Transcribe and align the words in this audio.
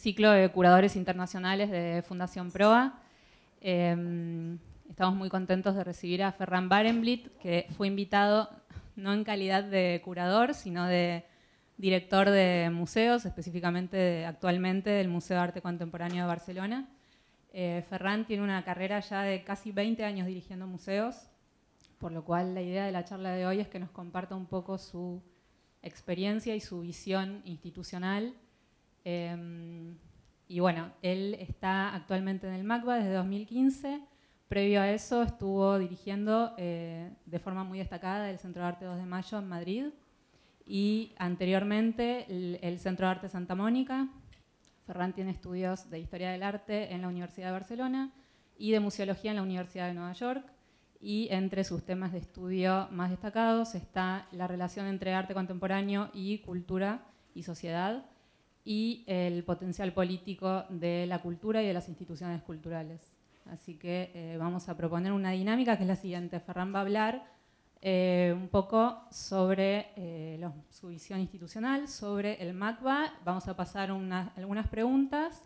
ciclo 0.00 0.30
de 0.30 0.48
curadores 0.48 0.96
internacionales 0.96 1.70
de 1.70 2.02
Fundación 2.06 2.50
Proa. 2.50 2.98
Em, 3.60 4.58
estamos 4.88 5.14
muy 5.14 5.28
contentos 5.28 5.74
de 5.74 5.84
recibir 5.84 6.22
a 6.22 6.32
Ferran 6.32 6.70
Barenblit, 6.70 7.28
que 7.38 7.66
fue 7.76 7.86
invitado 7.86 8.48
no 8.96 9.12
en 9.12 9.24
calidad 9.24 9.62
de 9.62 10.00
curador, 10.02 10.54
sino 10.54 10.86
de 10.86 11.24
director 11.76 12.30
de 12.30 12.70
museos, 12.72 13.26
específicamente 13.26 14.24
actualmente 14.24 14.88
del 14.88 15.08
Museo 15.08 15.36
de 15.36 15.42
Arte 15.42 15.60
Contemporáneo 15.60 16.22
de 16.22 16.28
Barcelona. 16.28 16.88
Eh, 17.52 17.84
Ferran 17.90 18.26
tiene 18.26 18.42
una 18.42 18.64
carrera 18.64 19.00
ya 19.00 19.22
de 19.22 19.44
casi 19.44 19.70
20 19.70 20.02
años 20.04 20.26
dirigiendo 20.26 20.66
museos, 20.66 21.28
por 21.98 22.12
lo 22.12 22.24
cual 22.24 22.54
la 22.54 22.62
idea 22.62 22.86
de 22.86 22.92
la 22.92 23.04
charla 23.04 23.32
de 23.32 23.46
hoy 23.46 23.60
es 23.60 23.68
que 23.68 23.78
nos 23.78 23.90
comparta 23.90 24.34
un 24.34 24.46
poco 24.46 24.78
su 24.78 25.22
experiencia 25.82 26.54
y 26.54 26.60
su 26.60 26.80
visión 26.80 27.42
institucional. 27.44 28.34
Em, 29.04 29.96
y 30.48 30.60
bueno, 30.60 30.90
él 31.02 31.36
está 31.38 31.94
actualmente 31.94 32.48
en 32.48 32.54
el 32.54 32.64
MACBA 32.64 32.96
desde 32.96 33.12
2015. 33.14 34.00
Previo 34.48 34.80
a 34.80 34.90
eso 34.90 35.22
estuvo 35.22 35.78
dirigiendo 35.78 36.54
eh, 36.58 37.12
de 37.24 37.38
forma 37.38 37.62
muy 37.62 37.78
destacada 37.78 38.28
el 38.28 38.38
Centro 38.38 38.62
de 38.62 38.68
Arte 38.68 38.84
2 38.84 38.96
de 38.96 39.06
Mayo 39.06 39.38
en 39.38 39.48
Madrid 39.48 39.84
y 40.66 41.14
anteriormente 41.18 42.26
el, 42.28 42.78
Centro 42.80 43.06
de 43.06 43.12
Arte 43.12 43.28
Santa 43.28 43.54
Mónica. 43.54 44.08
Ferran 44.86 45.12
tiene 45.12 45.30
estudios 45.30 45.88
de 45.88 46.00
Historia 46.00 46.30
del 46.32 46.42
Arte 46.42 46.92
en 46.92 47.02
la 47.02 47.08
Universidad 47.08 47.46
de 47.46 47.52
Barcelona 47.52 48.12
y 48.58 48.72
de 48.72 48.80
Museología 48.80 49.30
en 49.30 49.36
la 49.36 49.44
Universidad 49.44 49.86
de 49.86 49.94
Nueva 49.94 50.14
York 50.14 50.44
y 51.00 51.28
entre 51.30 51.62
sus 51.62 51.84
temas 51.84 52.10
de 52.10 52.18
estudio 52.18 52.88
más 52.90 53.10
destacados 53.10 53.76
está 53.76 54.26
la 54.32 54.48
relación 54.48 54.86
entre 54.86 55.14
arte 55.14 55.32
contemporáneo 55.32 56.10
y 56.12 56.38
cultura 56.38 57.06
y 57.34 57.44
sociedad 57.44 58.04
y 58.70 59.02
el 59.08 59.42
potencial 59.42 59.92
político 59.92 60.64
de 60.68 61.04
la 61.08 61.20
cultura 61.20 61.60
y 61.60 61.66
de 61.66 61.74
las 61.74 61.88
instituciones 61.88 62.40
culturales. 62.40 63.00
Así 63.46 63.74
que 63.74 64.12
eh, 64.14 64.36
vamos 64.38 64.68
a 64.68 64.76
proponer 64.76 65.10
una 65.10 65.32
dinámica 65.32 65.76
que 65.76 65.82
es 65.82 65.88
la 65.88 65.96
siguiente. 65.96 66.38
Ferran 66.38 66.72
va 66.72 66.78
a 66.78 66.82
hablar 66.82 67.24
eh, 67.82 68.32
un 68.32 68.46
poco 68.46 69.02
sobre 69.10 69.88
eh, 69.96 70.48
su 70.68 70.86
visión 70.86 71.18
institucional, 71.18 71.88
sobre 71.88 72.40
el 72.40 72.54
MACBA. 72.54 73.12
Vamos 73.24 73.48
a 73.48 73.56
pasar 73.56 73.90
algunas 73.90 74.68
preguntas 74.68 75.42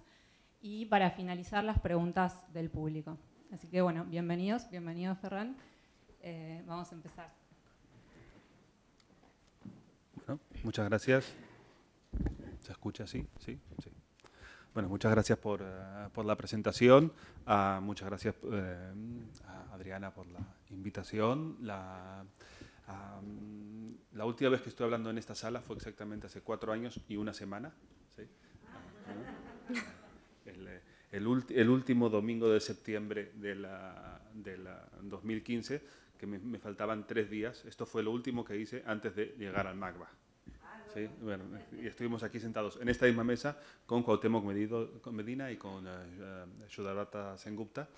y 0.61 0.85
para 0.85 1.11
finalizar 1.11 1.65
las 1.65 1.79
preguntas 1.79 2.45
del 2.53 2.69
público. 2.69 3.17
Así 3.51 3.69
que 3.69 3.81
bueno, 3.81 4.05
bienvenidos, 4.05 4.69
bienvenido 4.69 5.17
Ferran. 5.17 5.57
Vamos 6.67 6.93
a 6.93 6.95
empezar. 6.95 7.33
Muchas 10.63 10.87
gracias. 10.91 11.44
¿Se 12.65 12.73
escucha 12.73 13.05
así? 13.05 13.27
Sí, 13.39 13.59
sí. 13.83 13.91
Bueno, 14.73 14.89
muchas 14.89 15.13
gracias 15.13 15.39
por, 15.39 15.61
eh, 15.63 16.09
por 16.13 16.25
la 16.25 16.35
presentación. 16.35 17.13
Uh, 17.47 17.81
muchas 17.81 18.09
gracias 18.09 18.35
eh, 18.51 18.93
a 19.47 19.75
Adriana 19.75 20.13
por 20.13 20.27
la 20.27 20.41
invitación. 20.71 21.59
La, 21.61 22.25
la 24.13 24.25
última 24.25 24.51
vez 24.51 24.63
que 24.63 24.71
estoy 24.71 24.85
hablando 24.85 25.11
en 25.11 25.19
esta 25.19 25.35
sala 25.35 25.61
fue 25.61 25.77
exactamente 25.77 26.27
hace 26.27 26.41
cuatro 26.41 26.73
años 26.73 27.01
y 27.09 27.17
una 27.17 27.35
semana. 27.35 27.73
¿sí? 28.17 28.23
el, 31.13 31.69
último 31.69 32.09
domingo 32.09 32.49
de 32.49 32.61
septiembre 32.61 33.33
de 33.35 33.55
la, 33.55 34.21
de 34.33 34.59
la 34.59 34.89
2015, 35.03 35.83
que 36.19 36.27
me, 36.27 36.59
faltaban 36.59 37.07
tres 37.07 37.31
días. 37.31 37.65
Esto 37.67 37.87
fue 37.87 38.03
lo 38.03 38.11
último 38.11 38.45
que 38.45 38.57
hice 38.57 38.83
antes 38.87 39.15
de 39.15 39.35
llegar 39.39 39.67
al 39.67 39.77
MAGBA. 39.77 40.09
¿Sí? 40.95 41.09
Bueno, 41.21 41.45
y 41.73 41.89
estuvimos 41.89 42.23
aquí 42.23 42.39
sentados 42.39 42.79
en 42.81 42.89
esta 42.89 43.07
misma 43.07 43.25
mesa 43.25 43.59
con 43.85 44.05
Cuauhtémoc 44.05 44.45
Medina 44.45 45.51
y 45.51 45.57
con 45.57 45.85
uh, 45.87 47.37
Sengupta, 47.37 47.89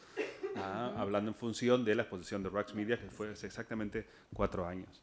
ah, 0.57 0.95
hablando 0.97 1.31
en 1.31 1.35
función 1.35 1.85
de 1.85 1.95
la 1.95 2.03
exposición 2.03 2.43
de 2.43 2.49
Rax 2.49 2.75
Media, 2.75 2.99
que 2.99 3.11
fue 3.11 3.33
hace 3.33 3.49
exactamente 3.49 4.07
cuatro 4.33 4.67
años. 4.67 5.03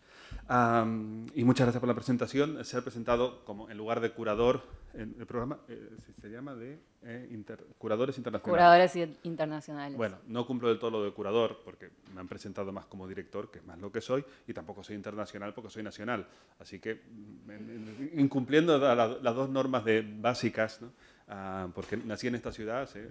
Y 0.49 1.43
muchas 1.43 1.65
gracias 1.65 1.79
por 1.79 1.87
la 1.87 1.95
presentación. 1.95 2.63
Ser 2.65 2.83
presentado 2.83 3.43
como 3.45 3.69
en 3.69 3.77
lugar 3.77 3.99
de 3.99 4.11
curador 4.11 4.63
en 4.93 5.15
el 5.19 5.25
programa, 5.25 5.59
eh, 5.67 5.89
se 6.21 6.29
llama 6.29 6.53
de 6.53 6.79
eh, 7.01 7.43
curadores 7.77 8.17
internacionales. 8.17 8.87
Curadores 8.93 9.17
internacionales. 9.23 9.97
Bueno, 9.97 10.17
no 10.27 10.45
cumplo 10.45 10.69
del 10.69 10.77
todo 10.77 10.91
lo 10.91 11.03
de 11.03 11.11
curador 11.11 11.61
porque 11.65 11.89
me 12.13 12.21
han 12.21 12.27
presentado 12.27 12.71
más 12.71 12.85
como 12.85 13.07
director, 13.07 13.49
que 13.49 13.59
es 13.59 13.65
más 13.65 13.79
lo 13.79 13.91
que 13.91 14.01
soy, 14.01 14.23
y 14.47 14.53
tampoco 14.53 14.83
soy 14.83 14.95
internacional 14.95 15.53
porque 15.53 15.71
soy 15.71 15.81
nacional. 15.81 16.27
Así 16.59 16.79
que 16.79 16.95
mm, 16.95 18.19
incumpliendo 18.19 18.77
las 18.77 19.35
dos 19.35 19.49
normas 19.49 19.83
de, 19.83 20.01
básicas, 20.01 20.81
¿no? 20.81 20.91
Ah, 21.27 21.69
porque 21.73 21.95
nací 21.97 22.27
en 22.27 22.35
esta 22.35 22.51
ciudad 22.51 22.81
hace 22.81 23.07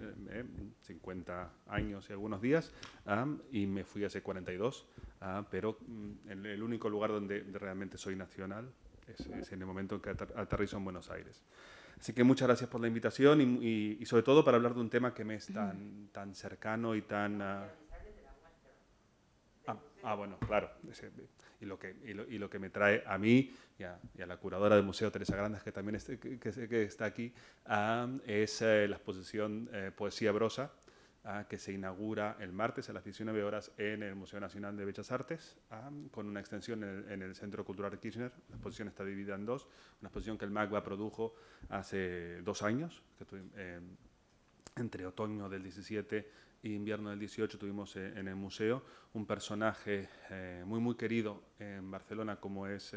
50 0.83 1.43
eh, 1.43 1.47
años 1.67 2.05
y 2.09 2.13
algunos 2.13 2.41
días 2.41 2.71
ah, 3.07 3.25
y 3.51 3.65
me 3.65 3.83
fui 3.83 4.05
hace 4.05 4.21
42, 4.21 4.85
ah, 5.23 5.45
pero 5.49 5.79
mm, 5.87 6.29
en 6.29 6.45
el 6.45 6.61
único 6.61 6.89
lugar 6.89 7.11
donde 7.11 7.41
realmente 7.53 7.97
soy 7.97 8.15
nacional 8.15 8.71
es, 9.07 9.51
en 9.51 9.59
el 9.59 9.65
momento 9.65 9.95
en 9.95 10.01
que 10.01 10.09
aterrizo 10.11 10.77
en 10.77 10.83
Buenos 10.83 11.09
Aires. 11.09 11.41
Así 11.99 12.13
que 12.13 12.23
muchas 12.23 12.47
gracias 12.47 12.69
por 12.69 12.81
la 12.81 12.87
invitación 12.87 13.41
y, 13.41 13.97
y, 13.99 14.05
sobre 14.05 14.23
todo 14.23 14.43
para 14.43 14.57
hablar 14.57 14.73
de 14.73 14.81
un 14.81 14.89
tema 14.89 15.13
que 15.13 15.23
me 15.23 15.35
es 15.35 15.47
tan, 15.47 16.09
tan 16.11 16.35
cercano 16.35 16.95
y 16.95 17.03
tan... 17.03 17.41
ah, 17.41 17.69
ah 20.03 20.15
bueno, 20.15 20.37
claro. 20.39 20.69
Y 21.61 21.65
lo, 21.65 21.79
que, 21.79 21.95
y 22.03 22.13
lo, 22.13 22.29
y, 22.29 22.37
lo, 22.37 22.49
que 22.49 22.59
me 22.59 22.69
trae 22.69 23.03
a 23.05 23.17
mí 23.17 23.55
y 23.79 23.83
a, 23.83 23.97
y 24.17 24.21
a, 24.21 24.25
la 24.25 24.35
curadora 24.37 24.75
del 24.75 24.83
Museo, 24.83 25.11
Teresa 25.11 25.37
Grandes, 25.37 25.63
que 25.63 25.71
también 25.71 25.97
que, 26.19 26.39
que, 26.39 26.83
está 26.83 27.05
aquí, 27.05 27.33
es 28.25 28.61
eh, 28.61 28.87
la 28.89 28.97
exposición 28.97 29.69
eh, 29.71 29.91
Poesía 29.95 30.33
Brosa, 30.33 30.73
que 31.47 31.57
se 31.57 31.71
inaugura 31.71 32.35
el 32.39 32.51
martes 32.51 32.89
a 32.89 32.93
las 32.93 33.03
19 33.03 33.43
horas 33.43 33.71
en 33.77 34.03
el 34.03 34.13
Museo 34.13 34.41
Nacional 34.41 34.75
de 34.75 34.83
Bellas 34.83 35.09
Artes, 35.09 35.57
con 36.11 36.27
una 36.27 36.41
extensión 36.41 36.83
en 36.83 37.21
el, 37.21 37.33
Centro 37.33 37.63
Cultural 37.63 37.97
Kirchner. 37.97 38.31
La 38.49 38.55
exposición 38.55 38.89
está 38.89 39.05
dividida 39.05 39.35
en 39.35 39.45
dos. 39.45 39.67
Una 40.01 40.09
exposición 40.09 40.37
que 40.37 40.43
el 40.43 40.51
MAGBA 40.51 40.83
produjo 40.83 41.35
hace 41.69 42.41
dos 42.41 42.61
años, 42.61 43.01
eh, 43.55 43.79
entre 44.75 45.05
otoño 45.05 45.47
del 45.47 45.63
17 45.63 46.29
e 46.61 46.69
invierno 46.69 47.09
del 47.09 47.19
18 47.19 47.57
tuvimos 47.57 47.95
eh, 47.95 48.13
en 48.15 48.27
el 48.27 48.35
museo 48.35 48.83
un 49.13 49.25
personaje 49.25 50.09
eh, 50.29 50.63
muy 50.65 50.79
muy 50.79 50.95
querido 50.95 51.43
en 51.59 51.91
Barcelona 51.91 52.37
como 52.37 52.67
es 52.67 52.95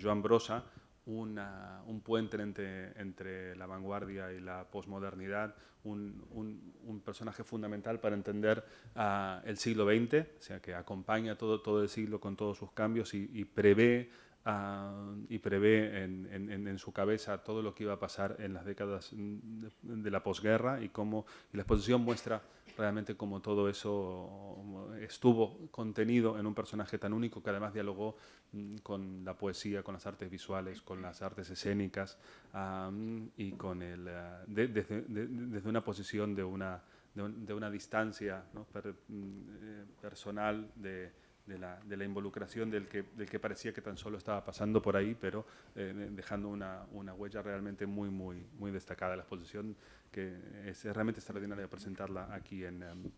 Joan 0.00 0.20
Brosa, 0.20 0.64
un 1.06 2.00
puente 2.02 2.40
entre, 2.40 2.98
entre, 3.00 3.56
la 3.56 3.66
vanguardia 3.66 4.32
y 4.32 4.40
la 4.40 4.64
posmodernidad, 4.70 5.54
un, 5.84 6.24
un, 6.32 7.00
personaje 7.00 7.44
fundamental 7.44 8.00
para 8.00 8.14
entender 8.14 8.64
uh, 8.96 9.46
el 9.46 9.58
siglo 9.58 9.84
XX, 9.84 10.26
o 10.38 10.42
sea, 10.42 10.60
que 10.60 10.74
acompaña 10.74 11.36
todo, 11.36 11.60
todo 11.60 11.82
el 11.82 11.90
siglo 11.90 12.20
con 12.20 12.36
todos 12.36 12.56
sus 12.56 12.72
cambios 12.72 13.12
y, 13.12 13.30
y 13.34 13.44
prevé 13.44 14.10
Uh, 14.46 15.24
y 15.30 15.38
prevé 15.38 16.04
en, 16.04 16.78
su 16.78 16.92
cabeza 16.92 17.38
todo 17.38 17.62
lo 17.62 17.74
que 17.74 17.84
iba 17.84 17.94
a 17.94 17.98
pasar 17.98 18.36
en 18.40 18.52
las 18.52 18.66
décadas 18.66 19.08
de, 19.12 19.70
de 19.80 20.10
la 20.10 20.22
posguerra 20.22 20.82
y 20.82 20.90
cómo 20.90 21.24
la 21.52 21.62
exposición 21.62 22.02
muestra 22.02 22.42
realmente 22.76 23.16
cómo 23.16 23.40
todo 23.40 23.68
eso 23.68 24.84
estuvo 25.00 25.68
contenido 25.70 26.38
en 26.38 26.46
un 26.46 26.54
personaje 26.54 26.98
tan 26.98 27.12
único 27.12 27.42
que 27.42 27.50
además 27.50 27.72
dialogó 27.72 28.16
mm, 28.52 28.76
con 28.78 29.24
la 29.24 29.34
poesía, 29.34 29.82
con 29.82 29.94
las 29.94 30.06
artes 30.06 30.30
visuales, 30.30 30.82
con 30.82 31.00
las 31.00 31.22
artes 31.22 31.50
escénicas 31.50 32.18
um, 32.52 33.28
y 33.36 33.52
con 33.52 33.82
el, 33.82 34.06
uh, 34.06 34.44
de, 34.46 34.68
desde, 34.68 35.02
de, 35.02 35.26
desde 35.26 35.68
una 35.68 35.84
posición 35.84 36.34
de 36.34 36.44
una, 36.44 36.82
de, 37.14 37.54
una 37.54 37.70
distancia 37.70 38.44
mm, 38.52 39.20
eh, 39.62 39.84
personal 40.00 40.70
de, 40.74 41.12
de 41.46 41.58
la, 41.58 42.04
involucración 42.04 42.70
del 42.70 42.88
que, 42.88 43.38
parecía 43.38 43.72
que 43.72 43.82
tan 43.82 43.96
solo 43.96 44.18
estaba 44.18 44.44
pasando 44.44 44.80
por 44.80 44.96
ahí, 44.96 45.14
pero 45.14 45.46
eh, 45.74 46.08
dejando 46.12 46.48
una, 46.48 46.84
huella 47.14 47.42
realmente 47.42 47.86
muy, 47.86 48.08
muy, 48.10 48.46
muy 48.58 48.70
destacada. 48.70 49.16
La 49.16 49.22
exposición 49.22 49.76
que 50.10 50.38
es 50.66 50.84
realmente 50.84 51.20
extraordinaria 51.20 51.68
presentarla 51.68 52.32
aquí 52.34 52.64
en, 52.64 52.82
em, 52.82 53.10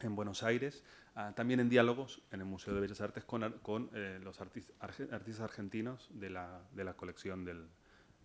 en 0.00 0.14
Buenos 0.14 0.42
Aires, 0.42 0.84
uh, 1.16 1.32
también 1.32 1.60
en 1.60 1.68
diálogos 1.68 2.22
en 2.30 2.40
el 2.40 2.46
Museo 2.46 2.74
de 2.74 2.80
Bellas 2.80 3.00
Artes 3.00 3.24
con, 3.24 3.90
eh, 3.94 4.20
los 4.22 4.40
artistas, 4.40 4.76
artistas 4.80 5.40
argentinos 5.40 6.08
de 6.12 6.30
la, 6.30 6.62
de 6.72 6.84
la 6.84 6.94
colección 6.94 7.44
del, 7.44 7.66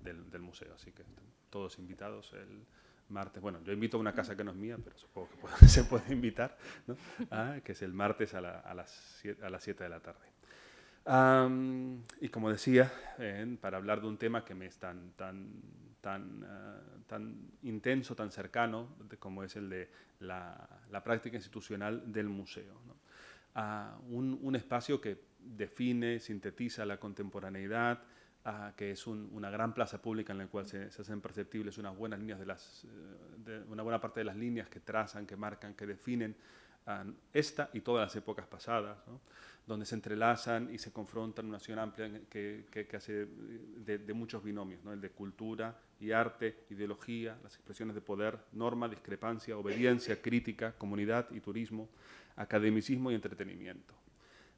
del, 0.02 0.30
del, 0.30 0.42
museo. 0.42 0.74
Así 0.76 0.92
que 0.92 1.04
todos 1.50 1.80
invitados 1.80 2.34
el 2.34 2.66
martes. 3.14 3.42
Bueno, 3.42 3.62
yo 3.64 3.72
invito 3.72 3.96
a 3.98 4.00
una 4.00 4.14
casa 4.14 4.36
que 4.36 4.44
no 4.44 4.52
es 4.52 4.58
mía, 4.58 4.78
pero 4.84 4.98
supongo 4.98 5.30
que 5.60 5.68
se 5.70 5.86
puede 5.86 6.12
invitar, 6.12 6.58
¿no? 6.88 6.98
ah, 7.32 7.58
que 7.64 7.72
es 7.72 7.82
el 7.82 7.94
martes 7.94 8.34
a, 8.34 8.42
la, 8.42 8.60
a, 8.60 8.74
las 8.74 8.92
7, 9.22 9.46
a 9.46 9.50
las 9.50 9.64
7 9.64 9.84
de 9.84 9.90
la 9.90 10.00
tarde. 10.02 10.34
Y 12.22 12.30
como 12.30 12.50
decía, 12.50 12.92
eh, 13.20 13.58
para 13.62 13.78
hablar 13.78 14.02
de 14.02 14.08
un 14.08 14.18
tema 14.18 14.44
que 14.44 14.56
me 14.56 14.66
es 14.66 14.78
tan, 14.78 15.12
tan 15.12 15.62
tan, 16.04 16.44
uh, 16.44 17.02
tan 17.08 17.50
intenso, 17.62 18.14
tan 18.14 18.30
cercano, 18.30 18.90
como 19.20 19.42
es 19.42 19.56
el 19.56 19.70
de 19.70 19.90
la, 20.20 20.68
práctica 21.02 21.38
institucional 21.38 22.12
del 22.12 22.28
museo. 22.28 22.76
un, 24.10 24.38
un, 24.42 24.56
espacio 24.58 25.00
que 25.00 25.18
define, 25.40 26.20
sintetiza 26.20 26.86
la 26.86 26.98
contemporaneidad, 26.98 28.04
que 28.76 28.92
es 28.92 29.08
una 29.08 29.50
gran 29.50 29.74
plaza 29.74 30.02
pública 30.02 30.34
en 30.34 30.40
la 30.40 30.48
cual 30.48 30.68
se, 30.68 30.86
hacen 30.86 31.22
perceptibles 31.22 31.78
unas 31.78 31.96
buenas 31.96 32.20
líneas 32.20 32.40
de 32.40 32.46
las, 32.46 32.86
eh, 33.48 33.64
una 33.70 33.84
buena 33.84 34.02
parte 34.02 34.20
de 34.20 34.26
las 34.26 34.36
líneas 34.36 34.68
que 34.68 34.82
trazan, 34.82 35.26
que 35.26 35.38
marcan, 35.38 35.74
que 35.74 35.86
definen 35.86 36.36
esta 37.32 37.70
y 37.74 37.82
todas 37.82 38.08
las 38.08 38.16
épocas 38.16 38.46
pasadas, 38.46 38.98
donde 39.66 39.86
se 39.86 39.96
entrelazan 39.96 40.74
y 40.74 40.78
se 40.78 40.92
confrontan 40.92 41.46
una 41.46 41.58
acción 41.58 41.80
amplia 41.80 42.12
que, 42.30 42.66
que, 42.70 42.98
hace 42.98 43.26
de, 43.26 44.14
muchos 44.14 44.44
binomios, 44.44 44.84
¿no? 44.84 44.92
el 44.92 45.00
de 45.00 45.10
cultura 45.12 45.80
y 46.02 46.12
arte, 46.12 46.66
ideología, 46.70 47.38
las 47.42 47.56
expresiones 47.56 47.96
de 47.96 48.02
poder, 48.02 48.38
norma, 48.52 48.90
discrepancia, 48.90 49.58
obediencia, 49.58 50.22
crítica, 50.22 50.74
comunidad 50.74 51.32
y 51.32 51.40
turismo, 51.40 51.88
academicismo 52.36 53.12
y 53.12 53.16
entretenimiento. 53.16 53.94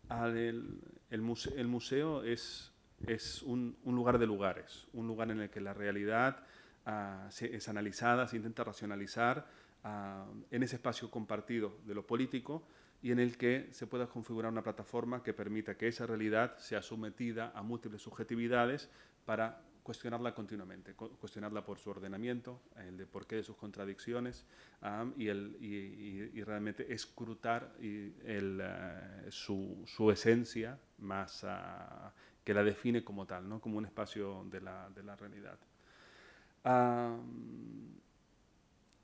El, 0.10 0.80
el, 1.12 1.22
museo, 1.22 2.24
es, 2.24 2.72
es 3.06 3.44
un, 3.44 3.78
lugar 3.86 4.20
de 4.20 4.26
lugares, 4.26 4.88
un 4.94 5.08
lugar 5.08 5.32
en 5.32 5.42
el 5.42 5.50
que 5.50 5.62
la 5.62 5.74
realidad 5.74 6.44
ah, 6.86 7.30
es 7.40 7.70
analizada, 7.70 8.28
se 8.28 8.38
intenta 8.38 8.64
racionalizar 8.64 9.48
ah, 9.84 10.26
en 10.52 10.64
ese 10.64 10.76
espacio 10.76 11.10
compartido 11.12 11.78
de 11.86 11.94
lo 11.94 12.06
político 12.06 12.68
y 13.02 13.12
en 13.12 13.20
el 13.20 13.38
que 13.38 13.68
se 13.72 13.88
pueda 13.88 14.08
configurar 14.08 14.52
una 14.52 14.64
plataforma 14.64 15.22
que 15.22 15.34
permita 15.34 15.78
que 15.78 15.88
esa 15.88 16.08
realidad 16.08 16.58
sea 16.58 16.82
sometida 16.82 17.52
a 17.54 17.62
múltiples 17.62 18.02
subjetividades 18.02 18.90
para 19.26 19.62
cuestionarla 19.86 20.34
continuamente, 20.34 20.96
cuestionarla 20.96 21.64
por 21.64 21.78
su 21.78 21.92
ordenamiento, 21.92 22.60
el 22.88 22.98
de 22.98 23.06
por 23.06 23.28
qué 23.28 23.36
de 23.36 23.44
sus 23.44 23.56
contradicciones 23.56 24.44
y, 25.16 25.28
el, 25.28 25.56
y, 25.62 26.42
realmente 26.44 26.92
escrutar 26.92 27.76
el, 27.80 28.60
eh, 28.64 29.28
su, 29.30 29.84
su, 29.86 30.10
esencia 30.10 30.80
más 30.98 31.46
que 32.46 32.54
la 32.54 32.64
define 32.64 33.04
como 33.04 33.26
tal, 33.26 33.50
¿no? 33.50 33.60
como 33.60 33.78
un 33.80 33.86
espacio 33.86 34.46
de 34.46 34.62
la, 34.62 34.88
de 34.92 35.04
la 35.04 35.16
realidad. 35.16 35.58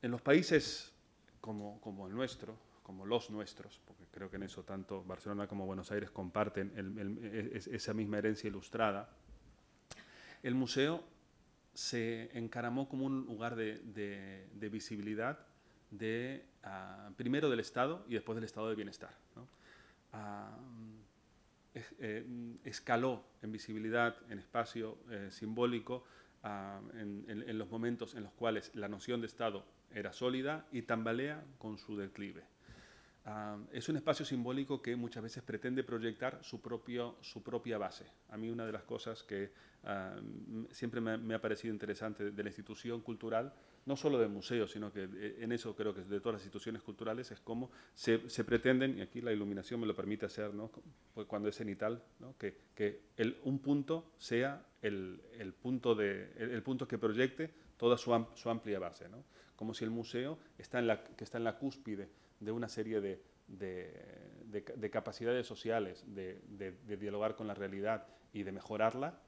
en 0.01 0.11
los 0.11 0.21
países 0.21 0.93
como, 1.41 1.81
como, 1.81 2.07
el 2.07 2.13
nuestro, 2.13 2.55
como 2.83 3.05
los 3.05 3.31
nuestros, 3.31 3.81
porque 3.85 4.05
creo 4.11 4.29
que 4.29 4.35
en 4.35 4.43
eso 4.43 4.63
tanto 4.63 5.03
Barcelona 5.03 5.47
como 5.47 5.65
Buenos 5.65 5.91
Aires 5.91 6.11
comparten 6.11 6.71
esa 7.53 7.93
misma 7.95 8.19
herencia 8.19 8.47
ilustrada, 8.47 9.09
el 10.43 10.53
museo 10.53 11.03
se 11.73 12.29
encaramó 12.37 12.87
como 12.87 13.05
un 13.05 13.25
lugar 13.25 13.55
de, 13.55 14.69
visibilidad 14.71 15.39
de, 15.89 16.45
ah, 16.63 17.09
primero 17.17 17.49
del 17.49 17.59
Estado 17.59 18.05
y 18.07 18.13
después 18.13 18.35
del 18.35 18.43
estado 18.43 18.69
de 18.69 18.75
bienestar. 18.75 19.15
Eh, 21.73 22.25
escaló 22.65 23.23
en 23.41 23.51
visibilidad, 23.51 24.15
en 24.29 24.39
espacio 24.39 24.97
eh, 25.09 25.29
simbólico, 25.31 26.03
ah, 26.43 26.81
en, 26.95 27.57
los 27.57 27.69
momentos 27.69 28.15
en 28.15 28.23
los 28.23 28.33
cuales 28.33 28.71
la 28.75 28.89
noción 28.89 29.21
de 29.21 29.27
Estado 29.27 29.63
era 29.93 30.11
sólida 30.11 30.65
y 30.71 30.81
tambalea 30.81 31.43
con 31.57 31.77
su 31.77 31.97
declive. 31.97 32.43
es 33.71 33.87
un 33.87 33.97
espacio 33.97 34.25
simbólico 34.25 34.81
que 34.81 34.95
muchas 34.95 35.23
veces 35.23 35.43
pretende 35.43 35.83
proyectar 35.83 36.39
su, 36.41 36.59
propio, 36.61 37.17
su 37.21 37.41
propia 37.43 37.77
base. 37.77 38.05
A 38.29 38.37
mí 38.37 38.49
una 38.49 38.65
de 38.65 38.71
las 38.71 38.83
cosas 38.83 39.23
que 39.23 39.51
siempre 40.71 41.01
me, 41.01 41.35
ha 41.35 41.41
parecido 41.41 41.73
interesante 41.73 42.31
de 42.31 42.43
la 42.43 42.49
institución 42.49 43.01
cultural, 43.01 43.53
no 43.85 43.95
solo 43.95 44.19
del 44.19 44.29
museo, 44.29 44.67
sino 44.67 44.91
que 44.91 45.03
eh, 45.03 45.37
en 45.39 45.51
eso 45.51 45.75
creo 45.75 45.93
que 45.93 46.01
de 46.01 46.19
todas 46.19 46.35
las 46.35 46.43
instituciones 46.43 46.81
culturales 46.81 47.31
es 47.31 47.39
cómo 47.39 47.71
se, 47.93 48.19
pretenden, 48.43 48.97
y 48.97 49.01
aquí 49.01 49.21
la 49.21 49.31
iluminación 49.31 49.79
me 49.79 49.87
lo 49.87 49.95
permite 49.95 50.25
hacer, 50.25 50.53
¿no? 50.53 50.71
Cuando 51.27 51.49
es 51.49 51.55
cenital, 51.55 52.03
¿no? 52.19 52.35
que, 52.37 52.55
que 52.75 53.01
el, 53.17 53.37
un 53.43 53.59
punto 53.59 54.11
sea 54.17 54.65
el, 54.81 55.21
el 55.37 55.53
punto 55.53 55.95
de, 55.95 56.31
el, 56.37 56.63
punto 56.63 56.87
que 56.87 56.97
proyecte 56.97 57.51
toda 57.77 57.97
su, 57.97 58.25
su 58.35 58.49
amplia 58.49 58.79
base, 58.79 59.09
¿no? 59.09 59.23
como 59.55 59.75
si 59.75 59.83
el 59.83 59.91
museo 59.91 60.39
está 60.57 60.79
en 60.79 60.87
la, 60.87 61.03
que 61.03 61.23
está 61.23 61.37
en 61.37 61.43
la 61.43 61.59
cúspide 61.59 62.09
de 62.39 62.51
una 62.51 62.67
serie 62.67 62.99
de, 62.99 63.21
de, 63.47 64.63
de, 64.75 64.89
capacidades 64.89 65.45
sociales, 65.45 66.03
de, 66.07 66.41
dialogar 66.97 67.35
con 67.35 67.47
la 67.47 67.53
realidad 67.53 68.07
y 68.33 68.43
de 68.43 68.51
mejorarla, 68.51 69.19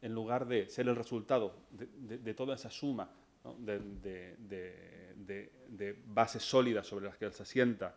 en 0.00 0.14
lugar 0.14 0.46
de 0.46 0.68
ser 0.68 0.88
el 0.88 0.96
resultado 0.96 1.54
de, 1.70 2.34
toda 2.34 2.54
esa 2.54 2.70
suma 2.70 3.10
de, 3.58 4.82
bases 6.06 6.42
sólidas 6.42 6.86
sobre 6.86 7.06
las 7.06 7.16
que 7.16 7.30
se 7.30 7.42
asienta 7.42 7.96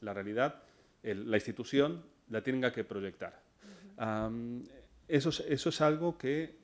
la 0.00 0.12
realidad, 0.12 0.62
la 1.02 1.36
institución 1.36 2.02
la 2.28 2.42
tenga 2.42 2.72
que 2.72 2.84
proyectar. 2.84 3.40
eso, 5.08 5.28
es, 5.28 5.40
eso, 5.40 5.68
es, 5.68 5.80
algo 5.80 6.18
que 6.18 6.58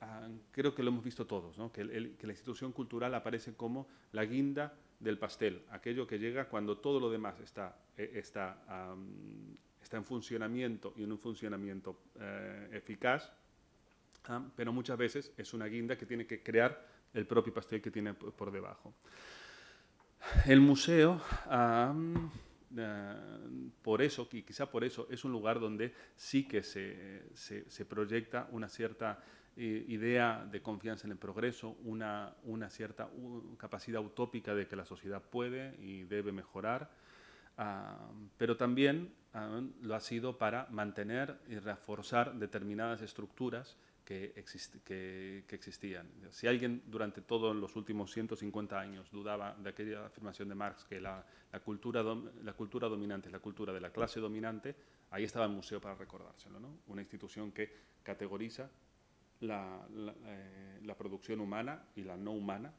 creo 0.51 0.75
que 0.75 0.83
lo 0.83 0.89
hemos 0.89 1.03
visto 1.03 1.25
todos, 1.25 1.55
que, 1.71 1.83
la 1.83 2.31
institución 2.31 2.71
cultural 2.71 3.13
aparece 3.15 3.53
como 3.53 3.87
la 4.11 4.25
guinda 4.25 4.73
del 4.99 5.17
pastel, 5.17 5.63
aquello 5.71 6.07
que 6.07 6.17
llega 6.17 6.47
cuando 6.47 6.77
todo 6.77 6.99
lo 6.99 7.09
demás 7.09 7.39
está, 7.41 7.75
eh, 7.97 8.11
está, 8.15 8.57
está 9.81 9.97
en 9.97 10.05
funcionamiento 10.05 10.93
y 10.95 11.03
en 11.03 11.11
un 11.11 11.19
funcionamiento 11.19 11.97
eh, 12.19 12.69
eficaz 12.71 13.29
pero 14.55 14.71
muchas 14.71 14.97
veces 14.97 15.31
es 15.37 15.53
una 15.53 15.65
guinda 15.65 15.97
que 15.97 16.05
tiene 16.05 16.25
que 16.25 16.41
crear 16.41 16.92
el 17.13 17.25
propio 17.25 17.53
pastel 17.53 17.81
que 17.81 17.91
tiene 17.91 18.13
por 18.13 18.51
debajo. 18.51 18.93
El 20.45 20.61
museo, 20.61 21.21
ah, 21.47 21.93
por 23.81 24.01
eso, 24.01 24.27
y 24.31 24.41
quizá 24.41 24.69
por 24.69 24.83
eso, 24.83 25.07
es 25.09 25.23
un 25.25 25.31
lugar 25.31 25.59
donde 25.59 25.93
sí 26.15 26.47
que 26.47 26.63
se, 26.63 27.23
se, 27.35 27.85
proyecta 27.85 28.47
una 28.51 28.69
cierta 28.69 29.19
eh, 29.55 29.85
idea 29.87 30.47
de 30.49 30.61
confianza 30.61 31.05
en 31.05 31.11
el 31.11 31.17
progreso, 31.17 31.77
una, 31.83 32.33
una 32.43 32.69
cierta 32.69 33.09
capacidad 33.57 34.01
utópica 34.01 34.55
de 34.55 34.67
que 34.67 34.75
la 34.75 34.85
sociedad 34.85 35.21
puede 35.21 35.75
y 35.81 36.03
debe 36.03 36.31
mejorar, 36.31 36.89
pero 38.37 38.57
también 38.57 39.13
lo 39.81 39.93
ha 39.93 39.99
sido 39.99 40.39
para 40.39 40.67
mantener 40.71 41.37
y 41.47 41.59
reforzar 41.59 42.33
determinadas 42.33 43.01
estructuras 43.01 43.77
que, 44.03 44.33
existían. 44.35 46.09
Si 46.31 46.47
alguien 46.47 46.83
durante 46.87 47.21
todos 47.21 47.55
los 47.55 47.75
últimos 47.75 48.11
150 48.11 48.79
años 48.79 49.09
dudaba 49.11 49.55
de 49.55 49.69
aquella 49.69 50.05
afirmación 50.05 50.49
de 50.49 50.55
Marx 50.55 50.83
que 50.83 50.99
la, 50.99 51.25
la 51.51 51.59
cultura, 51.59 52.03
la 52.43 52.53
cultura 52.53 52.87
dominante 52.87 53.29
es 53.29 53.33
la 53.33 53.39
cultura 53.39 53.73
de 53.73 53.79
la 53.79 53.91
clase 53.91 54.19
dominante, 54.19 54.75
ahí 55.11 55.23
estaba 55.23 55.45
el 55.45 55.51
museo 55.51 55.79
para 55.79 55.95
recordárselo, 55.95 56.59
¿no? 56.59 56.79
una 56.87 57.01
institución 57.01 57.51
que 57.51 57.71
categoriza 58.03 58.69
la, 59.39 59.87
la, 59.93 60.13
eh, 60.25 60.95
producción 60.97 61.39
humana 61.39 61.85
y 61.95 62.03
la 62.03 62.17
no 62.17 62.31
humana, 62.31 62.73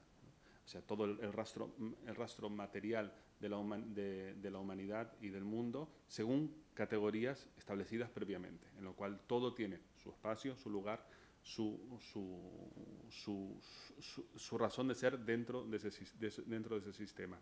o 0.65 0.69
sea, 0.69 0.81
todo 0.81 1.05
el, 1.05 1.33
rastro, 1.33 1.75
el 2.07 2.15
rastro 2.15 2.49
material 2.49 3.13
de 3.39 3.49
la, 3.49 3.59
de, 3.59 4.35
de 4.35 4.51
la 4.51 4.59
humanidad 4.59 5.13
y 5.21 5.29
del 5.29 5.45
mundo 5.45 5.91
según 6.07 6.65
categorías 6.75 7.49
establecidas 7.57 8.11
previamente, 8.11 8.67
en 8.79 8.85
lo 8.85 8.95
cual 8.95 9.21
todo 9.27 9.55
tiene 9.55 9.81
su 9.97 10.11
espacio, 10.11 10.57
su 10.57 10.71
lugar, 10.71 11.07
su, 11.45 12.01
su, 12.01 13.07
su, 13.11 13.61
su 14.35 14.59
razón 14.59 14.89
de 14.89 14.95
ser 14.95 15.19
dentro 15.19 15.63
de, 15.65 15.77
ese, 15.77 15.91
dentro 16.47 16.81
de 16.81 16.81
ese 16.81 16.93
sistema. 16.93 17.39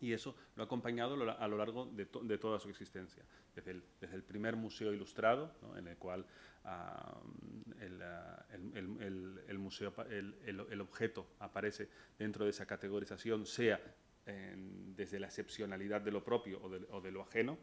Y 0.00 0.12
eso 0.12 0.34
lo 0.56 0.62
ha 0.62 0.66
acompañado 0.66 1.14
a 1.14 1.46
lo 1.46 1.56
largo 1.56 1.86
de, 1.86 2.08
de 2.22 2.38
toda 2.38 2.58
su 2.58 2.68
existencia, 2.70 3.22
desde 3.54 3.70
el, 3.72 3.84
desde 4.00 4.16
el 4.16 4.24
primer 4.24 4.56
museo 4.56 4.92
ilustrado, 4.92 5.54
en 5.76 5.86
el 5.86 5.96
cual 5.96 6.20
el, 6.22 6.26
ah, 6.64 7.20
el, 7.80 8.02
el, 8.74 9.40
el, 9.46 9.58
museo, 9.58 9.94
el, 10.10 10.80
objeto 10.80 11.28
aparece 11.38 11.88
dentro 12.18 12.44
de 12.44 12.50
esa 12.50 12.66
categorización, 12.66 13.46
sea 13.46 13.80
desde 14.24 15.20
la 15.20 15.26
excepcionalidad 15.26 16.00
de 16.00 16.10
lo 16.10 16.24
propio 16.24 16.60
o 16.62 16.68
de, 16.68 16.86
o 16.90 17.00
de 17.00 17.10
lo 17.12 17.22
ajeno, 17.22 17.58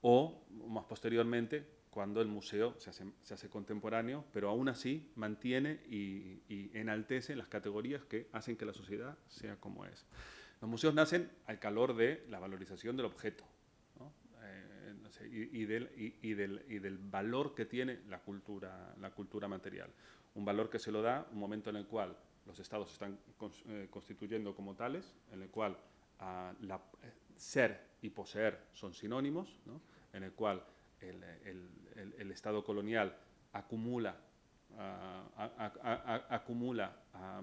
o 0.00 0.46
más 0.66 0.84
posteriormente 0.86 1.75
cuando 1.96 2.20
el 2.20 2.28
museo 2.28 2.74
se 2.78 2.90
hace, 2.90 3.48
contemporáneo, 3.48 4.26
pero 4.30 4.50
aún 4.50 4.68
así 4.68 5.10
mantiene 5.14 5.80
y, 5.88 6.68
enaltece 6.74 7.34
las 7.34 7.48
categorías 7.48 8.04
que 8.04 8.28
hacen 8.32 8.54
que 8.54 8.66
la 8.66 8.74
sociedad 8.74 9.16
sea 9.28 9.56
como 9.56 9.86
es. 9.86 10.04
Los 10.60 10.68
museos 10.68 10.92
nacen 10.92 11.30
al 11.46 11.58
calor 11.58 11.96
de 11.96 12.26
la 12.28 12.38
valorización 12.38 12.98
del 12.98 13.06
objeto 13.06 13.44
y, 15.30 15.64
del, 15.64 16.98
valor 16.98 17.54
que 17.54 17.64
tiene 17.64 18.00
la 18.10 18.18
cultura, 18.18 18.94
la 19.00 19.10
cultura 19.12 19.48
material. 19.48 19.88
Un 20.34 20.44
valor 20.44 20.68
que 20.68 20.78
se 20.78 20.92
lo 20.92 21.00
da 21.00 21.26
un 21.32 21.38
momento 21.38 21.70
en 21.70 21.76
el 21.76 21.86
cual 21.86 22.14
los 22.44 22.58
estados 22.58 22.88
se 22.88 22.92
están 22.92 23.18
eh, 23.68 23.88
constituyendo 23.88 24.54
como 24.54 24.74
tales, 24.74 25.14
en 25.32 25.40
el 25.40 25.48
cual 25.48 25.78
ah, 26.20 26.52
eh, 26.60 27.12
ser 27.36 27.80
y 28.02 28.10
poseer 28.10 28.66
son 28.74 28.92
sinónimos, 28.92 29.58
en 30.12 30.24
el 30.24 30.32
cual 30.32 30.62
el, 31.00 32.30
Estado 32.30 32.62
colonial 32.62 33.16
acumula, 33.52 34.16
ah, 34.76 36.26
acumula 36.28 36.94
ah, 37.14 37.42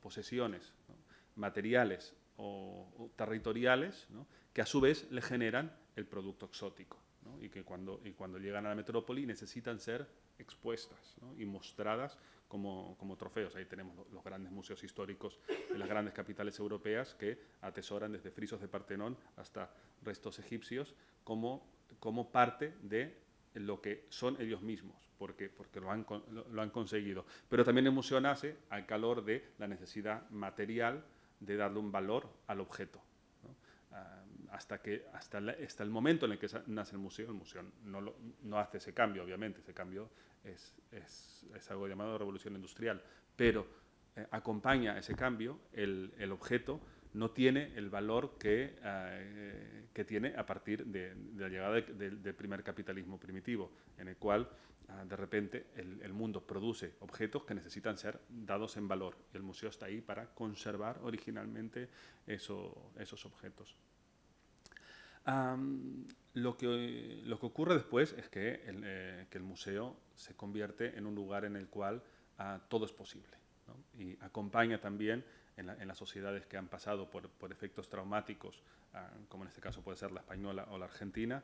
posesiones 0.00 0.72
materiales 1.34 2.14
o, 2.36 3.10
territoriales 3.16 4.06
que 4.52 4.62
a 4.62 4.66
su 4.66 4.80
vez 4.80 5.10
le 5.10 5.22
generan 5.22 5.76
el 5.96 6.06
producto 6.06 6.46
exótico. 6.46 6.98
y 7.40 7.50
que 7.50 7.62
cuando, 7.62 8.00
y 8.04 8.12
cuando 8.12 8.38
llegan 8.38 8.64
a 8.66 8.70
la 8.70 8.74
metrópoli 8.74 9.26
necesitan 9.26 9.78
ser 9.78 10.08
expuestas 10.38 11.16
y 11.36 11.44
mostradas 11.44 12.16
como, 12.46 12.96
como, 12.98 13.16
trofeos. 13.16 13.54
Ahí 13.56 13.66
tenemos 13.66 13.94
los 14.10 14.24
grandes 14.24 14.50
museos 14.50 14.82
históricos 14.82 15.38
de 15.70 15.78
las 15.78 15.88
grandes 15.88 16.14
capitales 16.14 16.58
europeas 16.58 17.14
que 17.14 17.38
atesoran 17.60 18.12
desde 18.12 18.30
frisos 18.30 18.60
de 18.60 18.68
Partenón 18.68 19.16
hasta 19.36 19.70
restos 20.02 20.38
egipcios 20.38 20.94
como, 21.24 21.66
como 21.98 22.30
parte 22.30 22.74
de 22.82 23.16
lo 23.54 23.80
que 23.80 24.06
son 24.08 24.36
ellos 24.40 24.62
mismos, 24.62 24.96
porque, 25.18 25.48
porque 25.48 25.80
lo, 25.80 25.90
han, 25.90 26.06
lo, 26.50 26.62
han 26.62 26.70
conseguido. 26.70 27.24
Pero 27.48 27.64
también 27.64 27.86
el 27.86 27.92
museo 27.92 28.20
nace 28.20 28.56
al 28.70 28.86
calor 28.86 29.24
de 29.24 29.52
la 29.58 29.66
necesidad 29.66 30.28
material 30.30 31.04
de 31.40 31.56
darle 31.56 31.78
un 31.78 31.90
valor 31.90 32.28
al 32.46 32.60
objeto. 32.60 33.00
Ah, 33.92 34.22
hasta, 34.50 34.80
que, 34.80 35.06
hasta, 35.12 35.38
hasta, 35.38 35.82
el 35.82 35.90
momento 35.90 36.26
en 36.26 36.32
el 36.32 36.38
que 36.38 36.48
nace 36.66 36.94
el 36.94 37.00
museo, 37.00 37.28
el 37.28 37.34
museo 37.34 37.62
no, 37.84 38.14
no 38.42 38.58
hace 38.58 38.78
ese 38.78 38.94
cambio, 38.94 39.24
obviamente, 39.24 39.60
ese 39.60 39.74
cambio 39.74 40.10
es, 40.44 40.74
es, 40.92 41.46
es 41.54 41.70
algo 41.70 41.86
llamado 41.86 42.16
revolución 42.18 42.54
industrial, 42.54 43.02
pero 43.36 43.66
eh, 44.16 44.26
acompaña 44.30 44.98
ese 44.98 45.14
cambio 45.14 45.60
el, 45.72 46.12
el 46.18 46.32
objeto 46.32 46.80
no 47.14 47.30
tiene 47.30 47.72
el 47.76 47.90
valor 47.90 48.36
que, 48.38 48.76
eh, 48.82 49.88
que 49.92 50.04
tiene 50.04 50.34
a 50.36 50.44
partir 50.44 50.84
de, 50.86 51.14
la 51.36 51.48
llegada 51.48 51.80
del 51.80 52.34
primer 52.34 52.62
capitalismo 52.62 53.18
primitivo, 53.18 53.70
en 53.96 54.08
el 54.08 54.16
cual 54.16 54.48
ah, 54.88 55.04
de 55.04 55.16
repente 55.16 55.66
el, 55.76 56.12
mundo 56.12 56.46
produce 56.46 56.94
objetos 57.00 57.44
que 57.44 57.54
necesitan 57.54 57.96
ser 57.96 58.20
dados 58.28 58.76
en 58.76 58.88
valor 58.88 59.16
y 59.32 59.36
el 59.36 59.42
museo 59.42 59.70
está 59.70 59.86
ahí 59.86 60.00
para 60.00 60.26
conservar 60.34 61.00
originalmente 61.02 61.88
esos 62.26 63.24
objetos. 63.24 63.76
lo, 66.34 66.56
que, 66.56 67.22
lo 67.24 67.38
que 67.38 67.46
ocurre 67.46 67.74
después 67.74 68.12
es 68.12 68.28
que 68.28 68.62
el, 68.66 68.82
eh, 68.84 69.26
que 69.30 69.38
el, 69.38 69.44
museo 69.44 69.96
se 70.14 70.34
convierte 70.34 70.96
en 70.96 71.06
un 71.06 71.14
lugar 71.14 71.44
en 71.44 71.56
el 71.56 71.68
cual 71.68 72.02
ah, 72.38 72.60
todo 72.68 72.84
es 72.84 72.92
posible 72.92 73.38
y 73.98 74.16
acompaña 74.20 74.80
también 74.80 75.24
en, 75.58 75.88
las 75.88 75.98
sociedades 75.98 76.46
que 76.46 76.56
han 76.56 76.68
pasado 76.68 77.10
por, 77.10 77.28
por 77.28 77.50
efectos 77.50 77.88
traumáticos, 77.88 78.62
ah, 78.94 79.10
como 79.28 79.44
en 79.44 79.48
este 79.48 79.60
caso 79.60 79.82
puede 79.82 79.96
ser 79.96 80.12
la 80.12 80.20
española 80.20 80.66
o 80.70 80.78
la 80.78 80.86
argentina, 80.86 81.42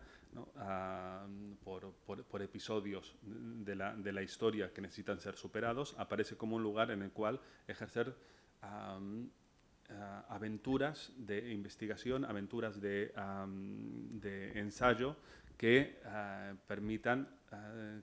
ah, 0.56 1.26
por, 1.64 1.92
por, 1.92 2.42
episodios 2.42 3.16
de 3.22 3.74
la, 3.74 3.94
de 3.94 4.12
la, 4.12 4.22
historia 4.22 4.72
que 4.72 4.80
necesitan 4.80 5.20
ser 5.20 5.36
superados, 5.36 5.94
aparece 5.98 6.36
como 6.36 6.56
un 6.56 6.62
lugar 6.62 6.90
en 6.90 7.02
el 7.02 7.10
cual 7.10 7.40
ejercer 7.66 8.14
ah, 8.62 8.98
aventuras 10.28 11.12
de 11.16 11.52
investigación, 11.52 12.24
aventuras 12.24 12.80
de, 12.80 13.12
de 14.12 14.58
ensayo 14.58 15.14
que 15.58 16.00
permitan 16.66 17.28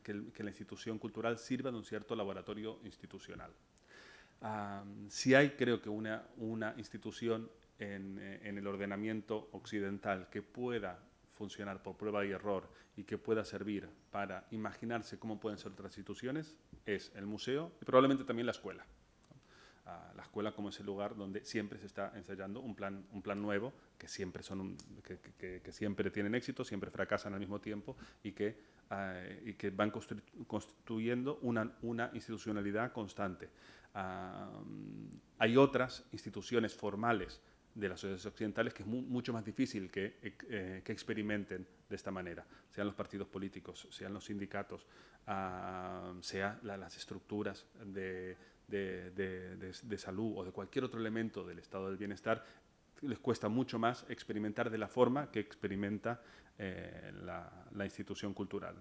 que, 0.04 0.32
que 0.32 0.44
la 0.44 0.52
institución 0.52 1.00
cultural 1.00 1.40
sirva 1.40 1.72
de 1.72 1.78
un 1.78 1.84
cierto 1.84 2.16
laboratorio 2.16 2.80
institucional 2.84 3.52
si 5.08 5.36
hay, 5.36 5.52
creo 5.52 5.82
que, 5.82 5.90
una, 5.90 6.24
una 6.38 6.74
institución 6.78 7.50
en, 7.78 8.18
eh, 8.20 8.40
en, 8.44 8.58
el 8.58 8.68
ordenamiento 8.68 9.50
occidental 9.52 10.30
que 10.30 10.42
pueda 10.42 11.00
funcionar 11.34 11.82
por 11.82 11.96
prueba 11.96 12.26
y 12.26 12.32
error 12.32 12.70
y 12.96 13.04
que 13.04 13.18
pueda 13.18 13.44
servir 13.46 13.90
para 14.12 14.46
imaginarse 14.52 15.18
cómo 15.20 15.40
pueden 15.40 15.58
ser 15.58 15.72
otras 15.72 15.92
instituciones, 15.98 16.56
es 16.86 17.12
el 17.16 17.26
museo 17.26 17.72
y 17.82 17.86
probablemente 17.86 18.24
también 18.24 18.46
la 18.46 18.52
escuela. 18.52 18.86
la 20.16 20.24
escuela 20.24 20.54
como 20.54 20.70
ese 20.70 20.84
lugar 20.84 21.16
donde 21.16 21.44
siempre 21.44 21.78
se 21.80 21.86
está 21.86 22.14
ensayando 22.16 22.62
un 22.62 22.76
plan, 22.76 23.06
un 23.12 23.22
plan 23.22 23.42
nuevo, 23.42 23.74
que 23.98 24.08
siempre, 24.08 24.42
son 24.42 24.78
que, 25.04 25.20
que, 25.38 25.62
que, 25.62 25.72
siempre 25.72 26.12
tienen 26.12 26.34
éxito, 26.36 26.64
siempre 26.64 26.90
fracasan 26.90 27.34
al 27.34 27.40
mismo 27.40 27.60
tiempo 27.60 27.98
y 28.24 28.32
que, 28.32 28.58
uh, 28.90 29.50
y 29.50 29.54
que 29.56 29.70
van 29.70 29.92
construyendo 30.48 31.40
una, 31.42 31.76
una 31.82 32.10
institucionalidad 32.14 32.92
constante 32.94 33.50
hay 33.94 35.58
otras 35.58 36.06
instituciones 36.12 36.74
formales 36.74 37.42
de 37.74 37.90
las 37.90 38.00
sociedades 38.00 38.26
occidentales 38.26 38.74
que 38.74 38.84
es 38.84 38.88
mucho 38.88 39.34
más 39.34 39.46
difícil 39.46 39.90
que, 39.90 40.18
eh, 40.22 40.82
que, 40.84 40.92
experimenten 40.92 41.66
de 41.90 41.96
esta 41.96 42.12
manera, 42.12 42.46
sean 42.70 42.88
los 42.88 42.96
partidos 42.96 43.28
políticos, 43.28 43.88
sean 43.92 44.14
los 44.14 44.26
sindicatos, 44.26 44.86
sean 46.22 46.60
las 46.64 46.98
estructuras 46.98 47.66
de, 47.86 48.38
salud 49.98 50.34
o 50.38 50.44
de 50.44 50.52
cualquier 50.52 50.86
otro 50.86 51.00
elemento 51.00 51.46
del 51.46 51.60
estado 51.60 51.88
del 51.88 51.98
bienestar, 51.98 52.44
les 53.02 53.20
cuesta 53.20 53.50
mucho 53.50 53.80
más 53.80 54.06
experimentar 54.10 54.70
de 54.70 54.78
la 54.78 54.88
forma 54.88 55.32
que 55.32 55.40
experimenta 55.40 56.22
eh, 56.58 57.12
la, 57.24 57.68
la, 57.74 57.86
institución 57.86 58.34
cultural. 58.34 58.76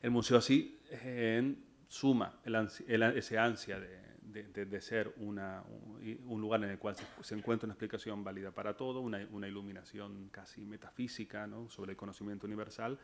El 0.00 0.10
museo 0.10 0.38
así, 0.38 0.80
en 0.90 1.67
suma 1.88 2.38
ese 2.44 3.38
ansia 3.38 3.80
de, 3.80 4.80
ser 4.80 5.12
un, 5.16 6.40
lugar 6.40 6.62
en 6.62 6.70
el 6.70 6.78
cual 6.78 6.94
se, 7.22 7.34
encuentra 7.34 7.66
una 7.66 7.72
explicación 7.72 8.22
válida 8.22 8.50
para 8.50 8.76
todo, 8.76 9.00
una, 9.00 9.48
iluminación 9.48 10.28
casi 10.30 10.64
metafísica 10.64 11.48
sobre 11.68 11.92
el 11.92 11.96
conocimiento 11.96 12.46
universal, 12.46 12.98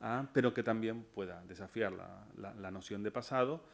ah, 0.00 0.26
pero 0.32 0.54
que 0.54 0.62
también 0.62 1.04
pueda 1.14 1.44
desafiar 1.44 1.92
la, 1.92 2.70
noción 2.70 3.02
de 3.02 3.10
pasado, 3.10 3.64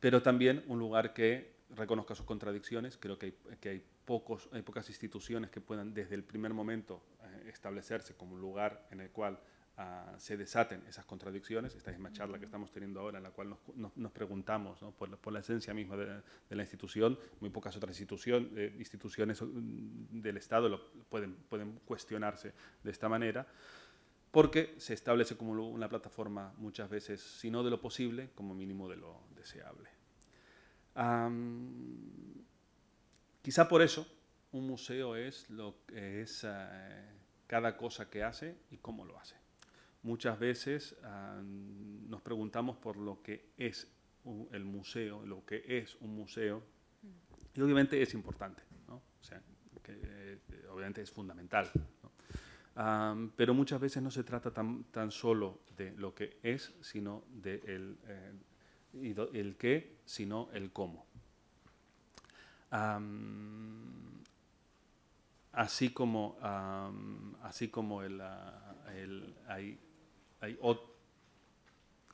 pero 0.00 0.22
también 0.22 0.64
un 0.68 0.78
lugar 0.78 1.12
que 1.12 1.56
reconozca 1.70 2.14
sus 2.14 2.26
contradicciones. 2.26 2.96
Creo 2.96 3.18
que 3.18 3.34
hay 3.64 3.84
pocas 4.06 4.88
instituciones 4.88 5.50
que 5.50 5.60
puedan 5.60 5.92
desde 5.92 6.14
el 6.14 6.22
primer 6.22 6.54
momento 6.54 7.02
eh, 7.22 7.48
establecerse 7.48 8.14
como 8.14 8.34
un 8.34 8.40
lugar 8.40 8.86
en 8.90 9.00
el 9.00 9.10
cual 9.10 9.40
se 10.16 10.36
desaten 10.36 10.82
esas 10.88 11.04
contradicciones. 11.04 11.74
Esta 11.74 11.90
misma 11.90 12.10
charla 12.12 12.38
que 12.38 12.46
estamos 12.46 12.72
teniendo 12.72 13.00
ahora, 13.00 13.18
en 13.18 13.24
la 13.24 13.30
cual 13.30 13.50
nos, 13.50 13.96
nos, 13.96 14.12
preguntamos 14.12 14.78
por, 14.96 15.14
por, 15.18 15.32
la 15.32 15.40
esencia 15.40 15.74
misma 15.74 15.96
de, 15.96 16.06
de, 16.48 16.56
la 16.56 16.62
institución, 16.62 17.18
muy 17.40 17.50
pocas 17.50 17.76
otras 17.76 17.90
institución, 17.90 18.50
eh, 18.56 18.74
instituciones 18.78 19.42
mm, 19.42 20.20
del 20.22 20.38
Estado 20.38 20.68
lo, 20.68 20.80
pueden, 21.10 21.34
pueden 21.48 21.80
cuestionarse 21.84 22.54
de 22.82 22.90
esta 22.90 23.08
manera, 23.08 23.46
porque 24.30 24.74
se 24.78 24.94
establece 24.94 25.36
como 25.36 25.52
una 25.52 25.88
plataforma 25.88 26.54
muchas 26.56 26.88
veces, 26.88 27.20
si 27.20 27.50
no 27.50 27.62
de 27.62 27.70
lo 27.70 27.80
posible, 27.80 28.30
como 28.34 28.54
mínimo 28.54 28.88
de 28.88 28.96
lo 28.96 29.20
deseable. 29.34 29.90
quizá 33.42 33.68
por 33.68 33.82
eso 33.82 34.06
un 34.52 34.66
museo 34.66 35.16
es 35.16 35.50
lo 35.50 35.76
que 35.86 36.22
es 36.22 36.44
eh, 36.48 37.04
cada 37.46 37.76
cosa 37.76 38.08
que 38.08 38.22
hace 38.22 38.56
y 38.70 38.78
cómo 38.78 39.04
lo 39.04 39.18
hace 39.18 39.45
muchas 40.06 40.38
veces 40.38 40.96
uh, 41.02 41.42
nos 42.08 42.22
preguntamos 42.22 42.76
por 42.76 42.96
lo 42.96 43.20
que 43.22 43.50
es 43.58 43.88
el 44.52 44.64
museo, 44.64 45.24
lo 45.26 45.44
que 45.44 45.64
es 45.66 45.96
un 46.00 46.14
museo, 46.14 46.62
y 47.54 47.60
obviamente 47.60 48.00
es 48.00 48.14
importante, 48.14 48.62
¿no? 48.88 48.96
o 48.96 49.22
sea, 49.22 49.42
eh, 49.88 50.38
obviamente 50.70 51.02
es 51.02 51.10
fundamental. 51.10 51.70
Um, 52.76 53.30
pero 53.30 53.54
muchas 53.54 53.80
veces 53.80 54.02
no 54.02 54.10
se 54.10 54.22
trata 54.22 54.50
tan, 54.50 54.84
tan, 54.84 55.10
solo 55.10 55.60
de 55.76 55.92
lo 55.92 56.14
que 56.14 56.38
es, 56.42 56.74
sino 56.82 57.24
de 57.30 57.54
el, 57.64 57.98
eh, 58.92 59.54
qué, 59.58 59.96
sino 60.04 60.50
el 60.52 60.70
cómo. 60.72 61.06
Um, 62.70 64.22
así 65.52 65.88
como, 65.90 66.36
así 67.42 67.68
como 67.68 68.02
el, 68.02 68.20
el, 68.94 69.34
hay, 70.40 70.58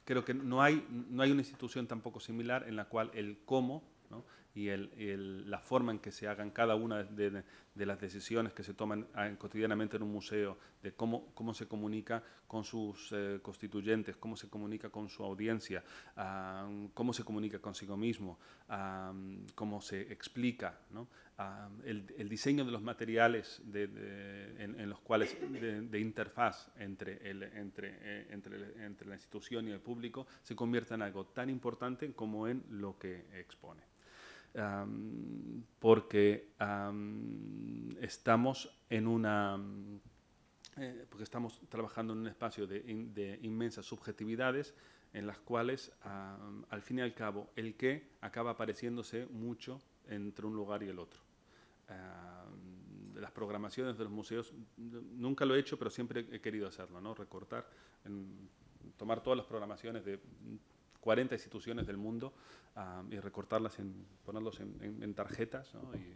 creo 0.05 0.25
que 0.25 0.35
no 0.35 0.62
hay, 0.62 0.87
no 0.91 1.23
hay 1.23 1.31
una 1.31 1.41
institución 1.41 1.87
tampoco 1.87 2.21
similar 2.21 2.69
en 2.69 2.76
la 2.76 2.87
cual 2.87 3.11
el 3.14 3.38
cómo 3.45 3.83
¿no? 4.11 4.25
y 4.55 4.69
el, 4.69 4.93
el, 4.97 5.50
la 5.50 5.59
forma 5.59 5.93
en 5.93 5.99
que 5.99 6.12
se 6.12 6.29
hagan 6.29 6.50
cada 6.50 6.75
una 6.75 7.02
de, 7.05 7.31
de, 7.31 7.45
de 7.75 7.87
las 7.87 8.00
decisiones 8.00 8.52
que 8.52 8.62
se 8.62 8.75
toman 8.75 9.07
ah, 9.14 9.31
cotidianamente 9.38 9.97
en 9.97 10.02
un 10.02 10.12
museo, 10.12 10.59
de 10.83 10.93
cómo, 10.93 11.33
cómo 11.35 11.55
se 11.55 11.67
comunica 11.67 12.23
con 12.47 12.64
sus 12.64 13.11
eh, 13.12 13.38
constituyentes, 13.41 14.17
cómo 14.17 14.37
se 14.37 14.49
comunica 14.49 14.91
con 14.91 15.09
su 15.09 15.25
audiencia, 15.25 15.83
uh, 16.17 16.88
cómo 16.93 17.12
se 17.14 17.25
comunica 17.25 17.59
consigo 17.61 17.97
mismo, 17.97 18.38
uh, 18.69 19.47
cómo 19.55 19.81
se 19.81 20.12
explica, 20.12 20.79
¿no? 20.91 21.09
Uh, 21.39 21.43
el, 21.85 22.12
el, 22.17 22.29
diseño 22.29 22.65
de 22.65 22.73
los 22.73 22.83
materiales 22.83 23.61
de, 23.65 23.85
en, 24.59 24.79
en, 24.79 24.89
los 24.89 25.01
cuales 25.01 25.37
de, 25.41 26.01
interfaz 26.01 26.71
entre, 26.77 27.29
el, 27.29 27.43
entre, 27.43 27.99
eh, 28.01 28.27
entre, 28.31 28.85
entre 28.85 29.09
la 29.09 29.15
institución 29.15 29.69
y 29.69 29.71
el 29.71 29.81
público 29.81 30.27
se 30.43 30.57
convierte 30.57 30.95
en 30.95 31.03
algo 31.03 31.27
tan 31.27 31.51
importante 31.51 32.12
como 32.12 32.49
en 32.49 32.65
lo 32.71 32.99
que 32.99 33.27
expone. 33.39 33.83
Um, 34.55 35.62
porque 35.79 36.53
um, 36.61 37.89
estamos 38.03 38.69
en 38.91 39.07
una 39.07 39.59
eh, 40.77 41.07
porque 41.09 41.25
estamos 41.25 41.59
trabajando 41.71 42.12
en 42.12 42.19
un 42.19 42.27
espacio 42.27 42.67
de, 42.67 42.85
in, 42.87 43.15
de 43.15 43.39
inmensas 43.43 43.87
subjetividades 43.87 44.75
en 45.15 45.27
las 45.27 45.39
cuales 45.39 45.93
um, 46.05 46.65
al 46.69 46.83
fin 46.83 46.99
y 46.99 47.01
al 47.01 47.15
cabo 47.15 47.51
el 47.57 47.77
qué 47.77 48.11
acaba 48.21 48.51
apareciéndose 48.51 49.27
mucho 49.27 49.81
entre 50.14 50.47
un 50.47 50.54
lugar 50.54 50.83
y 50.83 50.88
el 50.88 50.99
otro. 50.99 51.21
las 53.14 53.31
programaciones 53.31 53.97
de 53.99 54.04
los 54.04 54.12
museos, 54.12 54.52
nunca 54.76 55.45
lo 55.45 55.54
he 55.54 55.59
hecho, 55.59 55.78
pero 55.78 55.90
siempre 55.90 56.26
he 56.33 56.40
querido 56.40 56.66
hacerlo, 56.66 57.00
¿no? 57.00 57.14
recortar, 57.14 57.69
tomar 58.97 59.23
todas 59.23 59.37
las 59.37 59.47
programaciones 59.47 60.04
de 60.04 60.19
40 61.00 61.35
instituciones 61.35 61.87
del 61.87 61.97
mundo 61.97 62.33
y 63.11 63.19
recortarlas, 63.19 63.78
en, 63.78 64.07
ponerlos 64.25 64.61
en, 64.61 65.14
tarjetas 65.14 65.73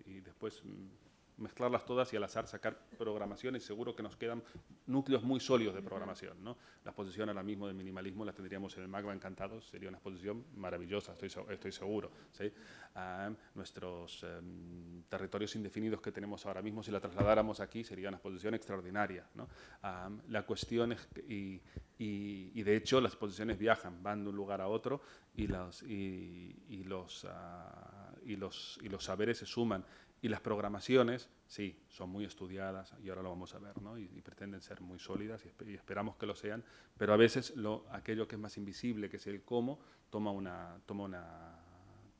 y, 0.07 0.13
y, 0.13 0.21
después 0.21 0.65
mm, 0.65 1.06
mezclarlas 1.39 1.85
todas 1.85 2.13
y 2.13 2.17
al 2.17 2.25
azar 2.25 2.47
sacar 2.47 2.79
programaciones, 2.97 3.65
seguro 3.65 3.95
que 3.95 4.03
nos 4.03 4.17
quedan 4.17 4.43
núcleos 4.87 5.23
muy 5.23 5.41
sólidos 5.41 5.75
de 5.75 5.83
programación. 5.83 6.43
¿no? 6.43 6.57
La 6.85 6.91
exposición 6.91 7.29
ahora 7.29 7.43
mismo 7.43 7.67
de 7.69 7.75
minimalismo 7.75 8.25
la 8.25 8.33
tendríamos 8.33 8.77
en 8.77 8.85
el 8.85 8.89
Magma 8.89 9.13
Encantados, 9.13 9.67
sería 9.69 9.89
una 9.89 9.99
exposición 9.99 10.45
maravillosa, 10.57 11.13
estoy, 11.13 11.31
estoy 11.51 11.73
seguro. 11.73 12.11
¿sí? 12.33 12.51
Ah, 12.95 13.31
nuestros 13.55 14.23
em, 14.25 15.03
territorios 15.09 15.55
indefinidos 15.57 16.01
que 16.01 16.13
tenemos 16.13 16.47
ahora 16.47 16.63
mismo, 16.63 16.83
si 16.83 16.91
la 16.91 17.01
trasladáramos 17.01 17.61
aquí, 17.61 17.85
sería 17.85 18.09
una 18.09 18.17
exposición 18.17 18.55
extraordinaria. 18.55 19.27
¿no? 19.35 19.49
Ah, 19.83 20.11
la 20.29 20.45
cuestión 20.45 20.93
es, 20.93 21.09
y, 21.29 21.61
y, 21.99 22.63
de 22.63 22.77
hecho 22.77 23.01
las 23.01 23.13
exposiciones 23.13 23.59
viajan, 23.59 24.03
van 24.03 24.23
de 24.23 24.31
un 24.31 24.37
lugar 24.37 24.61
a 24.61 24.69
otro 24.69 25.01
y 25.35 25.47
los, 25.47 25.83
y, 25.83 26.85
los, 26.85 27.27
ah, 27.29 28.13
y 28.25 28.37
los, 28.37 28.79
y 28.83 28.89
los 28.89 29.05
saberes 29.05 29.39
se 29.39 29.47
suman 29.47 29.85
y 30.27 30.29
las 30.29 30.41
programaciones, 30.41 31.31
sí, 31.47 31.79
son 31.89 32.11
muy 32.11 32.25
estudiadas 32.25 32.93
y 33.01 33.11
ahora 33.11 33.23
lo 33.23 33.31
vamos 33.31 33.55
a 33.55 33.61
ver, 33.61 33.81
¿no? 33.81 33.97
y, 33.97 34.09
pretenden 34.23 34.61
ser 34.61 34.81
muy 34.81 34.99
sólidas 34.99 35.45
y, 35.45 35.75
esperamos 35.75 36.17
que 36.17 36.27
lo 36.27 36.35
sean, 36.35 36.65
pero 36.99 37.13
a 37.13 37.17
veces 37.17 37.55
lo, 37.55 37.87
aquello 37.93 38.27
que 38.27 38.35
es 38.35 38.41
más 38.41 38.57
invisible, 38.57 39.09
que 39.09 39.19
es 39.19 39.27
el 39.29 39.45
cómo, 39.45 39.79
toma 40.11 40.33
una, 40.33 40.81
toma 40.85 41.05
una, 41.05 41.61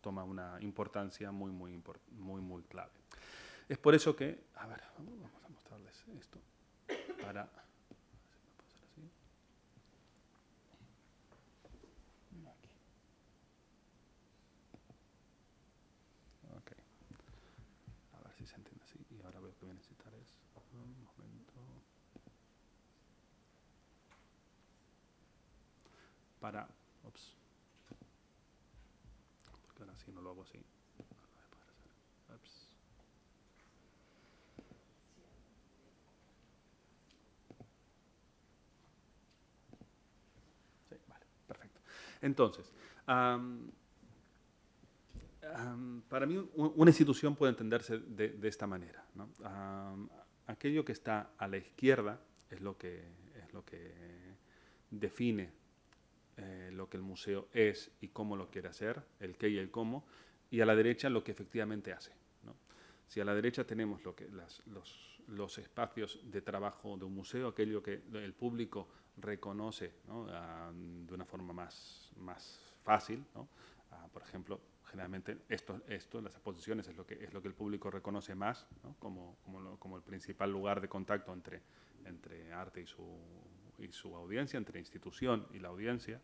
toma 0.01 0.23
una 0.23 0.57
importancia 0.61 1.33
muy, 1.33 1.51
muy, 1.51 1.83
muy, 2.13 2.41
muy 2.41 2.63
clave. 2.63 2.93
Es 3.69 3.77
por 3.77 3.97
eso 3.97 4.15
que, 4.15 4.45
a 4.55 4.69
ver, 4.69 4.81
vamos 4.99 5.33
a 5.45 5.49
mostrarles 5.49 6.05
esto 6.17 6.39
para... 7.21 7.66
para... 26.47 26.69
Ups. 27.03 27.35
Porque 29.67 29.83
ahora 29.83 29.97
sí 29.97 30.13
no 30.13 30.23
lo 30.23 30.31
hago 30.31 30.43
así. 30.43 30.59
Sí, 40.89 40.95
vale, 41.09 41.27
perfecto. 41.49 41.81
Entonces, 42.23 42.73
para 46.09 46.27
mí 46.27 46.49
una 46.55 46.91
institución 46.91 47.35
puede 47.35 47.51
entenderse 47.51 47.99
de, 47.99 48.39
esta 48.47 48.69
manera. 48.69 49.05
aquello 50.47 50.85
que 50.85 50.93
está 50.93 51.33
a 51.39 51.49
la 51.49 51.57
izquierda 51.57 52.21
es 52.51 52.61
lo 52.61 52.79
que, 52.79 53.03
es 53.35 53.53
lo 53.53 53.65
que 53.65 54.37
define 54.93 55.66
lo 56.77 56.89
que 56.89 56.97
el 56.97 57.03
museo 57.03 57.49
es 57.53 57.91
y 58.01 58.09
cómo 58.09 58.37
lo 58.37 58.51
quiere 58.51 58.69
hacer, 58.69 59.03
el 59.21 59.37
qué 59.37 59.49
y 59.49 59.59
el 59.59 59.71
cómo, 59.71 60.05
y 60.51 60.61
a 60.61 60.67
la 60.67 60.77
derecha 60.77 61.11
lo 61.11 61.25
que 61.25 61.33
efectivamente 61.33 61.93
hace. 61.93 62.13
Si 63.09 63.21
a 63.21 63.25
la 63.25 63.35
derecha 63.35 63.65
tenemos 63.65 64.05
lo 64.05 64.17
que, 64.17 64.29
los, 64.29 64.63
los, 65.29 65.59
espacios 65.59 66.21
de 66.25 66.43
trabajo 66.43 66.97
de 66.97 67.05
un 67.05 67.15
museo, 67.15 67.49
aquello 67.49 67.81
que 67.81 68.03
el 68.13 68.35
público 68.35 68.89
reconoce 69.17 69.93
de 70.75 71.15
una 71.15 71.25
forma 71.25 71.53
más, 71.53 72.11
más 72.17 72.75
fácil, 72.83 73.25
ah, 73.93 74.09
por 74.13 74.23
ejemplo, 74.23 74.61
generalmente 74.87 75.39
esto, 75.49 75.81
esto, 75.89 76.21
las 76.21 76.35
exposiciones 76.35 76.89
es 76.89 76.97
lo 76.97 77.07
que, 77.07 77.15
es 77.23 77.33
lo 77.33 77.41
que 77.41 77.49
el 77.49 77.55
público 77.55 77.91
reconoce 77.91 78.35
más 78.35 78.67
como, 78.99 79.37
como, 79.45 79.79
como 79.79 79.97
el 79.97 80.03
principal 80.03 80.51
lugar 80.51 80.81
de 80.81 80.89
contacto 80.89 81.33
entre, 81.33 81.63
entre 82.05 82.53
arte 82.53 82.81
y 82.81 82.87
su, 82.87 83.05
y 83.79 83.93
su 83.93 84.15
audiencia, 84.15 84.59
entre 84.59 84.79
institución 84.79 85.47
y 85.53 85.59
la 85.59 85.69
audiencia. 85.69 86.21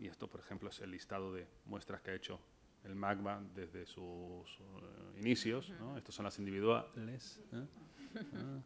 Y 0.00 0.06
esto, 0.06 0.28
por 0.28 0.40
ejemplo, 0.40 0.70
es 0.70 0.80
el 0.80 0.90
listado 0.90 1.32
de 1.32 1.46
muestras 1.66 2.00
que 2.00 2.10
ha 2.10 2.14
hecho 2.14 2.40
el 2.84 2.94
MAGMA 2.94 3.42
desde 3.54 3.84
sus 3.84 4.58
eh, 4.60 5.20
inicios. 5.20 5.68
¿no? 5.78 5.98
Estas 5.98 6.14
son 6.14 6.24
las 6.24 6.38
individuales. 6.38 7.40
¿eh? 7.52 7.66
Ah, 8.34 8.60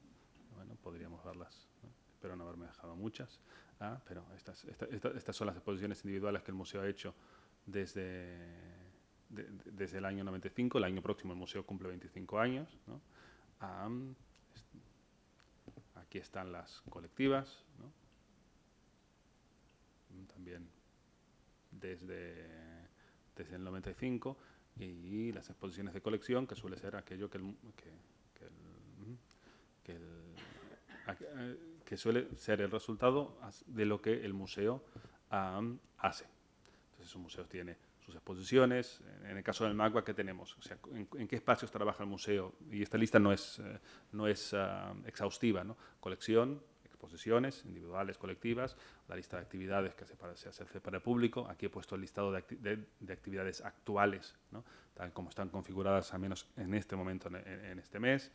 bueno, 0.56 0.74
podríamos 0.82 1.24
verlas. 1.24 1.68
Espero 2.10 2.34
no 2.34 2.44
haberme 2.44 2.66
dejado 2.66 2.96
muchas. 2.96 3.38
Ah, 3.78 4.00
pero 4.04 4.24
estas, 4.34 4.64
estas 4.64 5.36
son 5.36 5.46
las 5.46 5.54
exposiciones 5.54 6.04
individuales 6.04 6.42
que 6.42 6.50
el 6.50 6.56
museo 6.56 6.82
ha 6.82 6.88
hecho 6.88 7.14
desde, 7.64 8.36
desde 9.28 9.98
el 9.98 10.04
año 10.04 10.24
95. 10.24 10.78
El 10.78 10.84
año 10.84 11.00
próximo 11.00 11.32
el 11.32 11.38
museo 11.38 11.64
cumple 11.64 11.88
25 11.90 12.40
años. 12.40 12.76
¿no? 12.88 13.00
Aquí 15.94 16.18
están 16.18 16.50
las 16.50 16.82
colectivas, 16.90 17.64
también 20.26 20.68
desde, 21.70 22.34
desde 23.34 23.56
el 23.56 23.64
95, 23.64 24.36
y 24.78 25.32
las 25.32 25.48
exposiciones 25.48 25.94
de 25.94 26.00
colección, 26.00 26.46
que 26.46 26.54
suele 26.54 26.76
ser 26.76 26.96
aquello 26.96 27.30
que, 27.30 27.38
que, 29.82 29.98
que, 31.84 31.96
suele 31.96 32.34
ser 32.36 32.60
el 32.60 32.70
resultado 32.70 33.38
de 33.66 33.86
lo 33.86 34.02
que 34.02 34.24
el 34.24 34.34
museo 34.34 34.84
hace. 35.30 36.26
Entonces, 36.90 37.14
un 37.16 37.22
museo 37.22 37.44
tiene 37.46 37.76
sus 38.04 38.14
exposiciones. 38.14 39.02
En 39.24 39.36
el 39.36 39.42
caso 39.42 39.64
del 39.64 39.74
MAGUA, 39.74 40.04
¿qué 40.04 40.14
tenemos? 40.14 40.56
O 40.58 40.62
sea, 40.62 40.78
en, 40.92 41.28
qué 41.28 41.36
espacios 41.36 41.70
trabaja 41.70 42.02
el 42.02 42.08
museo? 42.08 42.54
Y 42.70 42.82
esta 42.82 42.98
lista 42.98 43.18
no 43.18 43.32
es, 43.32 43.58
eh, 43.58 43.78
no 44.12 44.28
es 44.28 44.54
ah, 44.54 44.94
exhaustiva. 45.06 45.64
¿no? 45.64 45.76
Colección, 46.00 46.62
exposiciones 47.06 47.64
individuales, 47.64 48.18
colectivas, 48.18 48.76
la 49.08 49.16
lista 49.16 49.36
de 49.36 49.42
actividades 49.42 49.94
que 49.94 50.04
se, 50.04 50.16
para, 50.16 50.36
se 50.36 50.48
hace 50.48 50.64
para 50.80 50.98
el 50.98 51.02
público. 51.02 51.46
Aquí 51.48 51.66
he 51.66 51.70
puesto 51.70 51.94
el 51.94 52.02
listado 52.02 52.32
de, 52.32 52.42
de, 53.00 53.12
actividades 53.12 53.60
actuales, 53.60 54.34
¿no? 54.50 54.64
tal 54.94 55.12
como 55.12 55.30
están 55.30 55.48
configuradas, 55.48 56.12
al 56.14 56.20
menos 56.20 56.46
en 56.56 56.74
este 56.74 56.96
momento, 56.96 57.28
en 57.28 57.78
este 57.78 57.98
mes 57.98 58.30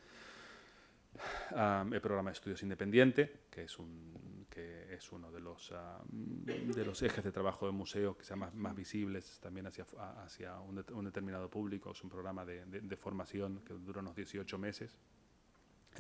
el 1.92 2.02
programa 2.02 2.30
de 2.30 2.34
estudios 2.34 2.64
independiente, 2.64 3.42
que 3.50 3.64
es, 3.64 3.78
un, 3.78 4.46
que 4.50 4.94
es 4.94 5.12
uno 5.12 5.32
de 5.32 5.40
los, 5.40 5.74
de 6.10 6.86
los 6.86 7.02
ejes 7.02 7.24
de 7.24 7.32
trabajo 7.32 7.66
del 7.66 7.76
museo 7.76 8.18
que 8.18 8.24
sean 8.24 8.40
más, 8.40 8.54
más 8.54 8.76
visibles 8.76 9.40
también 9.42 9.68
hacia, 9.68 9.86
hacia 10.24 10.60
un, 10.62 10.84
un, 10.94 11.06
determinado 11.06 11.50
público. 11.50 11.92
Es 11.92 12.04
un 12.04 12.10
programa 12.10 12.46
de, 12.46 12.66
de, 12.66 12.96
formación 12.96 13.62
que 13.66 13.74
dura 13.74 14.00
unos 14.02 14.16
18 14.16 14.58
meses, 14.58 14.98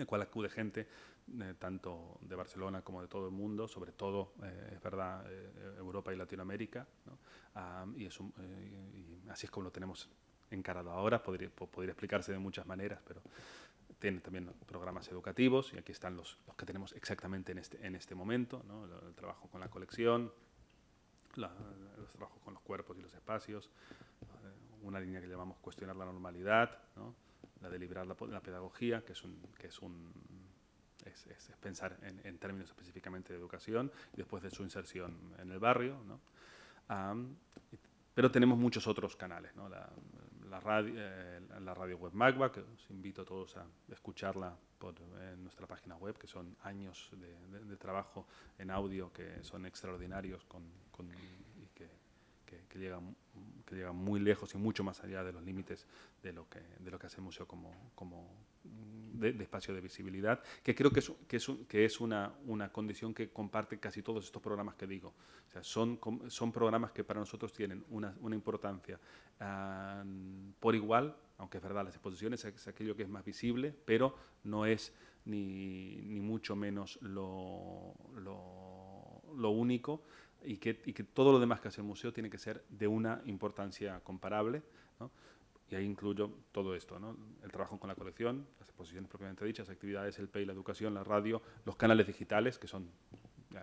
el 0.01 0.07
cual 0.07 0.21
acude 0.21 0.49
gente 0.49 0.87
eh, 1.39 1.53
tanto 1.57 2.17
de 2.21 2.35
Barcelona 2.35 2.81
como 2.81 3.01
de 3.01 3.07
todo 3.07 3.27
el 3.27 3.31
mundo, 3.31 3.67
sobre 3.67 3.91
todo, 3.91 4.33
eh, 4.43 4.73
es 4.75 4.81
verdad, 4.81 5.23
eh, 5.29 5.75
Europa 5.77 6.13
y 6.13 6.17
Latinoamérica. 6.17 6.85
y, 7.95 8.05
es 8.05 8.19
y 8.19 9.29
así 9.29 9.45
es 9.45 9.51
como 9.51 9.65
lo 9.65 9.71
tenemos 9.71 10.09
encarado 10.49 10.91
ahora. 10.91 11.23
Podría, 11.23 11.49
podría 11.49 11.91
explicarse 11.91 12.31
de 12.31 12.39
muchas 12.39 12.65
maneras, 12.65 12.99
pero 13.07 13.21
tiene 13.99 14.19
también 14.19 14.51
programas 14.65 15.07
educativos 15.09 15.73
y 15.73 15.77
aquí 15.77 15.91
están 15.91 16.17
los, 16.17 16.37
los 16.47 16.55
que 16.55 16.65
tenemos 16.65 16.91
exactamente 16.93 17.51
en 17.51 17.59
este, 17.59 17.85
en 17.85 17.95
este 17.95 18.15
momento, 18.15 18.63
¿no? 18.67 18.85
el, 18.85 19.13
trabajo 19.13 19.47
con 19.47 19.61
la 19.61 19.69
colección, 19.69 20.33
la, 21.35 21.51
los 21.97 22.11
trabajos 22.11 22.41
con 22.41 22.55
los 22.55 22.63
cuerpos 22.63 22.97
y 22.97 23.01
los 23.01 23.13
espacios, 23.13 23.69
una 24.81 24.99
línea 24.99 25.21
que 25.21 25.27
llamamos 25.27 25.59
cuestionar 25.59 25.95
la 25.95 26.05
normalidad, 26.05 26.79
¿no? 26.95 27.13
La 27.61 27.69
de 27.69 27.79
liberar 27.79 28.05
la, 28.07 28.15
la, 28.27 28.41
pedagogía, 28.41 29.03
que 29.03 29.13
es 29.13 29.23
un, 29.23 29.41
que 29.57 29.67
es 29.67 29.79
un 29.79 30.11
es, 31.05 31.27
es 31.27 31.51
pensar 31.59 31.97
en, 32.03 32.21
en, 32.23 32.37
términos 32.37 32.69
específicamente 32.69 33.33
de 33.33 33.39
educación 33.39 33.91
y 34.13 34.17
después 34.17 34.43
de 34.43 34.49
su 34.49 34.63
inserción 34.63 35.33
en 35.39 35.51
el 35.51 35.59
barrio. 35.59 36.03
¿no? 36.05 36.19
Um, 36.89 37.35
pero 38.13 38.29
tenemos 38.29 38.57
muchos 38.57 38.87
otros 38.87 39.15
canales, 39.15 39.55
¿no? 39.55 39.69
la, 39.69 39.89
radio, 40.59 40.93
eh, 40.97 41.39
la 41.61 41.73
radio 41.73 41.97
web 41.97 42.13
Magba, 42.13 42.51
que 42.51 42.59
os 42.59 42.89
invito 42.89 43.21
a 43.21 43.25
todos 43.25 43.55
a 43.57 43.65
escucharla 43.89 44.55
por 44.77 44.99
nuestra 45.37 45.65
página 45.67 45.95
web, 45.95 46.17
que 46.17 46.27
son 46.27 46.57
años 46.63 47.09
de, 47.13 47.59
de, 47.65 47.77
trabajo 47.77 48.27
en 48.57 48.71
audio 48.71 49.13
que 49.13 49.43
son 49.43 49.65
extraordinarios 49.65 50.43
con, 50.45 50.63
con, 50.91 51.07
y 51.07 51.67
que, 51.73 51.87
que, 52.45 52.65
que, 52.67 52.79
llegan, 52.79 53.15
que 53.65 53.75
llegan 53.75 53.95
muy 53.95 54.19
lejos 54.19 54.53
y 54.53 54.57
mucho 54.57 54.83
más 54.83 55.01
allá 55.03 55.23
de 55.23 55.31
los 55.31 55.43
límites 55.43 55.87
de 56.21 56.33
lo 56.33 56.49
que, 56.49 56.59
de 56.79 56.91
lo 56.91 56.99
que 56.99 57.07
hace 57.07 57.17
el 57.17 57.23
museo 57.23 57.47
como, 57.47 57.91
como 57.95 58.27
de, 58.63 59.33
de, 59.33 59.43
espacio 59.43 59.73
de 59.73 59.81
visibilidad, 59.81 60.41
que 60.63 60.75
creo 60.75 60.91
que 60.91 60.99
es, 60.99 61.11
que 61.27 61.37
es, 61.37 61.47
que 61.67 61.85
es 61.85 62.01
una, 62.01 62.33
una, 62.45 62.71
condición 62.71 63.13
que 63.13 63.29
comparte 63.29 63.79
casi 63.79 64.01
todos 64.01 64.25
estos 64.25 64.41
programas 64.41 64.75
que 64.75 64.87
digo. 64.87 65.13
Son, 65.61 65.99
son 66.27 66.51
programas 66.51 66.91
que 66.91 67.03
para 67.03 67.19
nosotros 67.19 67.53
tienen 67.53 67.83
una, 67.89 68.15
una 68.21 68.35
importancia 68.35 68.99
uh, 69.39 70.53
por 70.59 70.75
igual, 70.75 71.15
aunque 71.37 71.57
es 71.57 71.63
verdad, 71.63 71.83
las 71.83 71.95
exposiciones 71.95 72.43
es 72.45 72.67
aquello 72.67 72.95
que 72.95 73.03
es 73.03 73.09
más 73.09 73.25
visible, 73.25 73.73
pero 73.85 74.15
no 74.43 74.65
es 74.65 74.93
ni, 75.25 75.97
ni 76.03 76.19
mucho 76.19 76.55
menos 76.55 76.99
lo, 77.01 77.93
lo, 78.15 79.21
lo 79.35 79.49
único 79.49 80.03
y 80.43 80.57
que, 80.57 80.81
y 80.85 80.93
que, 80.93 81.03
todo 81.03 81.31
lo 81.31 81.39
demás 81.39 81.59
que 81.59 81.67
hace 81.67 81.81
el 81.81 81.87
museo 81.87 82.13
tiene 82.13 82.29
que 82.29 82.37
ser 82.37 82.63
de 82.69 82.87
una 82.87 83.21
importancia 83.25 83.99
comparable. 84.01 84.61
¿no? 84.99 85.11
Y 85.69 85.75
ahí 85.75 85.85
incluyo 85.85 86.31
todo 86.51 86.75
esto, 86.75 86.99
¿no? 86.99 87.15
el 87.43 87.51
trabajo 87.51 87.79
con 87.79 87.87
la 87.87 87.95
colección, 87.95 88.45
las 88.59 88.67
exposiciones 88.67 89.09
propiamente 89.09 89.45
dichas, 89.45 89.69
actividades, 89.69 90.19
el 90.19 90.27
PEI, 90.27 90.45
la 90.45 90.53
educación, 90.53 90.93
la 90.93 91.03
radio, 91.03 91.41
los 91.65 91.75
canales 91.75 92.07
digitales, 92.07 92.57
que 92.57 92.67
son, 92.67 92.89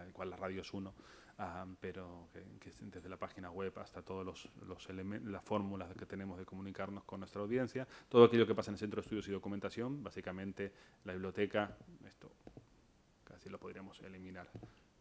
igual 0.09 0.31
la 0.31 0.37
radio 0.37 0.63
es 0.63 0.73
uno, 0.73 0.95
uh, 1.39 1.75
pero 1.81 2.29
que, 2.33 2.43
que, 2.59 2.73
desde 2.81 3.09
la 3.11 3.19
página 3.19 3.51
web 3.51 3.79
hasta 3.79 4.01
todas 4.01 4.25
los, 4.25 4.49
los 4.67 4.89
las 5.25 5.45
fórmulas 5.45 5.95
que 5.95 6.07
tenemos 6.07 6.39
de 6.39 6.47
comunicarnos 6.47 7.05
con 7.05 7.21
nuestra 7.21 7.43
audiencia, 7.43 7.87
todo 8.09 8.25
aquello 8.25 8.47
que 8.47 8.55
pasa 8.55 8.71
en 8.71 8.77
el 8.77 8.79
Centro 8.79 9.03
de 9.03 9.05
Estudios 9.05 9.29
y 9.29 9.33
Documentación, 9.33 10.03
básicamente 10.03 10.73
la 11.05 11.13
biblioteca, 11.13 11.77
esto 12.07 12.33
casi 13.25 13.51
lo 13.51 13.59
podríamos 13.59 14.01
eliminar 14.01 14.49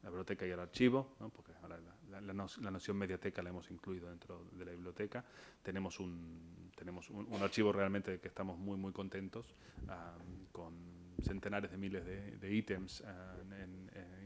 la 0.07 0.11
biblioteca 0.11 0.47
y 0.47 0.51
el 0.51 0.59
archivo, 0.59 1.15
porque 1.35 1.51
ahora 1.61 1.77
la, 2.09 2.21
la, 2.21 2.71
noción 2.71 2.95
mediateca 2.95 3.43
la 3.43 3.49
hemos 3.49 3.69
incluido 3.71 4.09
dentro 4.09 4.45
de 4.53 4.63
la 4.63 4.71
biblioteca. 4.71 5.23
Tenemos 5.61 5.99
un, 5.99 6.71
tenemos 6.75 7.09
un, 7.09 7.41
archivo 7.41 7.73
realmente 7.73 8.19
que 8.19 8.29
estamos 8.29 8.57
muy, 8.57 8.77
muy 8.77 8.93
contentos, 8.93 9.53
um, 9.83 10.45
con 10.53 10.73
centenares 11.21 11.71
de 11.71 11.77
miles 11.77 12.05
de, 12.05 12.37
de 12.37 12.53
ítems 12.53 13.03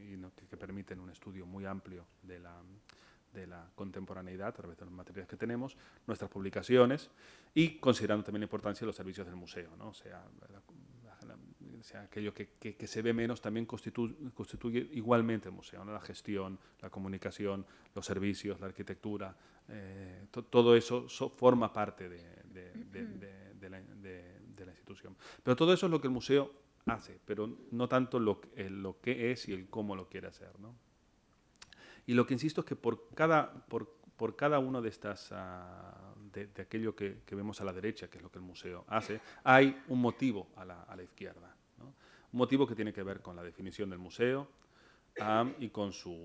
y 0.08 0.16
no, 0.16 0.32
que, 0.34 0.56
permiten 0.56 1.00
un 1.00 1.10
estudio 1.10 1.46
muy 1.46 1.66
amplio 1.66 2.06
de 2.22 2.38
la, 2.38 2.62
de 3.32 3.48
la 3.48 3.68
contemporaneidad 3.74 4.48
a 4.48 4.52
través 4.52 4.78
de 4.78 4.84
los 4.84 4.94
materiales 4.94 5.28
que 5.28 5.36
tenemos, 5.36 5.76
nuestras 6.06 6.30
publicaciones 6.30 7.10
y 7.54 7.78
considerando 7.78 8.24
también 8.24 8.42
la 8.42 8.46
importancia 8.46 8.80
de 8.80 8.86
los 8.86 8.96
servicios 8.96 9.26
del 9.26 9.34
museo, 9.34 9.74
¿no? 9.76 9.92
sea, 9.92 10.24
o 11.82 11.84
sea, 11.84 12.02
aquello 12.02 12.32
que, 12.32 12.50
que, 12.60 12.76
que, 12.76 12.86
se 12.86 13.02
ve 13.02 13.12
menos 13.12 13.40
también 13.40 13.66
constituye, 13.66 14.14
constituye 14.34 14.88
igualmente 14.92 15.48
el 15.48 15.54
museo, 15.54 15.84
¿no? 15.84 15.92
la 15.92 16.00
gestión, 16.00 16.56
la 16.80 16.90
comunicación, 16.90 17.66
los 17.92 18.06
servicios, 18.06 18.60
la 18.60 18.66
arquitectura, 18.66 19.36
eh, 19.68 20.26
to, 20.30 20.44
todo 20.44 20.76
eso 20.76 21.08
so, 21.08 21.28
forma 21.30 21.72
parte 21.72 22.08
de, 22.08 22.22
de, 22.44 22.70
de, 22.72 23.54
de 23.54 23.68
la, 23.68 23.80
institución. 24.70 25.16
Pero 25.42 25.56
todo 25.56 25.72
eso 25.72 25.86
es 25.86 25.90
lo 25.90 26.00
que 26.00 26.06
el 26.06 26.12
museo 26.12 26.52
hace, 26.86 27.18
pero 27.24 27.50
no 27.72 27.88
tanto 27.88 28.20
lo, 28.20 28.40
el, 28.54 28.80
lo 28.80 29.00
que 29.00 29.32
es 29.32 29.48
y 29.48 29.52
el 29.52 29.68
cómo 29.68 29.96
lo 29.96 30.08
quiere 30.08 30.28
hacer. 30.28 30.56
¿no? 30.60 30.76
Y 32.06 32.14
lo 32.14 32.24
que 32.26 32.34
insisto 32.34 32.60
es 32.60 32.66
que 32.68 32.76
por 32.76 33.08
cada, 33.14 33.52
por, 33.66 33.92
por 34.16 34.36
cada 34.36 34.60
uno 34.60 34.80
de 34.80 34.88
estas... 34.88 35.32
Uh, 35.32 35.34
de, 36.32 36.46
de, 36.46 36.62
aquello 36.62 36.96
que, 36.96 37.22
que, 37.26 37.34
vemos 37.34 37.60
a 37.60 37.64
la 37.64 37.74
derecha, 37.74 38.08
que 38.08 38.16
es 38.16 38.22
lo 38.22 38.30
que 38.30 38.38
el 38.38 38.44
museo 38.44 38.86
hace, 38.88 39.20
hay 39.44 39.82
un 39.88 40.00
motivo 40.00 40.48
a 40.56 40.64
la, 40.64 40.84
a 40.84 40.96
la 40.96 41.02
izquierda. 41.02 41.54
Un 42.32 42.38
motivo 42.38 42.66
que 42.66 42.74
tiene 42.74 42.92
que 42.92 43.02
ver 43.02 43.20
con 43.20 43.36
la 43.36 43.42
definición 43.42 43.90
del 43.90 43.98
museo 43.98 44.48
um, 45.20 45.52
y, 45.58 45.68
con 45.68 45.92
su, 45.92 46.16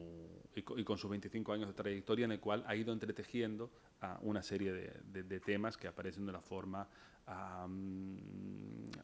y, 0.55 0.61
con, 0.61 0.97
sus 0.97 1.09
25 1.09 1.51
años 1.51 1.67
de 1.67 1.73
trayectoria, 1.73 2.25
en 2.25 2.31
el 2.31 2.39
cual 2.39 2.63
ha 2.65 2.75
ido 2.75 2.93
entretejiendo 2.93 3.69
una 4.21 4.41
serie 4.41 4.71
de, 4.71 5.39
temas 5.41 5.75
que 5.75 5.87
aparecen 5.87 6.25
de 6.25 6.29
una 6.29 6.41
forma, 6.41 6.87
um, 7.27 8.15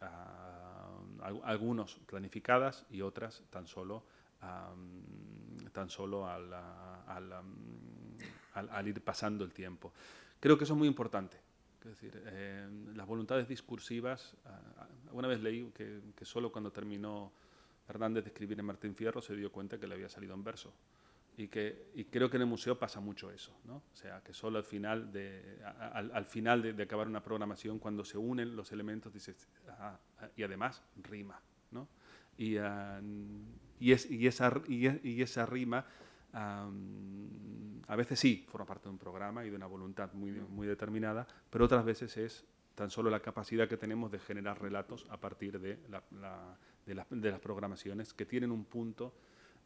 uh, 0.01 1.41
algunos 1.43 1.95
planificadas 2.05 2.85
y 2.89 3.01
otras 3.01 3.43
tan 3.49 3.67
solo, 3.67 4.05
um, 4.41 5.57
tan 5.73 5.89
solo 5.89 6.25
al, 6.25 6.53
al 8.53 8.87
ir 8.87 9.03
pasando 9.03 9.43
el 9.43 9.51
tiempo. 9.51 9.91
Creo 10.39 10.57
que 10.57 10.63
eso 10.63 10.73
es 10.73 10.79
muy 10.79 10.87
importante. 10.87 11.42
Es 11.83 11.99
decir, 11.99 12.21
eh, 12.25 12.67
las 12.95 13.05
voluntades 13.05 13.47
discursivas, 13.47 14.35
una 15.11 15.27
vez 15.27 15.41
leí 15.41 15.69
que, 15.75 15.99
que, 16.15 16.25
solo 16.25 16.51
cuando 16.51 16.71
terminó 16.71 17.33
Hernández 17.87 18.23
de 18.23 18.29
escribir 18.29 18.57
en 18.59 18.65
Martín 18.65 18.95
Fierro 18.95 19.21
se 19.21 19.35
dio 19.35 19.51
cuenta 19.51 19.77
que 19.77 19.87
le 19.87 19.95
había 19.95 20.09
salido 20.09 20.33
en 20.33 20.43
verso. 20.43 20.73
Y, 21.35 21.47
que, 21.47 21.87
y 21.95 22.05
creo 22.05 22.29
que 22.29 22.37
en 22.37 22.43
el 22.43 22.47
museo 22.47 22.77
pasa 22.77 22.99
mucho 22.99 23.31
eso, 23.31 23.57
¿no? 23.65 23.77
O 23.77 23.95
sea, 23.95 24.21
que 24.21 24.33
solo 24.33 24.59
al 24.59 24.63
final 24.63 25.11
de, 25.11 25.59
al, 25.93 26.11
al, 26.13 26.25
final 26.25 26.61
de, 26.61 26.73
de, 26.73 26.83
acabar 26.83 27.07
una 27.07 27.23
programación, 27.23 27.79
cuando 27.79 28.05
se 28.05 28.19
unen 28.19 28.55
los 28.55 28.71
elementos, 28.71 29.11
dices, 29.11 29.49
ah, 29.67 29.97
y 30.37 30.43
además 30.43 30.83
rima, 31.01 31.41
¿no? 31.71 31.87
Y, 32.37 32.57
uh, 32.59 33.01
y, 33.79 33.91
es, 33.91 34.09
y, 34.09 34.27
esa, 34.27 34.53
y, 34.67 34.87
y 35.09 35.21
esa 35.23 35.45
rima 35.47 35.85
Um, 36.33 37.81
a 37.87 37.95
veces 37.95 38.19
sí, 38.19 38.45
forma 38.49 38.65
parte 38.65 38.85
de 38.85 38.89
un 38.89 38.97
programa 38.97 39.45
y 39.45 39.49
de 39.49 39.55
una 39.55 39.67
voluntad 39.67 40.11
muy, 40.13 40.31
muy 40.31 40.65
determinada, 40.65 41.27
pero 41.49 41.65
otras 41.65 41.85
veces 41.85 42.17
es 42.17 42.45
tan 42.73 42.89
solo 42.89 43.09
la 43.09 43.19
capacidad 43.19 43.67
que 43.67 43.77
tenemos 43.77 44.11
de 44.11 44.19
generar 44.19 44.59
relatos 44.59 45.05
a 45.09 45.19
partir 45.19 45.59
de, 45.59 45.79
la, 45.89 46.03
la, 46.19 46.57
de, 46.85 46.95
la, 46.95 47.05
de 47.09 47.31
las 47.31 47.39
programaciones 47.39 48.13
que 48.13 48.25
tienen 48.25 48.51
un 48.51 48.65
punto 48.65 49.13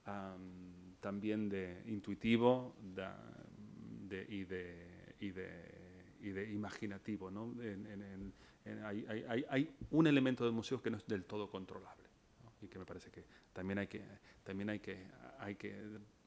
um, 0.08 0.96
también 1.00 1.48
de 1.48 1.84
intuitivo 1.86 2.76
de, 2.82 4.26
y, 4.28 4.44
de, 4.44 5.16
y, 5.20 5.28
y, 5.28 6.32
de, 6.32 6.52
imaginativo. 6.52 7.32
¿no? 7.32 7.54
En, 7.62 7.86
en, 7.88 8.34
en, 8.66 8.84
hay, 8.84 9.06
hay, 9.06 9.46
hay, 9.50 9.76
un 9.92 10.08
elemento 10.08 10.44
del 10.44 10.52
museo 10.52 10.82
que 10.82 10.90
no 10.90 10.98
es 10.98 11.08
del 11.08 11.24
todo 11.24 11.50
controlable 11.50 12.10
¿no? 12.44 12.52
y 12.62 12.68
que 12.68 12.78
me 12.78 12.86
parece 12.86 13.10
que 13.10 13.24
también 13.54 13.80
hay 13.80 13.88
que, 13.88 14.04
también 14.44 14.70
hay 14.70 14.80
que, 14.80 15.08
hay 15.40 15.56
que 15.56 15.82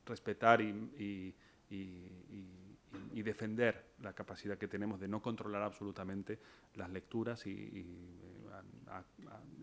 respetar 0.06 0.60
y, 0.60 1.34
defender 3.22 3.92
la 4.00 4.12
capacidad 4.12 4.58
que 4.58 4.66
tenemos 4.66 4.98
de 4.98 5.06
no 5.06 5.20
controlar 5.22 5.62
absolutamente 5.62 6.38
las 6.74 6.90
lecturas 6.90 7.44
a, 7.46 9.02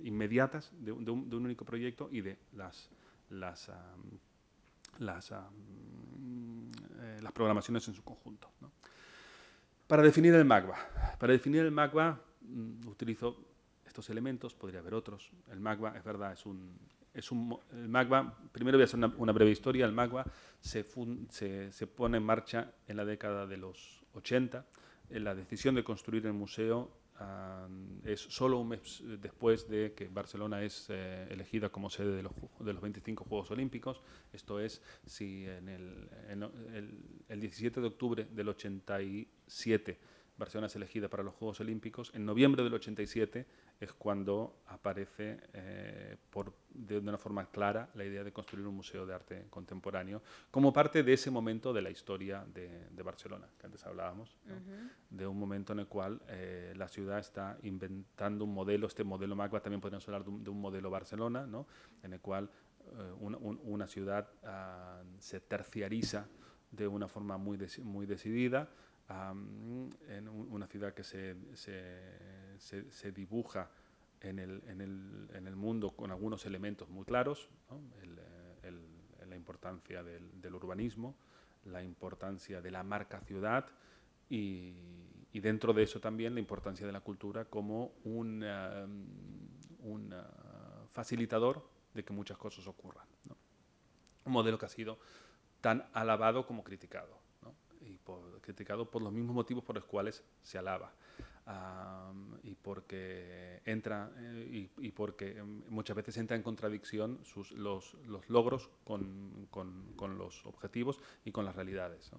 inmediatas 0.03 0.71
de, 0.79 0.91
un, 0.91 1.33
único 1.33 1.65
proyecto 1.65 2.07
y 2.11 2.21
de 2.21 2.37
las, 2.53 2.89
um, 3.29 3.39
las, 4.99 5.31
programaciones 7.33 7.87
en 7.87 7.93
su 7.93 8.03
conjunto. 8.03 8.49
Para 9.87 10.03
definir 10.03 10.33
el 10.35 10.45
MAGBA. 10.45 11.17
Para 11.17 11.33
definir 11.33 11.65
el 11.65 11.73
um, 11.73 12.87
utilizo 12.87 13.43
estos 13.85 14.09
elementos, 14.09 14.53
podría 14.53 14.79
haber 14.79 14.93
otros. 14.93 15.31
El 15.49 15.59
MAGBA, 15.59 15.97
es 15.97 16.03
verdad, 16.03 16.33
es 16.33 16.45
un, 16.45 16.77
es 17.17 17.31
un, 17.31 17.57
el 17.73 17.89
MAGBA, 17.89 18.37
primero 18.51 18.77
voy 18.77 18.83
a 18.83 18.85
hacer 18.85 18.99
una, 19.17 19.31
breve 19.31 19.51
historia, 19.51 19.85
el 19.85 19.91
MAGBA 19.91 20.25
se, 20.59 20.83
fun, 20.83 21.27
se, 21.29 21.71
se, 21.71 21.87
pone 21.87 22.17
en 22.17 22.23
marcha 22.23 22.73
en 22.87 22.97
la 22.97 23.05
década 23.05 23.47
de 23.47 23.57
los 23.57 24.03
80, 24.13 24.65
en 25.09 25.23
la 25.23 25.35
decisión 25.35 25.75
de 25.75 25.83
construir 25.83 26.25
el 26.25 26.33
museo 26.33 26.91
es 28.03 28.21
solo 28.21 28.59
un 28.59 28.69
mes 28.69 29.01
después 29.19 29.67
de 29.67 29.93
que 29.93 30.07
Barcelona 30.07 30.61
es 30.61 30.85
eh, 30.89 31.27
elegida 31.31 31.69
como 31.69 31.89
sede 31.89 32.15
de 32.15 32.21
los, 32.23 32.31
de 32.59 32.73
los 32.73 32.81
25 32.81 33.23
Juegos 33.23 33.49
Olímpicos, 33.51 34.01
esto 34.31 34.59
es, 34.59 34.81
si 35.05 35.45
en 35.45 35.67
el, 35.67 36.09
en 36.29 36.43
el, 36.43 36.99
el 37.27 37.39
17 37.39 37.81
de 37.81 37.87
octubre 37.87 38.27
del 38.31 38.49
87 38.49 39.99
Barcelona 40.37 40.67
es 40.67 40.75
elegida 40.75 41.07
para 41.07 41.23
los 41.23 41.33
Juegos 41.33 41.59
Olímpicos, 41.59 42.11
en 42.13 42.25
noviembre 42.25 42.63
del 42.63 42.73
87 42.73 43.45
es 43.79 43.93
cuando 43.93 44.61
aparece 44.67 45.39
eh, 45.53 46.17
por, 46.29 46.53
de 46.69 46.99
una 46.99 47.17
forma 47.17 47.49
clara 47.49 47.89
la 47.95 48.05
idea 48.05 48.23
de 48.23 48.31
construir 48.31 48.65
un 48.67 48.75
museo 48.75 49.05
de 49.05 49.13
arte 49.13 49.45
contemporáneo 49.49 50.21
como 50.51 50.71
parte 50.71 51.03
de 51.03 51.13
ese 51.13 51.31
momento 51.31 51.73
de 51.73 51.81
la 51.81 51.89
historia 51.89 52.45
de, 52.53 52.89
de 52.89 53.03
Barcelona, 53.03 53.47
que 53.59 53.65
antes 53.65 53.85
hablábamos, 53.85 54.37
¿no? 54.45 54.53
uh 54.53 54.57
-huh. 54.57 54.89
de 55.09 55.27
un 55.27 55.39
momento 55.39 55.73
en 55.73 55.79
el 55.79 55.87
cual 55.87 56.21
eh, 56.27 56.73
la 56.75 56.87
ciudad 56.87 57.19
está 57.19 57.57
inventando 57.63 58.45
un 58.45 58.53
modelo, 58.53 58.87
este 58.87 59.03
modelo 59.03 59.35
Magba 59.35 59.59
también 59.59 59.81
podríamos 59.81 60.07
hablar 60.07 60.23
de 60.23 60.29
un, 60.29 60.43
de 60.43 60.49
un 60.49 60.61
modelo 60.61 60.89
Barcelona, 60.89 61.45
¿no? 61.47 61.67
en 62.03 62.13
el 62.13 62.19
cual 62.19 62.49
eh, 62.93 63.13
una, 63.19 63.37
un, 63.37 63.59
una, 63.63 63.87
ciudad 63.87 64.29
uh, 64.43 65.05
se 65.19 65.39
terciariza 65.39 66.27
de 66.71 66.87
una 66.87 67.07
forma 67.07 67.37
muy, 67.37 67.57
de, 67.57 67.67
muy 67.83 68.05
decidida, 68.05 68.69
en 69.09 70.27
un, 70.27 70.47
una 70.51 70.67
ciudad 70.67 70.93
que 70.93 71.03
se, 71.03 71.35
se, 71.55 72.91
se, 72.91 73.11
dibuja 73.11 73.69
en 74.21 74.39
el, 74.39 74.61
en, 74.67 74.81
el, 74.81 75.29
en 75.33 75.47
el, 75.47 75.55
mundo 75.55 75.91
con 75.91 76.11
algunos 76.11 76.45
elementos 76.45 76.89
muy 76.89 77.05
claros, 77.05 77.49
el, 78.01 78.19
la 79.29 79.35
importancia 79.35 80.03
del, 80.03 80.41
del, 80.41 80.55
urbanismo, 80.55 81.15
la 81.65 81.83
importancia 81.83 82.61
de 82.61 82.71
la 82.71 82.83
marca 82.83 83.19
ciudad 83.21 83.65
y, 84.29 84.75
y, 85.31 85.39
dentro 85.39 85.73
de 85.73 85.83
eso 85.83 85.99
también 85.99 86.33
la 86.33 86.39
importancia 86.39 86.85
de 86.85 86.93
la 86.93 87.01
cultura 87.01 87.45
como 87.45 87.93
un, 88.03 88.43
un 89.79 90.13
uh, 90.13 90.87
facilitador 90.89 91.69
de 91.93 92.03
que 92.03 92.13
muchas 92.13 92.37
cosas 92.37 92.67
ocurran. 92.67 93.07
Un 94.25 94.31
modelo 94.33 94.57
que 94.57 94.65
ha 94.65 94.69
sido 94.69 94.99
tan 95.61 95.85
alabado 95.93 96.45
como 96.45 96.63
criticado 96.63 97.26
criticado 98.41 98.89
por 98.89 99.01
los 99.01 99.11
mismos 99.11 99.35
motivos 99.35 99.63
por 99.63 99.75
los 99.75 99.85
cuales 99.85 100.23
se 100.41 100.57
alaba. 100.57 100.91
Y 102.43 102.55
porque 102.55 103.61
entra 103.63 104.11
eh, 104.17 104.69
y, 104.77 104.91
porque 104.91 105.41
muchas 105.69 105.95
veces 105.95 106.17
entra 106.17 106.35
en 106.35 106.43
contradicción 106.43 107.19
sus, 107.23 107.51
los, 107.51 107.93
los, 108.05 108.29
logros 108.29 108.69
con, 108.83 109.47
con, 109.49 109.93
con, 109.95 110.17
los 110.17 110.45
objetivos 110.45 110.99
y 111.23 111.31
con 111.31 111.45
las 111.45 111.55
realidades. 111.55 112.11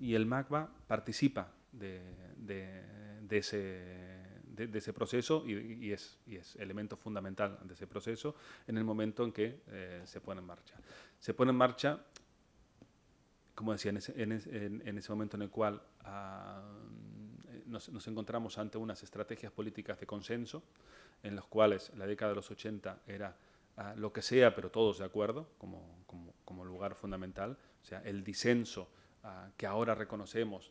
y 0.00 0.14
el 0.14 0.24
MACBA 0.24 0.70
participa 0.86 1.52
de, 1.72 2.00
de, 2.36 3.38
ese, 3.38 3.56
de, 4.44 4.78
ese, 4.78 4.92
proceso 4.92 5.42
y, 5.44 5.90
es, 5.90 6.20
y, 6.26 6.36
es, 6.36 6.54
elemento 6.56 6.96
fundamental 6.96 7.58
de 7.64 7.74
ese 7.74 7.88
proceso 7.88 8.36
en 8.68 8.78
el 8.78 8.84
momento 8.84 9.24
en 9.24 9.32
que 9.32 9.62
se 10.04 10.20
pone 10.20 10.40
en 10.40 10.46
marcha. 10.46 10.76
Se 11.18 11.34
pone 11.34 11.50
en 11.50 11.56
marcha 11.56 12.04
como 13.56 13.72
decía, 13.72 13.90
en 13.90 13.96
ese, 13.96 14.22
en 14.22 14.98
ese, 14.98 15.10
momento 15.10 15.36
en 15.36 15.42
el 15.42 15.50
cual 15.50 15.82
ah, 16.04 16.62
nos, 17.64 17.88
nos, 17.88 18.06
encontramos 18.06 18.58
ante 18.58 18.76
unas 18.76 19.02
estrategias 19.02 19.50
políticas 19.50 19.98
de 19.98 20.06
consenso, 20.06 20.62
en 21.22 21.34
las 21.34 21.46
cuales 21.46 21.90
la 21.96 22.06
década 22.06 22.30
de 22.30 22.36
los 22.36 22.50
80 22.50 23.00
era 23.06 23.34
ah, 23.78 23.94
lo 23.96 24.12
que 24.12 24.20
sea, 24.20 24.54
pero 24.54 24.70
todos 24.70 24.98
de 24.98 25.06
acuerdo, 25.06 25.48
como, 25.56 26.04
como, 26.44 26.64
lugar 26.66 26.94
fundamental, 26.94 27.56
o 27.82 27.84
sea, 27.84 28.02
el 28.02 28.22
disenso 28.22 28.90
ah, 29.24 29.48
que 29.56 29.66
ahora 29.66 29.94
reconocemos, 29.94 30.70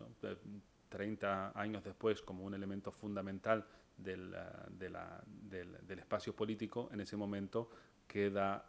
30 0.89 1.59
años 1.59 1.83
después, 1.83 2.21
como 2.21 2.45
un 2.45 2.53
elemento 2.53 2.91
fundamental 2.91 3.65
del, 3.97 4.35
del, 4.69 5.99
espacio 5.99 6.35
político, 6.35 6.89
en 6.91 7.01
ese 7.01 7.17
momento 7.17 7.69
queda, 8.07 8.65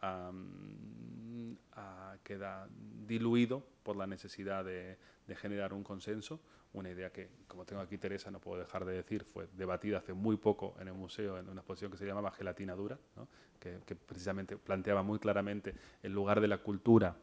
queda 2.22 2.68
diluido 3.06 3.62
por 3.82 3.96
la 3.96 4.06
necesidad 4.06 4.64
de, 4.64 4.98
generar 5.36 5.72
un 5.72 5.82
consenso, 5.82 6.40
una 6.72 6.90
idea 6.90 7.10
que, 7.10 7.28
como 7.48 7.64
tengo 7.64 7.82
aquí 7.82 7.98
Teresa, 7.98 8.30
no 8.30 8.40
puedo 8.40 8.60
dejar 8.60 8.84
de 8.84 8.92
decir, 8.94 9.24
fue 9.24 9.48
debatida 9.56 9.98
hace 9.98 10.12
muy 10.12 10.36
poco 10.36 10.76
en 10.80 10.88
el 10.88 10.94
museo 10.94 11.38
en 11.38 11.48
una 11.48 11.60
exposición 11.60 11.90
que 11.90 11.96
se 11.96 12.06
llamaba 12.06 12.30
Gelatina 12.32 12.74
Dura, 12.74 12.98
que, 13.58 13.94
precisamente 13.94 14.56
planteaba 14.56 15.02
muy 15.02 15.18
claramente 15.18 15.74
el 16.02 16.12
lugar 16.12 16.40
de 16.40 16.48
la 16.48 16.58
cultura 16.58 17.16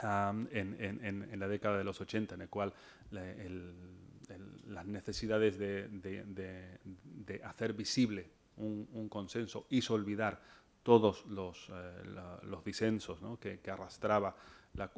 en, 0.00 1.38
la 1.38 1.48
década 1.48 1.78
de 1.78 1.84
los 1.84 2.00
80, 2.00 2.34
en 2.34 2.42
el 2.42 2.48
cual 2.48 2.72
las 4.68 4.86
necesidades 4.86 5.58
de, 5.58 7.40
hacer 7.44 7.72
visible 7.72 8.26
un, 8.56 8.88
un, 8.92 9.08
consenso 9.08 9.66
hizo 9.70 9.94
olvidar 9.94 10.40
todos 10.84 11.26
los, 11.26 11.70
eh, 11.70 12.04
los 12.42 12.62
disensos 12.62 13.18
que, 13.40 13.58
arrastraba 13.70 14.36
la, 14.74 14.90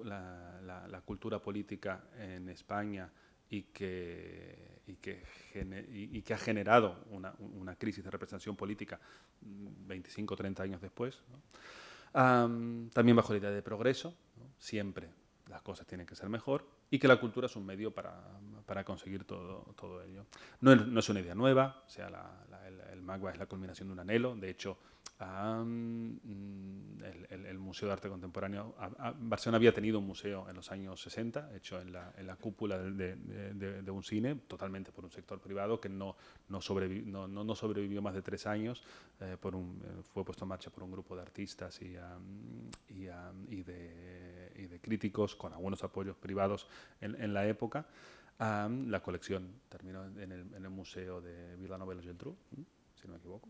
la, 0.88 1.00
cultura 1.02 1.38
política 1.38 2.08
en 2.18 2.48
España 2.48 3.10
y 3.48 3.62
que, 3.62 4.82
y 4.88 4.96
que, 4.96 5.22
y, 5.92 6.20
que 6.22 6.34
ha 6.34 6.38
generado 6.38 7.04
una, 7.10 7.32
una, 7.38 7.76
crisis 7.76 8.04
de 8.04 8.10
representación 8.10 8.56
política 8.56 8.98
25 9.40 10.34
o 10.34 10.36
30 10.36 10.62
años 10.62 10.80
después. 10.82 11.22
también 12.12 13.16
bajo 13.16 13.32
la 13.32 13.38
idea 13.38 13.50
de 13.50 13.62
progreso, 13.62 14.14
siempre 14.58 15.08
las 15.48 15.62
cosas 15.62 15.86
tienen 15.86 16.06
que 16.06 16.16
ser 16.16 16.28
mejor 16.28 16.66
y 16.90 16.98
que 16.98 17.06
la 17.06 17.20
cultura 17.20 17.46
es 17.46 17.54
un 17.54 17.64
medio 17.64 17.94
para, 17.94 18.20
para 18.66 18.82
conseguir 18.84 19.24
todo, 19.24 19.72
todo 19.76 20.02
ello. 20.02 20.26
No 20.60 20.72
es, 20.72 20.84
no 20.84 20.98
es, 20.98 21.08
una 21.08 21.20
idea 21.20 21.36
nueva, 21.36 21.84
o 21.86 21.88
sea, 21.88 22.08
el, 22.66 22.80
el, 22.92 23.02
MAGBA 23.02 23.32
es 23.32 23.38
la 23.38 23.46
culminación 23.46 23.88
de 23.88 23.92
un 23.92 24.00
anhelo, 24.00 24.34
de 24.34 24.50
hecho, 24.50 24.78
Mm, 25.18 27.02
el, 27.30 27.58
Museo 27.58 27.88
de 27.88 27.94
Arte 27.94 28.08
Contemporáneo. 28.08 28.74
Barcelona 29.18 29.56
había 29.56 29.72
tenido 29.72 29.98
un 29.98 30.06
museo 30.06 30.48
en 30.48 30.56
los 30.56 30.70
años 30.70 31.00
60, 31.00 31.56
hecho 31.56 31.80
en 31.80 31.92
la, 31.92 32.12
en 32.16 32.26
la 32.26 32.36
cúpula 32.36 32.78
de, 32.78 33.16
de, 33.16 33.90
un 33.90 34.02
cine, 34.02 34.34
totalmente 34.46 34.92
por 34.92 35.04
un 35.04 35.10
sector 35.10 35.40
privado 35.40 35.80
que 35.80 35.88
no, 35.88 36.16
no, 36.48 36.60
sobrevivió, 36.60 37.06
no, 37.06 37.44
no, 37.44 37.54
sobrevivió 37.54 38.02
más 38.02 38.14
de 38.14 38.22
tres 38.22 38.46
años. 38.46 38.82
Eh, 39.20 39.36
por 39.40 39.56
un, 39.56 39.82
eh, 39.82 40.02
fue 40.02 40.24
puesto 40.24 40.44
en 40.44 40.48
marcha 40.50 40.70
por 40.70 40.82
un 40.82 40.92
grupo 40.92 41.16
de 41.16 41.22
artistas 41.22 41.80
y, 41.80 41.96
y, 42.88 43.08
y, 43.48 43.62
de, 43.62 44.52
y, 44.54 44.66
de, 44.66 44.80
críticos 44.80 45.34
con 45.34 45.52
algunos 45.54 45.82
apoyos 45.82 46.16
privados 46.16 46.68
en, 47.00 47.20
en 47.20 47.32
la 47.32 47.46
época. 47.46 47.86
la 48.38 49.00
colección 49.02 49.60
terminó 49.70 50.04
en 50.04 50.30
el, 50.30 50.54
en 50.54 50.64
el 50.64 50.70
Museo 50.70 51.22
de 51.22 51.56
Villanova 51.56 51.94
y 51.94 52.02
Geltrú, 52.02 52.36
si 52.94 53.06
no 53.06 53.14
me 53.14 53.18
equivoco 53.18 53.48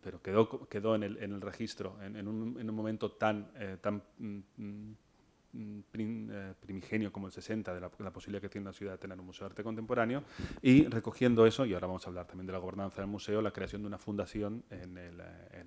pero 0.00 0.22
quedó, 0.22 0.68
quedó 0.68 0.94
en, 0.94 1.02
el, 1.02 1.16
en 1.18 1.32
el 1.32 1.40
registro 1.40 1.98
en, 2.02 2.16
en, 2.16 2.28
un, 2.28 2.60
en, 2.60 2.70
un, 2.70 2.76
momento 2.76 3.12
tan, 3.12 3.50
eh, 3.56 3.78
tan 3.80 4.00
mm, 4.18 4.38
mm, 4.56 5.80
eh, 5.92 6.54
primigenio 6.60 7.12
como 7.12 7.26
el 7.26 7.32
60 7.32 7.74
de 7.74 7.80
la, 7.80 7.90
la, 7.98 8.12
posibilidad 8.12 8.40
que 8.40 8.48
tiene 8.48 8.66
una 8.68 8.72
ciudad 8.72 8.92
de 8.92 8.98
tener 8.98 9.18
un 9.18 9.26
museo 9.26 9.46
de 9.46 9.52
arte 9.52 9.64
contemporáneo 9.64 10.22
y 10.62 10.86
recogiendo 10.86 11.46
eso, 11.46 11.66
y 11.66 11.74
ahora 11.74 11.88
vamos 11.88 12.06
a 12.06 12.10
hablar 12.10 12.26
también 12.26 12.46
de 12.46 12.52
la 12.52 12.58
gobernanza 12.58 13.00
del 13.00 13.10
museo, 13.10 13.42
la 13.42 13.50
creación 13.50 13.82
de 13.82 13.88
una 13.88 13.98
fundación 13.98 14.64
en 14.70 14.96
el, 14.98 15.20
eh, 15.20 15.64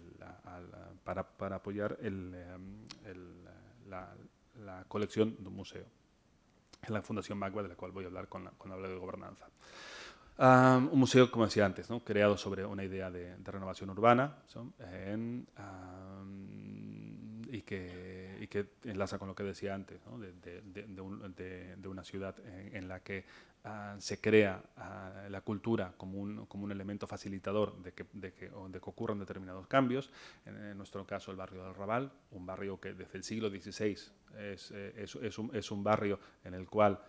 para, 1.03 1.27
para, 1.27 1.57
apoyar 1.57 1.97
el, 2.01 2.31
la, 3.89 4.13
la, 4.63 4.85
colección 4.87 5.35
de 5.39 5.47
un 5.47 5.55
museo. 5.55 5.85
Es 6.81 6.89
la 6.89 7.01
Fundación 7.01 7.37
Magua, 7.37 7.63
de 7.63 7.69
la 7.69 7.75
cual 7.75 7.91
voy 7.91 8.05
a 8.05 8.07
hablar 8.07 8.29
cuando 8.29 8.51
hablo 8.73 8.87
de 8.87 8.95
gobernanza 8.95 9.47
un 10.37 10.99
museo, 10.99 11.31
como 11.31 11.45
decía 11.45 11.65
antes, 11.65 11.89
¿no? 11.89 12.03
creado 12.03 12.37
sobre 12.37 12.65
una 12.65 12.83
idea 12.83 13.09
de, 13.09 13.35
renovación 13.43 13.89
urbana 13.89 14.35
y, 17.49 17.61
que, 17.61 18.37
y, 18.39 18.47
que, 18.47 18.67
enlaza 18.83 19.17
con 19.17 19.27
lo 19.27 19.35
que 19.35 19.43
decía 19.43 19.73
antes, 19.73 19.99
¿no? 20.05 20.19
de, 20.19 20.33
de, 20.33 20.61
de, 21.75 21.87
una 21.87 22.03
ciudad 22.03 22.35
en, 22.45 22.87
la 22.87 22.99
que 22.99 23.25
ah, 23.63 23.95
se 23.97 24.21
crea 24.21 24.61
ah, 24.75 25.27
la 25.29 25.41
cultura 25.41 25.93
como 25.97 26.19
un, 26.19 26.45
como 26.45 26.65
un 26.65 26.71
elemento 26.71 27.07
facilitador 27.07 27.81
de 27.81 27.93
que, 27.93 28.05
de 28.13 28.33
que, 28.33 28.49
de 28.49 28.79
que 28.79 28.89
ocurran 28.89 29.17
determinados 29.17 29.65
cambios. 29.65 30.11
En, 30.45 30.77
nuestro 30.77 31.05
caso, 31.07 31.31
el 31.31 31.37
barrio 31.37 31.63
del 31.63 31.73
Raval, 31.73 32.11
un 32.31 32.45
barrio 32.45 32.79
que 32.79 32.93
desde 32.93 33.17
el 33.17 33.23
siglo 33.23 33.49
XVI 33.49 33.97
es, 34.37 34.71
eh, 34.71 34.93
es, 34.97 35.15
es, 35.15 35.39
un, 35.39 35.55
es 35.55 35.71
un, 35.71 35.83
barrio 35.83 36.19
en 36.43 36.53
el 36.53 36.67
cual 36.67 36.99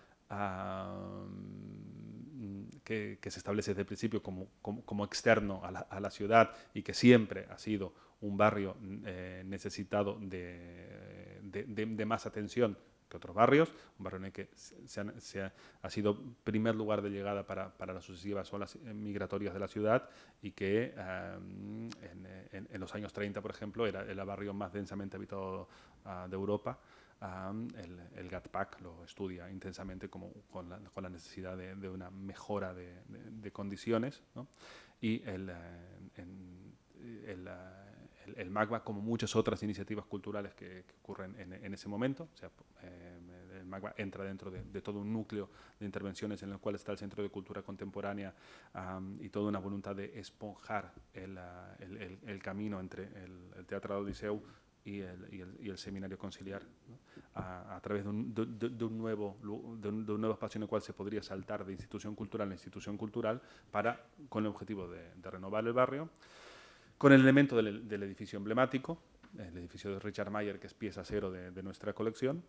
que, 2.85 3.18
se 3.22 3.38
establece 3.38 3.72
desde 3.72 3.83
el 3.83 3.87
principio 3.87 4.22
como, 4.22 4.48
como, 4.62 5.05
externo 5.05 5.64
a 5.64 5.70
la, 5.70 5.81
a 5.81 6.01
la, 6.01 6.11
ciudad 6.11 6.55
y 6.74 6.83
que 6.83 6.94
siempre 6.94 7.46
ha 7.51 7.59
sido 7.59 7.92
un 8.20 8.37
barrio 8.37 8.77
eh, 9.07 9.42
necesitado 9.46 10.18
de, 10.20 11.40
de, 11.42 11.64
de, 11.64 12.07
más 12.07 12.27
atención 12.27 12.77
que 13.09 13.16
otros 13.16 13.35
barrios, 13.35 13.72
un 13.98 14.05
barrio 14.05 14.18
en 14.18 14.24
el 14.27 14.33
que 14.33 14.51
se, 14.55 15.01
ha, 15.40 15.53
ha, 15.83 15.90
sido 15.90 16.20
primer 16.44 16.74
lugar 16.74 17.01
de 17.01 17.11
llegada 17.11 17.46
para, 17.46 17.77
para, 17.77 17.94
las 17.94 18.05
sucesivas 18.05 18.53
olas 18.53 18.77
migratorias 18.77 19.55
de 19.55 19.61
la 19.61 19.68
ciudad 19.68 20.09
y 20.42 20.51
que 20.53 20.94
um, 20.96 21.88
en, 22.03 22.27
en, 22.53 22.68
en, 22.70 22.81
los 22.81 22.94
años 22.94 23.12
30, 23.12 23.40
por 23.40 23.51
ejemplo, 23.51 23.87
era 23.87 24.03
el 24.03 24.16
barrio 24.24 24.53
más 24.53 24.72
densamente 24.72 25.16
habitado 25.16 25.68
uh, 26.05 26.29
de 26.29 26.35
Europa 26.35 26.79
el, 27.20 28.00
el 28.16 28.28
GATPAC 28.28 28.81
lo 28.81 29.04
estudia 29.04 29.50
intensamente 29.50 30.09
como 30.09 30.33
con, 30.50 30.68
la, 30.68 30.78
con 30.78 31.02
la 31.02 31.11
necesidad 31.11 31.57
de, 31.57 31.74
de, 31.74 31.88
una 31.88 32.11
mejora 32.11 32.72
de, 32.72 32.94
de 33.07 33.50
condiciones 33.50 34.22
¿no? 34.35 34.46
y 35.00 35.22
el, 35.28 35.48
eh, 35.50 35.54
en, 36.16 36.74
el, 37.26 37.48
el, 38.26 38.37
el, 38.37 38.50
MAGBA, 38.50 38.85
como 38.85 39.00
muchas 39.00 39.35
otras 39.35 39.62
iniciativas 39.62 40.07
culturales 40.07 40.54
que, 40.54 40.85
que 40.87 40.94
ocurren 41.00 41.35
en, 41.38 41.52
en, 41.52 41.74
ese 41.74 41.88
momento, 41.88 42.28
o 42.33 42.37
sea, 42.37 42.50
eh, 42.83 43.18
el 43.59 43.64
MAGBA 43.64 43.94
entra 43.96 44.24
dentro 44.24 44.50
de, 44.50 44.81
todo 44.81 45.00
un 45.00 45.12
núcleo 45.12 45.50
de 45.78 45.87
intervenciones 45.87 46.42
en 46.42 46.52
el 46.52 46.59
cual 46.59 46.76
está 46.76 46.92
el 46.92 46.98
Centro 46.98 47.22
de 47.22 47.31
Cultura 47.31 47.62
Contemporánea 47.62 48.35
um, 48.74 49.20
y 49.20 49.28
toda 49.28 49.48
una 49.48 49.59
voluntad 49.59 49.96
de 49.96 50.18
esponjar 50.18 50.92
el, 51.12 51.38
el 51.81 52.42
camino 52.42 52.78
entre 52.81 53.04
el, 53.24 53.66
Teatro 53.66 53.96
de 53.96 54.00
Odiseu 54.02 54.42
y 54.88 55.01
el, 55.01 55.29
y 55.33 55.40
el, 55.40 55.57
y 55.61 55.68
el 55.70 55.79
seminario 55.79 56.18
conciliar 56.18 56.62
¿no? 56.62 56.98
a, 57.35 57.77
a, 57.77 57.81
través 57.81 58.05
de 58.05 58.11
un, 58.11 58.35
de, 58.35 58.68
de, 58.68 58.85
un 58.85 58.98
nuevo, 58.98 59.37
de, 59.42 59.88
un, 59.88 60.07
de 60.07 60.12
un 60.12 60.20
nuevo 60.20 60.35
espacio 60.35 60.59
en 60.59 60.62
el 60.62 60.68
cual 60.68 60.83
se 60.83 60.92
podría 60.92 61.22
saltar 61.22 61.64
de 61.64 61.72
institución 61.72 62.14
cultural 62.14 62.51
a 62.51 62.55
institución 62.55 62.96
cultural 62.96 63.40
para, 63.70 64.01
con 64.29 64.44
el 64.44 64.51
objetivo 64.51 64.88
de, 64.88 65.12
renovar 65.22 65.66
el 65.66 65.72
barrio, 65.72 66.09
con 66.96 67.12
el 67.12 67.20
elemento 67.20 67.57
del, 67.57 67.88
del, 67.88 68.03
edificio 68.03 68.38
emblemático, 68.38 68.98
el 69.38 69.57
edificio 69.59 69.92
de 69.92 69.98
Richard 69.98 70.31
Mayer, 70.31 70.59
que 70.59 70.66
es 70.66 70.74
pieza 70.74 71.05
cero 71.05 71.31
de 71.31 71.62
nuestra 71.62 71.92
colección, 71.92 72.42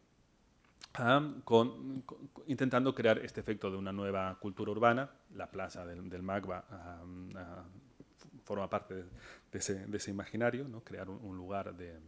Um, 0.98 1.42
con, 1.42 2.02
con, 2.02 2.18
intentando 2.48 2.96
crear 2.96 3.20
este 3.20 3.40
efecto 3.42 3.70
de 3.70 3.78
una 3.78 3.92
nueva 3.92 4.38
cultura 4.40 4.72
urbana. 4.72 5.10
La 5.36 5.50
plaza 5.50 5.86
del, 5.86 6.10
del 6.10 6.24
MAGBA 6.24 6.66
um, 7.04 7.30
uh, 7.30 8.44
forma 8.44 8.68
parte 8.68 8.96
de, 8.96 9.04
de, 9.04 9.60
ese, 9.60 9.86
de, 9.86 9.98
ese, 9.98 10.10
imaginario, 10.10 10.68
¿no? 10.68 10.84
crear 10.84 11.10
un, 11.10 11.20
un 11.24 11.38
lugar 11.38 11.76
de, 11.76 12.00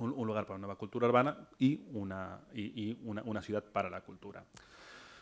un, 0.00 0.26
lugar 0.26 0.44
para 0.44 0.56
una 0.56 0.66
nueva 0.66 0.78
cultura 0.78 1.06
urbana 1.06 1.48
y, 1.58 1.80
una, 1.92 2.40
y, 2.54 2.96
una, 3.04 3.42
ciudad 3.42 3.64
para 3.64 3.90
la 3.90 4.00
cultura. 4.00 4.44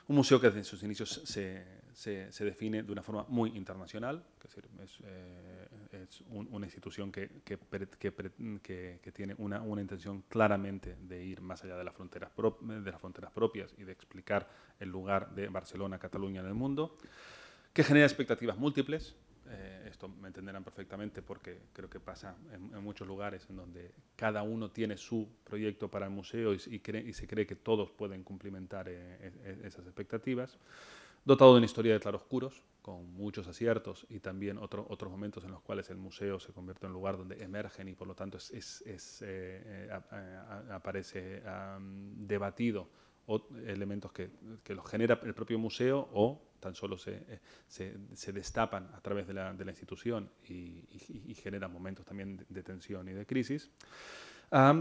Un 0.09 0.17
museo 0.17 0.41
que 0.41 0.49
desde 0.49 0.65
sus 0.65 0.83
inicios 0.83 1.21
se, 1.25 1.65
se, 1.93 2.45
define 2.45 2.83
de 2.83 2.93
una 2.93 3.03
forma 3.03 3.27
muy 3.29 3.57
internacional, 3.57 4.25
es, 4.37 4.43
decir, 4.43 4.65
es, 4.83 4.99
eh, 5.05 6.07
una 6.31 6.67
institución 6.67 7.13
que, 7.13 7.29
que, 7.45 7.59
que, 7.59 9.13
tiene 9.13 9.35
una, 9.39 9.61
una, 9.61 9.83
intención 9.83 10.23
claramente 10.29 10.97
de 11.03 11.23
ir 11.25 11.41
más 11.41 11.63
allá 11.65 11.77
de 11.77 11.85
las, 11.85 11.95
fronteras 11.95 12.31
de 12.37 12.91
las 12.91 13.01
fronteras 13.01 13.33
propias 13.33 13.75
y 13.77 13.85
de 13.85 13.93
explicar 13.93 14.49
el 14.81 14.89
lugar 14.89 15.35
de 15.35 15.49
Barcelona, 15.49 15.99
Cataluña 15.99 16.41
en 16.41 16.47
el 16.47 16.55
mundo, 16.55 16.97
que 17.73 17.85
genera 17.85 18.07
expectativas 18.07 18.57
múltiples, 18.57 19.15
eh, 19.51 19.89
esto 19.89 20.09
me 20.09 20.29
entenderán 20.29 20.65
perfectamente 20.65 21.23
porque 21.23 21.59
creo 21.73 21.89
que 21.89 22.01
pasa 22.01 22.37
en, 22.53 22.75
en, 22.75 22.83
muchos 22.83 23.07
lugares 23.07 23.47
en 23.51 23.57
donde 23.57 23.93
cada 24.17 24.43
uno 24.43 24.71
tiene 24.71 24.97
su 24.97 25.29
proyecto 25.45 25.89
para 25.91 26.07
el 26.07 26.13
museo 26.13 26.55
y, 26.55 26.61
y, 26.67 26.81
cree, 26.81 27.03
y 27.03 27.13
se 27.13 27.27
cree 27.27 27.47
que 27.47 27.57
todos 27.57 27.91
pueden 27.91 28.23
cumplimentar 28.23 28.89
eh, 28.89 28.95
eh, 29.21 29.63
esas 29.65 29.87
expectativas. 29.87 30.59
dotado 31.25 31.53
de 31.53 31.59
una 31.59 31.67
historia 31.67 31.93
de 31.93 32.01
claroscuros, 32.01 32.63
con 32.89 33.13
muchos 33.13 33.47
aciertos 33.47 34.07
y 34.09 34.21
también 34.21 34.57
otros 34.57 34.87
otros 34.89 35.11
momentos 35.11 35.45
en 35.45 35.51
los 35.51 35.61
cuales 35.61 35.91
el 35.91 35.99
museo 35.99 36.41
se 36.41 36.55
convierte 36.55 36.87
en 36.87 36.93
un 36.93 36.95
lugar 36.95 37.19
donde 37.19 37.43
emergen 37.43 37.87
y 37.89 37.95
por 37.95 38.09
lo 38.09 38.15
tanto 38.15 38.39
es, 38.39 38.51
es, 38.51 39.23
eh, 39.23 39.91
eh, 39.91 40.39
aparece 40.71 41.43
debatido 42.17 42.89
o 43.27 43.47
elementos 43.67 44.11
que, 44.13 44.31
que, 44.65 44.75
los 44.75 44.89
genera 44.89 45.21
el 45.23 45.35
propio 45.35 45.59
museo 45.59 46.09
o 46.15 46.48
tan 46.61 46.75
solo 46.75 46.99
se, 46.99 47.25
eh, 47.29 47.41
se, 48.15 48.33
destapan 48.33 48.91
a 48.95 49.01
través 49.01 49.27
de 49.27 49.35
la, 49.35 49.53
de 49.53 49.65
la 49.65 49.71
institución 49.71 50.31
y, 50.49 50.85
y, 51.27 51.35
generan 51.35 51.73
momentos 51.73 52.05
también 52.05 52.45
de, 52.49 52.63
tensión 52.63 53.09
y 53.09 53.13
de 53.13 53.27
crisis, 53.27 53.71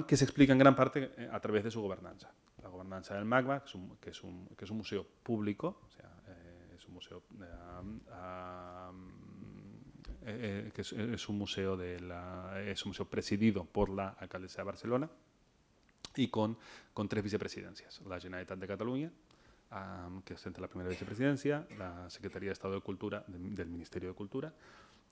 que 0.08 0.18
se 0.18 0.24
explican 0.24 0.56
en 0.56 0.60
gran 0.60 0.76
parte 0.76 1.30
a 1.32 1.40
través 1.40 1.64
de 1.64 1.72
su 1.72 1.82
gobernanza. 1.82 2.32
La 2.64 2.70
gobernanza 2.70 3.16
del 3.16 3.26
MAGMA, 3.26 3.60
que 3.60 3.68
es 3.68 3.76
un, 3.76 3.98
que 3.98 4.10
es 4.10 4.24
un, 4.24 4.48
que 4.58 4.66
es 4.66 4.72
un 4.72 4.78
museo 4.78 5.06
público, 5.24 5.82
o 5.86 5.92
sea, 5.92 6.10
un 6.88 6.94
museo 6.94 7.24
eh, 10.26 10.68
eh, 10.68 10.72
que 10.74 10.82
es, 10.82 11.30
un 11.30 11.38
museo 11.38 11.78
de 11.78 12.00
la, 12.00 12.62
es 12.66 12.84
un 12.86 12.90
museo 12.90 13.06
presidido 13.06 13.66
por 13.66 13.90
la 13.90 14.10
alcaldesa 14.10 14.62
de 14.62 14.66
Barcelona 14.66 15.10
y 16.16 16.30
con, 16.30 16.58
con 16.94 17.08
tres 17.08 17.24
vicepresidencias, 17.24 18.02
la 18.08 18.20
Generalitat 18.20 18.58
de 18.58 18.68
Cataluña, 18.68 19.12
que 20.24 20.34
ostenta 20.34 20.62
la 20.62 20.68
primera 20.68 20.90
vicepresidencia, 20.90 21.68
la 21.78 22.10
Secretaría 22.10 22.50
de 22.50 22.54
Estado 22.54 22.76
de 22.76 22.82
Cultura 22.82 23.24
del 23.28 23.68
Ministerio 23.68 24.10
de 24.10 24.16
Cultura 24.16 24.54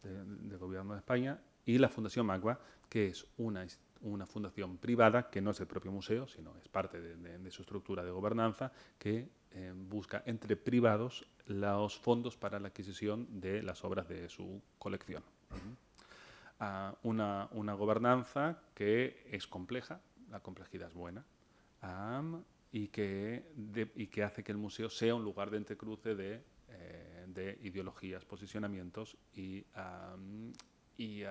del 0.04 0.58
Gobierno 0.58 0.94
de 0.94 1.00
España 1.00 1.40
y 1.66 1.78
la 1.78 1.90
Fundación 1.90 2.26
Magua, 2.26 2.60
que 2.88 3.08
es 3.08 3.26
una, 3.38 3.66
una 4.02 4.26
fundación 4.26 4.78
privada 4.78 5.30
que 5.30 5.42
no 5.42 5.52
es 5.52 5.60
el 5.60 5.68
propio 5.68 5.92
museo, 5.92 6.28
sino 6.28 6.56
es 6.58 6.68
parte 6.68 7.02
de, 7.02 7.40
de 7.40 7.52
su 7.52 7.64
estructura 7.64 8.04
de 8.04 8.12
gobernanza, 8.12 8.72
que 9.00 9.28
eh, 9.58 9.74
busca 9.74 10.22
entre 10.26 10.58
privados 10.58 11.26
los 11.46 11.98
fondos 11.98 12.36
para 12.36 12.60
la 12.60 12.68
adquisición 12.68 13.40
de 13.40 13.64
las 13.64 13.86
obras 13.86 14.06
de 14.10 14.28
su 14.28 14.62
colección. 14.78 15.24
una, 17.04 17.48
una, 17.52 17.74
gobernanza 17.74 18.60
que 18.74 19.26
es 19.32 19.48
compleja, 19.48 20.02
la 20.30 20.42
complejidad 20.42 20.90
es 20.90 20.94
buena, 20.94 21.24
y, 22.76 22.90
que 22.90 23.46
y 23.96 24.08
que 24.08 24.24
hace 24.24 24.44
que 24.44 24.52
el 24.52 24.58
museo 24.58 24.90
sea 24.90 25.16
un 25.16 25.24
lugar 25.24 25.50
de 25.50 25.56
entrecruce 25.56 26.14
de, 26.14 26.44
eh, 26.68 27.26
de 27.26 27.58
ideologías, 27.64 28.26
posicionamientos 28.26 29.16
y, 29.34 29.66
y, 30.98 31.24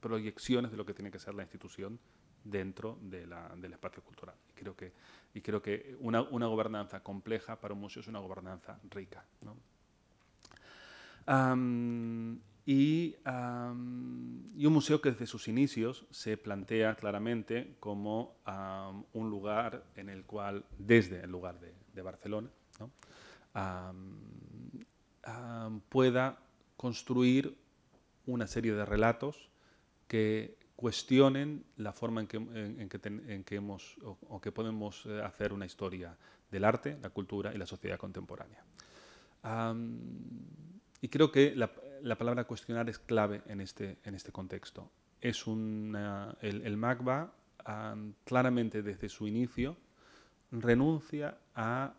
proyecciones 0.00 0.72
de 0.72 0.76
lo 0.76 0.84
que 0.84 0.92
tiene 0.92 1.12
que 1.12 1.20
ser 1.20 1.34
la 1.34 1.44
institución 1.44 2.00
dentro 2.42 2.98
de 3.00 3.24
la, 3.28 3.54
del 3.56 3.74
espacio 3.74 4.02
cultural. 4.02 4.34
Y 4.50 4.54
creo 4.54 4.74
que, 4.74 4.92
y 5.32 5.40
creo 5.40 5.62
que 5.62 5.96
una, 6.00 6.22
una, 6.22 6.48
gobernanza 6.48 7.00
compleja 7.00 7.60
para 7.60 7.74
un 7.74 7.80
museo 7.80 8.00
es 8.00 8.08
una 8.08 8.18
gobernanza 8.18 8.80
rica. 8.90 9.24
¿no? 9.42 9.56
Y, 12.64 13.16
un 13.26 14.72
museo 14.72 15.00
que 15.00 15.10
desde 15.10 15.26
sus 15.26 15.48
inicios 15.48 16.06
se 16.10 16.36
plantea 16.36 16.94
claramente 16.94 17.74
como 17.80 18.36
un 19.12 19.30
lugar 19.30 19.84
en 19.96 20.08
el 20.08 20.24
cual, 20.24 20.64
desde 20.78 21.22
el 21.22 21.30
lugar 21.30 21.58
de, 21.60 22.02
Barcelona, 22.02 22.48
pueda 25.88 26.38
construir 26.76 27.56
una 28.26 28.46
serie 28.46 28.72
de 28.72 28.84
relatos 28.84 29.50
que 30.06 30.56
cuestionen 30.76 31.64
la 31.76 31.92
forma 31.92 32.20
en 32.20 32.26
que, 32.26 32.36
en, 32.36 32.88
que, 32.88 33.00
en 33.08 33.44
que 33.44 33.56
hemos 33.56 33.96
o, 34.02 34.40
que 34.40 34.50
podemos 34.50 35.06
eh, 35.06 35.22
hacer 35.22 35.52
una 35.52 35.64
historia 35.64 36.16
del 36.50 36.64
arte, 36.64 36.98
la 37.00 37.10
cultura 37.10 37.54
y 37.54 37.58
la 37.58 37.66
sociedad 37.66 37.98
contemporánea. 37.98 38.64
y 41.00 41.08
creo 41.08 41.30
que 41.30 41.54
la, 41.54 41.70
la, 42.02 42.16
palabra 42.16 42.44
cuestionar 42.44 42.88
es 42.88 42.98
clave 42.98 43.42
en 43.46 43.60
este, 43.60 43.98
en 44.04 44.14
este 44.14 44.32
contexto. 44.32 44.90
Es 45.20 45.46
una, 45.46 46.36
el, 46.40 46.62
el 46.66 46.76
MACBA 46.76 47.32
claramente 48.24 48.82
desde 48.82 49.08
su 49.08 49.26
inicio 49.26 49.76
renuncia 50.50 51.38
a 51.54 51.94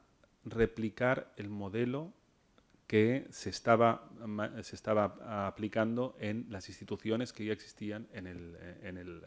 replicar 0.45 1.33
el 1.37 1.49
modelo 1.49 2.13
que 2.87 3.25
se 3.31 3.49
estaba, 3.49 4.09
se 4.61 4.75
estaba 4.75 5.47
aplicando 5.47 6.15
en 6.19 6.45
las 6.49 6.69
instituciones 6.69 7.33
que 7.33 7.45
ya 7.45 7.53
existían 7.53 8.07
en, 8.13 8.27
el, 8.27 8.55
en, 8.83 8.97
el, 8.97 9.23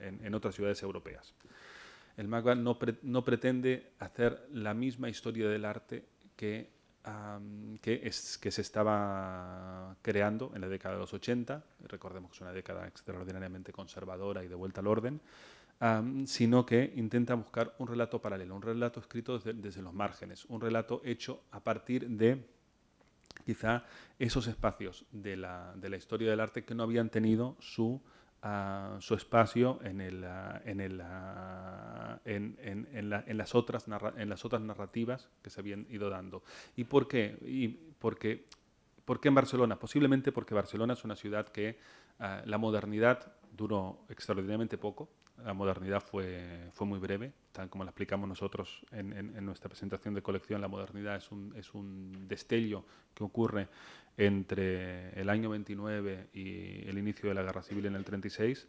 eh, 0.00 0.18
en, 0.22 0.34
otras 0.34 0.54
ciudades 0.54 0.82
europeas. 0.82 1.34
El 2.16 2.26
MAGBA 2.26 2.54
no, 2.56 2.78
no, 3.02 3.24
pretende 3.24 3.92
hacer 3.98 4.44
la 4.50 4.74
misma 4.74 5.08
historia 5.08 5.48
del 5.48 5.64
arte 5.64 6.04
que, 6.36 6.70
que, 7.80 8.00
es, 8.04 8.38
que 8.38 8.50
se 8.50 8.60
estaba 8.60 9.96
creando 10.02 10.52
en 10.54 10.60
la 10.60 10.68
década 10.68 10.94
de 10.94 11.00
los 11.00 11.14
80, 11.14 11.64
recordemos 11.88 12.30
que 12.30 12.36
es 12.36 12.40
una 12.42 12.52
década 12.52 12.86
extraordinariamente 12.86 13.72
conservadora 13.72 14.44
y 14.44 14.48
de 14.48 14.54
vuelta 14.54 14.80
al 14.80 14.86
orden, 14.86 15.20
sino 16.26 16.66
que 16.66 16.92
intenta 16.96 17.34
buscar 17.34 17.74
un 17.78 17.86
relato 17.86 18.20
paralelo, 18.20 18.54
un 18.54 18.62
relato 18.62 19.00
escrito 19.00 19.38
desde, 19.38 19.82
los 19.82 19.94
márgenes, 19.94 20.44
un 20.46 20.60
relato 20.60 21.00
hecho 21.04 21.44
a 21.52 21.60
partir 21.60 22.08
de 22.08 22.44
quizá 23.46 23.84
esos 24.18 24.46
espacios 24.46 25.06
de 25.10 25.36
la 25.36 25.96
historia 25.96 26.30
del 26.30 26.40
arte 26.40 26.64
que 26.64 26.74
no 26.74 26.82
habían 26.82 27.08
tenido 27.08 27.56
su, 27.60 28.02
uh, 28.42 29.00
su 29.00 29.14
espacio 29.14 29.80
en, 29.82 30.00
el, 30.00 30.24
uh, 30.24 30.68
en, 30.68 30.80
el, 30.80 31.00
uh, 31.00 32.18
en, 32.24 32.56
en, 32.60 32.88
en, 32.92 33.10
la, 33.10 33.24
en, 33.26 33.36
las 33.36 33.54
otras 33.54 33.86
en 34.16 34.28
las 34.28 34.44
otras 34.44 34.62
narrativas 34.62 35.28
que 35.42 35.50
se 35.50 35.60
habían 35.60 35.86
ido 35.90 36.10
dando. 36.10 36.42
¿Y 36.76 36.84
porque, 36.84 37.36
¿Por 37.98 38.18
qué 39.20 39.28
en 39.28 39.34
Barcelona? 39.34 39.78
Posiblemente 39.78 40.32
porque 40.32 40.54
Barcelona 40.54 40.94
es 40.94 41.04
una 41.04 41.16
ciudad 41.16 41.48
que 41.48 41.78
la 42.44 42.58
modernidad 42.58 43.32
duró 43.56 44.04
extraordinariamente 44.08 44.76
poco. 44.78 45.08
La 45.44 45.54
modernidad 45.54 46.00
fue, 46.00 46.68
fue 46.72 46.86
muy 46.86 46.98
breve, 46.98 47.32
tal 47.52 47.68
como 47.68 47.84
la 47.84 47.90
explicamos 47.90 48.28
nosotros 48.28 48.84
en, 48.90 49.44
nuestra 49.44 49.68
presentación 49.68 50.14
de 50.14 50.22
colección. 50.22 50.60
La 50.60 50.68
modernidad 50.68 51.16
es 51.16 51.30
un, 51.30 51.54
es 51.56 51.74
un 51.74 52.26
destello 52.28 52.84
que 53.14 53.24
ocurre 53.24 53.68
entre 54.16 55.18
el 55.20 55.28
año 55.28 55.50
29 55.50 56.28
y 56.34 56.88
el 56.88 56.98
inicio 56.98 57.28
de 57.28 57.34
la 57.34 57.42
Guerra 57.42 57.62
Civil 57.62 57.86
en 57.86 57.96
el 57.96 58.04
36 58.04 58.68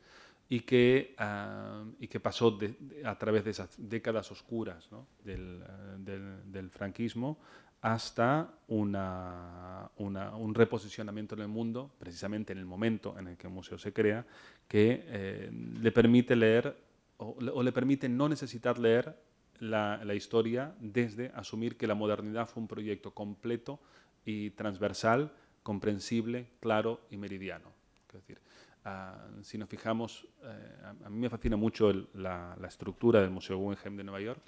y 0.49 0.61
que, 0.61 1.15
uh, 1.17 1.93
y 1.99 2.07
que 2.07 2.19
pasó 2.19 2.59
a 3.05 3.17
través 3.17 3.45
de 3.45 3.51
esas 3.51 3.69
décadas 3.77 4.31
oscuras 4.31 4.89
del, 5.23 5.63
del, 5.99 6.51
del, 6.51 6.69
franquismo 6.69 7.39
hasta 7.81 8.53
una, 8.67 9.89
una, 9.95 10.35
un 10.35 10.53
reposicionamiento 10.53 11.35
en 11.35 11.41
el 11.41 11.47
mundo, 11.47 11.89
precisamente 11.97 12.53
en 12.53 12.59
el 12.59 12.65
momento 12.65 13.17
en 13.17 13.29
el 13.29 13.37
que 13.37 13.47
el 13.47 13.53
museo 13.53 13.77
se 13.77 13.93
crea, 13.93 14.25
que 14.71 15.03
eh, 15.05 15.49
le 15.51 15.91
permite 15.91 16.33
leer 16.33 16.77
o, 17.17 17.61
le 17.61 17.73
permite 17.73 18.07
no 18.07 18.29
necesitar 18.29 18.79
leer 18.79 19.13
la, 19.59 20.15
historia 20.15 20.73
desde 20.79 21.29
asumir 21.35 21.75
que 21.75 21.87
la 21.87 21.93
modernidad 21.93 22.47
fue 22.47 22.61
un 22.61 22.69
proyecto 22.69 23.11
completo 23.11 23.81
y 24.23 24.51
transversal, 24.51 25.33
comprensible, 25.61 26.47
claro 26.61 27.01
y 27.09 27.17
meridiano. 27.17 27.67
Es 28.07 28.13
decir, 28.13 28.39
uh, 28.85 29.43
si 29.43 29.57
nos 29.57 29.67
fijamos, 29.67 30.25
eh, 30.41 30.93
a, 31.03 31.09
mí 31.09 31.19
me 31.19 31.29
fascina 31.29 31.57
mucho 31.57 31.91
la, 32.13 32.57
estructura 32.65 33.19
del 33.19 33.29
Museo 33.29 33.57
Guggenheim 33.57 33.97
de 33.97 34.03
Nueva 34.05 34.21
York, 34.21 34.41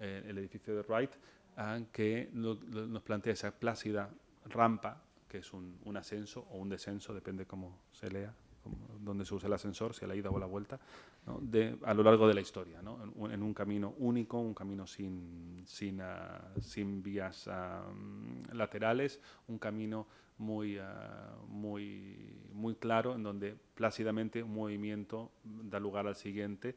eh, 0.00 0.24
el 0.26 0.38
edificio 0.38 0.74
de 0.74 0.82
Wright, 0.82 1.12
que 1.92 2.30
nos 2.32 3.02
plantea 3.04 3.32
esa 3.32 3.52
plácida 3.52 4.10
rampa, 4.46 5.04
que 5.28 5.38
es 5.38 5.52
un, 5.52 5.96
ascenso 5.96 6.48
o 6.50 6.58
un 6.58 6.68
descenso, 6.68 7.14
depende 7.14 7.46
cómo 7.46 7.78
se 7.92 8.10
lea, 8.10 8.34
cómo, 8.68 8.98
dónde 9.00 9.24
se 9.24 9.34
usa 9.34 9.46
el 9.46 9.52
ascensor, 9.54 9.94
si 9.94 10.04
a 10.04 10.08
la 10.08 10.14
ida 10.14 10.30
o 10.30 10.38
la 10.38 10.46
vuelta, 10.46 10.78
a 11.84 11.94
lo 11.94 12.02
largo 12.02 12.28
de 12.28 12.34
la 12.34 12.40
historia, 12.40 12.80
¿no? 12.82 12.98
en, 13.30 13.42
un 13.42 13.54
camino 13.54 13.94
único, 13.98 14.38
un 14.38 14.54
camino 14.54 14.86
sin, 14.86 15.62
sin, 15.66 16.00
uh, 16.00 16.60
sin 16.60 17.02
vías 17.02 17.48
uh, 17.48 18.54
laterales, 18.54 19.20
un 19.48 19.58
camino 19.58 20.06
muy, 20.38 20.78
uh, 20.78 20.82
muy, 21.48 22.34
muy 22.52 22.76
claro, 22.76 23.14
en 23.14 23.22
donde 23.22 23.56
plácidamente 23.74 24.42
un 24.42 24.54
movimiento 24.54 25.30
da 25.44 25.78
lugar 25.80 26.06
al 26.06 26.16
siguiente 26.16 26.74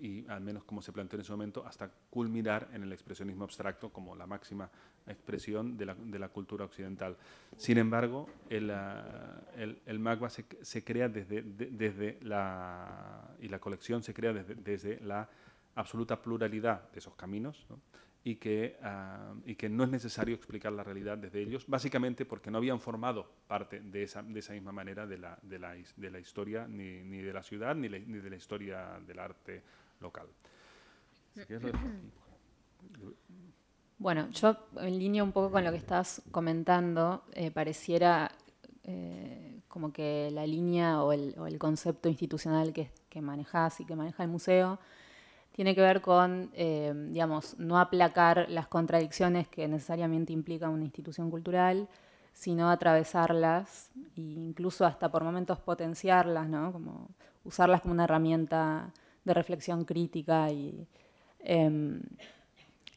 y, 0.00 0.24
al 0.28 0.40
menos 0.40 0.64
como 0.64 0.82
se 0.82 0.92
planteó 0.92 1.16
en 1.16 1.22
ese 1.22 1.32
momento, 1.32 1.64
hasta 1.66 1.90
culminar 2.10 2.68
en 2.72 2.82
el 2.82 2.92
expresionismo 2.92 3.44
abstracto 3.44 3.90
como 3.90 4.14
la 4.14 4.26
máxima 4.26 4.70
expresión 5.06 5.76
de 5.76 5.86
la, 5.86 5.94
de 5.94 6.18
la 6.18 6.28
cultura 6.28 6.64
occidental. 6.64 7.16
Sin 7.56 7.78
embargo, 7.78 8.28
el, 8.48 8.70
uh, 8.70 9.60
el, 9.60 9.78
el 9.86 10.30
se, 10.30 10.44
se 10.62 10.84
crea 10.84 11.08
desde, 11.08 11.42
de, 11.42 11.66
desde 11.66 12.18
la, 12.22 13.34
y 13.40 13.48
la 13.48 13.58
colección 13.58 14.02
se 14.02 14.14
crea 14.14 14.32
desde, 14.32 14.54
desde 14.54 15.00
la 15.00 15.28
absoluta 15.74 16.20
pluralidad 16.22 16.90
de 16.92 16.98
esos 17.00 17.14
caminos 17.14 17.66
¿no? 17.68 17.78
Y, 18.26 18.36
que, 18.36 18.78
uh, 18.82 19.38
y 19.44 19.54
que 19.54 19.68
no 19.68 19.84
es 19.84 19.90
necesario 19.90 20.34
explicar 20.34 20.72
la 20.72 20.82
realidad 20.82 21.18
desde 21.18 21.42
ellos, 21.42 21.66
básicamente 21.68 22.24
porque 22.24 22.50
no 22.50 22.56
habían 22.56 22.80
formado 22.80 23.30
parte 23.46 23.80
de 23.80 24.02
esa, 24.02 24.22
de 24.22 24.40
esa 24.40 24.54
misma 24.54 24.72
manera 24.72 25.06
de 25.06 25.18
la, 25.18 25.38
de 25.42 25.58
la, 25.58 25.74
de 25.96 26.10
la 26.10 26.18
historia 26.18 26.66
ni, 26.66 27.04
ni, 27.04 27.18
de 27.18 27.32
la 27.34 27.42
ciudad 27.42 27.74
ni, 27.74 27.88
ni, 27.88 28.18
de 28.18 28.30
la 28.30 28.36
historia 28.36 28.98
del 29.06 29.18
arte 29.18 29.62
local. 30.00 30.26
Bueno, 33.98 34.30
yo 34.30 34.56
en 34.76 34.98
línea 34.98 35.22
un 35.22 35.32
poco 35.32 35.50
con 35.50 35.62
lo 35.62 35.70
que 35.70 35.76
estás 35.76 36.22
comentando, 36.30 37.24
eh, 37.34 37.50
pareciera 37.50 38.32
eh, 38.84 39.60
como 39.68 39.92
que 39.92 40.30
la 40.32 40.46
línea 40.46 41.02
o 41.02 41.12
el, 41.12 41.58
concepto 41.58 42.08
institucional 42.08 42.72
que, 42.72 42.90
que 43.10 43.20
manejas 43.20 43.80
y 43.80 43.84
que 43.84 43.94
maneja 43.94 44.22
el 44.22 44.30
museo 44.30 44.78
tiene 45.54 45.76
que 45.76 45.80
ver 45.80 46.00
con, 46.00 46.50
eh, 46.54 46.92
digamos, 47.10 47.56
no 47.60 47.78
aplacar 47.78 48.46
las 48.48 48.66
contradicciones 48.66 49.46
que 49.46 49.68
necesariamente 49.68 50.32
implica 50.32 50.68
una 50.68 50.82
institución 50.82 51.30
cultural, 51.30 51.88
sino 52.32 52.68
atravesarlas 52.68 53.88
e 54.16 54.20
incluso 54.20 54.84
hasta 54.84 55.12
por 55.12 55.22
momentos 55.22 55.60
potenciarlas, 55.60 56.48
¿no? 56.48 56.72
Como 56.72 57.08
usarlas 57.44 57.82
como 57.82 57.94
una 57.94 58.02
herramienta 58.02 58.92
de 59.24 59.32
reflexión 59.32 59.84
crítica 59.84 60.50
y 60.50 60.88
em, 61.38 62.00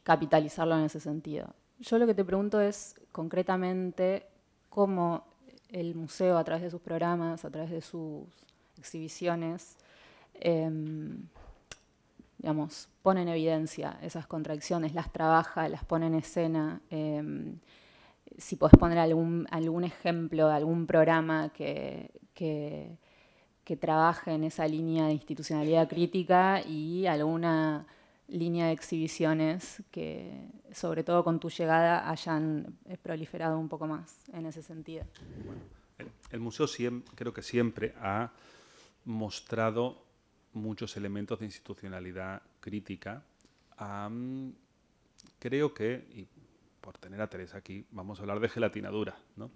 capitalizarlo 0.02 0.76
en 0.76 0.86
ese 0.86 0.98
sentido. 0.98 1.54
Yo 1.78 1.96
lo 1.96 2.08
que 2.08 2.14
te 2.14 2.24
pregunto 2.24 2.60
es 2.60 2.96
concretamente 3.12 4.26
cómo 4.68 5.22
el 5.68 5.94
museo, 5.94 6.38
a 6.38 6.42
través 6.42 6.64
de 6.64 6.70
sus 6.70 6.80
programas, 6.80 7.44
a 7.44 7.50
través 7.50 7.70
de 7.70 7.82
sus 7.82 8.24
exhibiciones, 8.76 9.76
em, 10.40 11.28
digamos, 12.38 12.88
pone 13.02 13.22
en 13.22 13.28
evidencia 13.28 13.98
esas 14.02 14.26
contradicciones, 14.26 14.94
las 14.94 15.12
trabaja, 15.12 15.68
las 15.68 15.84
pone 15.84 16.06
en 16.06 16.14
escena. 16.14 16.80
Em, 16.90 17.58
si 18.36 18.56
podés 18.56 18.78
poner 18.78 18.98
algún, 18.98 19.46
algún 19.50 19.84
ejemplo, 19.84 20.48
algún 20.48 20.86
programa 20.86 21.50
que, 21.50 22.10
que, 22.34 22.96
trabaje 23.80 24.32
en 24.32 24.44
esa 24.44 24.66
línea 24.66 25.06
de 25.06 25.12
institucionalidad 25.12 25.90
crítica 25.90 26.62
y 26.66 27.06
alguna 27.06 27.86
línea 28.26 28.66
de 28.68 28.72
exhibiciones 28.72 29.82
que, 29.90 30.48
sobre 30.72 31.04
todo 31.04 31.22
con 31.22 31.38
tu 31.38 31.50
llegada, 31.50 32.08
hayan 32.10 32.78
proliferado 33.02 33.58
un 33.58 33.68
poco 33.68 33.86
más 33.86 34.20
en 34.32 34.46
ese 34.46 34.62
sentido. 34.62 35.04
el, 36.30 36.40
museo 36.40 36.66
creo 37.14 37.34
que 37.34 37.42
siempre 37.42 37.94
ha 38.00 38.32
mostrado 39.04 40.07
muchos 40.52 40.96
elementos 40.96 41.38
de 41.38 41.46
institucionalidad 41.46 42.42
crítica. 42.60 43.22
creo 45.38 45.74
que, 45.74 46.06
y 46.14 46.26
por 46.80 46.98
tener 46.98 47.20
a 47.20 47.28
Teresa 47.28 47.58
aquí, 47.58 47.84
vamos 47.90 48.18
a 48.18 48.22
hablar 48.22 48.40
de 48.40 48.48
gelatina 48.48 48.90
dura. 48.90 49.16
¿no? 49.36 49.50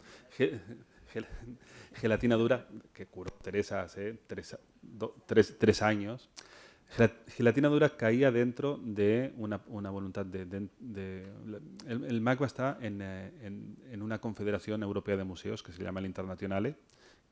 gelatina 1.95 2.37
dura, 2.37 2.69
que 2.93 3.07
curó 3.07 3.31
Teresa 3.43 3.83
hace 3.83 4.19
tres, 4.27 4.57
tres 5.59 5.83
años. 5.83 6.31
Gelatina 7.29 7.69
dura 7.69 7.97
caía 7.97 8.31
dentro 8.31 8.79
de 8.83 9.33
una, 9.39 9.57
voluntad 9.57 10.27
de... 10.27 10.43
el, 10.43 12.05
el, 12.05 12.21
MACBA 12.21 12.47
está 12.47 12.79
eh, 12.83 13.33
en, 13.91 14.03
una 14.03 14.21
confederación 14.21 14.83
europea 14.83 15.17
de 15.17 15.25
museos 15.25 15.63
que 15.63 15.73
se 15.73 15.83
llama 15.83 16.01
el 16.01 16.07
Internationale, 16.07 16.77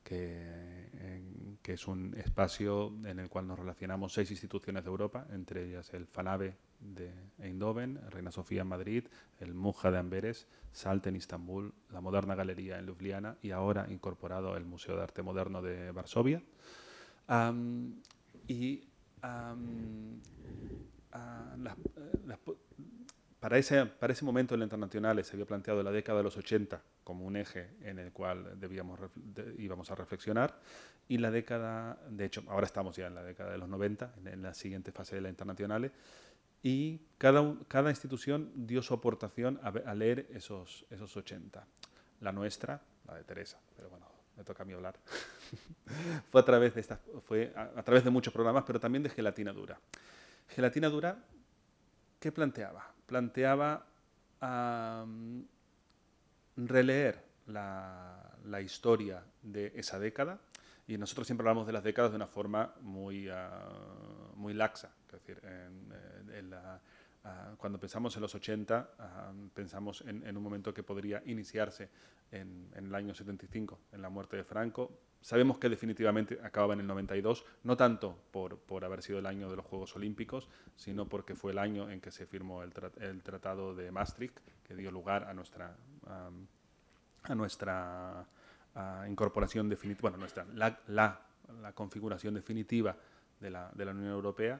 que, 0.03 1.29
que, 1.61 1.73
es 1.73 1.87
un 1.87 2.13
espacio 2.17 2.93
en 3.05 3.19
el 3.19 3.29
cual 3.29 3.47
nos 3.47 3.59
relacionamos 3.59 4.13
seis 4.13 4.31
instituciones 4.31 4.83
de 4.83 4.89
Europa, 4.89 5.27
entre 5.31 5.67
ellas 5.67 5.93
el 5.93 6.07
FANAVE 6.07 6.55
de 6.79 7.11
Eindhoven, 7.39 7.99
Reina 8.09 8.31
Sofía 8.31 8.61
en 8.61 8.67
Madrid, 8.67 9.05
el 9.39 9.53
Muja 9.53 9.91
de 9.91 9.99
Amberes, 9.99 10.47
Salt 10.71 11.07
en 11.07 11.15
Istambul, 11.15 11.73
la 11.91 12.01
Moderna 12.01 12.35
Galería 12.35 12.79
en 12.79 12.85
Ljubljana 12.85 13.37
y 13.41 13.51
ahora 13.51 13.87
incorporado 13.89 14.57
el 14.57 14.65
Museo 14.65 14.95
de 14.95 15.03
Arte 15.03 15.21
Moderno 15.21 15.61
de 15.61 15.91
Varsovia. 15.91 16.41
y 18.47 18.83
para, 23.41 23.57
ese, 23.57 23.85
para 23.85 24.13
ese 24.13 24.23
momento 24.23 24.53
en 24.53 24.61
la 24.61 24.65
internacional 24.65 25.21
se 25.25 25.33
había 25.33 25.45
planteado 25.45 25.83
la 25.83 25.91
década 25.91 26.19
de 26.19 26.23
los 26.23 26.37
80 26.37 26.81
como 27.03 27.25
un 27.25 27.35
eje 27.35 27.71
en 27.81 27.99
el 27.99 28.13
cual 28.13 28.57
debíamos, 28.57 28.97
íbamos 29.57 29.91
a 29.91 29.95
reflexionar 29.95 30.57
y 31.09 31.17
la 31.17 31.29
década, 31.29 31.99
de 32.09 32.23
hecho, 32.23 32.41
ahora 32.47 32.65
estamos 32.65 32.95
ya 32.95 33.07
en 33.07 33.15
la 33.15 33.23
década 33.23 33.51
de 33.51 33.57
los 33.57 33.67
90, 33.67 34.13
en, 34.23 34.41
la 34.41 34.53
siguiente 34.53 34.93
fase 34.93 35.15
de 35.15 35.21
la 35.21 35.27
internacional, 35.27 35.91
y 36.63 37.01
cada, 37.17 37.53
cada 37.67 37.89
institución 37.89 38.49
dio 38.55 38.81
su 38.81 38.93
aportación 38.93 39.59
a, 39.61 39.73
a 39.89 39.93
leer 39.93 40.27
esos, 40.31 40.85
esos 40.89 41.17
80. 41.17 41.67
La 42.21 42.31
nuestra, 42.31 42.79
la 43.05 43.15
de 43.15 43.25
Teresa, 43.25 43.59
pero 43.75 43.89
bueno, 43.89 44.05
me 44.37 44.45
toca 44.45 44.63
a 44.63 44.65
mí 44.65 44.71
hablar, 44.71 44.95
fue, 46.31 46.39
a 46.39 46.45
través, 46.45 46.75
de 46.75 46.81
estas, 46.81 46.99
fue 47.27 47.51
a, 47.55 47.83
través 47.83 48.03
de 48.03 48.09
muchos 48.09 48.33
programas, 48.33 48.63
pero 48.65 48.79
también 48.79 49.03
de 49.03 49.09
Gelatina 49.09 49.51
Dura. 49.51 49.79
Gelatina 50.47 50.87
Dura, 50.87 51.17
¿qué 52.19 52.31
planteaba? 52.31 52.90
Planteaba 53.11 53.85
releer 56.55 57.25
la, 57.45 58.61
historia 58.63 59.21
de 59.41 59.73
esa 59.75 59.99
década, 59.99 60.39
y 60.87 60.97
nosotros 60.97 61.27
siempre 61.27 61.43
hablamos 61.43 61.67
de 61.67 61.73
las 61.73 61.83
décadas 61.83 62.11
de 62.11 62.15
una 62.15 62.27
forma 62.27 62.73
muy, 62.79 63.27
ah, 63.27 63.67
muy 64.35 64.53
laxa, 64.53 64.95
es 65.07 65.11
decir, 65.11 65.41
en, 65.43 66.49
la, 66.49 66.79
Ah, 67.23 67.53
cuando 67.57 67.79
pensamos 67.79 68.15
en 68.15 68.21
los 68.21 68.33
80, 68.33 68.89
ah, 68.97 69.31
pensamos 69.53 70.03
en, 70.07 70.35
un 70.35 70.43
momento 70.43 70.73
que 70.73 70.81
podría 70.81 71.21
iniciarse 71.25 71.89
en, 72.31 72.71
el 72.73 72.93
año 72.95 73.13
75, 73.13 73.79
en 73.91 74.01
la 74.01 74.09
muerte 74.09 74.37
de 74.37 74.43
Franco. 74.43 74.91
Sabemos 75.21 75.59
que 75.59 75.69
definitivamente 75.69 76.39
acababa 76.41 76.73
en 76.73 76.79
el 76.79 76.87
92, 76.87 77.45
no 77.63 77.77
tanto 77.77 78.17
por, 78.31 78.57
por 78.57 78.83
haber 78.85 79.03
sido 79.03 79.19
el 79.19 79.27
año 79.27 79.51
de 79.51 79.55
los 79.55 79.65
Juegos 79.65 79.95
Olímpicos, 79.95 80.49
sino 80.75 81.07
porque 81.07 81.35
fue 81.35 81.51
el 81.51 81.59
año 81.59 81.91
en 81.91 82.01
que 82.01 82.11
se 82.11 82.25
firmó 82.25 82.63
el, 82.63 82.73
el 82.99 83.21
Tratado 83.21 83.75
de 83.75 83.91
Maastricht, 83.91 84.39
que 84.63 84.75
dio 84.75 84.89
lugar 84.89 85.25
a 85.25 85.33
nuestra, 85.35 85.75
a 87.23 87.35
nuestra 87.35 88.25
incorporación 89.07 89.69
definitiva, 89.69 90.09
bueno, 90.09 90.17
nuestra, 90.17 90.45
la, 90.55 90.79
la, 90.87 91.21
la, 91.61 91.73
configuración 91.73 92.33
definitiva 92.33 92.95
de 93.39 93.51
la, 93.51 93.69
de 93.75 93.85
la 93.85 93.91
Unión 93.91 94.11
Europea. 94.11 94.59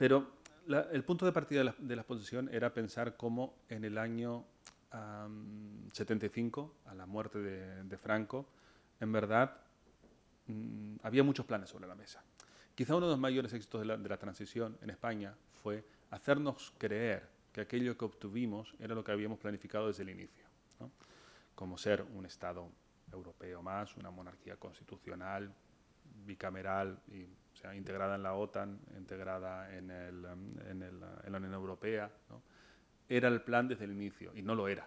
Pero 0.00 0.32
el 0.92 1.04
punto 1.04 1.26
de 1.26 1.32
partida 1.32 1.74
de 1.76 1.94
la, 1.94 2.00
exposición 2.00 2.48
era 2.50 2.72
pensar 2.72 3.18
cómo 3.18 3.52
en 3.68 3.84
el 3.84 3.98
año 3.98 4.46
75, 5.92 6.74
a 6.86 6.94
la 6.94 7.04
muerte 7.04 7.38
de, 7.38 7.98
Franco, 7.98 8.46
en 8.98 9.12
verdad 9.12 9.58
mm, 10.46 10.96
había 11.02 11.22
muchos 11.22 11.44
planes 11.44 11.68
sobre 11.68 11.86
la 11.86 11.94
mesa. 11.94 12.24
Quizá 12.74 12.96
uno 12.96 13.08
de 13.08 13.12
los 13.12 13.20
mayores 13.20 13.52
éxitos 13.52 13.86
de 13.86 14.08
la, 14.08 14.16
transición 14.16 14.78
en 14.80 14.88
España 14.88 15.34
fue 15.62 15.84
hacernos 16.08 16.72
creer 16.78 17.28
que 17.52 17.60
aquello 17.60 17.98
que 17.98 18.06
obtuvimos 18.06 18.74
era 18.78 18.94
lo 18.94 19.04
que 19.04 19.12
habíamos 19.12 19.38
planificado 19.38 19.88
desde 19.88 20.04
el 20.04 20.08
inicio, 20.08 20.46
como 21.54 21.76
ser 21.76 22.06
un 22.14 22.24
Estado 22.24 22.70
europeo 23.12 23.62
más, 23.62 23.94
una 23.98 24.10
monarquía 24.10 24.56
constitucional, 24.56 25.52
bicameral 26.24 26.98
y 27.08 27.26
sea, 27.60 27.74
integrada 27.74 28.14
en 28.16 28.22
la 28.22 28.34
OTAN, 28.34 28.80
integrada 28.96 29.76
en, 29.76 29.90
el, 29.90 30.24
en, 30.68 30.82
el, 30.82 31.00
en 31.24 31.32
la 31.32 31.38
Unión 31.38 31.54
Europea, 31.54 32.10
era 33.08 33.28
el 33.28 33.42
plan 33.42 33.68
desde 33.68 33.84
el 33.84 33.92
inicio 33.92 34.32
y 34.34 34.42
no 34.42 34.54
lo 34.54 34.68
era. 34.68 34.86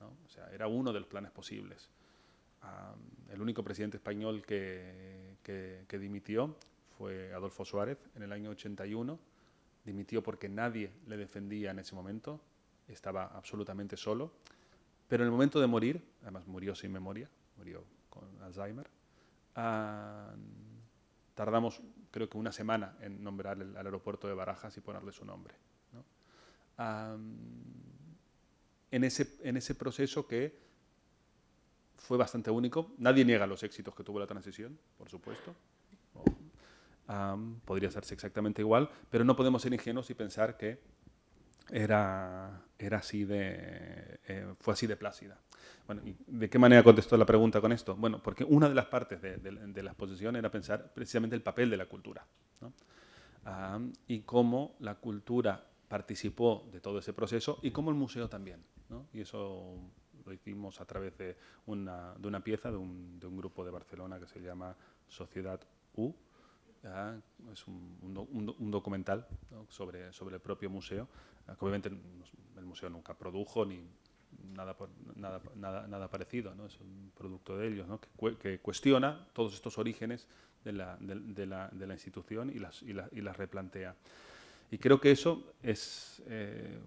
O 0.00 0.28
sea, 0.28 0.48
era 0.52 0.66
uno 0.66 0.92
de 0.92 1.00
los 1.00 1.08
planes 1.08 1.30
posibles. 1.30 1.88
el 3.30 3.40
único 3.40 3.62
presidente 3.62 3.96
español 3.96 4.44
que, 4.44 5.36
que, 5.42 5.98
dimitió 5.98 6.56
fue 6.96 7.32
Adolfo 7.32 7.64
Suárez 7.64 7.98
en 8.14 8.22
el 8.22 8.32
año 8.32 8.50
81. 8.50 9.18
Dimitió 9.84 10.22
porque 10.22 10.48
nadie 10.48 10.90
le 11.06 11.16
defendía 11.16 11.70
en 11.70 11.78
ese 11.78 11.94
momento, 11.94 12.40
estaba 12.88 13.26
absolutamente 13.26 13.96
solo. 13.96 14.32
Pero 15.08 15.22
en 15.22 15.28
el 15.28 15.32
momento 15.32 15.60
de 15.60 15.66
morir, 15.66 16.02
además 16.22 16.46
murió 16.46 16.74
sin 16.74 16.92
memoria, 16.92 17.28
murió 17.56 17.82
con 18.10 18.24
Alzheimer, 18.42 18.86
tardamos 21.38 21.80
creo 22.10 22.28
que 22.28 22.36
una 22.36 22.50
semana 22.50 22.96
en 23.00 23.22
nombrar 23.22 23.62
el, 23.62 23.76
al 23.76 23.86
aeropuerto 23.86 24.26
de 24.26 24.34
Barajas 24.34 24.76
y 24.76 24.80
ponerle 24.80 25.12
su 25.12 25.24
nombre. 25.24 25.54
en, 28.90 29.04
ese, 29.04 29.36
en 29.44 29.56
ese 29.56 29.76
proceso 29.76 30.26
que 30.26 30.58
fue 31.96 32.18
bastante 32.18 32.50
único, 32.50 32.92
nadie 32.98 33.24
niega 33.24 33.46
los 33.46 33.62
éxitos 33.62 33.94
que 33.94 34.02
tuvo 34.02 34.18
la 34.18 34.26
transición, 34.26 34.76
por 34.96 35.08
supuesto. 35.08 35.54
podría 37.64 37.88
hacerse 37.88 38.14
exactamente 38.14 38.60
igual, 38.60 38.90
pero 39.08 39.24
no 39.24 39.36
podemos 39.36 39.62
ser 39.62 39.72
ingenuos 39.72 40.10
y 40.10 40.14
pensar 40.14 40.56
que 40.56 40.80
era, 41.70 42.62
era 42.78 42.98
así 42.98 43.24
de, 43.24 44.20
eh, 44.26 44.54
fue 44.58 44.74
así 44.74 44.86
de 44.86 44.96
plácida. 44.96 45.38
Bueno, 45.86 46.02
¿de 46.26 46.50
qué 46.50 46.58
manera 46.58 46.82
contestó 46.82 47.16
la 47.16 47.24
pregunta 47.24 47.60
con 47.60 47.72
esto? 47.72 47.96
Bueno, 47.96 48.22
porque 48.22 48.44
una 48.44 48.68
de 48.68 48.74
las 48.74 48.86
partes 48.86 49.22
de, 49.22 49.82
la 49.82 49.90
exposición 49.90 50.36
era 50.36 50.50
pensar 50.50 50.92
precisamente 50.92 51.34
el 51.34 51.42
papel 51.42 51.70
de 51.70 51.76
la 51.78 51.86
cultura 51.86 52.26
y 54.06 54.20
cómo 54.20 54.76
la 54.80 54.96
cultura 54.96 55.64
participó 55.88 56.68
de 56.70 56.80
todo 56.80 56.98
ese 56.98 57.14
proceso 57.14 57.58
y 57.62 57.70
cómo 57.70 57.90
el 57.90 57.96
museo 57.96 58.28
también. 58.28 58.62
Y 59.14 59.22
eso 59.22 59.78
lo 60.26 60.32
hicimos 60.32 60.78
a 60.80 60.84
través 60.84 61.16
de 61.16 61.36
una, 61.66 62.14
de 62.18 62.28
una 62.28 62.40
pieza 62.40 62.70
de 62.70 62.76
un, 62.76 63.18
de 63.18 63.26
un, 63.26 63.38
grupo 63.38 63.64
de 63.64 63.70
Barcelona 63.70 64.20
que 64.20 64.26
se 64.26 64.40
llama 64.40 64.76
Sociedad 65.06 65.60
U, 65.96 66.12
es 67.52 67.66
un, 67.66 68.70
documental 68.70 69.26
sobre, 69.68 70.12
sobre 70.12 70.36
el 70.36 70.40
propio 70.40 70.70
museo, 70.70 71.08
obviamente 71.58 71.88
el 71.88 72.64
museo 72.64 72.90
nunca 72.90 73.14
produjo 73.14 73.64
ni 73.64 73.82
nada, 74.54 74.76
nada, 75.56 75.86
nada, 75.86 76.08
parecido, 76.08 76.54
¿no? 76.54 76.66
es 76.66 76.78
un 76.80 77.12
producto 77.16 77.56
de 77.56 77.68
ellos, 77.68 77.88
¿no? 77.88 78.00
que, 78.38 78.58
cuestiona 78.60 79.26
todos 79.32 79.54
estos 79.54 79.78
orígenes 79.78 80.26
de 80.64 80.72
la, 80.72 80.96
de, 81.00 81.46
la, 81.46 81.68
de 81.68 81.86
la 81.86 81.94
institución 81.94 82.50
y 82.50 82.58
las, 82.58 82.82
y, 82.82 82.90
y, 83.12 83.20
las 83.20 83.36
replantea. 83.36 83.94
Y 84.70 84.78
creo 84.78 85.00
que 85.00 85.10
eso 85.10 85.54
es, 85.62 86.22
eh, 86.26 86.78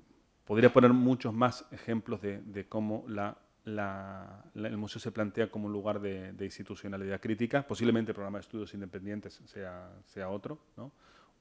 podría 0.45 0.71
poner 0.71 0.93
muchos 0.93 1.33
más 1.33 1.65
ejemplos 1.71 2.21
de, 2.21 2.41
de 2.41 2.67
cómo 2.67 3.05
la 3.07 3.37
la, 3.63 4.43
el 4.55 4.77
museo 4.77 4.99
se 4.99 5.11
plantea 5.11 5.51
como 5.51 5.67
un 5.67 5.73
lugar 5.73 5.99
de, 5.99 6.33
institucionalidad 6.39 7.19
crítica. 7.21 7.65
Posiblemente 7.65 8.11
el 8.11 8.15
programa 8.15 8.39
de 8.39 8.41
estudios 8.41 8.73
independientes 8.73 9.41
sea, 9.45 9.91
sea 10.05 10.29
otro, 10.29 10.59
¿no? 10.77 10.91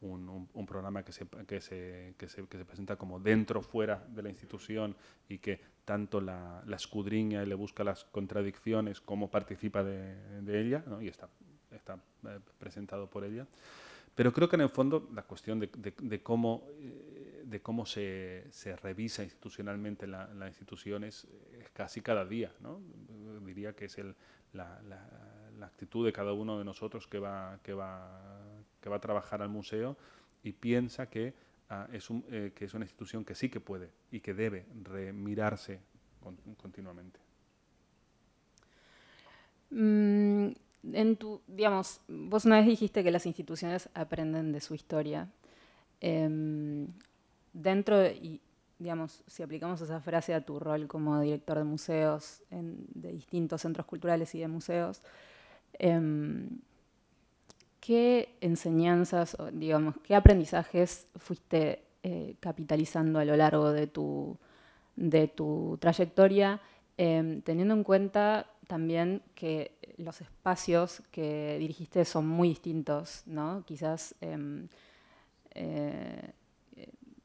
Un, 0.01 0.49
un, 0.53 0.67
programa 0.67 1.03
que 1.03 1.13
se, 1.13 1.27
que, 1.47 1.61
se, 1.61 2.15
que, 2.17 2.29
se, 2.29 2.47
que 2.47 2.59
se, 2.59 2.65
presenta 2.65 2.97
como 2.97 3.21
dentro, 3.21 3.63
fuera 3.63 4.05
de 4.09 4.23
la 4.23 4.31
institución 4.31 4.97
y 5.29 5.39
que 5.39 5.61
tanto 5.85 6.21
la, 6.21 6.63
la 6.67 6.77
escudriña 6.77 7.43
y 7.43 7.47
le 7.47 7.55
busca 7.55 7.85
las 7.85 8.05
contradicciones 8.05 9.01
como 9.01 9.31
participa 9.31 9.85
de, 9.85 10.41
de 10.43 10.61
ella 10.61 10.83
¿no? 10.87 11.03
y 11.03 11.09
está, 11.09 11.29
está 11.71 11.99
eh, 12.27 12.39
presentado 12.59 13.09
por 13.09 13.25
ella. 13.25 13.47
Pero 14.15 14.33
creo 14.33 14.49
que 14.49 14.57
en 14.57 14.63
el 14.63 14.71
fondo 14.71 15.09
la 15.15 15.23
cuestión 15.23 15.61
de, 15.61 15.71
de 16.01 16.23
cómo... 16.23 16.67
Eh, 16.81 17.21
de 17.51 17.61
cómo 17.61 17.85
se, 17.85 18.47
se 18.51 18.77
revisa 18.77 19.25
institucionalmente 19.25 20.07
la, 20.07 20.33
la 20.35 20.47
institución 20.47 21.05
es, 21.05 21.27
casi 21.73 22.01
cada 22.01 22.25
día. 22.25 22.53
¿no? 22.61 22.81
Diría 23.45 23.75
que 23.75 23.87
es 23.87 23.99
el, 23.99 24.15
la, 24.53 24.81
la, 24.89 25.67
actitud 25.67 26.07
de 26.07 26.13
cada 26.13 26.33
uno 26.33 26.59
de 26.59 26.65
nosotros 26.65 27.07
que 27.07 27.19
va, 27.19 27.59
que 27.63 27.75
va, 27.75 28.41
que 28.81 28.89
va 28.89 28.97
a 28.97 29.01
trabajar 29.01 29.43
al 29.43 29.49
museo 29.49 29.97
y 30.43 30.53
piensa 30.53 31.09
que, 31.09 31.35
ah, 31.69 31.89
es 31.93 32.11
un, 32.11 32.25
eh, 32.31 32.53
que 32.55 32.65
es 32.65 32.75
una 32.75 32.85
institución 32.85 33.25
que 33.25 33.35
sí 33.35 33.49
que 33.49 33.61
puede 33.61 33.91
y 34.11 34.21
que 34.21 34.35
debe 34.35 34.67
remirarse 34.83 35.81
continuamente. 36.59 37.21
Mm, 39.71 40.49
en 40.93 41.17
tu, 41.17 41.41
digamos, 41.47 42.01
vos 42.09 42.45
una 42.45 42.57
vez 42.57 42.67
dijiste 42.67 43.05
que 43.05 43.11
las 43.11 43.27
instituciones 43.27 43.89
aprenden 43.95 44.53
de 44.53 44.61
su 44.61 44.75
historia. 44.75 45.29
Em, 46.01 46.89
dentro, 47.53 47.99
de, 47.99 48.15
y 48.15 48.41
digamos, 48.79 49.23
si 49.27 49.43
aplicamos 49.43 49.81
esa 49.83 50.01
frase 50.01 50.35
a 50.35 50.41
tu 50.41 50.59
rol 50.59 50.89
como 50.89 51.21
director 51.21 51.59
de 51.59 51.65
museos 51.65 52.43
de 52.51 53.13
distintos 53.13 53.61
centros 53.61 53.87
culturales 53.87 54.35
y 54.35 54.41
de 54.41 54.49
museos, 54.49 55.03
em, 55.75 56.49
¿qué 57.91 58.37
enseñanzas, 58.41 59.37
digamos, 59.53 59.97
qué 60.05 60.15
aprendizajes 60.15 61.09
fuiste 61.17 61.83
eh, 62.05 62.37
capitalizando 62.39 63.19
a 63.19 63.25
lo 63.25 63.37
largo 63.37 63.73
de 63.73 63.89
tu, 63.89 64.39
de 64.95 65.27
tu 65.27 65.77
trayectoria, 65.81 66.61
em, 66.97 67.41
teniendo 67.41 67.75
en 67.75 67.83
cuenta 67.83 68.47
también 68.69 69.23
que 69.35 69.73
los 69.97 70.21
espacios 70.21 71.03
que 71.11 71.57
dirigiste 71.59 72.05
son 72.05 72.29
muy 72.29 72.51
distintos, 72.51 73.25
¿no? 73.27 73.65
Quizás 73.67 74.15
em, 74.21 74.69
eh, 75.57 76.33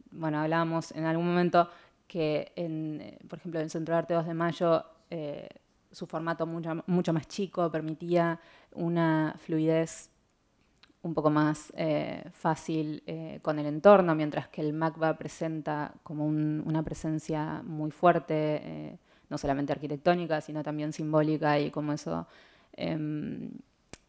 bueno, 0.10 0.40
hablábamos 0.40 0.94
en 0.94 1.06
algún 1.06 1.28
momento 1.28 1.70
que, 2.08 2.54
eh, 2.56 3.20
por 3.30 3.38
ejemplo, 3.38 3.60
en 3.60 3.66
el 3.66 3.70
Centro 3.70 3.94
de 3.94 4.00
Arte 4.00 4.14
2 4.16 4.26
de 4.26 4.34
Mayo, 4.34 4.84
su 5.92 6.08
formato 6.08 6.48
mucho, 6.48 6.84
mucho, 6.88 7.14
más 7.14 7.28
chico 7.28 7.72
permitía 7.72 8.40
una 8.74 9.36
fluidez 9.38 10.10
un 11.06 11.14
poco 11.14 11.30
más 11.30 11.72
eh, 11.78 12.24
fácil 12.34 13.04
con 13.42 13.60
el 13.60 13.68
entorno, 13.68 14.16
mientras 14.16 14.48
que 14.48 14.62
el 14.62 14.74
MACBA 14.74 15.18
presenta 15.18 15.94
como 16.04 16.26
una 16.26 16.84
presencia 16.84 17.62
muy 17.64 17.92
fuerte, 17.92 18.98
no 19.30 19.38
solamente 19.38 19.72
arquitectónica, 19.72 20.42
sino 20.42 20.64
también 20.64 20.94
simbólica 20.94 21.60
y 21.60 21.72
como 21.72 21.94
eso, 21.94 22.28
em, 22.74 23.52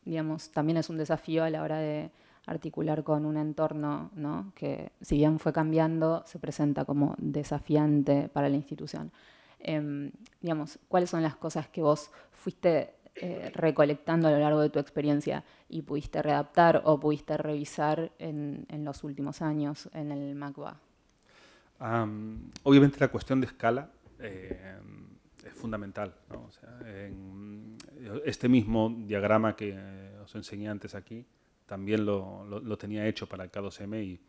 digamos, 0.05 0.51
también 0.51 0.78
es 0.78 0.88
un 0.88 0.97
desafío 0.97 1.44
a 1.44 1.51
la 1.51 1.62
hora 1.62 1.78
de 1.78 2.11
articular 2.47 3.03
con 3.03 3.26
un 3.26 3.36
entorno 3.36 4.11
¿no? 4.14 4.53
que, 4.55 4.92
si 5.01 5.16
bien 5.16 5.38
fue 5.38 5.53
cambiando, 5.53 6.22
se 6.26 6.38
presenta 6.38 6.84
como 6.84 7.14
desafiante 7.18 8.28
para 8.28 8.49
la 8.49 8.57
institución. 8.57 9.12
Em, 9.59 10.12
digamos, 10.40 10.78
¿cuáles 10.88 11.11
son 11.11 11.22
las 11.22 11.36
cosas 11.36 11.68
que 11.68 11.82
vos 11.82 12.11
fuiste 12.30 12.94
eh, 13.16 13.50
recolectando 13.54 14.28
a 14.28 14.30
lo 14.30 14.38
largo 14.38 14.60
de 14.60 14.70
tu 14.70 14.78
experiencia 14.78 15.44
y 15.68 15.82
pudiste 15.82 16.22
readaptar 16.22 16.82
o 16.84 17.00
pudiste 17.00 17.36
revisar 17.36 18.12
en, 18.18 18.66
en 18.68 18.84
los 18.84 19.04
últimos 19.04 19.42
años 19.42 19.88
en 19.94 20.12
el 20.12 20.34
MACBA? 20.34 20.80
obviamente 22.62 22.98
la 23.00 23.08
cuestión 23.08 23.40
de 23.40 23.46
escala 23.46 23.90
eh, 24.18 24.78
es 25.46 25.52
fundamental. 25.52 26.14
¿no? 26.30 26.44
O 26.44 26.52
sea, 26.52 26.78
en 27.06 27.76
este 28.24 28.48
mismo 28.48 28.94
diagrama 29.06 29.56
que 29.56 29.78
os 30.22 30.34
enseñé 30.34 30.68
antes 30.68 30.94
aquí, 30.94 31.26
también 31.66 32.06
lo, 32.06 32.44
lo, 32.44 32.78
tenía 32.78 33.06
hecho 33.06 33.26
para 33.26 33.44
el 33.44 33.50
K2M 33.50 34.04
y 34.04 34.20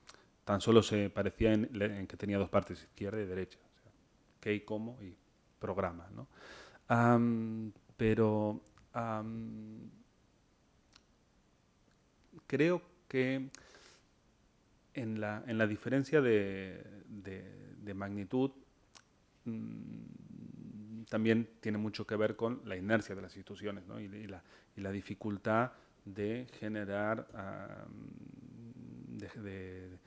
tan 0.44 0.60
solo 0.60 0.82
se 0.82 1.10
parecía 1.10 1.54
en, 1.54 2.08
que 2.08 2.18
tenía 2.18 2.38
dos 2.38 2.50
partes, 2.50 2.82
izquierda 2.82 3.22
y 3.22 3.26
derecha. 3.26 3.60
O 3.60 3.82
sea, 3.82 3.92
qué 4.40 4.54
y 4.54 4.62
cómo 4.62 4.98
y 5.02 5.16
programa. 5.60 6.08
¿no? 6.16 6.28
pero 7.98 8.62
creo 12.48 12.82
que 13.08 13.50
en 14.94 15.22
la, 15.22 15.44
en 15.46 15.58
la 15.58 15.68
diferencia 15.68 16.22
de, 16.22 16.84
de, 17.08 17.94
magnitud 17.94 18.52
mm, 19.46 21.04
también 21.10 21.48
tiene 21.62 21.78
mucho 21.78 22.06
que 22.06 22.16
ver 22.16 22.36
con 22.36 22.62
la 22.66 22.76
inercia 22.76 23.16
de 23.16 23.22
las 23.22 23.36
instituciones 23.36 23.84
y, 24.00 24.28
la, 24.28 24.44
y 24.76 24.82
la 24.82 24.92
dificultad 24.92 25.72
de 26.04 26.48
generar, 26.60 27.28
de, 29.36 30.00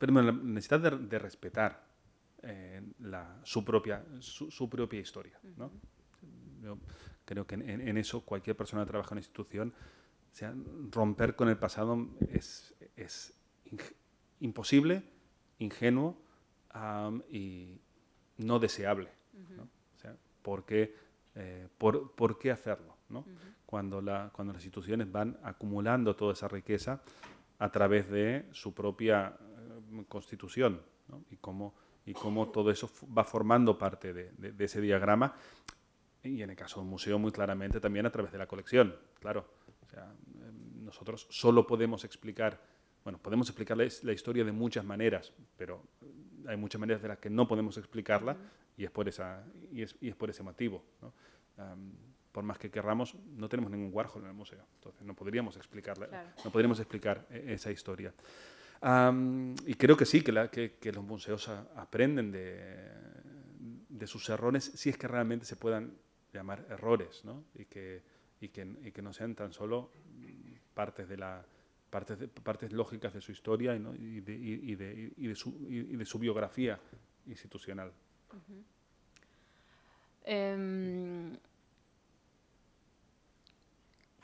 la 0.00 0.32
necesidad 0.32 0.98
de, 0.98 1.18
respetar 1.18 1.84
eh, 2.42 2.82
la, 3.00 3.40
su, 3.44 3.64
propia, 3.64 4.04
su, 4.20 4.68
propia 4.68 5.00
historia. 5.00 5.38
Yo 6.64 6.78
creo 7.24 7.46
que 7.46 7.56
en, 7.56 7.98
eso 7.98 8.22
cualquier 8.22 8.56
persona 8.56 8.84
que 8.84 8.90
trabaja 8.90 9.10
en 9.10 9.14
una 9.14 9.20
institución, 9.20 9.74
sea, 10.32 10.54
romper 10.90 11.36
con 11.36 11.48
el 11.48 11.58
pasado 11.58 12.08
es, 12.30 12.74
es 12.96 13.34
imposible, 14.40 15.02
ingenuo 15.58 16.16
y 17.30 17.78
no 18.38 18.58
deseable. 18.58 19.10
¿no? 19.56 19.62
O 19.62 19.98
sea, 19.98 20.16
¿por, 20.42 20.64
qué, 20.64 20.94
eh, 21.34 21.68
por, 21.78 22.12
¿por, 22.12 22.38
qué 22.38 22.50
hacerlo? 22.50 22.96
¿no? 23.08 23.24
cuando, 23.66 24.00
la, 24.00 24.30
cuando 24.32 24.52
las 24.52 24.64
instituciones 24.64 25.10
van 25.10 25.38
acumulando 25.42 26.16
toda 26.16 26.32
esa 26.32 26.48
riqueza 26.48 27.02
a 27.58 27.70
través 27.70 28.10
de 28.10 28.48
su 28.52 28.74
propia 28.74 29.36
eh, 29.38 30.04
constitución 30.08 30.80
y, 31.30 31.36
cómo, 31.36 31.74
y 32.06 32.12
cómo 32.12 32.48
todo 32.48 32.70
eso 32.70 32.90
va 33.16 33.24
formando 33.24 33.78
parte 33.78 34.12
de, 34.12 34.32
de, 34.32 34.64
ese 34.64 34.80
diagrama 34.80 35.34
y 36.24 36.42
en 36.42 36.50
el 36.50 36.56
caso 36.56 36.80
del 36.80 36.88
museo 36.88 37.18
muy 37.18 37.30
claramente 37.30 37.80
también 37.80 38.06
a 38.06 38.10
través 38.10 38.32
de 38.32 38.38
la 38.38 38.46
colección, 38.46 38.96
claro. 39.20 39.46
O 39.82 39.88
sea, 39.88 40.12
em, 40.42 40.84
nosotros 40.84 41.26
solo 41.30 41.66
podemos 41.66 42.04
explicar, 42.04 42.60
bueno, 43.04 43.18
podemos 43.18 43.48
explicar 43.48 43.76
la, 43.76 44.12
historia 44.12 44.44
de 44.44 44.52
muchas 44.52 44.84
maneras, 44.84 45.32
pero 45.56 45.82
hay 46.46 46.56
muchas 46.56 46.80
maneras 46.80 47.02
de 47.02 47.08
las 47.08 47.18
que 47.18 47.30
no 47.30 47.46
podemos 47.46 47.76
explicarla 47.76 48.36
y 48.76 48.84
es 48.84 48.90
por, 48.90 49.08
esa, 49.08 49.44
y 49.72 49.82
es, 49.82 49.96
y 50.00 50.08
es 50.08 50.16
por 50.16 50.30
ese 50.30 50.42
motivo. 50.42 50.82
¿no? 51.00 51.12
por 52.34 52.42
más 52.42 52.58
que 52.58 52.68
querramos, 52.68 53.14
no 53.36 53.48
tenemos 53.48 53.70
ningún 53.70 53.90
Warhol 53.94 54.22
en 54.22 54.28
el 54.30 54.34
museo. 54.34 54.66
Entonces, 54.74 55.02
no 55.02 55.14
podríamos 55.14 55.56
explicarla, 55.56 56.34
no 56.44 56.50
podríamos 56.50 56.80
explicar 56.80 57.24
eh, 57.30 57.54
esa 57.54 57.70
historia. 57.70 58.12
y 59.64 59.74
creo 59.74 59.96
que 59.96 60.04
sí, 60.04 60.20
que, 60.20 60.74
que, 60.80 60.92
los 60.92 61.04
museos 61.04 61.48
aprenden 61.76 62.32
de, 62.32 62.90
de, 63.88 64.06
sus 64.08 64.28
errores, 64.30 64.64
si 64.64 64.90
es 64.90 64.98
que 64.98 65.06
realmente 65.06 65.46
se 65.46 65.54
puedan 65.54 65.94
llamar 66.34 66.66
errores, 66.68 67.24
¿no? 67.24 67.44
Y 67.54 67.64
que, 67.66 68.02
y 68.40 68.48
que, 68.48 68.76
y 68.82 68.92
que 68.92 69.02
no 69.02 69.12
sean 69.12 69.34
tan 69.34 69.52
solo 69.52 69.90
partes 70.74 71.08
de 71.08 71.16
la 71.16 71.44
partes, 71.90 72.18
partes 72.42 72.72
lógicas 72.72 73.14
de 73.14 73.20
su 73.20 73.30
historia 73.30 73.78
¿no? 73.78 73.94
y, 73.94 74.20
de, 74.20 74.34
y, 74.34 74.74
de, 74.74 75.12
y, 75.16 75.26
de, 75.28 75.34
su, 75.36 75.50
y 75.70 75.96
de 75.96 76.04
su 76.04 76.18
biografía 76.18 76.80
institucional. 77.26 77.92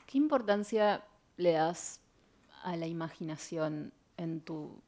¿Qué 0.05 0.17
importancia 0.17 1.05
le 1.37 1.53
das 1.53 2.01
a 2.63 2.75
la 2.75 2.87
imaginación 2.87 3.93
en 4.17 4.41
tu 4.41 4.81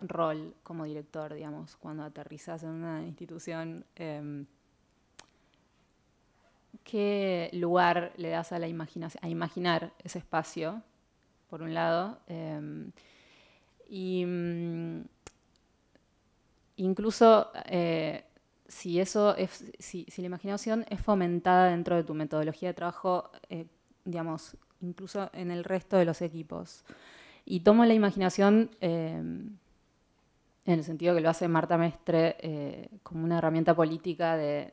rol 0.00 0.54
como 0.62 0.84
director, 0.84 1.34
digamos, 1.34 1.76
cuando 1.76 2.04
aterrizas 2.04 2.62
en 2.62 2.70
una 2.70 3.02
institución? 3.02 3.84
Em, 3.96 4.46
¿Qué 6.84 7.50
lugar 7.52 8.12
le 8.16 8.30
das 8.30 8.52
a 8.52 8.58
la 8.58 8.68
imaginación, 8.68 9.24
a 9.24 9.28
imaginar 9.28 9.92
ese 10.02 10.18
espacio 10.18 10.82
por 11.52 11.60
un 11.60 11.74
lado. 11.74 12.18
Em, 12.28 12.92
y 13.86 14.24
mm, 14.24 15.02
incluso 16.76 17.52
eh, 17.66 18.24
si 18.66 18.98
eso 18.98 19.36
es, 19.36 19.62
si, 19.78 20.06
la 20.16 20.26
imaginación 20.28 20.86
es 20.88 21.02
fomentada 21.02 21.68
dentro 21.68 21.94
de 21.94 22.04
tu 22.04 22.14
metodología 22.14 22.70
de 22.70 22.74
trabajo, 22.74 23.30
eh, 23.50 23.66
digamos, 24.06 24.56
incluso 24.80 25.28
en 25.34 25.50
el 25.50 25.62
resto 25.62 25.98
de 25.98 26.06
los 26.06 26.22
equipos. 26.22 26.86
Y 27.44 27.60
tomo 27.60 27.84
la 27.84 27.92
imaginación 27.92 28.70
em, 28.80 29.58
en 30.64 30.78
el 30.78 30.84
sentido 30.84 31.14
que 31.14 31.20
lo 31.20 31.28
hace 31.28 31.48
Marta 31.48 31.76
Mestre 31.76 32.36
eh, 32.40 32.88
como 33.02 33.24
una 33.24 33.36
herramienta 33.36 33.74
política 33.74 34.38
de 34.38 34.72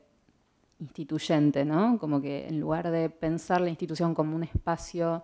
instituyente, 0.80 1.64
¿no? 1.64 1.98
Como 1.98 2.20
que 2.20 2.48
en 2.48 2.60
lugar 2.60 2.90
de 2.90 3.10
pensar 3.10 3.60
la 3.60 3.68
institución 3.68 4.14
como 4.14 4.34
un 4.34 4.42
espacio, 4.42 5.22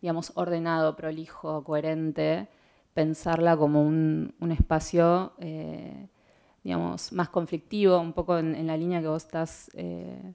digamos, 0.00 0.32
ordenado, 0.36 0.96
prolijo, 0.96 1.62
coherente, 1.64 2.48
pensarla 2.94 3.56
como 3.56 3.82
un, 3.82 4.34
espacio, 4.50 5.32
eh, 5.38 6.08
digamos, 6.62 7.12
más 7.12 7.28
conflictivo, 7.28 7.98
un 7.98 8.12
poco 8.12 8.38
en, 8.38 8.66
la 8.66 8.76
línea 8.76 9.00
que 9.00 9.08
vos 9.08 9.24
estás 9.24 9.70
eh, 9.74 10.34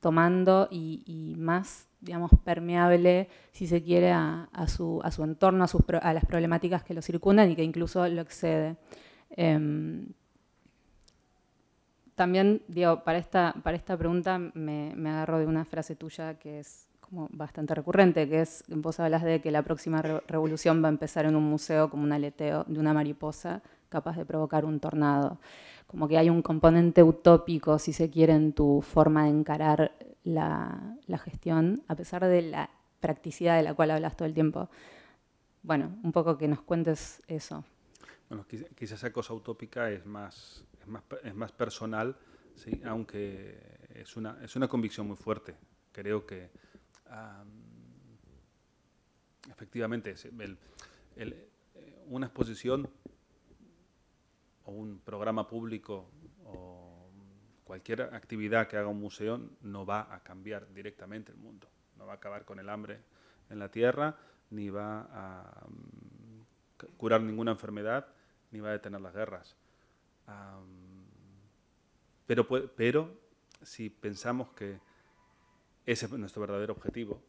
tomando 0.00 0.68
y, 0.70 1.34
más, 1.38 1.88
digamos, 2.00 2.30
permeable, 2.44 3.28
si 3.52 3.66
se 3.66 3.82
quiere, 3.82 4.12
a, 4.12 4.48
su, 4.68 5.02
entorno, 5.18 5.66
a, 6.00 6.14
las 6.14 6.24
problemáticas 6.24 6.84
que 6.84 6.94
lo 6.94 7.02
circundan 7.02 7.50
y 7.50 7.56
que 7.56 7.64
incluso 7.64 8.06
lo 8.08 8.22
excede. 8.22 8.76
Em, 9.30 10.06
también, 12.16 12.62
digo, 12.66 13.04
para 13.04 13.18
esta, 13.18 13.54
para 13.62 13.76
esta 13.76 13.96
pregunta 13.96 14.38
me, 14.38 14.92
me 14.96 15.10
agarro 15.10 15.38
de 15.38 15.46
una 15.46 15.64
frase 15.64 15.94
tuya 15.94 16.38
que 16.38 16.58
es 16.58 16.88
como 16.98 17.28
bastante 17.30 17.74
recurrente, 17.74 18.28
que 18.28 18.40
es, 18.40 18.64
vos 18.68 18.98
hablas 18.98 19.22
de 19.22 19.40
que 19.40 19.50
la 19.50 19.62
próxima 19.62 20.02
revolución 20.02 20.82
va 20.82 20.88
a 20.88 20.90
empezar 20.90 21.24
en 21.26 21.36
un 21.36 21.44
museo 21.44 21.88
como 21.88 22.02
un 22.02 22.12
aleteo 22.12 22.64
de 22.64 22.80
una 22.80 22.92
mariposa 22.92 23.62
capaz 23.88 24.16
de 24.16 24.24
provocar 24.24 24.64
un 24.64 24.80
tornado. 24.80 25.38
Como 25.86 26.08
que 26.08 26.18
hay 26.18 26.28
un 26.28 26.42
componente 26.42 27.04
utópico, 27.04 27.78
si 27.78 27.92
se 27.92 28.10
quiere, 28.10 28.32
en 28.32 28.52
tu 28.52 28.82
forma 28.82 29.24
de 29.24 29.30
encarar 29.30 29.92
la, 30.24 30.96
la 31.06 31.18
gestión, 31.18 31.84
a 31.86 31.94
pesar 31.94 32.24
de 32.24 32.42
la 32.42 32.70
practicidad 32.98 33.56
de 33.56 33.62
la 33.62 33.74
cual 33.74 33.92
hablas 33.92 34.16
todo 34.16 34.26
el 34.26 34.34
tiempo. 34.34 34.68
Bueno, 35.62 35.96
un 36.02 36.10
poco 36.10 36.36
que 36.36 36.48
nos 36.48 36.60
cuentes 36.62 37.22
eso. 37.28 37.62
Bueno, 38.28 38.44
quizás 38.74 38.98
esa 38.98 39.12
cosa 39.12 39.32
utópica 39.34 39.90
es 39.90 40.04
más, 40.04 40.64
es 41.22 41.34
más, 41.34 41.52
personal, 41.52 42.16
¿sí? 42.54 42.80
aunque 42.84 43.88
es 43.94 44.16
una, 44.16 44.38
es 44.42 44.54
una 44.56 44.68
convicción 44.68 45.06
muy 45.06 45.16
fuerte. 45.16 45.56
Creo 45.92 46.26
que 46.26 46.50
efectivamente 49.50 50.14
el, 51.16 51.48
una 52.06 52.26
exposición 52.26 52.88
o 54.64 54.72
un 54.72 55.00
programa 55.00 55.46
público 55.46 56.10
o 56.44 57.08
cualquier 57.64 58.02
actividad 58.02 58.68
que 58.68 58.76
haga 58.76 58.88
un 58.88 59.00
museo 59.00 59.40
no 59.62 59.86
va 59.86 60.14
a 60.14 60.22
cambiar 60.22 60.72
directamente 60.72 61.32
el 61.32 61.38
mundo. 61.38 61.68
No 61.96 62.06
va 62.06 62.12
a 62.12 62.16
acabar 62.16 62.44
con 62.44 62.58
el 62.58 62.68
hambre 62.68 63.00
en 63.50 63.58
la 63.58 63.70
tierra, 63.70 64.16
ni 64.50 64.70
va 64.70 65.08
a 65.12 65.66
curar 66.96 67.22
ninguna 67.22 67.52
enfermedad, 67.52 68.06
ni 68.50 68.60
va 68.60 68.68
a 68.68 68.72
detener 68.72 69.00
las 69.00 69.14
guerras. 69.14 69.56
Pero, 72.26 72.46
pero 72.74 73.20
si 73.62 73.90
pensamos 73.90 74.50
que 74.50 74.80
ese 75.84 76.06
es 76.06 76.12
nuestro 76.12 76.40
verdadero 76.40 76.72
objetivo, 76.72 77.22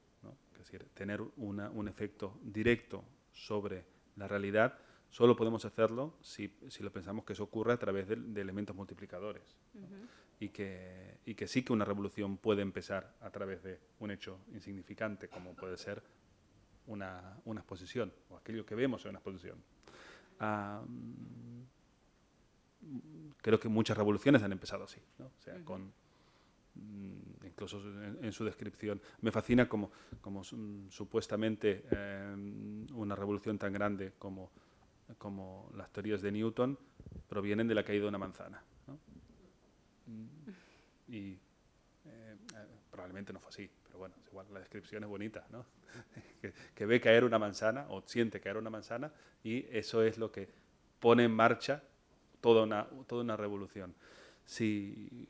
es 0.53 0.59
decir, 0.59 0.87
tener 0.93 1.21
un 1.21 1.87
efecto 1.87 2.39
directo 2.41 3.03
sobre 3.31 3.85
la 4.15 4.27
realidad, 4.27 4.79
solo 5.09 5.35
podemos 5.35 5.63
hacerlo 5.65 6.17
si, 6.21 6.51
lo 6.79 6.91
pensamos 6.91 7.23
que 7.23 7.33
eso 7.33 7.43
ocurre 7.43 7.73
a 7.73 7.77
través 7.77 8.07
de, 8.07 8.41
elementos 8.41 8.75
multiplicadores. 8.75 9.55
y, 10.39 10.49
que, 10.49 11.17
y 11.25 11.33
que 11.33 11.47
sí 11.47 11.63
que 11.63 11.73
una 11.73 11.85
revolución 11.85 12.37
puede 12.37 12.61
empezar 12.61 13.15
a 13.21 13.29
través 13.31 13.63
de 13.63 13.79
un 13.99 14.11
hecho 14.11 14.39
insignificante, 14.53 15.29
como 15.29 15.55
puede 15.55 15.77
ser 15.77 16.03
una, 16.87 17.39
una 17.45 17.61
exposición, 17.61 18.13
o 18.29 18.37
aquello 18.37 18.65
que 18.65 18.75
vemos 18.75 19.03
en 19.05 19.09
una 19.09 19.19
exposición. 19.19 19.63
Creo 23.41 23.59
que 23.59 23.69
muchas 23.69 23.97
revoluciones 23.97 24.41
han 24.43 24.51
empezado 24.51 24.85
así, 24.85 25.01
¿no? 25.19 25.25
o 25.25 25.41
sea, 25.41 25.63
con, 25.63 25.91
mm, 26.75 27.45
incluso 27.45 27.81
en, 28.21 28.31
su 28.31 28.45
descripción. 28.45 29.01
Me 29.21 29.31
fascina 29.31 29.67
como, 29.67 29.91
como 30.21 30.43
supuestamente 30.43 31.83
em, 31.91 32.87
una 32.93 33.15
revolución 33.15 33.57
tan 33.57 33.73
grande 33.73 34.13
como, 34.17 34.51
como 35.17 35.71
las 35.75 35.91
teorías 35.91 36.21
de 36.21 36.31
Newton 36.31 36.77
provienen 37.27 37.67
de 37.67 37.75
la 37.75 37.83
caída 37.83 38.03
de 38.03 38.09
una 38.09 38.17
manzana. 38.17 38.63
¿no? 38.87 38.99
Mm, 40.07 40.27
y 41.07 41.39
eh, 42.05 42.35
probablemente 42.89 43.31
no 43.33 43.39
fue 43.39 43.49
así, 43.49 43.69
pero 43.85 43.99
bueno, 43.99 44.15
igual 44.27 44.47
la 44.51 44.59
descripción 44.59 45.03
es 45.03 45.09
bonita, 45.09 45.45
¿no? 45.51 45.65
que, 46.75 46.85
ve 46.85 46.99
caer 46.99 47.23
una 47.23 47.39
manzana 47.39 47.85
o 47.89 48.01
siente 48.01 48.39
caer 48.39 48.57
una 48.57 48.69
manzana 48.69 49.11
y 49.43 49.65
eso 49.75 50.03
es 50.03 50.17
lo 50.17 50.31
que 50.31 50.49
pone 50.99 51.23
en 51.23 51.31
marcha 51.31 51.83
toda 52.47 52.63
una, 52.63 52.87
toda 53.07 53.23
una 53.23 53.35
revolución. 53.35 53.93
Sí, 54.45 55.27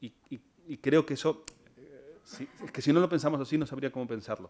y, 0.00 0.76
creo 0.76 1.04
que 1.04 1.14
eso, 1.14 1.44
eh, 1.76 2.18
es 2.64 2.70
que 2.70 2.80
si 2.80 2.92
no 2.92 3.00
lo 3.00 3.08
pensamos 3.08 3.40
así 3.40 3.58
no 3.58 3.66
sabría 3.66 3.90
cómo 3.90 4.06
pensarlo. 4.06 4.48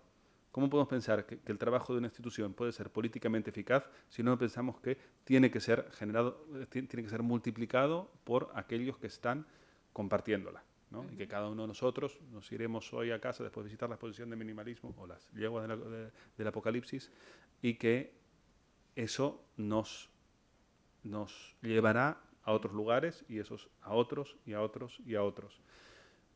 ¿Cómo 0.51 0.69
podemos 0.69 0.91
pensar 0.91 1.25
que, 1.25 1.39
el 1.47 1.57
trabajo 1.57 1.95
de 1.95 2.01
una 2.01 2.09
institución 2.09 2.53
puede 2.53 2.73
ser 2.73 2.91
políticamente 2.91 3.49
eficaz 3.49 3.85
si 4.11 4.23
no 4.23 4.37
pensamos 4.37 4.79
que 4.81 4.99
tiene 5.25 5.51
que 5.51 5.61
ser 5.61 5.91
generado, 5.93 6.45
eh, 6.55 6.67
tiene 6.67 7.03
que 7.03 7.09
ser 7.09 7.23
multiplicado 7.23 8.11
por 8.25 8.51
aquellos 8.55 8.99
que 8.99 9.07
están 9.07 9.47
compartiéndola? 9.95 10.63
y 11.11 11.17
que 11.17 11.27
cada 11.27 11.49
uno 11.49 11.63
de 11.63 11.69
nosotros 11.69 12.19
nos 12.31 12.53
iremos 12.53 12.93
hoy 12.93 13.13
a 13.13 13.19
casa 13.19 13.43
después 13.43 13.65
de 13.65 13.69
visitar 13.69 13.89
la 13.89 13.95
exposición 13.95 14.29
de 14.29 14.37
minimalismo 14.37 14.95
o 14.99 15.07
las 15.07 15.31
yeguas 15.31 15.67
del 16.37 16.47
apocalipsis 16.47 17.11
y 17.63 17.77
que 17.77 18.13
eso 18.95 19.43
nos, 19.57 20.12
nos 21.03 21.57
llevará 21.63 22.21
a 22.45 22.53
otros 22.53 22.75
lugares 22.75 23.25
y 23.29 23.39
esos 23.39 23.69
a 23.83 23.95
otros 23.95 24.37
y 24.45 24.53
a 24.53 24.63
otros 24.63 25.01
y 25.07 25.15
a 25.15 25.23
otros. 25.23 25.61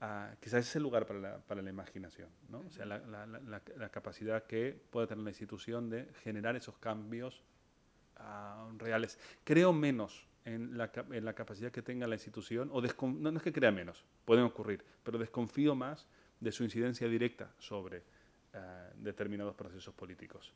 Ah, 0.00 0.34
quizás 0.40 0.66
es 0.66 0.76
el 0.76 0.82
lugar 0.82 1.06
para 1.06 1.18
la, 1.18 1.38
para 1.38 1.62
la 1.62 1.70
imaginación, 1.70 2.28
¿no? 2.50 2.60
o 2.60 2.70
sea, 2.70 2.84
la, 2.84 2.98
la, 2.98 3.88
capacidad 3.88 4.44
que 4.44 4.78
puede 4.90 5.06
tener 5.06 5.24
la 5.24 5.30
institución 5.30 5.88
de 5.88 6.06
generar 6.22 6.54
esos 6.54 6.76
cambios 6.76 7.42
ah, 8.16 8.68
reales. 8.76 9.18
Creo 9.42 9.72
menos 9.72 10.26
en 10.44 10.76
la, 10.76 10.92
en 11.10 11.24
la 11.24 11.34
capacidad 11.34 11.72
que 11.72 11.82
tenga 11.82 12.06
la 12.06 12.14
institución, 12.14 12.70
o 12.72 12.80
no, 12.80 13.30
es 13.36 13.42
que 13.42 13.52
crea 13.52 13.72
menos, 13.72 14.04
pueden 14.24 14.44
ocurrir, 14.44 14.84
pero 15.02 15.18
desconfío 15.18 15.74
más 15.74 16.06
de 16.40 16.52
su 16.52 16.62
incidencia 16.62 17.08
directa 17.08 17.52
sobre 17.58 18.04
eh, 18.52 18.90
determinados 18.96 19.54
procesos 19.54 19.94
políticos. 19.94 20.52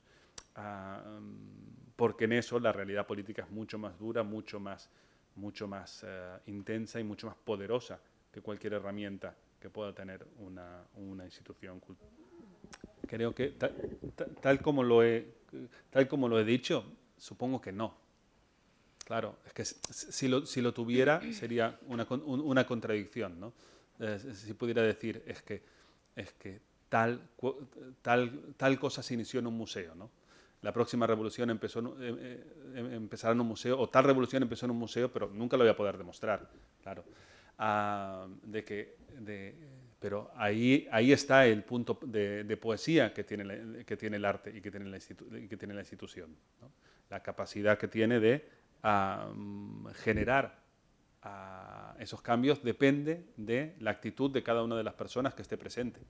Mm, 0.56 1.94
porque 1.96 2.24
en 2.24 2.32
eso 2.32 2.58
la 2.58 2.72
realidad 2.72 3.06
política 3.06 3.42
es 3.42 3.50
mucho 3.50 3.78
más 3.78 3.98
dura, 3.98 4.22
mucho 4.22 4.58
más, 4.58 4.88
mucho 5.36 5.68
más 5.68 6.04
eh, 6.06 6.38
intensa 6.46 6.98
y 6.98 7.04
mucho 7.04 7.26
más 7.26 7.36
poderosa 7.36 8.00
que 8.32 8.40
cualquier 8.40 8.74
herramienta 8.74 9.34
que 9.60 9.68
pueda 9.68 9.92
tener 9.94 10.26
una, 10.38 10.82
una 10.96 11.24
institución. 11.24 11.80
Creo 13.06 13.34
que 13.34 13.54
tal, 14.40 14.62
como 14.62 14.82
lo 14.82 15.02
he, 15.02 15.26
tal 15.90 16.08
como 16.08 16.28
lo 16.28 16.38
he 16.38 16.44
dicho, 16.44 16.84
supongo 17.18 17.60
que 17.60 17.72
no. 17.72 17.94
Claro, 19.04 19.38
es 19.44 19.52
que 19.52 19.64
si 19.64 20.28
lo, 20.28 20.46
si 20.46 20.60
lo 20.60 20.72
tuviera 20.72 21.20
sería 21.32 21.78
una, 21.88 22.06
una 22.08 22.64
contradicción, 22.64 23.40
¿no? 23.40 23.52
si 24.32 24.54
pudiera 24.54 24.82
decir, 24.82 25.22
es 25.26 25.42
que, 25.42 25.62
es 26.16 26.32
que 26.34 26.60
tal, 26.88 27.20
tal, 28.00 28.54
tal 28.56 28.78
cosa 28.78 29.02
se 29.02 29.14
inició 29.14 29.40
en 29.40 29.48
un 29.48 29.56
museo, 29.56 29.94
¿no? 29.94 30.10
La 30.62 30.72
próxima 30.72 31.06
revolución 31.06 31.48
empezó, 31.48 31.80
eh, 32.00 32.16
eh, 32.18 32.44
em, 32.74 32.92
empezará 32.94 33.32
en 33.32 33.40
un 33.40 33.48
museo, 33.48 33.78
o 33.78 33.88
tal 33.88 34.04
revolución 34.04 34.42
empezó 34.42 34.66
en 34.66 34.72
un 34.72 34.78
museo, 34.78 35.10
pero 35.10 35.30
nunca 35.30 35.56
lo 35.56 35.64
voy 35.64 35.70
a 35.70 35.76
poder 35.76 35.96
demostrar, 35.96 36.50
claro. 36.82 37.04
Ah, 37.58 38.26
pero 39.98 40.30
ahí, 40.34 40.86
está 41.12 41.46
el 41.46 41.62
punto 41.62 41.98
de, 42.02 42.56
poesía 42.56 43.12
que 43.12 43.24
tiene, 43.24 43.44
el 43.44 44.24
arte 44.24 44.50
y 44.56 44.60
que 44.60 44.70
tiene 44.70 44.88
la, 44.88 45.80
institución. 45.80 46.34
La 47.10 47.22
capacidad 47.22 47.78
que 47.78 47.88
tiene 47.88 48.18
de 48.18 48.48
generar 49.96 50.58
esos 51.98 52.22
cambios 52.22 52.62
depende 52.62 53.26
de 53.36 53.76
la 53.78 53.90
actitud 53.90 54.30
de 54.30 54.42
cada 54.42 54.62
una 54.62 54.76
de 54.76 54.84
las 54.84 54.94
personas 54.94 55.34
que 55.34 55.42
esté 55.42 55.58
presente. 55.58 56.00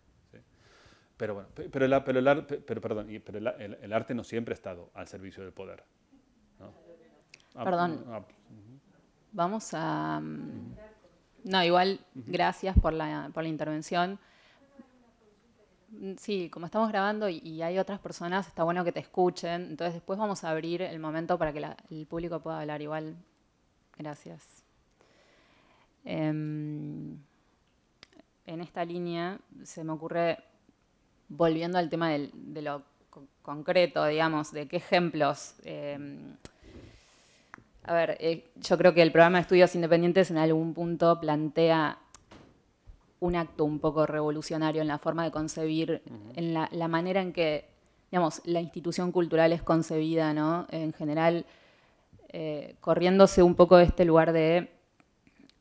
Pero 1.20 1.34
bueno, 1.34 1.50
pero, 1.54 1.84
el, 1.84 2.02
pero, 2.02 2.18
el, 2.18 2.44
pero, 2.46 2.80
perdón, 2.80 3.22
pero 3.22 3.38
el, 3.38 3.92
arte 3.92 4.14
no 4.14 4.24
siempre 4.24 4.54
ha 4.54 4.56
estado 4.56 4.90
al 4.94 5.06
servicio 5.06 5.42
del 5.42 5.52
poder. 5.52 5.84
Ah, 7.54 7.62
perdón. 7.62 8.02
Ah, 8.08 8.22
Vamos 9.32 9.70
a... 9.74 10.18
No, 11.44 11.62
igual, 11.62 12.00
gracias 12.14 12.74
por 12.78 12.94
la, 12.94 13.30
por 13.34 13.42
la 13.42 13.50
intervención. 13.50 14.18
Mm, 15.90 16.12
sí, 16.16 16.48
como 16.48 16.64
estamos 16.64 16.88
grabando 16.88 17.28
y, 17.28 17.60
hay 17.60 17.78
otras 17.78 17.98
personas, 17.98 18.48
está 18.48 18.64
bueno 18.64 18.82
que 18.82 18.92
te 18.92 19.00
escuchen. 19.00 19.66
Entonces 19.68 19.92
después 19.92 20.18
vamos 20.18 20.42
a 20.44 20.48
abrir 20.48 20.80
el 20.80 21.00
momento 21.00 21.36
para 21.36 21.52
que 21.52 21.62
el 21.90 22.06
público 22.06 22.40
pueda 22.40 22.60
hablar 22.60 22.80
igual. 22.80 23.14
Gracias. 23.98 24.64
Em, 26.02 27.18
en 28.46 28.60
esta 28.62 28.86
línea 28.86 29.38
se 29.64 29.84
me 29.84 29.92
ocurre, 29.92 30.38
volviendo 31.30 31.78
al 31.78 31.88
tema 31.88 32.10
de 32.10 32.62
lo 32.62 32.82
concreto, 33.40 34.04
digamos, 34.04 34.52
de 34.52 34.68
qué 34.68 34.76
ejemplos... 34.76 35.54
Em, 35.64 36.36
a 37.84 37.94
ver, 37.94 38.18
eh, 38.20 38.50
yo 38.56 38.76
creo 38.76 38.92
que 38.92 39.00
el 39.00 39.10
programa 39.10 39.38
de 39.38 39.42
estudios 39.42 39.74
independientes 39.74 40.30
en 40.30 40.36
algún 40.36 40.74
punto 40.74 41.18
plantea 41.18 41.98
un 43.20 43.36
acto 43.36 43.64
un 43.64 43.78
poco 43.78 44.06
revolucionario 44.06 44.82
en 44.82 44.88
la 44.88 44.98
forma 44.98 45.24
de 45.24 45.30
concebir, 45.30 46.02
en 46.36 46.54
la, 46.54 46.88
manera 46.88 47.22
en 47.22 47.32
que, 47.32 47.68
digamos, 48.10 48.42
la 48.44 48.60
institución 48.60 49.12
cultural 49.12 49.52
es 49.52 49.62
concebida, 49.62 50.34
¿no? 50.34 50.66
En 50.70 50.92
general, 50.92 51.46
eh, 52.28 52.76
corriéndose 52.80 53.42
un 53.42 53.54
poco 53.54 53.78
de 53.78 53.84
este 53.84 54.04
lugar 54.04 54.32
de 54.32 54.70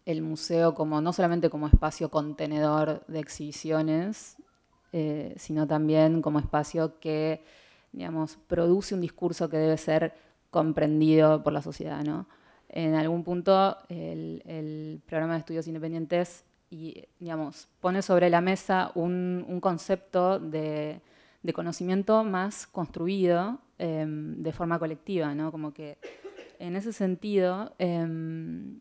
el 0.05 0.22
museo 0.22 0.76
como 0.76 1.01
no 1.01 1.13
solamente 1.13 1.49
como 1.49 1.67
espacio 1.67 2.09
contenedor 2.09 3.05
de 3.07 3.20
exhibiciones, 3.20 4.38
eh, 4.92 5.36
sino 5.38 5.68
también 5.68 6.22
como 6.22 6.40
espacio 6.40 7.00
que, 7.00 7.44
digamos, 7.92 8.38
produce 8.48 8.96
un 8.96 9.02
discurso 9.02 9.50
que 9.50 9.58
debe 9.58 9.78
ser 9.78 10.14
comprendido 10.50 11.44
por 11.44 11.54
la 11.54 11.62
sociedad, 11.62 12.04
¿no? 12.04 12.28
En 12.70 12.96
algún 12.96 13.24
punto 13.24 13.78
el, 13.90 15.02
programa 15.08 15.34
de 15.34 15.40
estudios 15.40 15.68
independientes 15.68 16.44
y, 16.70 17.04
digamos, 17.20 17.68
pone 17.80 18.02
sobre 18.02 18.30
la 18.30 18.42
mesa 18.42 18.92
un, 18.96 19.60
concepto 19.62 20.40
de, 20.40 21.02
conocimiento 21.54 22.24
más 22.24 22.68
construido 22.68 23.60
em, 23.80 24.42
de 24.42 24.52
forma 24.54 24.78
colectiva, 24.78 25.34
¿no? 25.34 25.52
Como 25.52 25.74
que 25.74 25.98
en 26.60 26.76
ese 26.76 26.94
sentido, 26.94 27.74
em, 27.80 28.80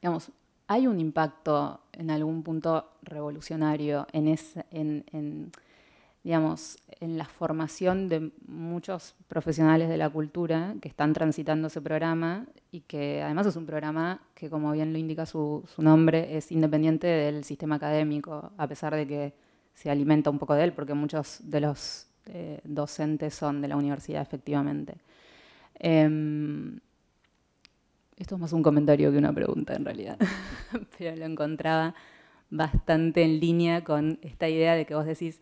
digamos, 0.00 0.30
hay 0.66 0.86
un 0.86 1.00
impacto 1.00 1.80
en 1.96 2.10
algún 2.10 2.42
punto 2.42 2.90
revolucionario 3.02 4.06
en, 4.12 4.28
ese, 4.28 4.64
en 4.70 5.50
digamos, 6.24 6.78
en 7.00 7.18
la 7.18 7.26
formación 7.26 8.08
de 8.08 8.32
muchos 8.48 9.14
profesionales 9.28 9.90
de 9.90 9.98
la 9.98 10.08
cultura 10.08 10.74
que 10.80 10.88
están 10.88 11.12
transitando 11.12 11.68
ese 11.68 11.82
programa 11.82 12.46
y 12.72 12.80
que 12.80 13.22
además 13.22 13.46
es 13.46 13.56
un 13.56 13.66
programa 13.66 14.22
que, 14.34 14.48
como 14.48 14.72
bien 14.72 14.94
lo 14.94 14.98
indica 14.98 15.26
su, 15.26 15.62
nombre, 15.76 16.34
es 16.36 16.50
independiente 16.50 17.06
del 17.06 17.44
sistema 17.44 17.76
académico, 17.76 18.52
a 18.56 18.66
pesar 18.66 18.94
de 18.96 19.06
que 19.06 19.34
se 19.74 19.90
alimenta 19.90 20.30
un 20.30 20.38
poco 20.38 20.54
de 20.54 20.64
él, 20.64 20.72
porque 20.72 20.94
muchos 20.94 21.40
de 21.42 21.60
los 21.60 22.06
eh, 22.24 22.60
docentes 22.64 23.34
son 23.34 23.60
de 23.60 23.68
la 23.68 23.76
universidad, 23.76 24.22
efectivamente. 24.22 24.96
Em, 25.74 26.80
esto 28.16 28.36
es 28.36 28.40
más 28.40 28.52
un 28.52 28.62
comentario 28.62 29.10
que 29.10 29.18
una 29.18 29.32
pregunta, 29.32 29.74
en 29.74 29.84
realidad, 29.84 30.18
pero 30.98 31.16
lo 31.16 31.24
encontraba 31.24 31.94
bastante 32.50 33.22
en 33.22 33.40
línea 33.40 33.84
con 33.84 34.18
esta 34.22 34.48
idea 34.48 34.74
de 34.74 34.86
que 34.86 34.94
vos 34.94 35.06
decís, 35.06 35.40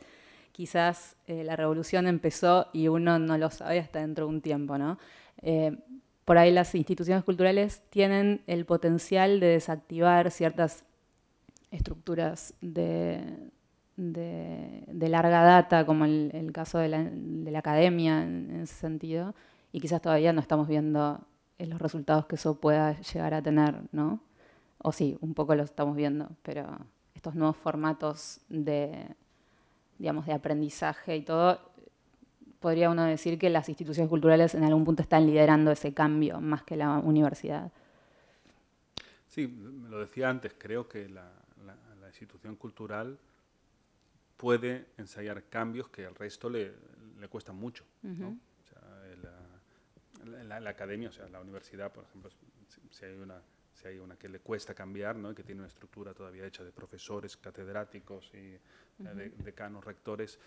quizás 0.53 1.17
eh, 1.27 1.45
la 1.45 1.57
revolución 1.57 2.07
empezó 2.07 2.69
y 2.73 2.89
uno 2.89 3.19
no 3.19 3.37
lo 3.39 3.51
sabe 3.51 3.79
hasta 3.79 4.01
dentro 4.01 4.27
de 4.27 4.33
un 4.33 4.41
tiempo, 4.41 4.79
¿no? 4.79 4.99
Eh, 5.43 5.77
por 6.25 6.39
ahí 6.39 6.53
las 6.53 6.75
instituciones 6.75 7.25
culturales 7.25 7.83
tienen 7.91 8.43
el 8.47 8.65
potencial 8.65 9.41
de 9.41 9.49
desactivar 9.49 10.31
ciertas 10.31 10.85
estructuras 11.71 12.55
de, 12.61 13.51
larga 13.97 15.43
data, 15.43 15.85
como 15.85 16.05
el, 16.05 16.51
caso 16.53 16.79
de 16.79 16.89
la, 16.89 17.59
academia 17.59 18.23
en, 18.23 18.61
ese 18.63 18.75
sentido, 18.75 19.35
y 19.73 19.81
quizás 19.81 20.01
todavía 20.01 20.33
no 20.33 20.41
estamos 20.41 20.69
viendo 20.69 21.21
los 21.67 21.81
resultados 21.81 22.27
que 22.27 22.37
eso 22.37 22.55
pueda 22.55 23.01
llegar 23.01 23.35
a 23.35 23.43
tener, 23.43 23.83
¿no? 23.93 24.21
O 24.79 24.93
sí, 24.93 25.17
un 25.21 25.35
poco 25.35 25.55
lo 25.55 25.63
estamos 25.63 25.97
viendo, 25.97 26.29
pero 26.43 26.79
estos 27.15 27.35
nuevos 27.35 27.57
formatos 27.57 28.41
de, 28.49 29.07
digamos, 29.99 30.27
de 30.27 30.33
aprendizaje 30.33 31.17
y 31.17 31.23
todo, 31.23 31.61
podría 32.59 32.91
uno 32.91 33.05
decir 33.05 33.39
que 33.39 33.51
las 33.51 33.69
instituciones 33.69 34.09
culturales 34.09 34.55
en 34.55 34.65
algún 34.65 34.85
punto 34.85 35.03
están 35.03 35.27
liderando 35.27 35.71
ese 35.71 35.93
cambio 35.95 36.41
más 36.41 36.63
que 36.63 36.77
la 36.77 36.99
universidad. 36.99 37.71
Sí, 39.29 39.47
lo 39.89 40.01
decía 40.01 40.29
antes, 40.31 40.55
creo 40.59 40.89
que 40.89 41.09
la, 41.09 41.31
institución 42.13 42.57
cultural 42.57 43.19
puede 44.37 44.85
ensayar 44.99 45.45
cambios 45.45 45.89
que 45.89 46.05
al 46.05 46.15
resto 46.15 46.51
le, 46.51 46.73
le 47.19 47.27
cuestan 47.29 47.57
mucho. 47.57 47.85
La, 50.25 50.71
academia, 50.71 51.09
o 51.09 51.13
sea, 51.13 51.29
la 51.29 51.41
universidad, 51.41 51.93
por 51.93 52.05
ejemplo, 52.05 52.31
si 52.91 53.05
hay 53.05 53.15
una 53.15 53.43
si 53.75 53.89
hay 53.89 53.99
una 53.99 54.17
que 54.17 54.29
le 54.29 54.41
cuesta 54.41 54.75
cambiar, 54.75 55.17
¿no? 55.17 55.35
que 55.35 55.43
tiene 55.43 55.61
una 55.61 55.69
estructura 55.69 56.13
todavía 56.13 56.47
hecha 56.47 56.63
de 56.63 56.73
profesores, 56.73 57.37
catedráticos 57.37 58.31
y 58.35 58.55
uh 58.55 59.43
decanos, 59.43 59.85
rectores, 59.85 60.39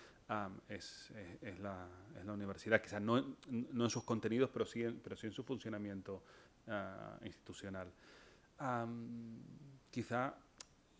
es, 0.69 1.11
eh, 1.15 1.37
es, 1.41 1.59
la, 1.59 1.87
es, 2.17 2.25
la, 2.25 2.33
universidad, 2.33 2.81
quizás 2.81 3.01
no, 3.01 3.35
no, 3.49 3.83
en 3.83 3.89
sus 3.89 4.03
contenidos, 4.03 4.49
pero 4.51 4.65
sí 4.65 4.83
en, 4.83 4.99
pero 4.99 5.15
sí 5.15 5.27
en 5.27 5.33
su 5.33 5.43
funcionamiento 5.43 6.23
uh, 6.67 7.25
institucional. 7.25 7.91
quizá 9.91 10.35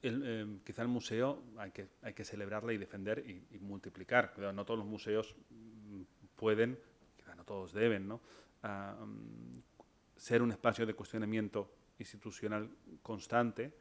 el, 0.01 0.23
eh, 0.25 0.59
quizá 0.63 0.81
el 0.81 0.87
museo 0.87 1.43
hay 1.57 1.71
que, 1.71 1.87
hay 2.01 2.13
que 2.13 2.25
celebrarla 2.25 2.73
y 2.73 2.77
defender 2.77 3.23
y, 3.27 3.57
multiplicar. 3.59 4.37
No 4.53 4.65
todos 4.65 4.79
los 4.79 4.87
museos 4.87 5.35
mm, 5.49 6.01
pueden, 6.35 6.77
quizá 7.15 7.35
no 7.35 7.43
todos 7.45 7.73
deben, 7.73 8.07
¿no? 8.07 8.21
Ser 10.15 10.41
un 10.41 10.51
espacio 10.51 10.85
de 10.85 10.93
cuestionamiento 10.93 11.71
institucional 11.99 12.69
constante, 13.01 13.73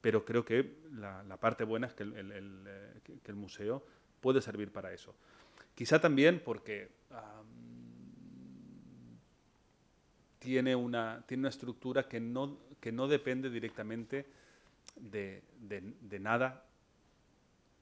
pero 0.00 0.24
creo 0.24 0.44
que 0.44 0.78
la, 0.92 1.36
parte 1.38 1.64
buena 1.64 1.86
es 1.86 1.94
que 1.94 2.02
el, 2.04 2.64
eh, 2.66 3.00
que 3.22 3.30
el, 3.30 3.36
museo 3.36 3.84
puede 4.20 4.40
servir 4.40 4.70
para 4.72 4.92
eso. 4.92 5.14
Quizá 5.74 6.00
también 6.00 6.42
porque 6.44 6.90
tiene, 10.46 10.76
una, 10.76 11.24
tiene 11.26 11.40
una 11.40 11.48
estructura 11.48 12.08
que 12.08 12.20
no, 12.20 12.58
que 12.78 12.92
no 12.92 13.08
depende 13.08 13.50
directamente 13.50 14.26
de, 14.94 15.42
de, 15.58 16.20
nada 16.20 16.64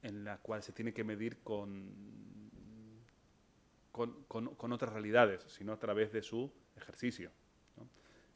en 0.01 0.23
la 0.23 0.37
cual 0.37 0.63
se 0.63 0.71
tiene 0.71 0.91
que 0.91 1.03
medir 1.03 1.37
con, 1.43 1.93
con, 3.95 4.55
con 4.55 4.71
otras 4.71 4.93
realidades, 4.93 5.43
sino 5.47 5.73
a 5.73 5.79
través 5.79 6.11
de 6.11 6.21
su 6.21 6.51
ejercicio 6.75 7.31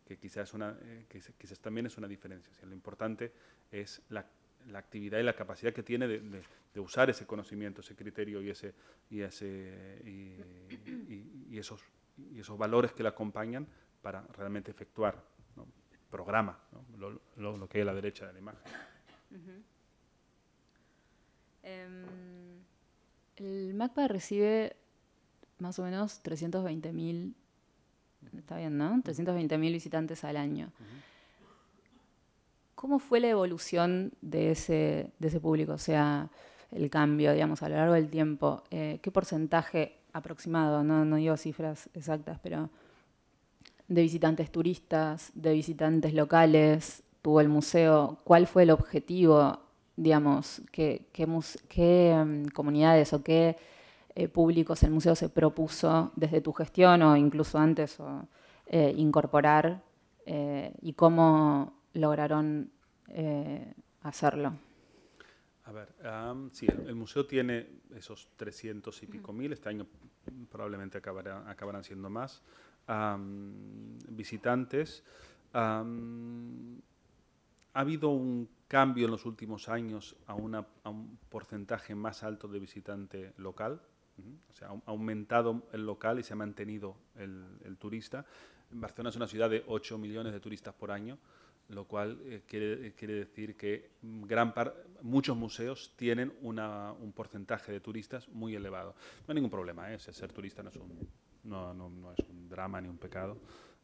que 0.10 0.16
eh, 0.16 1.34
quizás 1.38 1.60
también 1.60 1.86
es 1.86 1.98
una 1.98 2.08
diferencia. 2.08 2.52
lo 2.66 2.74
importante 2.74 3.32
es 3.72 4.02
la, 4.10 4.26
actividad 4.74 5.20
y 5.20 5.24
la 5.24 5.36
capacidad 5.36 5.72
que 5.72 5.84
tiene 5.84 6.08
de, 6.08 6.44
usar 6.80 7.10
ese 7.10 7.26
conocimiento, 7.26 7.82
ese 7.82 7.96
criterio 7.96 8.42
y, 8.42 8.50
ese, 8.50 8.74
y, 9.10 9.22
ese, 9.22 10.02
y, 10.06 11.58
esos, 11.58 11.82
y 12.18 12.40
esos 12.40 12.58
valores 12.58 12.92
que 12.94 13.04
la 13.04 13.10
acompañan 13.10 13.68
para 14.02 14.22
realmente 14.34 14.72
efectuar 14.72 15.24
¿no? 15.56 15.68
programa, 16.10 16.60
lo, 16.98 17.70
que 17.70 17.78
hay 17.78 17.82
a 17.84 17.86
la 17.86 17.94
derecha 17.94 18.28
de 18.28 18.34
la 18.34 18.40
imagen. 18.40 18.62
Em, 21.62 22.06
el 23.36 23.74
MACPA 23.76 24.08
recibe 24.08 24.76
más 25.60 25.80
o 25.80 25.84
menos 25.84 26.22
320.000 26.24 27.34
Está 28.38 28.58
bien, 28.58 28.78
¿no? 28.78 29.02
320.000 29.02 29.60
visitantes 29.72 30.24
al 30.24 30.38
año. 30.38 30.72
¿Cómo 32.76 33.00
fue 33.00 33.20
la 33.20 33.30
evolución 33.30 34.14
de 34.22 34.52
ese, 34.52 35.12
de 35.20 35.28
ese 35.28 35.40
público? 35.40 35.74
O 35.74 35.78
sea, 35.78 36.30
el 36.72 36.90
cambio, 36.90 37.34
digamos, 37.34 37.62
a 37.64 37.70
lo 37.70 37.76
largo 37.76 37.94
del 37.94 38.10
tiempo. 38.10 38.64
Eh, 38.72 39.00
¿Qué 39.02 39.12
porcentaje 39.12 39.98
aproximado, 40.14 40.84
no, 40.84 41.06
no 41.06 41.18
digo 41.18 41.36
cifras 41.38 41.90
exactas, 41.94 42.40
pero 42.42 42.70
de 43.88 44.02
visitantes 44.02 44.52
turistas, 44.52 45.32
de 45.34 45.54
visitantes 45.54 46.14
locales, 46.14 47.04
tuvo 47.22 47.42
el 47.42 47.50
museo? 47.50 48.20
¿Cuál 48.24 48.48
fue 48.48 48.64
el 48.64 48.72
objetivo, 48.72 49.60
digamos? 49.98 50.62
¿Qué, 50.72 51.08
qué, 51.12 51.28
qué 51.68 52.24
mm, 52.26 52.46
comunidades 52.50 53.12
o 53.14 53.24
qué 53.24 53.58
eh, 54.20 54.28
públicos 54.28 54.84
el 54.84 54.92
museo 54.92 55.16
se 55.16 55.30
propuso 55.30 56.12
desde 56.18 56.42
tu 56.42 56.52
gestión 56.52 57.02
o 57.04 57.16
incluso 57.16 57.58
antes 57.58 57.98
eh, 58.66 58.94
incorporar 58.98 59.82
eh, 60.26 60.74
y 60.82 60.92
cómo 60.92 61.82
lograron 61.94 62.70
hacerlo? 64.04 64.54
A 65.64 65.72
ver, 65.72 65.88
sí, 66.52 66.68
el, 66.68 66.96
museo 66.96 67.26
tiene 67.26 67.66
esos 67.96 68.28
300 68.36 69.02
y 69.04 69.08
pico 69.08 69.32
mil, 69.32 69.54
este 69.54 69.70
año 69.70 69.88
probablemente 70.52 70.98
acabarán 70.98 71.84
siendo 71.84 72.10
más, 72.10 72.44
visitantes. 74.10 75.04
ha 75.54 75.84
habido 77.74 78.10
un 78.10 78.50
cambio 78.68 79.06
en 79.06 79.12
los 79.12 79.26
últimos 79.26 79.70
años 79.70 80.18
a, 80.28 80.36
una, 80.36 80.68
a 80.84 80.90
un 80.90 81.18
porcentaje 81.30 81.96
más 81.96 82.24
alto 82.24 82.50
de 82.50 82.60
visitante 82.60 83.34
local. 83.38 83.82
O 84.50 84.54
sea, 84.54 84.70
ha 84.70 84.82
aumentado 84.86 85.68
el 85.72 85.86
local 85.86 86.20
y 86.20 86.24
se 86.24 86.34
ha 86.34 86.36
mantenido 86.36 86.96
el, 87.16 87.46
el 87.66 87.78
turista. 87.78 88.26
Barcelona 88.72 89.10
es 89.10 89.16
una 89.16 89.28
ciudad 89.28 89.50
de 89.50 89.64
8 89.68 89.98
millones 89.98 90.34
de 90.34 90.40
turistas 90.40 90.74
por 90.74 90.92
año, 90.92 91.18
lo 91.70 91.86
cual 91.86 92.20
eh, 92.24 92.44
quiere, 92.48 92.94
quiere, 92.94 93.14
decir 93.14 93.56
que 93.56 93.92
gran 94.02 94.54
par, 94.54 94.76
muchos 95.02 95.38
museos 95.38 95.94
tienen 95.96 96.34
una, 96.42 96.94
un 96.94 97.12
porcentaje 97.12 97.72
de 97.72 97.80
turistas 97.80 98.28
muy 98.30 98.56
elevado. 98.56 98.96
No 99.28 99.32
hay 99.32 99.36
ningún 99.36 99.52
problema, 99.52 99.92
¿eh? 99.94 100.00
ser 100.00 100.32
turista 100.32 100.64
no 100.64 100.70
es, 100.70 100.76
un, 100.76 101.08
no, 101.44 101.74
no, 101.74 101.90
no 101.90 102.12
es 102.12 102.20
un 102.28 102.50
drama 102.50 102.82
ni 102.82 102.90
un 102.90 102.98
pecado. 102.98 103.38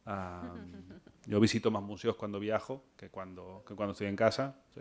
Um, 0.06 0.72
yo 1.26 1.40
visito 1.40 1.70
más 1.70 1.82
museos 1.82 2.16
cuando 2.16 2.38
viajo 2.38 2.84
que 2.96 3.08
cuando, 3.08 3.64
que 3.66 3.74
cuando 3.74 3.92
estoy 3.92 4.08
en 4.08 4.16
casa. 4.16 4.56
¿sí? 4.74 4.80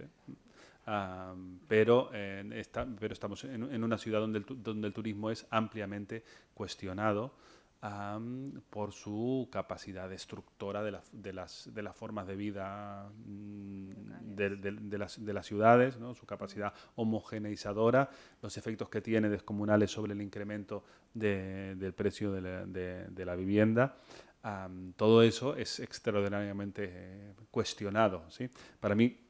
Um, 0.87 1.59
pero, 1.67 2.11
eh, 2.13 2.43
está, 2.53 2.85
pero 2.99 3.13
estamos 3.13 3.43
en, 3.43 3.73
en, 3.73 3.83
una 3.83 3.97
ciudad 3.97 4.19
donde 4.19 4.39
el, 4.39 4.45
donde 4.61 4.87
el 4.87 4.93
turismo 4.93 5.31
es 5.31 5.47
ampliamente 5.49 6.23
cuestionado 6.53 7.33
um, 7.81 8.51
por 8.69 8.91
su 8.91 9.49
capacidad 9.51 10.07
destructora 10.07 10.83
de, 10.83 10.91
la, 10.91 11.01
de, 11.11 11.33
las, 11.33 11.73
de 11.73 11.81
las 11.81 11.95
formas 11.95 12.27
de 12.27 12.35
vida 12.35 13.09
de, 13.25 14.57
de, 14.57 14.71
de 14.73 14.97
las, 14.99 15.25
de 15.25 15.33
las 15.33 15.47
ciudades, 15.47 15.97
¿no? 15.97 16.13
su 16.13 16.27
capacidad 16.27 16.71
homogeneizadora, 16.97 18.07
los 18.43 18.55
efectos 18.55 18.87
que 18.87 19.01
tiene 19.01 19.27
descomunales 19.27 19.89
sobre 19.89 20.13
el 20.13 20.21
incremento 20.21 20.83
del 21.15 21.93
precio 21.95 22.31
de 22.31 22.41
la, 22.41 22.65
de 22.67 23.25
la 23.25 23.35
vivienda. 23.35 23.97
Um, 24.45 24.93
todo 24.93 25.23
eso 25.23 25.55
es 25.55 25.79
extraordinariamente 25.79 26.89
eh, 26.91 27.33
cuestionado. 27.49 28.29
¿sí? 28.29 28.47
Para 28.79 28.93
mí, 28.93 29.24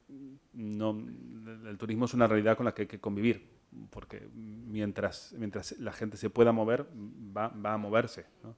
no, 0.53 0.91
el 1.67 1.77
turismo 1.77 2.05
es 2.05 2.13
una 2.13 2.27
realidad 2.27 2.57
con 2.57 2.65
la 2.65 2.73
que 2.73 2.83
hay 2.83 2.87
que 2.87 2.99
convivir, 2.99 3.47
porque 3.89 4.27
mientras, 4.33 5.33
mientras 5.37 5.77
la 5.79 5.91
gente 5.91 6.17
se 6.17 6.29
pueda 6.29 6.51
mover, 6.51 6.87
va, 7.35 7.49
va 7.49 7.73
a 7.73 7.77
moverse. 7.77 8.25
¿no? 8.43 8.55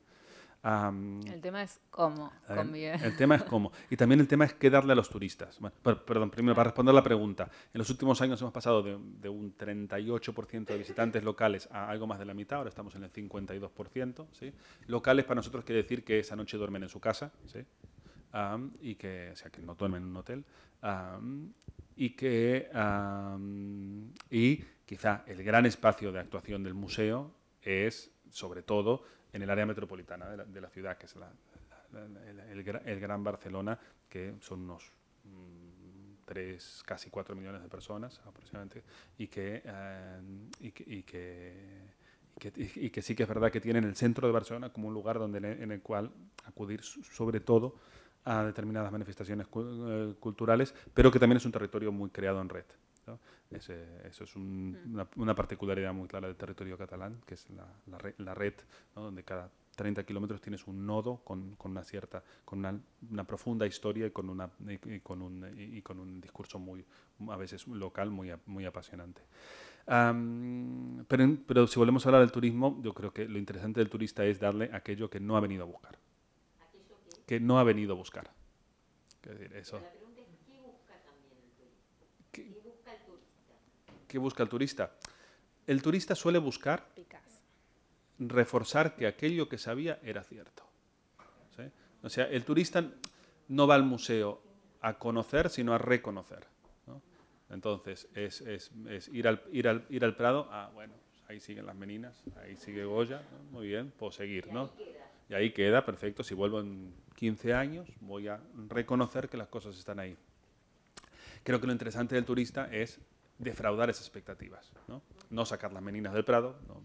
Um, 0.64 1.26
el 1.28 1.40
tema 1.40 1.64
es 1.64 1.80
cómo 1.90 2.32
convivir. 2.46 2.90
El, 2.90 3.04
el, 3.04 3.16
tema 3.16 3.36
es 3.36 3.44
cómo. 3.44 3.72
Y 3.90 3.96
también 3.96 4.20
el 4.20 4.28
tema 4.28 4.44
es 4.44 4.54
qué 4.54 4.70
darle 4.70 4.94
a 4.94 4.96
los 4.96 5.10
turistas. 5.10 5.60
Bueno, 5.60 5.76
per, 5.82 6.04
perdón, 6.04 6.30
primero, 6.32 6.56
para 6.56 6.66
responder 6.66 6.94
la 6.94 7.04
pregunta. 7.04 7.50
En 7.74 7.80
los 7.80 7.90
últimos 7.90 8.20
años 8.22 8.42
hemos 8.42 8.54
pasado 8.54 8.82
de, 8.82 8.98
de, 9.00 9.30
un 9.30 9.56
38% 9.56 10.66
de 10.66 10.78
visitantes 10.78 11.24
locales 11.24 11.70
a 11.72 11.90
algo 11.90 12.08
más 12.08 12.20
de 12.20 12.26
la 12.26 12.34
mitad, 12.34 12.58
ahora 12.58 12.70
estamos 12.70 12.96
en 12.96 13.04
el 13.04 13.14
52%. 13.14 14.28
¿sí? 14.34 14.52
Locales 14.88 15.26
para 15.26 15.36
nosotros 15.36 15.64
quiere 15.64 15.84
decir 15.84 16.04
que 16.04 16.20
esa 16.20 16.36
noche 16.36 16.58
duermen 16.58 16.84
en 16.84 16.90
su 16.90 17.00
casa, 17.00 17.32
¿sí? 17.46 17.60
Um, 18.34 18.72
y 18.82 18.96
que, 18.96 19.32
o 19.32 19.36
sea, 19.36 19.50
que 19.50 19.62
no 19.62 19.76
duermen 19.76 20.04
en 20.04 20.10
un 20.10 20.18
hotel. 20.18 20.46
Um, 20.84 21.54
y 21.96 22.12
que 22.12 22.70
y 24.30 24.58
quizá 24.86 25.24
el 25.26 25.44
gran 25.44 25.66
espacio 25.66 26.12
de 26.12 26.20
actuación 26.20 26.64
del 26.64 26.74
museo 26.76 27.32
es, 27.62 28.12
sobre 28.30 28.62
todo, 28.62 29.04
en 29.34 29.42
el 29.42 29.50
área 29.50 29.66
metropolitana 29.66 30.30
de 30.30 30.38
la, 30.38 30.46
de 30.46 30.62
la 30.62 30.70
ciudad, 30.70 30.98
que 30.98 31.08
es 31.08 31.16
la, 31.16 31.32
el, 32.86 33.00
Gran 33.00 33.24
Barcelona, 33.24 33.80
que 34.08 34.36
son 34.42 34.62
unos 34.62 34.92
mmm, 35.24 36.26
3, 36.26 36.84
casi 36.86 37.10
4 37.10 37.36
millones 37.36 37.62
de 37.62 37.70
personas 37.70 38.22
aproximadamente, 38.26 38.84
y 39.18 39.28
que, 39.28 39.62
eh, 39.66 40.22
y 40.60 40.72
que, 40.72 40.84
y 40.86 41.04
que, 41.04 41.88
y 42.56 42.90
que, 42.90 43.02
sí 43.02 43.16
que 43.16 43.24
es 43.24 43.30
verdad 43.30 43.52
que 43.52 43.62
tienen 43.62 43.84
el 43.84 43.96
centro 43.96 44.28
de 44.28 44.34
Barcelona 44.34 44.72
como 44.72 44.88
un 44.88 44.94
lugar 44.94 45.18
donde 45.18 45.40
en 45.40 45.72
el 45.72 45.82
cual 45.82 46.12
acudir 46.46 46.84
sobre 46.84 47.40
todo 47.40 47.80
a 48.28 48.44
determinadas 48.44 48.92
manifestaciones 48.92 49.48
cu 49.48 50.16
culturales, 50.20 50.76
pero 50.94 51.10
que 51.10 51.20
también 51.20 51.38
es 51.38 51.46
un 51.46 51.52
territorio 51.52 51.92
muy 51.92 52.10
creado 52.10 52.42
en 52.42 52.50
red. 52.50 52.66
¿no? 53.08 53.20
Ese, 53.50 53.86
eso 54.06 54.26
es 54.26 54.36
un, 54.36 54.78
una, 54.94 55.08
una, 55.16 55.34
particularidad 55.34 55.94
muy 55.94 56.10
clara 56.10 56.28
del 56.28 56.36
territorio 56.36 56.78
catalán, 56.78 57.22
que 57.26 57.36
es 57.36 57.50
la, 57.52 57.66
la 57.86 57.98
red, 57.98 58.16
la 58.18 58.34
red 58.34 58.54
¿no? 58.96 59.04
donde 59.04 59.24
cada 59.24 59.50
30 59.78 60.04
kilómetros 60.04 60.42
tienes 60.42 60.68
un 60.68 60.86
nodo 60.86 61.22
con, 61.24 61.56
con 61.56 61.72
una 61.72 61.86
cierta, 61.86 62.22
con 62.44 62.60
una, 62.60 62.78
una, 63.10 63.24
profunda 63.24 63.66
historia 63.66 64.08
y 64.08 64.12
con, 64.12 64.30
una, 64.30 64.50
y, 64.68 64.96
y 64.96 65.00
con 65.00 65.22
un, 65.22 65.48
y, 65.58 65.78
y, 65.78 65.82
con 65.82 65.98
un 65.98 66.20
discurso 66.20 66.60
muy, 66.60 66.84
a 67.30 67.38
veces 67.38 67.66
local, 67.68 68.10
muy, 68.10 68.34
muy 68.46 68.66
apasionante. 68.66 69.22
Um, 69.88 71.06
pero, 71.06 71.38
pero 71.48 71.66
si 71.66 71.80
volvemos 71.80 72.06
a 72.06 72.10
hablar 72.10 72.22
del 72.22 72.32
turismo, 72.34 72.82
yo 72.84 72.94
creo 72.94 73.14
que 73.14 73.26
lo 73.26 73.38
interesante 73.38 73.80
del 73.80 73.90
turista 73.90 74.26
es 74.26 74.38
darle 74.38 74.70
aquello 74.74 75.10
que 75.10 75.22
no 75.22 75.38
ha 75.38 75.40
venido 75.40 75.64
a 75.64 75.68
buscar. 75.68 75.98
Que 77.28 77.40
no 77.40 77.60
ha 77.60 77.64
venido 77.64 77.94
a 77.94 77.96
buscar. 77.96 78.32
Es 79.22 79.30
decir, 79.38 79.56
eso. 79.56 79.80
¿Qué 84.08 84.18
busca 84.18 84.42
el 84.42 84.50
turista? 84.50 84.92
El 85.68 85.82
turista 85.82 86.16
suele 86.16 86.40
buscar 86.40 86.88
reforzar 88.20 88.96
que 88.96 89.06
aquello 89.06 89.48
que 89.48 89.58
sabía 89.58 90.00
era 90.02 90.24
cierto. 90.24 90.64
¿sí? 91.56 91.64
O 92.02 92.10
sea, 92.10 92.26
el 92.26 92.44
turista 92.44 92.84
no 93.50 93.68
va 93.68 93.76
al 93.76 93.84
museo 93.84 94.42
a 94.82 94.98
conocer, 94.98 95.50
sino 95.50 95.74
a 95.74 95.78
reconocer. 95.78 96.48
¿no? 96.88 97.02
Entonces, 97.50 98.08
es, 98.16 98.42
es, 98.42 98.72
es, 98.90 99.10
ir, 99.10 99.28
al, 99.28 99.44
ir, 99.52 99.68
al, 99.68 99.86
ir 99.90 100.04
al 100.04 100.16
Prado, 100.16 100.48
ah, 100.52 100.72
bueno, 100.74 100.94
ahí 101.28 101.40
siguen 101.40 101.66
las 101.66 101.76
meninas, 101.76 102.24
ahí 102.38 102.56
sigue 102.56 102.86
Goya, 102.86 103.22
¿no? 103.32 103.52
muy 103.52 103.68
bien, 103.68 103.92
puedo 103.92 104.12
seguir, 104.12 104.52
¿no? 104.52 104.72
Y 104.78 104.84
ahí 104.84 104.92
queda, 104.92 105.07
perfecto, 105.86 106.24
si 106.24 106.34
vuelvo 106.34 106.60
en 106.62 106.94
15 107.16 107.54
años, 107.54 107.88
voy 108.00 108.28
a 108.28 108.40
reconocer 108.70 109.28
que 109.28 109.38
las 109.38 109.48
cosas 109.48 109.78
están 109.78 110.00
ahí. 110.00 110.16
Creo 111.44 111.60
que 111.60 111.68
lo 111.68 111.74
interesante 111.74 112.16
del 112.16 112.26
turista 112.26 112.70
es 112.72 113.00
defraudar 113.38 113.90
esas 113.90 114.04
expectativas. 114.04 114.72
No, 114.88 115.02
no 115.30 115.46
sacar 115.46 115.74
las 115.74 115.84
meninas 115.84 116.14
del 116.14 116.24
Prado, 116.24 116.58
no, 116.68 116.82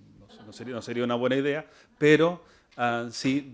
no, 0.46 0.82
sería, 0.82 1.04
una 1.04 1.14
buena 1.14 1.36
idea, 1.36 1.66
pero, 1.98 2.44
uh, 2.76 3.10
sí 3.10 3.52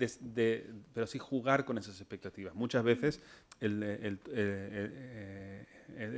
pero 0.95 1.07
sí 1.07 1.19
jugar 1.19 1.65
con 1.65 1.79
esas 1.79 2.01
expectativas. 2.01 2.55
Muchas 2.55 2.83
veces 2.83 3.21
el, 3.61 3.83
el, 3.83 4.19
el, 4.33 5.67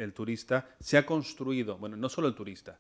el 0.03 0.12
turista 0.12 0.68
se 0.79 0.97
ha 0.97 1.05
construido, 1.07 1.77
bueno, 1.79 1.97
no 1.97 2.09
solo 2.09 2.29
el 2.29 2.35
turista, 2.35 2.79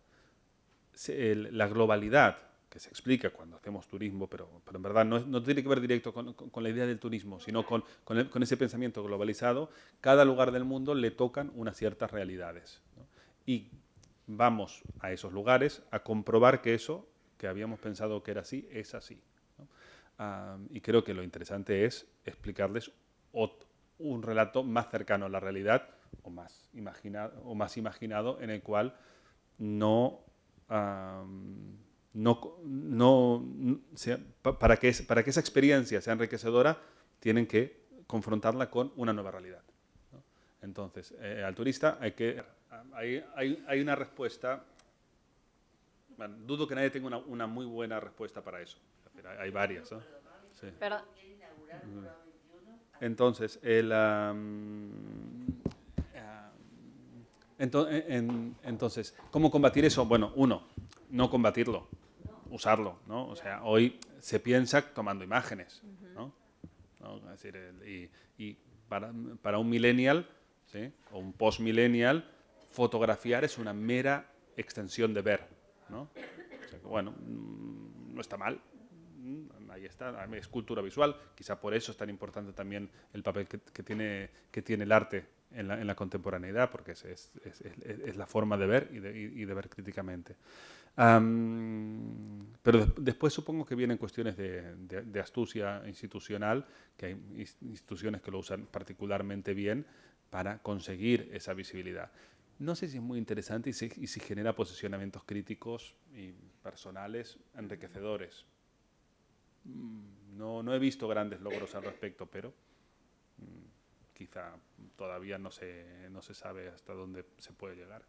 la 1.08 1.66
globalidad 1.68 2.49
que 2.70 2.78
se 2.78 2.88
explica 2.88 3.30
cuando 3.30 3.56
hacemos 3.56 3.88
turismo, 3.88 4.28
pero, 4.28 4.62
pero 4.64 4.76
en 4.76 4.82
verdad 4.82 5.04
no, 5.04 5.18
no, 5.18 5.42
tiene 5.42 5.62
que 5.62 5.68
ver 5.68 5.80
directo 5.80 6.14
con, 6.14 6.32
con, 6.34 6.50
con, 6.50 6.62
la 6.62 6.70
idea 6.70 6.86
del 6.86 7.00
turismo, 7.00 7.40
sino 7.40 7.66
con, 7.66 7.84
con, 8.04 8.42
ese 8.42 8.56
pensamiento 8.56 9.02
globalizado, 9.02 9.70
cada 10.00 10.24
lugar 10.24 10.52
del 10.52 10.64
mundo 10.64 10.94
le 10.94 11.10
tocan 11.10 11.50
unas 11.56 11.76
ciertas 11.76 12.12
realidades. 12.12 12.80
¿no? 12.96 13.04
Y 13.44 13.68
vamos 14.28 14.82
a 15.00 15.10
esos 15.10 15.32
lugares 15.32 15.82
a 15.90 16.04
comprobar 16.04 16.62
que 16.62 16.74
eso 16.74 17.06
que 17.36 17.48
habíamos 17.48 17.80
pensado 17.80 18.22
que 18.22 18.30
era 18.30 18.42
así 18.42 18.68
es 18.70 18.94
así. 18.94 19.20
¿no? 19.58 19.66
Y 20.70 20.80
creo 20.80 21.02
que 21.02 21.12
lo 21.12 21.24
interesante 21.24 21.86
es 21.86 22.06
explicarles 22.24 22.92
un 23.98 24.22
relato 24.22 24.62
más 24.62 24.90
cercano 24.90 25.26
a 25.26 25.28
la 25.28 25.40
realidad 25.40 25.88
o 26.22 26.30
más 26.30 26.68
imaginado, 26.72 27.40
o 27.44 27.54
más 27.54 27.76
imaginado 27.76 28.40
en 28.40 28.50
el 28.50 28.62
cual 28.62 28.94
no, 29.58 30.20
um, 30.68 31.76
no, 32.14 32.56
no 32.64 33.80
sea, 33.94 34.18
para, 34.42 34.76
que, 34.76 34.92
para 35.06 35.22
que 35.22 35.30
esa 35.30 35.40
experiencia 35.40 36.00
sea 36.00 36.12
enriquecedora 36.12 36.78
tienen 37.20 37.46
que 37.46 37.80
confrontarla 38.06 38.70
con 38.70 38.92
una 38.96 39.12
nueva 39.12 39.30
realidad. 39.30 39.62
¿no? 40.12 40.22
Entonces, 40.62 41.14
eh, 41.20 41.42
al 41.44 41.54
turista 41.54 41.98
hay 42.00 42.12
que 42.12 42.42
hay, 42.92 43.24
hay, 43.34 43.64
hay 43.66 43.80
una 43.80 43.94
respuesta. 43.94 44.64
Bueno, 46.16 46.36
dudo 46.46 46.66
que 46.66 46.74
nadie 46.74 46.90
tenga 46.90 47.06
una, 47.06 47.18
una, 47.18 47.46
muy 47.46 47.66
buena 47.66 47.98
respuesta 47.98 48.42
para 48.42 48.60
eso. 48.60 48.78
Hay, 49.16 49.38
hay 49.38 49.50
varias. 49.50 49.90
¿no? 49.90 50.00
Sí. 50.60 50.66
Entonces, 53.00 53.58
el, 53.62 53.92
um, 53.92 54.90
entonces, 57.58 58.04
en, 58.08 58.56
entonces, 58.62 59.14
¿cómo 59.30 59.50
combatir 59.50 59.84
eso? 59.84 60.04
Bueno, 60.04 60.32
uno, 60.36 60.62
no 61.10 61.30
combatirlo, 61.30 61.88
usarlo, 62.50 63.00
¿no? 63.06 63.28
O 63.28 63.36
sea, 63.36 63.62
hoy 63.64 63.98
se 64.18 64.40
piensa 64.40 64.82
tomando 64.92 65.24
imágenes, 65.24 65.82
¿no? 66.14 66.32
¿no? 67.00 67.16
Es 67.32 67.42
decir, 67.42 67.56
y, 67.86 68.10
y 68.42 68.56
para, 68.88 69.12
para, 69.42 69.58
un 69.58 69.68
millennial, 69.68 70.28
¿sí? 70.66 70.92
O 71.12 71.18
un 71.18 71.32
post-millennial, 71.32 72.28
fotografiar 72.70 73.44
es 73.44 73.58
una 73.58 73.72
mera 73.72 74.30
extensión 74.56 75.14
de 75.14 75.22
ver. 75.22 75.48
¿no? 75.88 76.08
Bueno, 76.84 77.12
mm, 77.12 78.14
no 78.14 78.20
está 78.20 78.36
mal. 78.36 78.60
Mm, 79.18 79.70
ahí 79.70 79.84
está, 79.86 80.26
es 80.34 80.48
cultura 80.48 80.82
visual. 80.82 81.16
Quizá 81.34 81.60
por 81.60 81.74
eso 81.74 81.92
es 81.92 81.98
tan 81.98 82.10
importante 82.10 82.52
también 82.52 82.90
el 83.12 83.22
papel 83.22 83.46
que 83.48 83.82
tiene, 83.82 84.30
que 84.50 84.62
tiene 84.62 84.84
el 84.84 84.92
arte 84.92 85.39
en 85.52 85.68
la, 85.68 85.80
en 85.80 85.86
la 85.86 85.94
contemporaneidad, 85.94 86.70
porque 86.70 86.92
es, 86.92 87.04
es, 87.04 87.30
es, 87.44 87.60
es, 87.84 88.16
la 88.16 88.26
forma 88.26 88.56
de 88.56 88.66
ver 88.66 88.90
y 88.92 88.98
de, 88.98 89.18
y 89.18 89.44
de 89.44 89.54
ver 89.54 89.68
críticamente. 89.68 90.36
Um, 90.96 92.46
pero 92.62 92.84
de, 92.84 92.92
después 92.98 93.32
supongo 93.32 93.64
que 93.64 93.74
vienen 93.74 93.96
cuestiones 93.96 94.36
de, 94.36 94.74
de, 94.76 95.20
astucia 95.20 95.82
institucional, 95.86 96.66
que 96.96 97.06
hay 97.06 97.46
instituciones 97.62 98.20
que 98.20 98.30
lo 98.30 98.38
usan 98.38 98.66
particularmente 98.66 99.54
bien 99.54 99.86
para 100.30 100.58
conseguir 100.58 101.30
esa 101.32 101.54
visibilidad 101.54 102.10
no 102.60 102.74
sé 102.74 102.88
si 102.88 102.98
es 102.98 103.02
muy 103.02 103.18
interesante 103.18 103.70
y 103.70 103.72
si, 103.72 103.90
y 103.96 104.06
si 104.06 104.20
genera 104.20 104.54
posicionamientos 104.54 105.24
críticos 105.24 105.94
y 106.14 106.32
personales 106.62 107.38
enriquecedores. 107.56 108.44
Mm, 109.64 110.36
no, 110.36 110.62
no 110.62 110.74
he 110.74 110.78
visto 110.78 111.08
grandes 111.08 111.40
logros 111.40 111.74
al 111.74 111.84
respecto, 111.84 112.26
pero 112.26 112.52
quizá 114.20 114.52
todavía 114.96 115.38
no 115.38 115.50
se, 115.50 116.06
no 116.10 116.20
se 116.20 116.34
sabe 116.34 116.68
hasta 116.68 116.92
dónde 116.92 117.24
se 117.38 117.54
puede 117.54 117.74
llegar. 117.74 118.04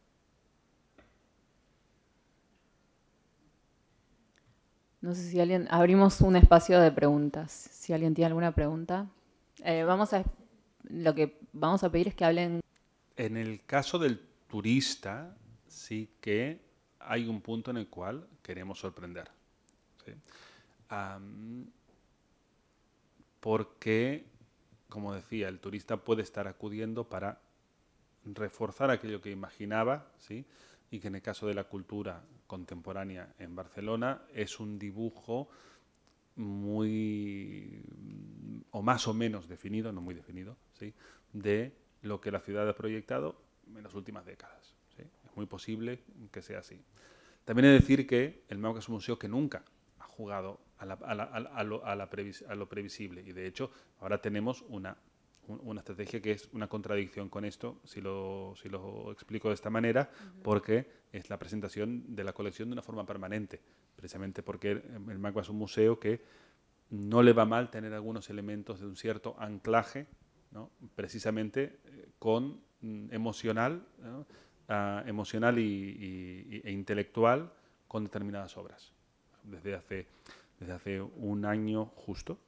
No 5.00 5.16
sé 5.16 5.30
si 5.30 5.40
alguien, 5.40 5.70
abrimos 5.72 6.20
un 6.20 6.36
espacio 6.36 6.82
de 6.82 6.92
preguntas. 6.92 7.50
Si 7.54 7.94
alguien 7.94 8.14
tiene 8.14 8.28
alguna 8.28 8.52
pregunta. 8.52 9.10
Eh, 9.64 9.86
vamos 9.86 10.12
a, 10.12 10.26
lo 10.84 11.16
que 11.16 11.40
vamos 11.54 11.82
a 11.86 11.90
pedir 11.90 12.10
es 12.10 12.16
que 12.16 12.26
hablen. 12.26 12.60
En 13.16 13.38
el 13.38 13.64
caso 13.66 13.98
del 13.98 14.20
turista, 14.50 15.34
sí 15.70 16.10
que 16.20 16.60
hay 17.00 17.26
un 17.26 17.40
punto 17.40 17.72
en 17.72 17.78
el 17.78 17.88
cual 17.88 18.28
queremos 18.44 18.80
sorprender. 18.80 19.32
porque, 23.40 24.26
como 24.92 25.16
decía, 25.16 25.48
el 25.48 25.60
turista 25.60 26.04
puede 26.04 26.22
estar 26.22 26.50
acudiendo 26.50 27.08
para 27.08 27.40
reforzar 28.26 28.92
aquello 28.92 29.22
que 29.22 29.32
imaginaba, 29.32 30.12
¿sí? 30.18 30.46
y 30.92 31.00
que 31.00 31.08
en 31.08 31.16
el 31.16 31.22
caso 31.22 31.48
de 31.48 31.54
la 31.54 31.64
cultura 31.64 32.22
contemporánea 32.46 33.34
en 33.40 33.56
Barcelona 33.56 34.22
es 34.34 34.60
un 34.60 34.78
dibujo 34.78 35.50
muy 36.36 37.82
o 38.72 38.82
más 38.82 39.08
o 39.08 39.14
menos 39.14 39.48
definido, 39.48 39.94
no 39.94 40.02
muy 40.02 40.14
definido, 40.14 40.58
¿sí? 40.78 40.94
de 41.32 41.74
lo 42.02 42.20
que 42.20 42.30
la 42.30 42.42
ciudad 42.42 42.68
ha 42.68 42.76
proyectado 42.76 43.42
en 43.74 43.84
las 43.84 43.96
últimas 43.96 44.26
décadas. 44.26 44.76
Es 44.98 45.38
muy 45.38 45.46
posible 45.46 46.04
que 46.32 46.42
sea 46.42 46.60
así. 46.60 46.84
También 47.46 47.68
he 47.68 47.70
de 47.70 47.80
decir 47.80 48.06
que 48.06 48.44
el 48.50 48.58
MAUC 48.58 48.80
es 48.80 48.90
un 48.90 48.96
museo 48.96 49.18
que 49.18 49.30
nunca 49.30 49.64
ha 50.00 50.04
jugado 50.04 50.60
a, 50.82 51.64
lo, 51.64 52.70
previsible 52.70 53.22
y 53.22 53.32
de 53.32 53.48
hecho 53.48 53.72
ahora 54.00 54.22
tenemos 54.22 54.64
una 54.70 54.98
una 55.48 55.82
estrategia 55.82 56.22
que 56.22 56.32
es 56.32 56.50
una 56.54 56.68
contradicción 56.68 57.28
con 57.28 57.44
esto, 57.44 57.82
si 57.84 58.00
lo, 58.00 58.54
si 58.62 58.70
lo 58.70 59.12
explico 59.12 59.50
de 59.50 59.56
esta 59.56 59.70
manera, 59.70 60.10
porque 60.44 60.90
es 61.12 61.30
la 61.30 61.38
presentación 61.38 62.16
de 62.16 62.24
la 62.24 62.32
colección 62.32 62.70
de 62.70 62.74
una 62.74 62.82
forma 62.82 63.06
permanente, 63.06 63.60
precisamente 63.96 64.44
porque 64.44 64.72
el 64.72 65.20
MACBA 65.20 65.42
es 65.42 65.50
un 65.50 65.58
museo 65.58 66.00
que 66.00 66.22
no 66.92 67.24
le 67.24 67.34
va 67.34 67.46
mal 67.46 67.70
tener 67.70 67.94
algunos 67.94 68.30
elementos 68.30 68.80
de 68.80 68.86
un 68.86 68.96
cierto 68.96 69.36
anclaje, 69.40 70.08
¿no? 70.52 70.70
precisamente 70.96 71.80
eh, 71.86 72.10
con 72.20 72.62
mm, 72.82 73.14
emocional, 73.14 73.86
ah, 74.68 75.04
emocional 75.06 75.58
y, 75.58 76.62
e 76.64 76.72
intelectual 76.72 77.52
con 77.88 78.04
determinadas 78.04 78.58
obras. 78.58 78.92
Desde 79.44 79.74
hace, 79.74 80.08
desde 80.62 80.74
hace 80.74 81.02
un 81.02 81.44
año 81.44 81.88
justo, 81.88 82.40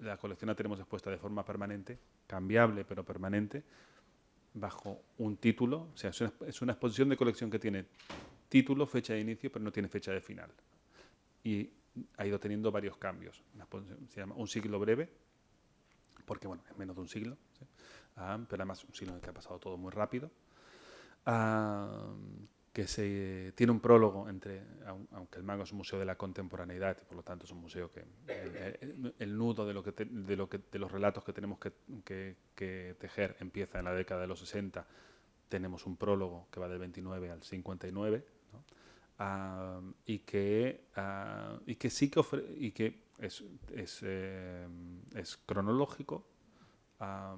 la 0.00 0.16
colección 0.16 0.48
la 0.48 0.56
tenemos 0.56 0.80
expuesta 0.80 1.10
de 1.10 1.18
forma 1.18 1.44
permanente 1.44 1.98
cambiable 2.26 2.84
pero 2.84 3.04
permanente, 3.04 3.62
bajo 4.54 5.02
un 5.18 5.36
título. 5.36 5.90
O 5.94 5.96
sea, 5.96 6.10
es 6.10 6.62
una, 6.62 6.72
exposición 6.72 7.08
de 7.10 7.16
colección 7.16 7.50
que 7.50 7.58
tiene 7.58 7.86
título, 8.48 8.86
fecha 8.86 9.12
de 9.12 9.20
inicio, 9.20 9.52
pero 9.52 9.64
no 9.64 9.70
tiene 9.70 9.88
fecha 9.88 10.12
de 10.12 10.20
final. 10.20 10.50
Y 11.42 11.70
ha 12.16 12.26
ido 12.26 12.40
teniendo 12.40 12.72
varios 12.72 12.96
cambios. 12.96 13.42
se 14.08 14.20
llama 14.20 14.34
Un 14.36 14.48
siglo 14.48 14.78
breve, 14.78 15.10
porque 16.24 16.48
bueno, 16.48 16.62
es 16.68 16.76
menos 16.78 16.96
de 16.96 17.02
un 17.02 17.08
siglo, 17.08 17.36
ah, 18.16 18.38
pero 18.48 18.62
además 18.62 18.82
un 18.84 18.94
siglo 18.94 19.12
en 19.12 19.16
el 19.16 19.22
que 19.22 19.30
ha 19.30 19.34
pasado 19.34 19.58
todo 19.58 19.76
muy 19.76 19.92
rápido. 19.92 20.30
Ah, 21.26 22.14
que 22.74 22.88
se, 22.88 23.52
tiene 23.54 23.70
un 23.70 23.78
prólogo 23.78 24.28
entre, 24.28 24.60
aunque 25.12 25.38
el 25.38 25.44
Mago 25.44 25.62
es 25.62 25.70
un 25.70 25.78
museo 25.78 25.96
de 25.96 26.04
la 26.04 26.16
contemporaneidad 26.16 26.98
y 27.00 27.04
por 27.04 27.16
lo 27.16 27.22
tanto 27.22 27.44
es 27.44 27.52
un 27.52 27.58
museo 27.58 27.88
que 27.92 28.04
el, 29.20 29.38
nudo 29.38 29.64
de, 29.64 29.72
lo 29.72 29.84
que 29.84 29.92
de, 29.92 30.36
lo 30.36 30.48
que, 30.48 30.58
de 30.72 30.78
los 30.80 30.90
relatos 30.90 31.22
que 31.22 31.32
tenemos 31.32 31.60
que, 31.60 31.72
que, 32.56 32.96
tejer 32.98 33.36
empieza 33.38 33.78
en 33.78 33.84
la 33.84 33.92
década 33.92 34.22
de 34.22 34.26
los 34.26 34.40
60, 34.40 34.84
tenemos 35.48 35.86
un 35.86 35.96
prólogo 35.96 36.48
que 36.50 36.58
va 36.58 36.68
del 36.68 36.80
29 36.80 37.30
al 37.30 37.44
59 37.44 38.26
ah, 39.20 39.80
y, 40.04 40.18
que, 40.18 40.88
ah, 40.96 41.56
y 41.66 41.76
que 41.76 41.90
sí 41.90 42.10
que, 42.10 42.22
y 42.58 42.72
que 42.72 43.04
es, 43.18 43.44
es, 43.72 44.00
eh, 44.02 44.66
es 45.14 45.36
cronológico 45.46 46.26
ah, 46.98 47.36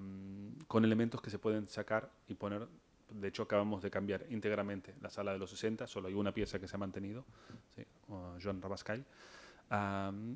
con 0.66 0.87
elementos 0.87 1.20
que 1.20 1.28
se 1.28 1.39
pueden 1.39 1.68
sacar 1.68 2.11
y 2.26 2.32
poner 2.32 2.66
de 3.11 3.29
hecho, 3.29 3.43
acabamos 3.43 3.83
de 3.83 3.91
cambiar 3.91 4.27
íntegramente 4.31 4.95
la 5.01 5.11
sala 5.11 5.33
de 5.33 5.39
los 5.39 5.51
60, 5.51 5.87
solo 5.87 6.09
hay 6.09 6.15
una 6.15 6.33
pieza 6.33 6.59
que 6.59 6.69
se 6.69 6.77
ha 6.77 6.79
mantenido, 6.79 7.25
¿sí? 7.75 7.85
Joan 8.43 8.61
Rabascal, 8.61 9.05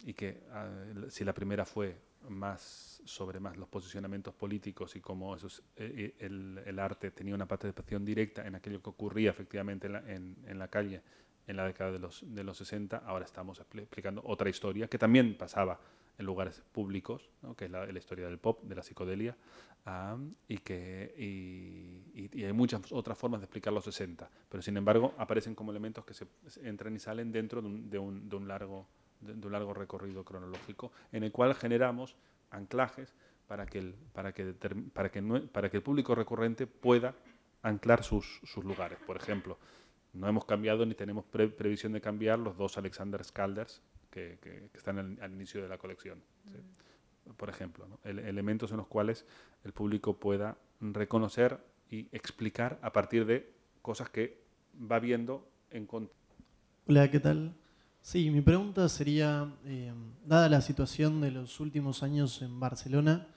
y 0.04 0.14
que 0.14 0.42
ah, 0.52 0.68
si 1.08 1.24
la 1.24 1.32
primera 1.32 1.64
fue 1.64 1.96
más 2.28 3.00
sobre 3.04 3.40
más 3.40 3.56
los 3.56 3.68
posicionamientos 3.68 4.34
políticos 4.34 4.94
y 4.96 5.00
cómo 5.00 5.36
eh, 5.36 5.40
eh, 5.76 6.14
el, 6.18 6.78
arte 6.78 7.10
tenía 7.12 7.34
una 7.34 7.46
participación 7.46 8.04
directa 8.04 8.46
en 8.46 8.54
aquello 8.54 8.82
que 8.82 8.90
ocurría 8.90 9.30
efectivamente 9.30 9.86
en 9.86 9.92
la, 9.92 10.12
en, 10.12 10.58
la 10.58 10.68
calle 10.68 11.02
en 11.46 11.56
la 11.56 11.64
década 11.64 11.92
de 11.92 11.98
los, 11.98 12.22
de 12.26 12.44
los 12.44 12.58
60, 12.58 12.98
ahora 12.98 13.24
estamos 13.24 13.60
explicando 13.60 14.22
otra 14.24 14.50
historia 14.50 14.86
que 14.86 14.98
también 14.98 15.36
pasaba 15.36 15.80
en 16.20 16.26
lugares 16.26 16.62
públicos, 16.72 17.30
que 17.56 17.64
es 17.64 17.70
la, 17.70 17.90
historia 17.98 18.26
del 18.26 18.38
pop, 18.38 18.62
de 18.62 18.74
la 18.74 18.82
psicodelia, 18.82 19.36
y 20.46 20.58
que 20.58 21.14
y, 21.16 22.44
hay 22.44 22.52
muchas 22.52 22.92
otras 22.92 23.16
formas 23.16 23.40
de 23.40 23.46
explicar 23.46 23.72
los 23.72 23.84
60, 23.84 24.30
pero 24.48 24.62
sin 24.62 24.76
embargo 24.76 25.14
aparecen 25.16 25.54
como 25.54 25.70
elementos 25.70 26.04
que 26.04 26.12
se, 26.12 26.26
entran 26.62 26.94
y 26.94 26.98
salen 26.98 27.32
dentro 27.32 27.62
de 27.62 27.68
un, 27.68 27.90
de 27.90 27.98
un, 27.98 28.28
de 28.28 28.36
un 28.36 28.46
largo, 28.46 28.86
de, 29.20 29.32
un 29.32 29.52
largo 29.52 29.72
recorrido 29.72 30.22
cronológico 30.22 30.92
en 31.10 31.24
el 31.24 31.32
cual 31.32 31.54
generamos 31.54 32.16
anclajes 32.50 33.14
para 33.48 33.64
que 33.64 33.78
el, 33.78 33.94
para 34.12 34.32
que, 34.32 34.52
para 34.92 35.10
que, 35.10 35.22
para 35.50 35.70
que 35.70 35.76
el 35.78 35.82
público 35.82 36.14
recurrente 36.14 36.66
pueda 36.66 37.14
anclar 37.62 38.04
sus, 38.04 38.40
sus 38.44 38.62
lugares. 38.62 38.98
Por 39.06 39.16
ejemplo, 39.16 39.58
no 40.12 40.28
hemos 40.28 40.44
cambiado 40.44 40.84
ni 40.84 40.94
tenemos 40.94 41.24
previsión 41.24 41.92
de 41.92 42.02
cambiar 42.02 42.38
los 42.38 42.58
dos 42.58 42.76
Alexander 42.76 43.24
Skalders 43.24 43.80
que, 44.10 44.38
están 44.74 45.18
al, 45.20 45.32
inicio 45.32 45.62
de 45.62 45.68
la 45.68 45.78
colección. 45.78 46.22
Por 47.36 47.48
ejemplo, 47.48 47.86
elementos 48.04 48.70
en 48.70 48.78
los 48.78 48.86
cuales 48.86 49.24
el 49.64 49.72
público 49.72 50.18
pueda 50.18 50.58
reconocer 50.80 51.58
y 51.90 52.08
explicar 52.12 52.78
a 52.82 52.92
partir 52.92 53.24
de 53.26 53.52
cosas 53.82 54.10
que 54.10 54.42
va 54.90 54.98
viendo 54.98 55.48
en 55.70 55.88
Hola, 56.86 57.10
¿qué 57.10 57.20
tal? 57.20 57.54
Sí, 58.02 58.30
mi 58.30 58.40
pregunta 58.40 58.88
sería, 58.88 59.52
eh, 59.64 59.92
dada 60.24 60.48
la 60.48 60.60
situación 60.60 61.20
de 61.20 61.30
los 61.30 61.60
últimos 61.60 62.02
años 62.02 62.40
en 62.42 62.58
Barcelona, 62.58 63.28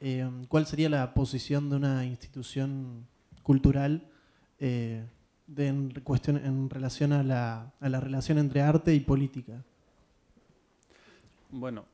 eh, 0.00 0.28
¿cuál 0.48 0.66
sería 0.66 0.88
la 0.88 1.14
posición 1.14 1.70
de 1.70 1.76
una 1.76 2.04
institución 2.04 3.06
cultural 3.42 4.10
eh, 4.58 5.06
en, 5.56 5.90
cuestión, 6.02 6.36
en 6.38 6.68
relación 6.68 7.12
a 7.12 7.22
la, 7.22 7.72
a 7.78 7.88
la 7.88 8.00
relación 8.00 8.38
entre 8.38 8.62
arte 8.62 8.94
y 8.94 9.00
política? 9.00 9.64
Bueno, 11.50 11.84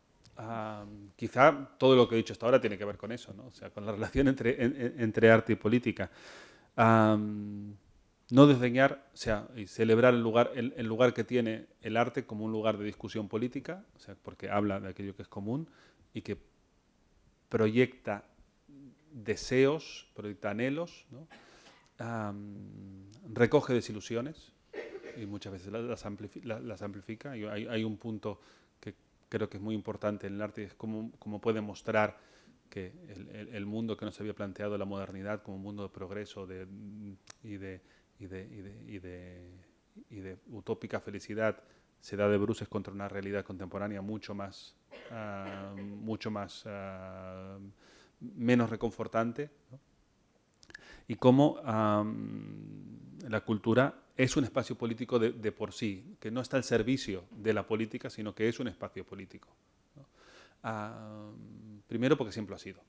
quizá 1.16 1.70
todo 1.78 1.96
lo 1.96 2.08
que 2.08 2.14
he 2.14 2.18
dicho 2.18 2.32
hasta 2.32 2.46
ahora 2.46 2.60
tiene 2.60 2.76
que 2.76 2.84
ver 2.84 2.96
con 2.96 3.12
eso, 3.12 3.32
¿no? 3.34 3.46
o 3.46 3.52
sea, 3.52 3.70
con 3.70 3.86
la 3.86 3.92
relación 3.92 4.28
entre, 4.28 4.62
entre 5.02 5.30
arte 5.30 5.54
y 5.54 5.56
política. 5.56 6.10
no 6.76 8.46
desdeñar, 8.46 9.08
o 9.14 9.16
sea, 9.16 9.48
y 9.56 9.66
celebrar 9.66 10.14
el 10.14 10.22
lugar, 10.22 10.52
el, 10.54 10.86
lugar 10.86 11.14
que 11.14 11.24
tiene 11.24 11.66
el 11.80 11.96
arte 11.96 12.26
como 12.26 12.44
un 12.44 12.52
lugar 12.52 12.76
de 12.76 12.84
discusión 12.84 13.28
política, 13.28 13.84
o 13.96 13.98
sea, 13.98 14.14
porque 14.20 14.50
habla 14.50 14.80
de 14.80 14.88
aquello 14.88 15.16
que 15.16 15.22
es 15.22 15.28
común 15.28 15.68
y 16.12 16.20
que 16.20 16.36
proyecta 17.48 18.24
deseos, 19.12 20.08
proyecta 20.14 20.50
anhelos, 20.50 21.06
¿no? 21.10 21.26
recoge 23.32 23.72
desilusiones 23.72 24.52
y 25.16 25.24
muchas 25.24 25.54
veces 25.54 25.72
las, 25.72 25.82
las, 26.62 26.82
amplifica. 26.82 27.34
Y 27.38 27.44
hay 27.44 27.84
un 27.84 27.96
punto 27.96 28.38
creo 29.28 29.48
que 29.48 29.56
es 29.56 29.62
muy 29.62 29.74
importante 29.74 30.26
en 30.26 30.34
el 30.34 30.42
arte, 30.42 30.64
es 30.64 30.74
cómo, 30.74 31.12
cómo 31.18 31.40
puede 31.40 31.60
mostrar 31.60 32.18
que 32.68 32.92
el, 33.52 33.66
mundo 33.66 33.96
que 33.96 34.04
nos 34.04 34.20
había 34.20 34.34
planteado 34.34 34.76
la 34.76 34.84
modernidad 34.84 35.42
como 35.42 35.56
un 35.56 35.62
mundo 35.62 35.84
de 35.84 35.88
progreso 35.88 36.46
de, 36.46 36.66
y, 37.42 37.56
de, 37.56 37.80
y, 38.18 38.26
de, 38.26 38.48
y, 38.86 38.98
de, 38.98 39.50
y, 40.10 40.20
de, 40.20 40.38
utópica 40.48 41.00
felicidad 41.00 41.62
se 42.00 42.16
da 42.16 42.28
de 42.28 42.36
bruces 42.38 42.68
contra 42.68 42.92
una 42.92 43.08
realidad 43.08 43.44
contemporánea 43.44 44.02
mucho 44.02 44.34
más, 44.34 44.76
ah, 45.10 45.74
mucho 45.76 46.30
más 46.30 46.64
ah, 46.66 47.58
menos 48.20 48.70
reconfortante. 48.70 49.50
Y 51.08 51.14
cómo 51.14 51.60
la 51.62 53.40
cultura 53.44 53.94
es 54.16 54.36
un 54.36 54.44
espacio 54.44 54.76
político 54.76 55.18
de, 55.18 55.52
por 55.52 55.72
sí, 55.72 56.16
que 56.18 56.30
no 56.30 56.40
está 56.40 56.56
al 56.56 56.64
servicio 56.64 57.24
de 57.30 57.52
la 57.52 57.66
política, 57.66 58.08
sino 58.08 58.34
que 58.34 58.48
es 58.48 58.58
un 58.58 58.68
espacio 58.68 59.04
político. 59.04 59.48
Ah, 60.62 61.30
primero 61.86 62.16
porque 62.16 62.32
siempre 62.32 62.56
ha 62.56 62.58
sido. 62.58 62.80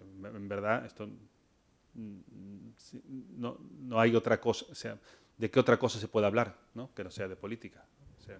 en 0.00 0.48
verdad, 0.48 0.86
esto 0.86 1.06
mm, 1.94 2.18
no, 3.38 3.58
no, 3.82 4.00
hay 4.00 4.16
otra 4.16 4.40
cosa, 4.40 4.98
¿de 5.36 5.50
qué 5.50 5.60
otra 5.60 5.78
cosa 5.78 6.00
se 6.00 6.08
puede 6.08 6.26
hablar, 6.26 6.58
¿no? 6.74 6.92
que 6.94 7.04
no 7.04 7.10
sea 7.10 7.28
de 7.28 7.36
política? 7.36 7.84
O 8.18 8.22
sea, 8.22 8.38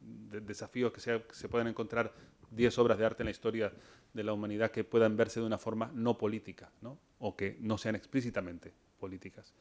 de 0.00 0.40
desafíos 0.40 0.92
que, 0.92 1.00
sea, 1.00 1.22
que 1.22 1.34
se 1.34 1.48
puedan 1.48 1.68
encontrar 1.68 2.12
10 2.50 2.78
obras 2.78 2.98
de 2.98 3.04
arte 3.04 3.22
en 3.22 3.26
la 3.26 3.30
historia 3.30 3.72
de 4.12 4.24
la 4.24 4.32
humanidad 4.32 4.70
que 4.70 4.82
puedan 4.82 5.16
verse 5.16 5.40
de 5.40 5.46
una 5.46 5.58
forma 5.58 5.90
no 5.94 6.16
política, 6.18 6.70
¿no? 6.80 6.98
o 7.18 7.36
que 7.36 7.58
no 7.60 7.78
sean 7.78 7.94
explícitamente 7.94 8.72
políticas. 8.98 9.52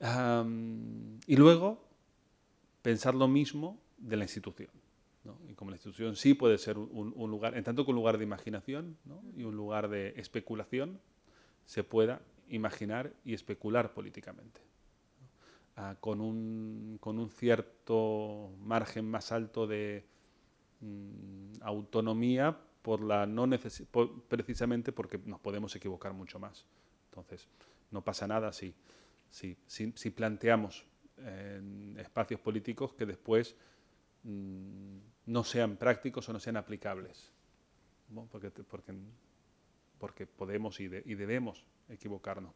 Y 0.00 1.36
luego, 1.36 1.82
pensar 2.82 3.14
lo 3.14 3.28
mismo 3.28 3.78
de 3.98 4.16
la 4.16 4.24
institución. 4.24 4.70
Y 5.48 5.54
como 5.54 5.70
la 5.70 5.76
institución 5.76 6.14
sí 6.16 6.34
puede 6.34 6.58
ser 6.58 6.78
un, 6.78 7.30
lugar, 7.30 7.56
en 7.56 7.64
tanto 7.64 7.84
que 7.84 7.90
un 7.90 7.96
lugar 7.96 8.18
de 8.18 8.24
imaginación 8.24 8.96
y 9.36 9.42
un 9.42 9.56
lugar 9.56 9.88
de 9.88 10.14
especulación, 10.16 11.00
se 11.64 11.82
pueda 11.82 12.20
imaginar 12.48 13.12
y 13.24 13.34
especular 13.34 13.92
políticamente. 13.92 14.60
Ah, 15.76 15.96
con, 16.00 16.20
un, 16.20 16.96
con, 17.00 17.18
un, 17.18 17.28
cierto 17.28 18.50
margen 18.62 19.04
más 19.04 19.30
alto 19.30 19.66
de 19.66 20.06
mm, 20.80 21.60
autonomía 21.60 22.56
por 22.80 23.02
la 23.02 23.26
no 23.26 23.46
precisamente 24.28 24.92
porque 24.92 25.18
nos 25.18 25.40
podemos 25.40 25.74
equivocar 25.76 26.12
mucho 26.14 26.38
más. 26.38 26.64
Entonces, 27.10 27.46
no 27.90 28.02
pasa 28.02 28.26
nada 28.26 28.52
si, 28.52 28.74
si, 29.36 29.92
si, 29.94 30.10
planteamos 30.10 30.86
espacios 31.98 32.40
políticos 32.40 32.94
que 32.94 33.04
después 33.04 33.54
mm, 34.22 34.96
no 35.26 35.44
sean 35.44 35.76
prácticos 35.76 36.28
o 36.28 36.32
no 36.32 36.40
sean 36.40 36.56
aplicables. 36.56 37.30
Porque, 38.30 38.50
porque, 39.98 40.26
podemos 40.26 40.80
y, 40.80 40.88
debemos 40.88 41.66
equivocarnos 41.88 42.54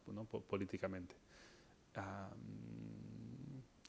políticamente. 0.49 1.15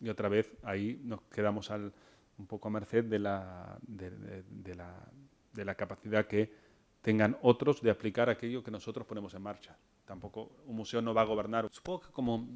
y 0.00 0.08
otra 0.08 0.28
vez 0.28 0.52
ahí 0.62 1.00
nos 1.04 1.22
quedamos 1.22 1.70
al, 1.70 1.92
un 2.36 2.46
poco 2.46 2.68
a 2.68 2.72
merced 2.72 3.04
de 3.04 3.18
la, 3.18 3.78
de, 3.86 4.74
la, 4.74 5.10
de 5.52 5.64
la 5.64 5.74
capacidad 5.76 6.26
que 6.26 6.52
tengan 7.00 7.38
otros 7.42 7.80
de 7.80 7.90
aplicar 7.90 8.28
aquello 8.28 8.62
que 8.62 8.70
nosotros 8.70 9.06
ponemos 9.06 9.32
en 9.34 9.42
marcha. 9.42 9.78
Tampoco 10.04 10.50
un 10.66 10.76
museo 10.76 11.00
no 11.00 11.14
va 11.14 11.22
a 11.22 11.24
gobernar. 11.24 11.68
Supongo 11.70 12.00
que 12.00 12.10
como, 12.10 12.48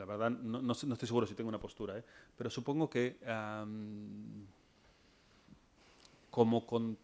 la 0.00 0.06
verdad, 0.06 0.30
no, 0.30 0.62
no, 0.62 0.72
estoy 0.72 1.06
seguro 1.06 1.26
si 1.26 1.34
tengo 1.34 1.48
una 1.48 1.60
postura, 1.60 1.98
¿eh? 1.98 2.04
pero 2.36 2.48
supongo 2.48 2.88
que 2.88 3.18
como 6.30 6.66
con... 6.66 6.96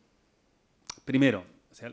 Primero, 1.05 1.45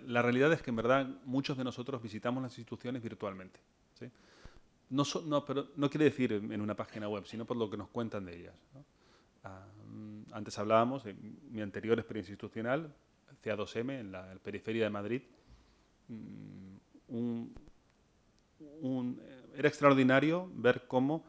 la 0.08 0.22
realidad 0.22 0.54
es 0.54 0.62
que 0.62 0.70
en 0.70 0.78
verdad 0.78 1.06
muchos 1.26 1.58
de 1.58 1.66
nosotros 1.66 2.02
visitamos 2.02 2.42
las 2.42 2.58
instituciones 2.58 3.04
virtualmente. 3.04 3.60
No, 4.90 5.04
no, 5.26 5.44
pero 5.44 5.70
no 5.76 5.90
quiere 5.90 6.06
decir 6.06 6.32
en 6.32 6.62
una 6.62 6.76
página 6.76 7.10
web, 7.10 7.26
sino 7.26 7.46
por 7.46 7.58
lo 7.58 7.70
que 7.70 7.78
nos 7.78 7.90
cuentan 7.90 8.26
de 8.26 8.40
ellas. 8.40 8.56
Antes 10.32 10.58
hablábamos 10.58 11.04
de 11.04 11.16
mi 11.50 11.62
anterior 11.62 12.00
experiencia 12.00 12.32
institucional, 12.32 12.94
CA2M, 13.44 14.00
en 14.00 14.12
la, 14.12 14.36
periferia 14.42 14.86
de 14.86 14.90
Madrid. 14.90 15.22
Mm, 16.08 17.48
era 19.56 19.68
extraordinario 19.68 20.50
ver 20.56 20.86
cómo 20.88 21.26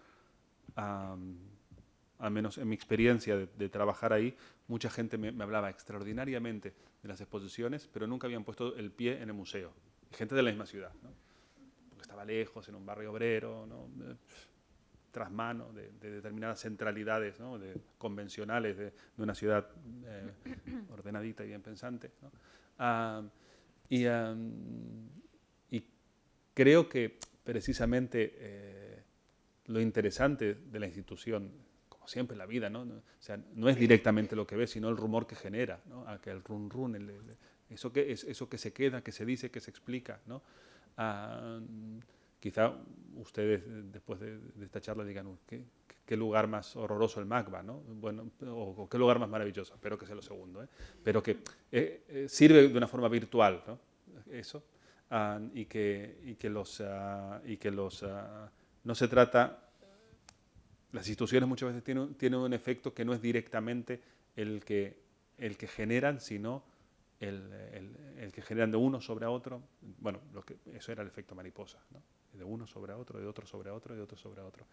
al 0.77 2.31
menos 2.31 2.59
en 2.59 2.69
mi 2.69 2.75
experiencia 2.75 3.37
de, 3.37 3.69
trabajar 3.69 4.13
ahí, 4.13 4.37
mucha 4.69 4.91
gente 4.91 5.19
me, 5.19 5.29
hablaba 5.43 5.71
extraordinariamente 5.71 6.73
de 7.03 7.09
las 7.09 7.21
exposiciones, 7.21 7.89
pero 7.93 8.07
nunca 8.07 8.27
habían 8.27 8.45
puesto 8.45 8.75
el 8.77 8.91
pie 8.91 9.21
en 9.21 9.29
el 9.29 9.35
museo. 9.35 9.73
Gente 10.13 10.35
de 10.35 10.43
la 10.43 10.51
misma 10.51 10.67
ciudad, 10.67 10.93
¿no? 11.03 11.11
porque 11.91 12.03
estaba 12.03 12.25
lejos, 12.25 12.69
en 12.69 12.77
un 12.77 12.87
barrio 12.87 13.13
obrero, 13.13 13.67
¿no? 13.67 13.89
tras 15.11 15.31
mano 15.31 15.73
de, 15.73 15.93
determinadas 16.01 16.61
centralidades 16.61 17.39
¿no? 17.39 17.59
de, 17.59 17.77
convencionales 17.99 18.77
de, 18.77 18.93
una 19.19 19.35
ciudad 19.35 19.69
eh, 20.07 20.33
ordenadita 20.91 21.45
y 21.45 21.49
bien 21.49 21.63
pensante. 21.63 22.11
Ah, 22.79 23.23
y, 23.89 24.07
y, 25.71 25.87
creo 26.55 26.89
que 26.89 27.19
precisamente 27.45 28.35
eh, 28.37 29.03
lo 29.67 29.81
interesante 29.81 30.55
de 30.55 30.81
la 30.81 30.87
institución 30.87 31.53
siempre 32.07 32.35
en 32.35 32.39
la 32.39 32.47
vida, 32.47 32.71
¿no? 32.71 32.83
O 32.83 33.03
sea, 33.19 33.39
no 33.55 33.69
es 33.69 33.77
directamente 33.77 34.37
lo 34.37 34.47
que 34.47 34.57
ves, 34.57 34.71
sino 34.71 34.89
el 34.89 34.97
rumor 34.97 35.27
que 35.27 35.37
genera, 35.37 35.81
¿no? 35.87 36.07
Aquel 36.09 36.43
run 36.43 36.71
run, 36.71 36.97
eso, 37.71 37.93
que, 37.93 38.13
es, 38.13 38.25
eso 38.25 38.49
que 38.49 38.59
se 38.59 38.73
queda, 38.73 39.03
que 39.03 39.13
se 39.13 39.25
dice, 39.25 39.51
que 39.51 39.61
se 39.61 39.71
explica, 39.71 40.21
¿no? 40.27 40.43
Ah, 40.97 41.61
quizá 42.39 42.75
ustedes 43.17 43.63
después 43.91 44.21
de, 44.21 44.39
esta 44.63 44.81
charla 44.81 45.05
digan, 45.05 45.39
¿qué, 45.47 45.65
¿qué, 46.05 46.17
lugar 46.17 46.47
más 46.47 46.77
horroroso 46.77 47.21
el 47.21 47.27
MACBA, 47.27 47.63
¿no? 47.63 47.81
Bueno, 47.81 48.31
o, 48.49 48.89
qué 48.89 48.99
lugar 48.99 49.19
más 49.19 49.29
maravilloso, 49.29 49.75
espero 49.75 49.99
que 49.99 50.07
sea 50.07 50.15
lo 50.15 50.23
segundo, 50.23 50.63
¿eh? 50.63 50.69
pero 51.03 51.23
que 51.23 51.39
eh, 51.73 52.05
eh, 52.09 52.27
sirve 52.29 52.69
de 52.69 52.77
una 52.77 52.87
forma 52.87 53.09
virtual, 53.09 53.63
¿no? 53.67 53.79
Eso, 54.31 54.63
ah, 55.15 55.41
y, 55.55 55.65
que, 55.67 56.21
y 56.25 56.35
que 56.35 56.51
los, 56.51 56.81
ah, 56.81 57.41
y 57.45 57.57
que 57.57 57.71
los 57.71 58.05
no 58.85 58.95
se 58.95 59.09
trata 59.09 59.65
las 60.95 61.09
instituciones 61.09 61.49
muchas 61.49 61.71
veces 61.71 61.83
tienen, 61.83 62.15
tienen, 62.15 62.39
un 62.39 62.53
efecto 62.53 62.95
que 62.95 63.05
no 63.05 63.13
es 63.13 63.21
directamente 63.21 64.01
el 64.37 64.65
que, 64.65 64.97
el 65.39 65.57
que 65.57 65.67
generan, 65.67 66.21
sino 66.21 66.63
el, 67.19 67.53
el, 68.17 68.33
que 68.33 68.43
generan 68.43 68.71
de 68.71 68.77
uno 68.77 69.01
sobre 69.01 69.27
otro. 69.27 69.61
Bueno, 69.99 70.21
lo 70.33 70.45
que, 70.45 70.57
eso 70.73 70.93
era 70.93 71.03
el 71.03 71.09
efecto 71.09 71.35
mariposa, 71.35 71.81
¿no? 71.91 72.01
de 72.33 72.45
uno 72.45 72.67
sobre 72.67 72.93
otro, 72.93 73.21
de 73.21 73.27
otro 73.27 73.45
sobre 73.45 73.71
otro, 73.71 73.95
de 73.95 74.03
otro 74.03 74.17
sobre 74.17 74.41
otro. 74.41 74.67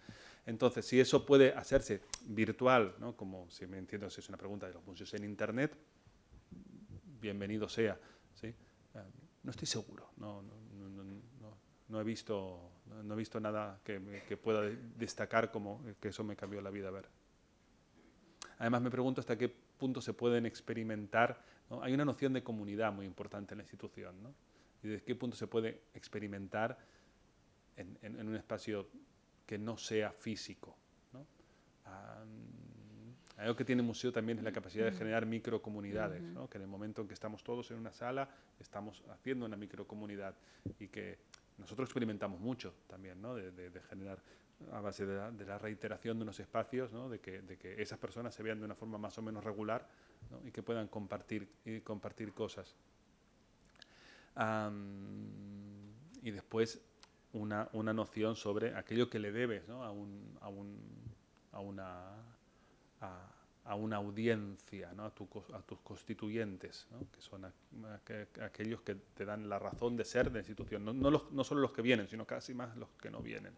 Entonces, 0.46 0.86
si 0.86 1.00
eso 1.00 1.26
puede 1.26 1.54
hacerse 1.54 2.02
virtual, 2.26 2.96
¿no? 3.00 3.16
como 3.16 3.50
si 3.50 3.66
me 3.66 3.80
entiendo 3.80 4.08
si 4.10 4.22
es 4.22 4.30
una 4.30 4.38
pregunta 4.38 4.68
de 4.68 4.74
los 4.74 4.86
museos 4.86 5.12
en 5.16 5.24
Internet, 5.24 5.76
bienvenido 7.20 7.68
sea. 7.68 7.98
¿sí? 8.36 8.54
Eh, 9.42 9.44
no 9.44 9.52
estoy 9.52 9.68
seguro, 9.68 10.12
no, 10.18 10.42
no, 10.42 10.54
no, 10.90 11.58
no 11.88 12.02
he 12.02 12.04
visto 12.04 12.72
no 13.04 13.14
he 13.14 13.18
visto 13.18 13.40
nada 13.40 13.80
que, 13.84 14.00
pueda 14.38 14.62
destacar 14.98 15.52
como 15.52 15.84
que 16.00 16.10
eso 16.10 16.24
me 16.24 16.36
cambió 16.36 16.62
la 16.62 16.70
vida 16.70 16.90
a 16.90 16.92
ver. 16.92 17.08
Además 18.60 18.82
me 18.82 18.92
pregunto 18.92 19.22
hasta 19.22 19.38
qué 19.38 19.50
punto 19.50 20.02
se 20.02 20.14
pueden 20.14 20.46
experimentar. 20.46 21.42
Hay 21.82 21.94
una 21.94 22.06
noción 22.06 22.34
de 22.34 22.44
comunidad 22.44 22.94
muy 22.94 23.06
importante 23.06 23.54
en 23.54 23.60
la 23.60 23.64
institución. 23.64 24.22
¿no? 24.22 24.34
Y 24.84 25.00
qué 25.00 25.16
punto 25.16 25.36
se 25.36 25.48
puede 25.48 25.84
experimentar 25.94 26.78
en, 27.76 28.28
un 28.28 28.36
espacio 28.36 28.88
que 29.46 29.58
no 29.58 29.78
sea 29.78 30.12
físico. 30.12 30.76
¿no? 31.14 31.26
Algo 33.42 33.56
que 33.56 33.66
tiene 33.66 33.82
el 33.82 33.88
museo 33.88 34.12
también 34.12 34.38
es 34.38 34.44
la 34.44 34.52
capacidad 34.52 34.86
de 34.86 34.92
generar 34.92 35.26
microcomunidades, 35.26 36.22
¿no? 36.22 36.48
que 36.48 36.58
en 36.58 36.64
el 36.64 36.68
momento 36.68 37.02
en 37.02 37.08
que 37.08 37.16
estamos 37.16 37.44
todos 37.44 37.72
en 37.72 37.78
una 37.78 37.92
sala, 37.92 38.30
estamos 38.60 39.04
haciendo 39.10 39.46
una 39.48 39.58
microcomunidad 39.58 40.36
y 40.80 40.88
que 40.88 41.18
nosotros 41.58 41.88
experimentamos 41.88 42.40
mucho 42.40 42.74
también, 42.88 43.20
¿no? 43.20 43.34
de, 43.34 43.72
generar 43.90 44.20
a 44.72 44.80
base 44.80 45.08
de 45.08 45.46
la, 45.46 45.58
reiteración 45.58 46.20
de 46.20 46.24
unos 46.24 46.40
espacios, 46.40 46.92
¿no? 46.92 47.10
de, 47.10 47.20
que, 47.20 47.42
de, 47.42 47.58
que, 47.58 47.82
esas 47.82 47.98
personas 47.98 48.36
se 48.36 48.44
vean 48.44 48.60
de 48.60 48.66
una 48.66 48.76
forma 48.76 49.00
más 49.00 49.18
o 49.18 49.24
menos 49.24 49.44
regular 49.44 49.88
¿no? 50.30 50.40
y 50.48 50.52
que 50.52 50.62
puedan 50.62 50.88
compartir, 50.88 51.50
y 51.66 51.82
compartir 51.82 52.34
cosas. 52.34 52.76
y 56.22 56.30
después 56.30 56.80
una, 57.34 57.70
una, 57.74 57.92
noción 57.92 58.36
sobre 58.36 58.76
aquello 58.76 59.10
que 59.10 59.18
le 59.18 59.32
debes 59.32 59.68
¿no? 59.68 59.84
a, 59.84 59.90
un, 59.90 60.38
a, 60.42 60.50
un, 60.50 60.78
a 61.54 61.60
una... 61.60 62.18
A, 63.02 63.31
a 63.72 63.76
una 63.76 63.96
audiencia, 63.96 64.92
¿no? 64.94 65.04
a, 65.04 65.08
a, 65.08 65.62
tus 65.62 65.80
constituyentes, 65.82 66.88
¿no? 66.92 67.00
que 67.10 67.22
son 67.22 67.46
aquellos 68.44 68.82
que 68.82 68.96
te 68.96 69.24
dan 69.24 69.48
la 69.48 69.60
razón 69.60 69.96
de 69.96 70.04
ser 70.04 70.26
de 70.26 70.34
la 70.34 70.40
institución, 70.40 70.84
no, 70.84 70.92
no, 70.92 71.10
los, 71.10 71.32
no, 71.32 71.46
solo 71.46 71.62
los 71.62 71.72
que 71.72 71.82
vienen, 71.82 72.06
sino 72.10 72.28
casi 72.28 72.54
más 72.54 72.76
los 72.76 72.90
que 73.02 73.10
no 73.10 73.22
vienen. 73.22 73.54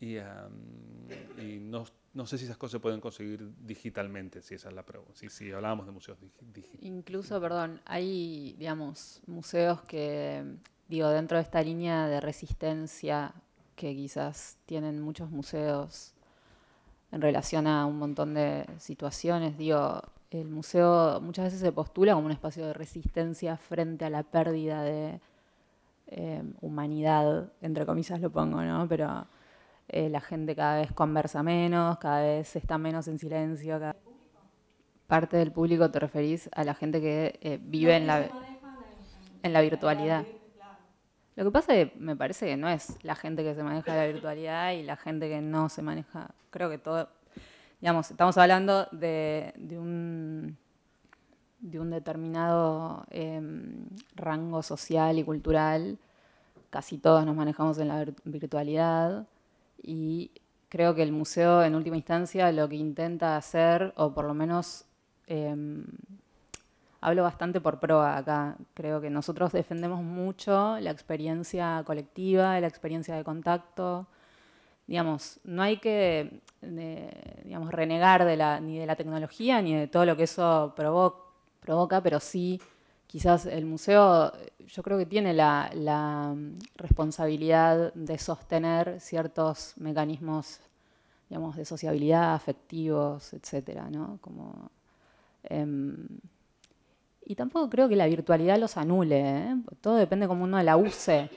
Y, 0.00 0.16
y 0.16 1.58
no, 1.60 1.84
no, 2.14 2.26
sé 2.26 2.38
si 2.38 2.46
esas 2.46 2.56
cosas 2.56 2.72
se 2.72 2.80
pueden 2.80 3.00
conseguir 3.00 3.52
digitalmente, 3.58 4.40
si 4.40 4.54
esa 4.54 4.70
es 4.70 4.74
la 4.74 4.86
pregunta, 4.86 5.12
si, 5.14 5.28
si 5.28 5.52
hablábamos 5.52 5.84
de 5.84 5.92
museos 5.92 6.18
digitales. 6.20 6.82
Incluso, 6.82 7.38
perdón, 7.42 7.82
hay, 7.84 8.54
digamos, 8.58 9.20
museos 9.26 9.82
que, 9.82 10.44
digo, 10.88 11.10
dentro 11.10 11.36
de 11.36 11.42
esta 11.42 11.62
línea 11.62 12.08
de 12.08 12.20
resistencia 12.22 13.34
que 13.76 13.94
quizás 13.94 14.56
tienen 14.64 15.02
muchos 15.02 15.30
museos 15.30 16.13
en 17.14 17.22
relación 17.22 17.68
a 17.68 17.86
un 17.86 17.96
montón 17.98 18.34
de 18.34 18.66
situaciones. 18.78 19.56
Digo, 19.56 20.02
el 20.30 20.48
museo 20.48 21.20
muchas 21.20 21.44
veces 21.46 21.60
se 21.60 21.70
postula 21.70 22.14
como 22.14 22.26
un 22.26 22.32
espacio 22.32 22.66
de 22.66 22.72
resistencia 22.72 23.56
frente 23.56 24.04
a 24.04 24.10
la 24.10 24.24
pérdida 24.24 24.82
de 24.82 25.20
eh, 26.08 26.42
humanidad, 26.60 27.52
entre 27.62 27.86
comillas 27.86 28.20
lo 28.20 28.30
pongo, 28.30 28.62
¿no? 28.62 28.88
Pero 28.88 29.28
eh, 29.88 30.08
la 30.08 30.20
gente 30.20 30.56
cada 30.56 30.80
vez 30.80 30.92
conversa 30.92 31.44
menos, 31.44 31.98
cada 31.98 32.20
vez 32.20 32.56
está 32.56 32.78
menos 32.78 33.06
en 33.06 33.20
silencio. 33.20 33.80
Parte 35.06 35.36
del 35.36 35.52
público 35.52 35.88
te 35.92 36.00
referís 36.00 36.50
a 36.52 36.64
la 36.64 36.74
gente 36.74 37.00
que 37.00 37.38
eh, 37.42 37.60
vive 37.62 37.94
en 37.94 38.08
la, 38.08 38.28
en 39.44 39.52
la 39.52 39.60
virtualidad. 39.60 40.24
Lo 41.36 41.44
que 41.44 41.50
pasa 41.50 41.74
es 41.74 41.90
que 41.90 41.98
me 41.98 42.14
parece 42.14 42.46
que 42.46 42.56
no 42.56 42.68
es 42.68 42.96
la 43.02 43.16
gente 43.16 43.42
que 43.42 43.54
se 43.54 43.62
maneja 43.62 43.94
la 43.94 44.06
virtualidad 44.06 44.72
y 44.72 44.84
la 44.84 44.96
gente 44.96 45.28
que 45.28 45.40
no 45.40 45.68
se 45.68 45.82
maneja. 45.82 46.30
Creo 46.50 46.70
que 46.70 46.78
todo, 46.78 47.08
digamos, 47.80 48.10
estamos 48.10 48.38
hablando 48.38 48.86
de, 48.92 49.52
un, 49.72 50.56
de 51.58 51.80
un 51.80 51.90
determinado 51.90 53.04
em, 53.10 53.86
rango 54.14 54.62
social 54.62 55.18
y 55.18 55.24
cultural. 55.24 55.98
Casi 56.70 56.98
todos 56.98 57.26
nos 57.26 57.34
manejamos 57.34 57.78
en 57.78 57.88
la 57.88 58.04
virtualidad 58.24 59.26
y 59.82 60.30
creo 60.68 60.94
que 60.94 61.02
el 61.02 61.12
museo 61.12 61.64
en 61.64 61.74
última 61.74 61.96
instancia 61.96 62.50
lo 62.52 62.68
que 62.68 62.76
intenta 62.76 63.36
hacer, 63.36 63.92
o 63.96 64.14
por 64.14 64.24
lo 64.24 64.34
menos 64.34 64.84
em, 65.26 65.84
hablo 67.04 67.22
bastante 67.22 67.60
por 67.60 67.80
proa 67.80 68.16
acá. 68.16 68.56
Creo 68.72 69.00
que 69.00 69.10
nosotros 69.10 69.52
defendemos 69.52 70.02
mucho 70.02 70.78
la 70.80 70.90
experiencia 70.90 71.82
colectiva, 71.84 72.58
la 72.60 72.66
experiencia 72.66 73.14
de 73.14 73.22
contacto. 73.22 74.06
Digamos, 74.86 75.38
no 75.44 75.62
hay 75.62 75.76
que 75.78 76.40
digamos, 77.44 77.70
renegar 77.72 78.24
de 78.24 78.36
la, 78.36 78.58
ni 78.58 78.78
de 78.78 78.86
la 78.86 78.96
tecnología 78.96 79.60
ni 79.60 79.74
de 79.74 79.86
todo 79.86 80.06
lo 80.06 80.16
que 80.16 80.24
eso 80.24 80.74
provoca, 80.74 82.02
pero 82.02 82.20
sí, 82.20 82.58
quizás 83.06 83.44
el 83.44 83.66
museo, 83.66 84.32
yo 84.66 84.82
creo 84.82 84.96
que 84.96 85.06
tiene 85.06 85.34
la, 85.34 85.70
la 85.74 86.34
responsabilidad 86.76 87.92
de 87.92 88.18
sostener 88.18 88.98
ciertos 89.00 89.74
mecanismos 89.76 90.60
digamos, 91.28 91.56
de 91.56 91.64
sociabilidad, 91.64 92.34
afectivos, 92.34 93.32
etcétera, 93.34 93.90
¿no? 93.90 94.18
Como, 94.20 94.70
em, 95.42 96.06
y 97.26 97.34
tampoco 97.34 97.70
creo 97.70 97.88
que 97.88 97.96
la 97.96 98.06
virtualidad 98.06 98.58
los 98.58 98.76
anule, 98.76 99.20
¿eh? 99.20 99.56
todo 99.80 99.96
depende 99.96 100.28
cómo 100.28 100.44
uno 100.44 100.62
la 100.62 100.76
use. 100.76 101.30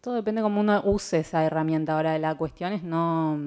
Todo 0.00 0.14
depende 0.14 0.42
cómo 0.42 0.60
uno 0.60 0.82
use 0.84 1.18
esa 1.20 1.44
herramienta. 1.44 1.96
Ahora 1.96 2.18
la 2.18 2.34
cuestión 2.36 2.72
es 2.72 2.82
no 2.82 3.38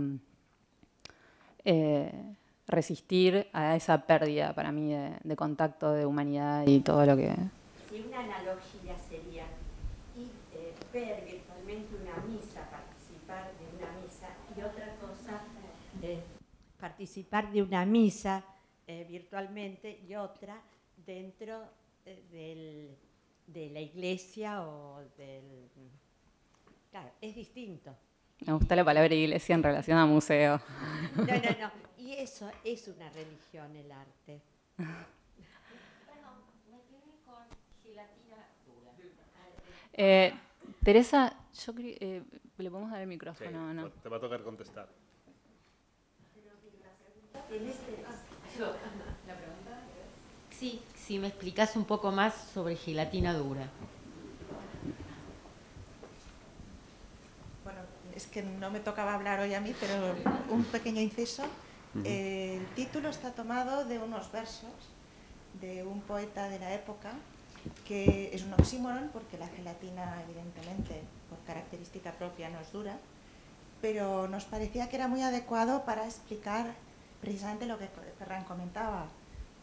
eh, 1.63 2.11
resistir 2.67 3.47
a 3.53 3.75
esa 3.75 4.05
pérdida 4.05 4.53
para 4.53 4.71
mí 4.71 4.93
de, 4.93 5.35
contacto, 5.35 5.93
de 5.93 6.05
humanidad 6.05 6.65
y 6.67 6.81
todo 6.81 7.05
lo 7.05 7.15
que... 7.15 7.33
Sí, 7.89 8.03
una 8.07 8.19
analogía 8.19 8.97
sería 9.07 9.45
eh, 10.17 10.73
ver 10.91 11.23
virtualmente 11.25 11.95
una 11.95 12.17
misa, 12.27 12.69
participar 12.69 13.51
de 13.57 13.77
una 13.77 14.01
misa 14.01 14.27
y 14.57 14.61
otra 14.61 14.95
cosa, 14.99 15.41
participar 16.79 17.51
de 17.51 17.61
una 17.61 17.85
misa 17.85 18.43
virtualmente 19.07 20.01
y 20.07 20.15
otra 20.15 20.55
dentro 21.09 21.67
eh, 22.05 22.95
de 23.47 23.69
la 23.71 23.79
iglesia 23.79 24.61
o 24.61 25.01
del... 25.17 25.67
Claro, 26.91 27.11
es 27.19 27.35
distinto. 27.35 27.95
Me 28.45 28.53
gusta 28.53 28.75
la 28.75 28.85
palabra 28.85 29.13
iglesia 29.13 29.55
en 29.55 29.63
relación 29.63 29.97
a 29.97 30.05
museo. 30.05 30.61
No, 31.15 31.25
no, 31.25 31.33
no. 31.33 31.71
Y 31.97 32.13
eso 32.13 32.49
es 32.63 32.87
una 32.87 33.09
religión, 33.09 33.75
el 33.75 33.91
arte. 33.91 34.41
Bueno, 34.77 34.93
me 36.69 36.77
quedé 36.83 37.17
con 37.25 37.43
gelatina 37.83 38.47
dura. 38.65 38.91
Eh, 39.93 40.33
Teresa, 40.83 41.35
yo 41.65 41.73
creo, 41.73 41.95
eh, 41.99 42.23
le 42.57 42.69
podemos 42.69 42.91
dar 42.91 43.01
el 43.01 43.07
micrófono, 43.07 43.73
¿no? 43.73 43.89
Te 43.89 44.09
va 44.09 44.17
a 44.17 44.19
tocar 44.19 44.43
contestar. 44.43 44.89
Sí, 50.59 50.81
si 50.93 51.19
me 51.19 51.29
explicas 51.29 51.77
un 51.77 51.85
poco 51.85 52.11
más 52.11 52.33
sobre 52.53 52.75
gelatina 52.75 53.33
dura. 53.33 53.69
Bueno, 57.63 57.79
es 58.13 58.27
que 58.27 58.43
no 58.43 58.69
me 58.69 58.81
tocaba 58.81 59.13
hablar 59.13 59.39
hoy 59.39 59.53
a 59.53 59.61
mí, 59.61 59.73
pero 59.79 59.93
un 60.49 60.65
pequeño 60.65 60.99
inciso. 60.99 61.43
el 62.03 62.65
título 62.75 63.07
está 63.07 63.31
tomado 63.31 63.85
de 63.85 63.99
unos 63.99 64.29
versos 64.33 64.69
de 65.61 65.85
un 65.85 66.01
poeta 66.01 66.49
de 66.49 66.59
la 66.59 66.73
época 66.73 67.13
que 67.87 68.29
es 68.33 68.43
un 68.43 68.53
oxímoron 68.53 69.09
porque 69.13 69.37
la 69.37 69.47
gelatina 69.47 70.21
evidentemente 70.23 71.01
por 71.29 71.39
característica 71.47 72.11
propia 72.11 72.49
no 72.49 72.59
es 72.59 72.71
dura, 72.73 72.97
pero 73.81 74.27
nos 74.27 74.43
parecía 74.43 74.89
que 74.89 74.97
era 74.97 75.07
muy 75.07 75.21
adecuado 75.21 75.85
para 75.85 76.05
explicar 76.05 76.73
precisamente 77.21 77.65
lo 77.65 77.79
que 77.79 77.87
Ferran 78.17 78.43
comentaba. 78.43 79.07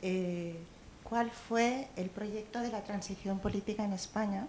Eh, 0.01 0.59
cuál 1.08 1.30
fue 1.30 1.88
el 1.96 2.10
proyecto 2.10 2.60
de 2.60 2.70
la 2.70 2.82
transición 2.82 3.38
política 3.38 3.84
en 3.84 3.92
España 3.92 4.48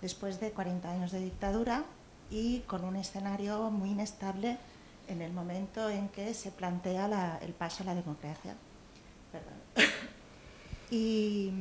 después 0.00 0.40
de 0.40 0.50
40 0.50 0.90
años 0.90 1.12
de 1.12 1.20
dictadura 1.20 1.84
y 2.30 2.60
con 2.60 2.84
un 2.84 2.96
escenario 2.96 3.70
muy 3.70 3.90
inestable 3.90 4.58
en 5.08 5.20
el 5.20 5.32
momento 5.32 5.90
en 5.90 6.08
que 6.08 6.32
se 6.32 6.50
plantea 6.50 7.38
el 7.42 7.52
paso 7.52 7.82
a 7.82 7.86
la 7.86 7.94
democracia. 7.94 8.54
y 10.90 11.52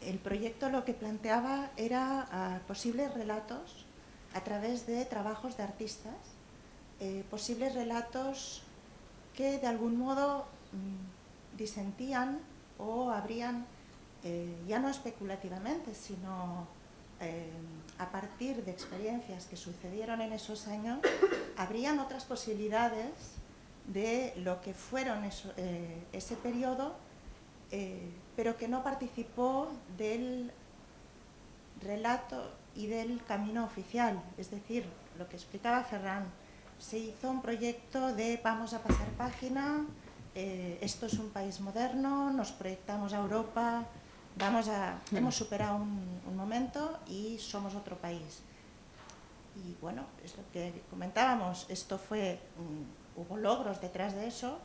el 0.00 0.18
proyecto 0.18 0.68
lo 0.68 0.84
que 0.84 0.92
planteaba 0.92 1.70
era 1.76 2.28
ah, 2.32 2.58
posibles 2.66 3.14
relatos 3.14 3.86
a 4.34 4.40
través 4.40 4.86
de 4.86 5.04
trabajos 5.04 5.56
de 5.56 5.62
artistas, 5.62 6.16
eh, 6.98 7.24
posibles 7.30 7.74
relatos 7.74 8.62
que 9.36 9.58
de 9.58 9.66
algún 9.66 9.96
modo 9.96 10.46
mm, 10.72 11.56
disentían 11.56 12.40
o 12.82 13.10
habrían, 13.10 13.66
eh, 14.24 14.54
ya 14.66 14.78
no 14.78 14.88
especulativamente, 14.88 15.94
sino 15.94 16.66
eh, 17.20 17.50
a 17.98 18.10
partir 18.10 18.64
de 18.64 18.72
experiencias 18.72 19.46
que 19.46 19.56
sucedieron 19.56 20.20
en 20.20 20.32
esos 20.32 20.66
años, 20.66 21.00
habrían 21.56 21.98
otras 21.98 22.24
posibilidades 22.24 23.12
de 23.86 24.32
lo 24.36 24.60
que 24.60 24.74
fueron 24.74 25.24
eh, 25.24 26.04
ese 26.12 26.36
periodo, 26.36 26.94
pero 28.36 28.58
que 28.58 28.68
no 28.68 28.82
participó 28.82 29.70
del 29.96 30.52
relato 31.80 32.52
y 32.76 32.86
del 32.86 33.24
camino 33.24 33.64
oficial. 33.64 34.22
Es 34.36 34.50
decir, 34.50 34.84
lo 35.18 35.26
que 35.26 35.36
explicaba 35.36 35.82
Ferran, 35.82 36.26
se 36.78 36.98
hizo 36.98 37.30
un 37.30 37.40
proyecto 37.40 38.14
de 38.14 38.40
vamos 38.42 38.74
a 38.74 38.82
pasar 38.82 39.08
página, 39.16 39.86
eh, 40.34 40.78
esto 40.80 41.06
es 41.06 41.14
un 41.14 41.30
país 41.30 41.60
moderno, 41.60 42.32
nos 42.32 42.52
proyectamos 42.52 43.12
a 43.12 43.18
Europa, 43.18 43.84
vamos 44.36 44.68
a, 44.68 44.98
hemos 45.12 45.34
superado 45.34 45.76
un, 45.76 46.36
momento 46.36 46.98
y 47.06 47.38
somos 47.38 47.74
otro 47.74 47.96
país. 47.96 48.40
Y 49.54 49.76
bueno, 49.80 50.04
es 50.24 50.36
lo 50.36 50.42
que 50.50 50.82
comentábamos, 50.88 51.66
esto 51.68 51.98
fue, 51.98 52.40
hubo 53.14 53.36
logros 53.36 53.80
detrás 53.80 54.14
de 54.14 54.26
eso, 54.26 54.58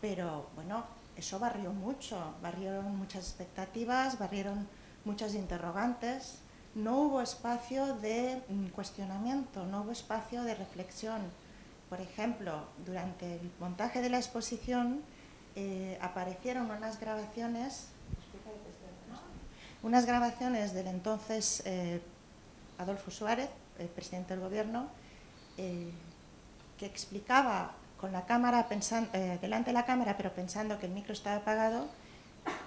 pero 0.00 0.48
bueno, 0.54 0.84
eso 1.16 1.38
barrió 1.38 1.72
mucho, 1.72 2.16
barrieron 2.40 2.96
muchas 2.96 3.24
expectativas, 3.24 4.18
barrieron 4.18 4.68
muchas 5.04 5.34
interrogantes, 5.34 6.38
no 6.74 7.00
hubo 7.00 7.20
espacio 7.20 7.96
de 7.96 8.40
mm, 8.48 8.66
cuestionamiento, 8.68 9.66
no 9.66 9.82
hubo 9.82 9.90
espacio 9.90 10.44
de 10.44 10.54
reflexión 10.54 11.20
por 11.90 12.00
ejemplo, 12.00 12.68
durante 12.86 13.34
el 13.34 13.50
montaje 13.58 14.00
de 14.00 14.08
la 14.08 14.18
exposición 14.18 15.02
eh, 15.56 15.98
aparecieron 16.00 16.70
unas 16.70 17.00
grabaciones, 17.00 17.88
unas 19.82 20.06
grabaciones 20.06 20.72
del 20.72 20.86
entonces 20.86 21.64
eh, 21.66 22.00
Adolfo 22.78 23.10
Suárez, 23.10 23.50
el 23.80 23.88
presidente 23.88 24.34
del 24.34 24.42
gobierno, 24.44 24.86
eh, 25.58 25.90
que 26.78 26.86
explicaba 26.86 27.72
con 27.98 28.12
la 28.12 28.24
cámara 28.24 28.68
delante 29.42 29.70
de 29.70 29.72
la 29.74 29.84
cámara, 29.84 30.16
pero 30.16 30.32
pensando 30.32 30.78
que 30.78 30.86
el 30.86 30.92
micro 30.92 31.12
estaba 31.12 31.36
apagado, 31.36 31.88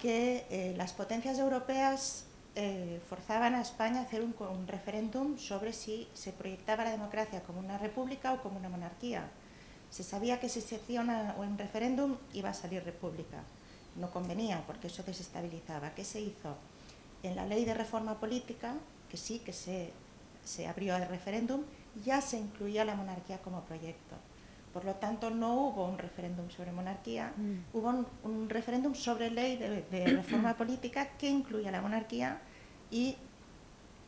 que 0.00 0.74
las 0.76 0.92
potencias 0.92 1.38
europeas 1.38 2.26
eh, 2.56 3.00
forzaban 3.08 3.54
a 3.56 3.60
España 3.60 4.00
a 4.00 4.02
hacer 4.02 4.22
un, 4.22 4.34
referéndum 4.68 5.38
sobre 5.38 5.72
si 5.72 6.06
se 6.14 6.32
proyectaba 6.32 6.84
la 6.84 6.90
democracia 6.90 7.42
como 7.42 7.58
una 7.58 7.78
república 7.78 8.32
o 8.32 8.42
como 8.42 8.58
una 8.58 8.68
monarquía. 8.68 9.28
Se 9.90 10.04
sabía 10.04 10.38
que 10.38 10.48
si 10.48 10.60
se 10.60 10.76
hacía 10.76 11.00
un 11.36 11.58
referéndum 11.58 12.16
iba 12.32 12.50
a 12.50 12.54
salir 12.54 12.84
república. 12.84 13.42
No 13.96 14.10
convenía 14.10 14.62
porque 14.66 14.86
eso 14.86 15.02
desestabilizaba. 15.02 15.94
¿Qué 15.94 16.04
se 16.04 16.20
hizo? 16.20 16.56
En 17.22 17.36
la 17.36 17.46
ley 17.46 17.64
de 17.64 17.74
reforma 17.74 18.20
política, 18.20 18.74
que 19.08 19.16
sí, 19.16 19.40
que 19.40 19.52
se, 19.52 19.92
se 20.44 20.66
abrió 20.66 20.96
el 20.96 21.08
referéndum, 21.08 21.62
ya 22.04 22.20
se 22.20 22.38
incluía 22.38 22.84
la 22.84 22.94
monarquía 22.94 23.38
como 23.38 23.62
proyecto. 23.62 24.16
Por 24.74 24.84
lo 24.84 24.96
tanto, 24.96 25.30
no 25.30 25.54
hubo 25.54 25.86
un 25.86 25.98
referéndum 25.98 26.50
sobre 26.50 26.72
monarquía, 26.72 27.32
mm. 27.36 27.76
hubo 27.76 28.06
un, 28.24 28.50
referéndum 28.50 28.92
sobre 28.92 29.30
ley 29.30 29.56
de, 29.56 30.06
reforma 30.08 30.54
política 30.58 31.10
que 31.16 31.28
incluía 31.28 31.70
la 31.70 31.80
monarquía 31.80 32.40
y 32.90 33.16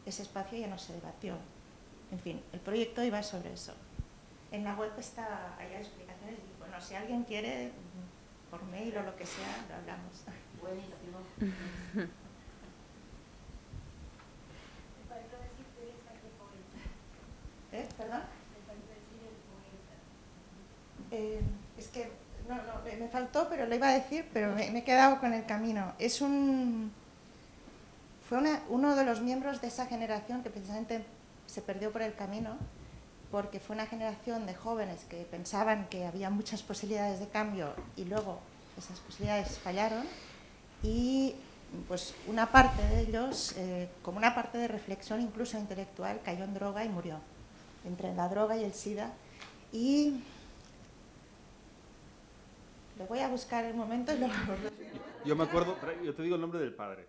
ese 0.05 0.23
espacio 0.23 0.59
ya 0.59 0.67
no 0.67 0.77
se 0.77 0.93
debatió. 0.95 1.37
En 2.11 2.19
fin, 2.19 2.43
el 2.53 2.59
proyecto 2.59 3.05
iba 3.05 3.23
sobre 3.23 3.53
eso. 3.53 3.75
En 4.51 4.65
la 4.65 4.75
web 4.75 4.91
está, 4.99 5.57
hay 5.57 5.73
explicaciones 5.73 6.37
y 6.37 6.59
bueno, 6.59 6.81
si 6.81 6.97
alguien 6.97 7.23
quiere, 7.23 7.71
por 8.51 8.65
mail 8.65 8.97
o 8.99 9.03
lo 9.05 9.15
que 9.15 9.25
sea, 9.25 9.65
lo 9.69 9.77
hablamos. 9.77 10.25
Buenísimo. 10.61 12.11
Eh, 17.73 17.87
es 21.11 21.89
que 21.89 22.11
no, 22.49 22.57
no, 22.57 22.99
me 22.99 23.09
faltó, 23.09 23.49
pero 23.49 23.67
lo 23.67 23.75
iba 23.75 23.89
a 23.89 23.93
decir, 23.93 24.27
pero 24.33 24.55
me, 24.55 24.71
me 24.71 24.81
he 24.81 24.85
quedado 24.85 25.19
con 25.21 25.33
el 25.33 25.45
camino. 25.47 25.93
Es 25.99 26.21
un, 26.21 26.93
fue 28.29 28.39
una, 28.39 28.63
uno 28.69 28.97
de 28.97 29.05
los 29.05 29.21
miembros 29.21 29.61
de 29.61 29.69
esa 29.69 29.87
generación 29.87 30.43
que 30.43 30.51
precisamente 30.51 31.05
se 31.47 31.63
perdió 31.63 31.93
por 31.93 32.03
el 32.03 32.15
camino, 32.15 32.57
porque 33.31 33.61
fue 33.61 33.75
una 33.75 33.87
generación 33.87 34.47
de 34.47 34.55
jóvenes 34.55 35.05
que 35.09 35.23
pensaban 35.23 35.89
que 35.89 36.07
había 36.07 36.31
muchas 36.31 36.63
posibilidades 36.63 37.21
de 37.21 37.29
cambio 37.29 37.75
y 37.97 38.05
luego 38.05 38.41
esas 38.79 38.99
posibilidades 39.01 39.59
fallaron 39.59 40.05
y 40.83 41.35
pues 41.89 42.15
una 42.27 42.51
parte 42.53 42.83
de 42.83 43.01
ellos, 43.01 43.55
eh, 43.57 43.89
como 44.03 44.19
una 44.19 44.35
parte 44.35 44.59
de 44.59 44.69
reflexión 44.69 45.21
incluso 45.21 45.59
intelectual, 45.59 46.21
cayó 46.25 46.45
en 46.45 46.55
droga 46.55 46.85
y 46.85 46.89
murió, 46.89 47.19
entre 47.85 48.15
la 48.15 48.29
droga 48.29 48.57
y 48.57 48.65
el 48.65 48.73
SIDA. 48.73 49.13
Y 49.73 50.23
le 52.97 53.07
voy 53.07 53.21
a 53.21 53.29
buscar 53.29 53.65
el 53.65 53.75
momento 53.75 54.15
y 54.15 54.19
luego... 54.19 54.35
Yo 55.25 55.37
me 55.37 55.45
acuerdo, 55.45 55.77
yo 56.03 56.15
te 56.15 56.23
digo 56.23 56.35
el 56.37 56.41
nombre 56.41 56.61
del 56.61 56.75
padre, 56.75 57.09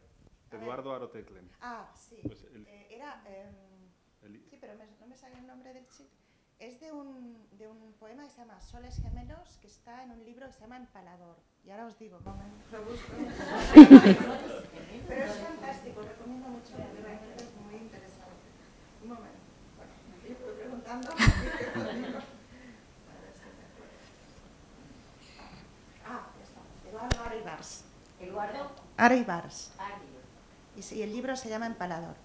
Eduardo 0.51 0.93
Aroteclen. 0.93 1.49
Ah, 1.61 1.91
sí. 1.95 2.19
Pues 2.23 2.43
eh, 2.43 2.87
era... 2.89 3.23
Eh, 3.27 3.51
sí, 4.49 4.57
pero 4.59 4.75
me, 4.75 4.85
no 4.99 5.07
me 5.07 5.15
sale 5.15 5.37
el 5.37 5.47
nombre 5.47 5.73
del 5.73 5.87
chico. 5.87 6.09
Es 6.59 6.79
de 6.79 6.91
un, 6.91 7.37
de 7.51 7.67
un 7.67 7.93
poema 7.99 8.23
que 8.23 8.31
se 8.31 8.41
llama 8.41 8.59
Soles 8.59 8.99
Gemelos, 8.99 9.57
que 9.61 9.67
está 9.67 10.03
en 10.03 10.09
un 10.09 10.25
libro 10.25 10.47
que 10.47 10.53
se 10.53 10.61
llama 10.61 10.77
Empalador. 10.77 11.37
Y 11.63 11.69
ahora 11.69 11.85
os 11.85 11.99
digo, 11.99 12.19
¿cómo? 12.23 12.41
lo 12.71 12.83
busco. 12.83 13.11
Pero 15.07 15.23
es 15.23 15.35
fantástico, 15.35 16.01
recomiendo 16.01 16.47
mucho 16.49 16.75
realmente 16.77 17.43
es 17.43 17.53
muy 17.63 17.75
interesante. 17.75 18.33
Un 19.03 19.09
momento. 19.09 19.37
Bueno, 19.75 19.91
me 20.23 20.29
estoy 20.29 20.55
preguntando. 20.55 21.09
ah, 26.07 26.31
ya 26.37 26.43
está. 26.43 26.61
Eduardo 26.97 27.23
Aribars. 27.23 27.83
¿Eduardo? 28.19 28.71
Aribars. 28.97 29.71
Y, 30.75 30.95
y 30.95 31.01
el 31.03 31.11
libro 31.11 31.35
se 31.35 31.47
llama 31.47 31.67
Empalador. 31.67 32.15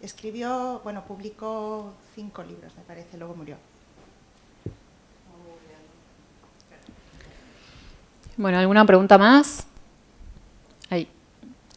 Escribió, 0.00 0.80
bueno, 0.84 1.04
publicó 1.04 1.92
cinco 2.14 2.44
libros, 2.44 2.74
me 2.76 2.82
parece, 2.82 3.18
luego 3.18 3.34
murió. 3.34 3.56
Bueno, 8.36 8.58
¿alguna 8.58 8.84
pregunta 8.84 9.18
más? 9.18 9.66
Ahí. 10.88 11.08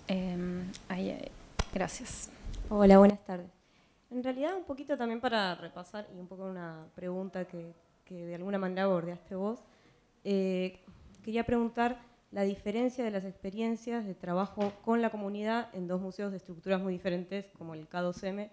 Em, 0.07 0.72
ahí, 0.88 1.18
Gracias. 1.73 2.30
Hola, 2.69 2.99
buenas 2.99 3.23
tardes. 3.26 3.49
En 4.11 4.23
realidad, 4.23 4.56
un 4.56 4.64
poquito 4.64 4.95
también 4.98 5.19
para 5.19 5.56
repasar 5.56 6.07
y 6.15 6.19
un 6.19 6.27
poco 6.27 6.45
una 6.45 6.86
pregunta 6.94 7.45
que, 7.45 7.73
que 8.06 8.26
de 8.26 8.36
alguna 8.36 8.57
manera 8.57 8.88
bordeaste 8.88 9.36
vos, 9.36 9.60
eh, 10.23 10.80
quería 11.26 11.43
preguntar 11.43 11.99
la 12.31 12.43
diferencia 12.43 13.03
de 13.03 13.10
las 13.10 13.26
experiencias 13.26 14.06
de 14.06 14.14
trabajo 14.14 14.72
con 14.84 15.02
la 15.02 15.10
comunidad 15.10 15.73
en 15.73 15.88
dos 15.88 15.99
museos 15.99 16.30
de 16.30 16.38
estructuras 16.38 16.80
muy 16.80 16.93
diferentes, 16.93 17.47
como 17.57 17.73
el 17.73 17.89
K2M 17.89 18.52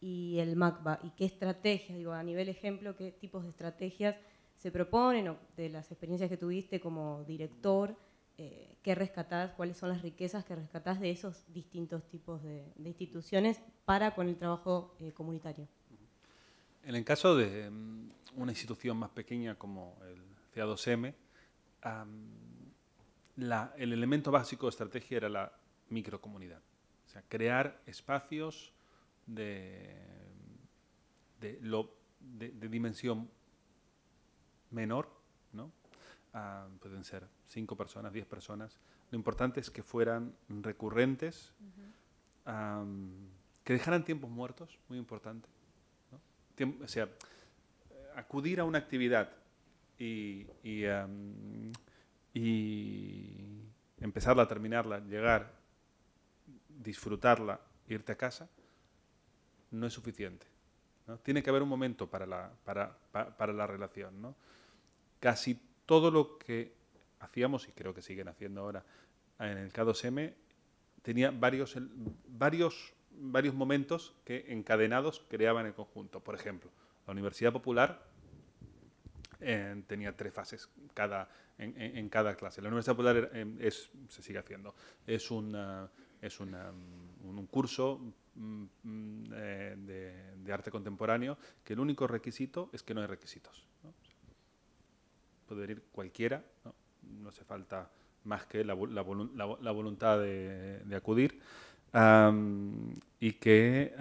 y 0.00 0.38
el 0.38 0.56
MACBA, 0.56 1.00
y 1.02 1.10
qué 1.10 1.26
estrategias, 1.26 1.98
digo, 1.98 2.12
a 2.12 2.22
nivel 2.22 2.48
ejemplo, 2.48 2.96
qué 2.96 3.12
tipos 3.12 3.44
de 3.44 3.50
estrategias 3.50 4.16
se 4.56 4.70
proponen, 4.70 5.28
o 5.28 5.36
de 5.54 5.68
las 5.68 5.90
experiencias 5.90 6.30
que 6.30 6.38
tuviste 6.38 6.80
como 6.80 7.24
director, 7.24 7.94
eh, 8.38 8.74
qué 8.82 8.94
rescatás, 8.94 9.52
cuáles 9.52 9.76
son 9.76 9.90
las 9.90 10.00
riquezas 10.00 10.46
que 10.46 10.56
rescatás 10.56 11.00
de 11.00 11.10
esos 11.10 11.44
distintos 11.52 12.08
tipos 12.08 12.42
de, 12.42 12.64
instituciones 12.78 13.60
para 13.84 14.14
con 14.14 14.28
el 14.30 14.36
trabajo 14.36 14.96
eh, 14.98 15.12
comunitario. 15.12 15.68
En 16.84 16.94
el 16.94 17.04
caso 17.04 17.36
de 17.36 17.70
mm, 17.70 18.10
una 18.36 18.52
institución 18.52 18.96
más 18.96 19.10
pequeña 19.10 19.56
como 19.56 19.98
el 20.08 20.22
CA2M, 20.54 21.14
el 21.84 23.92
elemento 23.92 24.30
básico 24.30 24.66
de 24.66 24.70
estrategia 24.70 25.18
era 25.18 25.28
la 25.28 25.52
microcomunidad. 25.90 26.60
O 27.06 27.08
sea, 27.08 27.22
crear 27.28 27.80
espacios 27.86 28.72
de, 29.26 29.96
de, 31.40 32.68
dimensión 32.68 33.28
menor, 34.70 35.08
¿no? 35.52 35.70
Pueden 36.80 37.04
ser 37.04 37.26
cinco 37.48 37.76
personas, 37.76 38.12
diez 38.12 38.26
personas. 38.26 38.76
Lo 39.10 39.16
importante 39.16 39.60
es 39.60 39.70
que 39.70 39.82
fueran 39.82 40.34
recurrentes, 40.48 41.52
que 42.44 43.72
dejaran 43.72 44.04
tiempos 44.04 44.30
muertos, 44.30 44.78
muy 44.88 44.98
importante. 44.98 45.48
o 46.82 46.88
sea, 46.88 47.08
acudir 48.16 48.60
a 48.60 48.64
una 48.64 48.78
actividad 48.78 49.30
y, 49.98 50.46
y 50.62 50.84
empezarla, 54.00 54.46
terminarla, 54.46 55.00
llegar, 55.00 55.52
disfrutarla, 56.68 57.60
irte 57.88 58.12
a 58.12 58.16
casa, 58.16 58.48
no 59.70 59.86
es 59.86 59.92
suficiente. 59.92 60.46
Tiene 61.22 61.42
que 61.42 61.50
haber 61.50 61.62
un 61.62 61.68
momento 61.68 62.08
para 62.08 62.26
la, 62.26 63.66
relación. 63.66 64.34
Casi 65.20 65.60
todo 65.84 66.10
lo 66.10 66.38
que 66.38 66.74
hacíamos, 67.20 67.68
y 67.68 67.72
creo 67.72 67.94
que 67.94 68.02
siguen 68.02 68.28
haciendo 68.28 68.62
ahora 68.62 68.84
en 69.38 69.58
el 69.58 69.72
K2M, 69.72 70.32
tenía 71.02 71.30
varios, 71.30 71.76
varios, 72.26 72.94
varios 73.10 73.54
momentos 73.54 74.14
que 74.24 74.46
encadenados 74.48 75.24
creaban 75.28 75.66
el 75.66 75.74
conjunto. 75.74 76.20
Por 76.20 76.34
ejemplo, 76.34 76.70
la 77.06 77.12
Universidad 77.12 77.52
Popular 77.52 78.02
tenía 79.86 80.16
tres 80.16 80.32
fases 80.32 80.68
cada, 80.92 81.28
en, 81.58 82.08
cada 82.08 82.34
clase. 82.34 82.60
La 82.62 82.68
Universidad 82.68 82.96
Popular 82.96 83.30
eh, 83.32 83.46
es, 83.60 83.90
se 84.08 84.22
sigue 84.22 84.38
haciendo. 84.38 84.74
Es, 85.06 85.30
una, 85.30 85.88
es 86.20 86.40
una, 86.40 86.70
un 87.22 87.46
curso 87.46 88.00
mm, 88.34 88.64
mm, 88.82 89.24
eh, 89.34 89.76
de, 90.36 90.52
arte 90.52 90.70
contemporáneo 90.70 91.38
que 91.62 91.72
el 91.72 91.80
único 91.80 92.06
requisito 92.06 92.70
es 92.72 92.82
que 92.82 92.94
no 92.94 93.00
hay 93.00 93.06
requisitos. 93.06 93.66
Puede 95.46 95.60
venir 95.62 95.82
cualquiera, 95.92 96.42
no, 97.02 97.28
hace 97.28 97.44
falta 97.44 97.90
más 98.24 98.46
que 98.46 98.64
la, 98.64 98.74
la, 98.74 99.02
voluntad 99.72 100.18
de, 100.18 100.96
acudir. 100.96 101.40
y 103.20 103.32
que, 103.32 103.94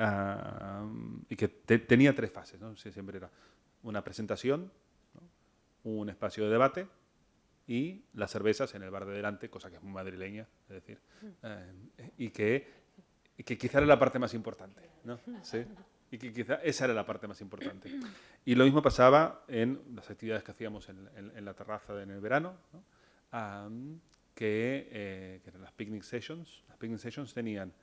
y 1.29 1.35
que 1.35 1.47
tenía 1.49 2.15
tres 2.15 2.31
fases. 2.31 2.61
¿no? 2.61 2.75
siempre 2.77 3.17
era 3.17 3.29
una 3.83 4.01
presentación, 4.01 4.71
un 5.83 6.09
espacio 6.09 6.45
de 6.45 6.49
debate 6.49 6.87
y 7.67 8.03
las 8.13 8.31
cervezas 8.31 8.73
en 8.75 8.83
el 8.83 8.89
bar 8.89 9.05
de 9.05 9.13
delante, 9.13 9.49
cosa 9.49 9.69
que 9.69 9.77
es 9.77 9.83
muy 9.83 9.93
madrileña, 9.93 10.47
es 10.67 10.75
decir, 10.75 10.99
eh, 11.43 12.11
y 12.17 12.29
que, 12.29 12.67
que 13.45 13.57
quizá 13.57 13.77
era 13.77 13.87
la 13.87 13.99
parte 13.99 14.19
más 14.19 14.33
importante, 14.33 14.81
¿no? 15.03 15.19
¿Sí? 15.41 15.63
Y 16.11 16.17
que 16.17 16.31
quizá 16.31 16.55
esa 16.55 16.85
era 16.85 16.93
la 16.93 17.05
parte 17.05 17.27
más 17.27 17.41
importante. 17.41 17.89
Y 18.45 18.55
lo 18.55 18.65
mismo 18.65 18.81
pasaba 18.81 19.45
en 19.47 19.81
las 19.95 20.09
actividades 20.09 20.43
que 20.43 20.51
hacíamos 20.51 20.87
en, 20.89 21.09
en, 21.15 21.45
la 21.45 21.53
terraza 21.55 21.99
en 22.01 22.11
el 22.11 22.19
verano, 22.19 22.55
que, 24.35 24.87
eh, 24.91 25.41
que, 25.43 25.49
eran 25.49 25.61
las 25.61 25.71
picnic 25.71 26.03
sessions. 26.03 26.63
Las 26.67 26.77
picnic 26.77 26.99
sessions 26.99 27.33
tenían 27.33 27.73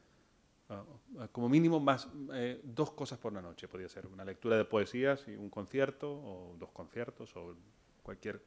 uh, 0.68 1.26
como 1.32 1.48
mínimo 1.48 1.80
más 1.80 2.08
eh, 2.32 2.60
dos 2.62 2.92
cosas 2.92 3.18
por 3.18 3.32
la 3.32 3.42
noche. 3.42 3.66
Podía 3.66 3.88
ser 3.88 4.06
una 4.06 4.24
lectura 4.24 4.56
de 4.56 4.64
poesías 4.64 5.26
y 5.26 5.34
un 5.34 5.50
concierto, 5.50 6.12
o 6.12 6.56
dos 6.56 6.70
conciertos, 6.70 7.34
o 7.34 7.56
cualquier, 8.02 8.42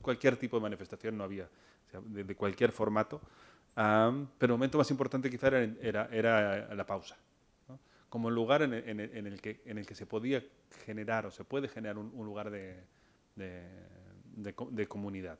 cualquier 0.00 0.36
tipo 0.36 0.56
de 0.56 0.62
manifestación, 0.62 1.16
no 1.16 1.24
había, 1.24 1.48
de, 2.04 2.34
cualquier 2.34 2.72
formato. 2.72 3.20
pero 3.74 4.26
el 4.40 4.58
momento 4.58 4.78
más 4.78 4.90
importante 4.90 5.30
quizá 5.30 5.48
era, 5.48 6.08
era, 6.12 6.74
la 6.74 6.86
pausa, 6.86 7.16
como 8.08 8.28
el 8.28 8.34
lugar 8.34 8.62
en 8.62 8.72
el, 8.72 9.40
que, 9.40 9.60
en 9.64 9.78
el 9.78 9.86
que 9.86 9.94
se 9.94 10.06
podía 10.06 10.42
generar 10.84 11.26
o 11.26 11.30
se 11.30 11.44
puede 11.44 11.68
generar 11.68 11.98
un, 11.98 12.26
lugar 12.26 12.50
de, 12.50 12.84
de 13.36 14.86
comunidad 14.86 15.38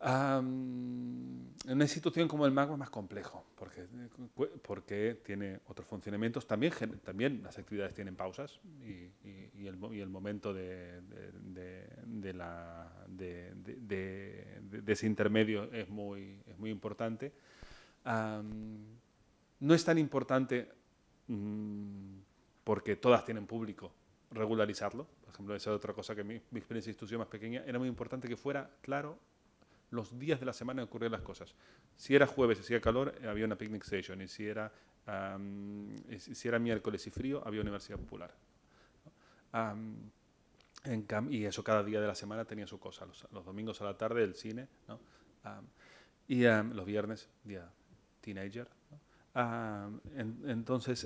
en 0.00 1.54
una 1.68 1.84
institución 1.84 2.28
como 2.28 2.44
el 2.44 2.52
MAGMA 2.52 2.74
es 2.74 2.78
más 2.78 2.90
complejo, 2.90 3.46
porque, 3.56 3.86
porque 4.62 5.20
tiene 5.24 5.60
otros 5.66 5.86
funcionamientos. 5.86 6.46
También, 6.46 6.72
también 7.02 7.42
las 7.42 7.58
actividades 7.58 7.94
tienen 7.94 8.14
pausas 8.14 8.60
y, 8.82 9.10
y, 9.58 9.66
el, 9.66 9.78
y 9.92 10.00
el, 10.00 10.08
momento 10.08 10.52
de, 10.52 11.00
de, 11.00 12.34
la, 12.34 12.92
de, 13.08 14.60
ese 14.86 15.06
intermedio 15.06 15.72
es 15.72 15.88
muy, 15.88 16.42
es 16.46 16.58
muy 16.58 16.70
importante. 16.70 17.32
no 18.04 19.74
es 19.74 19.84
tan 19.84 19.98
importante 19.98 20.70
mm, 21.26 22.18
porque 22.64 22.96
todas 22.96 23.24
tienen 23.24 23.46
público 23.46 23.92
regularizarlo. 24.30 25.06
Por 25.24 25.32
ejemplo, 25.32 25.54
esa 25.54 25.70
es 25.70 25.76
otra 25.76 25.94
cosa 25.94 26.14
que 26.14 26.22
mi, 26.22 26.34
mi 26.50 26.58
experiencia 26.58 26.90
de 26.90 26.92
institución 26.92 27.20
más 27.20 27.28
pequeña 27.28 27.64
era 27.66 27.78
muy 27.78 27.88
importante 27.88 28.28
que 28.28 28.36
fuera 28.36 28.70
claro 28.82 29.18
los 29.90 30.18
días 30.18 30.40
de 30.40 30.46
la 30.46 30.52
semana 30.52 30.82
ocurrían 30.82 31.12
las 31.12 31.22
cosas. 31.22 31.54
Si 31.96 32.14
era 32.14 32.26
jueves 32.26 32.58
y 32.58 32.60
hacía 32.62 32.80
calor, 32.80 33.14
había 33.26 33.44
una 33.44 33.56
picnic 33.56 33.82
station. 33.84 34.20
Y 34.20 34.28
si 34.28 34.46
era, 34.46 34.72
si 36.18 36.48
era 36.48 36.58
miércoles 36.58 37.06
y 37.06 37.10
frío, 37.10 37.42
había 37.44 37.60
universidad 37.60 37.98
popular. 37.98 38.34
y 41.30 41.44
eso 41.44 41.64
cada 41.64 41.82
día 41.82 42.00
de 42.00 42.06
la 42.06 42.14
semana 42.14 42.44
tenía 42.44 42.66
su 42.66 42.78
cosa. 42.78 43.06
Los, 43.06 43.44
domingos 43.44 43.80
a 43.80 43.84
la 43.84 43.96
tarde 43.96 44.24
el 44.24 44.34
cine, 44.34 44.68
y 46.28 46.42
los 46.44 46.86
viernes, 46.86 47.28
día 47.44 47.70
teenager. 48.20 48.68
entonces, 50.16 51.04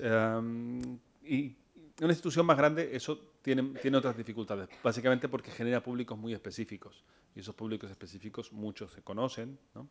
y 1.22 1.56
una 2.00 2.12
institución 2.12 2.46
más 2.46 2.56
grande, 2.56 2.96
eso 2.96 3.32
tiene, 3.42 3.74
tiene 3.80 3.98
otras 3.98 4.16
dificultades, 4.16 4.68
básicamente 4.82 5.28
porque 5.28 5.50
genera 5.50 5.82
públicos 5.82 6.18
muy 6.18 6.32
específicos. 6.32 7.04
Y 7.34 7.40
esos 7.40 7.54
públicos 7.54 7.90
específicos 7.90 8.52
muchos 8.52 8.92
se 8.92 9.02
conocen. 9.02 9.58
¿no? 9.74 9.88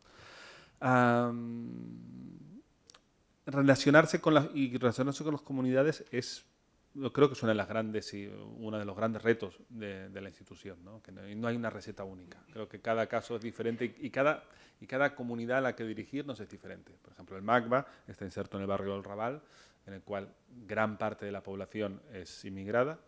relacionarse 3.46 4.20
con 4.20 4.32
las 4.32 4.48
y 4.54 4.76
relacionarse 4.78 5.24
con 5.24 5.34
las 5.34 5.42
comunidades 5.42 6.04
es 6.10 6.46
yo 6.94 7.12
creo 7.12 7.28
que 7.28 7.34
es 7.34 7.42
una 7.42 7.54
las 7.54 7.68
grandes 7.68 8.12
y 8.14 8.26
uno 8.58 8.78
de 8.78 8.84
los 8.84 8.96
grandes 8.96 9.22
retos 9.22 9.58
de, 9.68 10.10
la 10.12 10.28
institución, 10.28 10.84
¿no? 10.84 11.00
que 11.02 11.12
no, 11.12 11.46
hay 11.46 11.56
una 11.56 11.70
receta 11.70 12.02
única. 12.02 12.42
Creo 12.52 12.68
que 12.68 12.80
cada 12.80 13.06
caso 13.06 13.36
es 13.36 13.42
diferente 13.42 13.94
y, 14.00 14.10
cada, 14.10 14.42
y 14.80 14.86
cada 14.86 15.14
comunidad 15.14 15.58
a 15.58 15.60
la 15.60 15.76
que 15.76 15.84
dirigirnos 15.84 16.40
es 16.40 16.48
diferente. 16.48 16.92
Por 17.00 17.12
ejemplo, 17.12 17.36
el 17.36 17.44
MACBA 17.44 17.86
está 18.08 18.24
inserto 18.24 18.56
en 18.56 18.62
el 18.62 18.66
barrio 18.66 18.94
del 18.94 19.04
Raval, 19.04 19.40
en 19.86 19.94
el 19.94 20.02
cual 20.02 20.34
gran 20.66 20.98
parte 20.98 21.26
de 21.26 21.32
la 21.32 21.44
población 21.44 22.02
es 22.12 22.44
inmigrada 22.44 22.98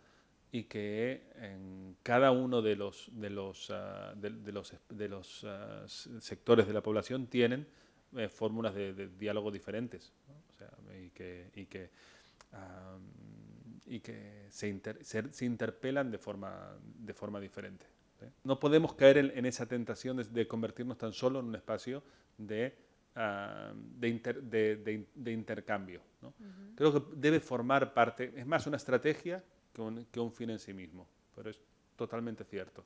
y 0.53 0.65
que 0.65 1.23
en 1.37 1.97
cada 2.03 2.31
uno 2.31 2.61
de 2.61 2.77
los, 2.77 3.09
de 3.13 3.31
los, 3.31 3.71
ah, 3.71 4.13
de, 4.15 4.53
los, 4.53 4.75
de 4.91 5.09
los 5.09 5.45
ah, 5.45 5.85
sectores 5.87 6.67
de 6.67 6.75
la 6.75 6.83
población 6.83 7.27
tienen 7.27 7.67
eh, 8.15 8.29
fórmulas 8.29 8.75
de, 8.75 9.09
diálogo 9.19 9.51
diferentes 9.51 10.13
o 10.29 10.53
sea, 10.53 10.71
y 11.03 11.09
que, 11.11 11.51
y 11.57 11.67
que 11.67 11.91
y 13.87 14.01
que 14.01 14.47
se, 14.51 14.79
se, 15.03 15.45
interpelan 15.45 16.11
de 16.11 16.19
forma, 16.19 16.77
de 16.83 17.15
forma 17.15 17.41
diferente. 17.41 17.87
No 18.45 18.61
podemos 18.61 18.95
caer 18.95 19.19
en, 19.19 19.47
esa 19.47 19.67
tentación 19.67 20.17
de, 20.17 20.47
convertirnos 20.47 20.99
tan 20.99 21.13
solo 21.13 21.41
en 21.41 21.47
un 21.47 21.55
espacio 21.57 22.03
de, 22.39 22.77
uh, 23.17 23.75
de, 23.99 25.33
intercambio. 25.33 26.03
¿no? 26.21 26.33
Creo 26.77 26.93
que 26.93 27.17
debe 27.17 27.41
formar 27.41 27.93
parte, 27.93 28.33
es 28.37 28.47
más 28.47 28.67
una 28.67 28.77
estrategia 28.77 29.43
que 29.73 29.83
un, 29.83 30.05
que 30.07 30.21
un 30.21 30.33
fin 30.33 30.51
en 30.51 30.59
sí 30.59 30.73
mismo, 30.73 31.07
pero 31.35 31.51
es 31.51 31.61
totalmente 31.97 32.45
cierto. 32.45 32.85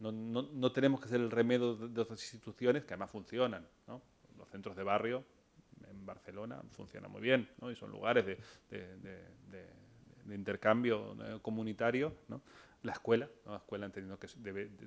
No, 0.00 0.12
no, 0.12 0.42
no, 0.42 0.72
tenemos 0.72 1.00
que 1.00 1.08
ser 1.08 1.20
el 1.20 1.30
remedio 1.30 1.74
de 1.74 2.00
otras 2.00 2.20
instituciones 2.22 2.84
que 2.84 2.94
además 2.94 3.10
funcionan. 3.10 3.66
¿no? 3.86 4.00
Los 4.36 4.48
centros 4.48 4.76
de 4.76 4.84
barrio 4.84 5.24
en 5.90 6.06
Barcelona 6.06 6.62
funcionan 6.70 7.10
muy 7.10 7.20
bien 7.20 7.48
y 7.62 7.74
son 7.74 7.90
lugares 7.90 8.24
de, 8.24 8.38
de 10.28 10.34
intercambio 10.34 11.16
comunitario, 11.42 12.14
la 12.82 12.92
escuela, 12.92 13.28
la 13.46 13.56
escuela 13.56 13.86
entendiendo 13.86 14.18
que 14.18 14.28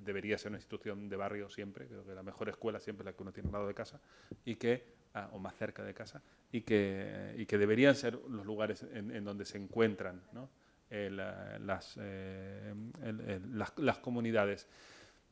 debería 0.00 0.38
ser 0.38 0.50
una 0.50 0.58
institución 0.58 1.08
de 1.08 1.16
barrio 1.16 1.50
siempre, 1.50 1.86
creo 1.86 2.06
que 2.06 2.14
la 2.14 2.22
mejor 2.22 2.48
escuela 2.48 2.80
siempre 2.80 3.02
es 3.02 3.06
la 3.06 3.12
que 3.12 3.22
uno 3.22 3.32
tiene 3.32 3.48
al 3.48 3.52
lado 3.52 3.66
de 3.66 3.74
casa, 3.74 4.00
y 4.44 4.54
que, 4.54 4.84
ah, 5.14 5.28
o 5.32 5.38
más 5.38 5.54
cerca 5.56 5.82
de 5.82 5.92
casa, 5.92 6.22
y 6.50 6.62
que, 6.62 7.34
y 7.36 7.44
que 7.44 7.58
deberían 7.58 7.94
ser 7.94 8.14
los 8.14 8.46
lugares 8.46 8.86
en, 8.92 9.24
donde 9.24 9.44
se 9.44 9.58
encuentran 9.58 10.22
¿no? 10.32 10.48
Las, 11.10 11.98
eh, 12.00 12.74
las, 13.50 13.78
las, 13.78 13.98
comunidades. 13.98 14.68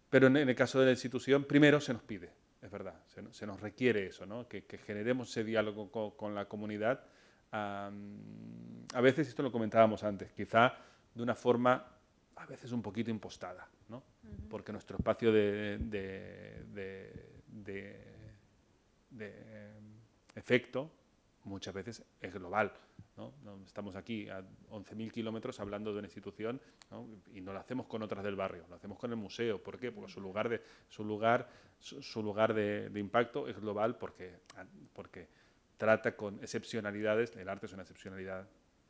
Pero 0.09 0.27
en, 0.29 0.37
el 0.37 0.55
caso 0.55 0.81
de 0.81 0.87
la 0.87 0.93
institución, 0.93 1.45
primero 1.45 1.81
se 1.81 1.93
nos 1.93 2.03
pide, 2.03 2.31
es 2.63 2.71
verdad, 2.71 2.95
se, 3.07 3.47
nos 3.47 3.61
requiere 3.61 4.07
eso, 4.07 4.27
¿no? 4.27 4.49
que, 4.49 4.65
que 4.65 4.79
generemos 4.79 5.31
ese 5.31 5.45
diálogo 5.45 5.91
con, 5.91 6.13
con 6.13 6.35
la 6.35 6.47
comunidad 6.47 7.05
a 7.53 9.01
veces, 9.01 9.29
esto 9.29 9.43
lo 9.43 9.51
comentábamos 9.51 10.05
antes, 10.05 10.33
quizá 10.33 10.75
de 11.15 11.23
una 11.23 11.35
forma 11.35 11.85
a 12.37 12.47
veces 12.47 12.73
un 12.73 12.83
poquito 12.83 13.11
impostada, 13.11 13.69
¿no? 13.89 14.03
porque 14.49 14.73
nuestro 14.73 14.97
espacio 14.97 15.33
de, 15.33 15.79
efecto 20.35 20.91
muchas 21.45 21.75
veces 21.75 22.05
es 22.21 22.33
global. 22.33 22.73
Estamos 23.65 23.97
aquí 23.97 24.29
a 24.29 24.41
11.000 24.71 25.11
kilómetros 25.11 25.61
hablando 25.61 25.93
de 25.93 25.99
una 25.99 26.07
institución 26.09 26.61
y 27.33 27.41
no 27.41 27.53
lo 27.53 27.59
hacemos 27.59 27.87
con 27.87 28.03
otras 28.03 28.25
del 28.25 28.37
barrio, 28.37 28.67
lo 28.69 28.77
hacemos 28.77 28.99
con 28.99 29.11
el 29.11 29.17
museo. 29.17 29.63
¿Por 29.63 29.79
qué? 29.79 29.93
Porque 29.93 30.13
su 30.13 30.21
lugar 30.21 30.49
de, 30.49 30.63
su 30.89 31.05
lugar, 31.05 31.49
su, 31.79 32.23
lugar 32.23 32.55
de, 32.55 32.91
impacto 32.95 33.49
es 33.49 33.59
global 33.61 33.97
porque, 33.97 34.41
porque 34.93 35.29
trata 35.77 36.17
con 36.17 36.39
excepcionalidades, 36.41 37.35
el 37.37 37.49
arte 37.49 37.67
es 37.67 37.73
una 37.73 37.83
excepcionalidad 37.83 38.47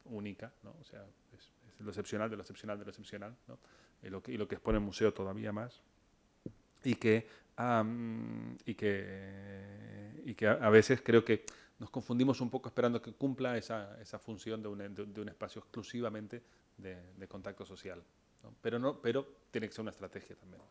única, 0.06 0.52
¿no? 0.62 0.74
o 0.80 0.84
sea, 0.84 1.04
es, 1.32 1.52
lo 1.78 1.90
excepcional 1.90 2.28
de 2.28 2.36
lo 2.36 2.42
excepcional 2.42 2.78
de 2.78 2.84
lo 2.84 2.90
excepcional, 2.90 3.36
¿no? 3.48 3.58
y, 4.02 4.10
lo 4.10 4.22
que, 4.22 4.36
lo 4.36 4.48
que 4.48 4.56
expone 4.56 4.78
el 4.78 4.84
museo 4.84 5.14
todavía 5.14 5.52
más, 5.52 5.80
y 6.84 6.94
que, 6.94 7.26
y 8.64 8.74
que, 8.74 10.22
y 10.24 10.34
que 10.34 10.46
a, 10.46 10.68
veces 10.70 11.00
creo 11.02 11.24
que 11.24 11.44
nos 11.80 11.90
confundimos 11.90 12.40
un 12.42 12.50
poco 12.50 12.68
esperando 12.68 13.00
que 13.00 13.12
cumpla 13.12 13.56
esa, 13.56 13.98
esa 14.00 14.18
función 14.18 14.62
de 14.62 14.68
un, 14.68 14.94
de, 14.94 15.20
un, 15.20 15.28
espacio 15.30 15.60
exclusivamente 15.60 16.42
de, 16.76 17.26
contacto 17.26 17.64
social. 17.64 18.02
Pero, 18.60 18.78
no, 18.78 19.00
pero 19.00 19.26
tiene 19.50 19.66
que 19.66 19.72
ser 19.72 19.82
una 19.82 19.90
estrategia 19.90 20.36
también. 20.36 20.62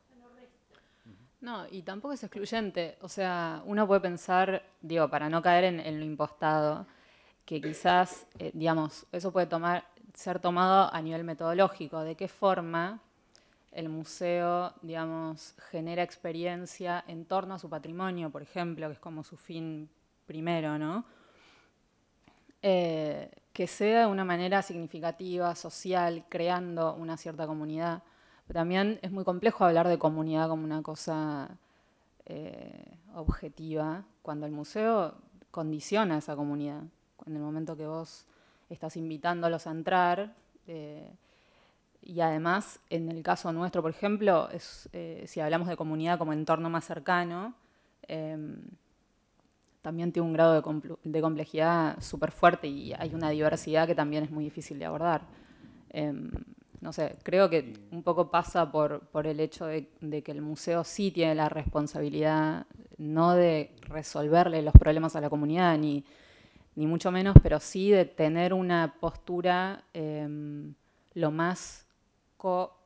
No, 1.42 1.66
y 1.72 1.82
tampoco 1.82 2.14
es 2.14 2.24
excluyente. 2.24 2.98
O 3.02 3.10
sea, 3.10 3.64
uno 3.66 3.88
puede 3.88 4.02
pensar, 4.02 4.64
digo, 4.82 5.10
para 5.10 5.30
no 5.30 5.42
caer 5.42 5.64
en, 5.64 6.00
lo 6.00 6.06
impostado, 6.06 6.86
que 7.44 7.60
quizás, 7.60 8.28
eh, 8.38 8.52
digamos, 8.54 9.08
eso 9.12 9.32
puede 9.32 9.48
tomar, 9.48 9.86
ser 10.14 10.40
tomado 10.40 10.94
a 10.94 11.02
nivel 11.02 11.24
metodológico. 11.24 12.02
¿De 12.02 12.16
qué 12.16 12.28
forma 12.28 13.02
el 13.72 13.90
museo, 13.90 14.74
digamos, 14.84 15.56
genera 15.72 16.04
experiencia 16.04 17.04
en 17.08 17.26
torno 17.26 17.56
a 17.56 17.60
su 17.60 17.68
patrimonio, 17.68 18.30
por 18.30 18.44
ejemplo, 18.44 18.88
que 18.88 18.94
es 18.94 19.00
como 19.00 19.24
su 19.24 19.38
fin 19.38 19.90
primero, 20.30 20.78
¿no? 20.78 21.06
Eh, 22.62 23.32
que 23.52 23.66
sea 23.66 24.02
de 24.02 24.06
una 24.06 24.24
manera 24.24 24.62
significativa, 24.62 25.56
social, 25.56 26.24
creando 26.30 26.94
una 26.94 27.18
cierta 27.18 27.48
comunidad. 27.48 28.04
Pero 28.46 28.60
también 28.60 29.00
es 29.02 29.10
muy 29.10 29.24
complejo 29.24 29.66
hablar 29.66 29.88
de 29.88 29.98
comunidad 29.98 30.48
como 30.48 30.64
una 30.64 30.84
cosa 30.84 31.50
eh, 32.28 32.94
objetiva, 33.16 34.04
cuando 34.22 34.46
el 34.46 34.52
museo 34.52 35.16
condiciona 35.50 36.20
esa 36.20 36.36
comunidad. 36.36 36.84
En 37.26 37.36
el 37.36 37.42
momento 37.42 37.76
que 37.76 37.88
vos 37.88 38.28
estás 38.70 38.98
invitándolos 38.98 39.66
a 39.66 39.72
entrar, 39.72 40.36
eh, 40.68 41.10
y 42.04 42.22
además, 42.22 42.80
en 42.92 43.10
el 43.10 43.24
caso 43.24 43.52
nuestro, 43.52 43.82
por 43.82 43.90
ejemplo, 43.90 44.48
si 45.26 45.40
hablamos 45.40 45.68
de 45.68 45.76
comunidad 45.76 46.20
como 46.20 46.34
entorno 46.34 46.70
más 46.70 46.86
cercano, 46.86 47.56
también 49.82 50.12
tiene 50.12 50.28
un 50.28 50.34
grado 50.34 50.62
de, 50.62 50.98
de 51.04 51.22
complejidad 51.22 52.02
súper 52.02 52.32
fuerte 52.32 52.68
y 52.68 52.94
hay 52.94 53.14
una 53.14 53.30
diversidad 53.30 53.88
que 53.88 53.96
también 53.96 54.24
es 54.24 54.32
muy 54.32 54.44
difícil 54.44 54.80
de 54.80 54.86
abordar. 54.86 55.22
Em, 55.90 56.32
no 56.82 56.94
sé, 56.94 57.18
creo 57.24 57.50
que 57.50 57.74
un 57.92 58.04
poco 58.04 58.32
pasa 58.32 58.72
por, 58.72 59.02
el 59.26 59.40
hecho 59.40 59.66
de, 59.66 59.90
que 60.24 60.32
el 60.32 60.42
museo 60.42 60.84
sí 60.84 61.12
tiene 61.12 61.36
la 61.36 61.50
responsabilidad, 61.50 62.68
no 62.98 63.34
de 63.36 63.76
resolverle 63.82 64.62
los 64.62 64.74
problemas 64.74 65.16
a 65.16 65.22
la 65.22 65.30
comunidad, 65.30 65.78
ni, 65.78 66.06
ni 66.76 66.88
mucho 66.88 67.12
menos, 67.12 67.36
pero 67.44 67.60
sí 67.60 67.92
de 67.92 68.06
tener 68.06 68.54
una 68.54 68.96
postura 69.00 69.84
em, 69.94 70.74
lo 71.14 71.32
más 71.32 71.86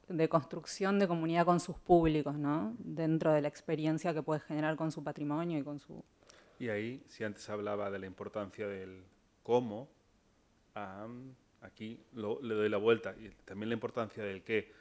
de 0.07 0.27
construcción 0.29 0.97
de 0.97 1.07
comunidad 1.07 1.45
con 1.45 1.59
sus 1.59 1.77
públicos, 1.77 2.35
¿no? 2.35 2.73
Dentro 2.79 3.31
de 3.31 3.41
la 3.41 3.47
experiencia 3.47 4.13
que 4.13 4.23
puede 4.23 4.39
generar 4.39 4.75
con 4.75 4.91
su 4.91 5.03
patrimonio 5.03 5.59
y 5.59 5.63
con 5.63 5.79
su... 5.79 6.03
Y 6.63 6.69
ahí, 6.69 7.03
si 7.09 7.25
antes 7.25 7.49
hablaba 7.49 7.91
de 7.91 7.99
la 7.99 8.05
importancia 8.05 8.65
del 8.65 9.03
cómo, 9.43 9.89
Aquí 11.61 11.99
le 12.13 12.55
doy 12.55 12.69
la 12.69 12.77
vuelta 12.77 13.13
y 13.19 13.29
también 13.43 13.67
la 13.67 13.73
importancia 13.73 14.23
del 14.23 14.43
que 14.43 14.71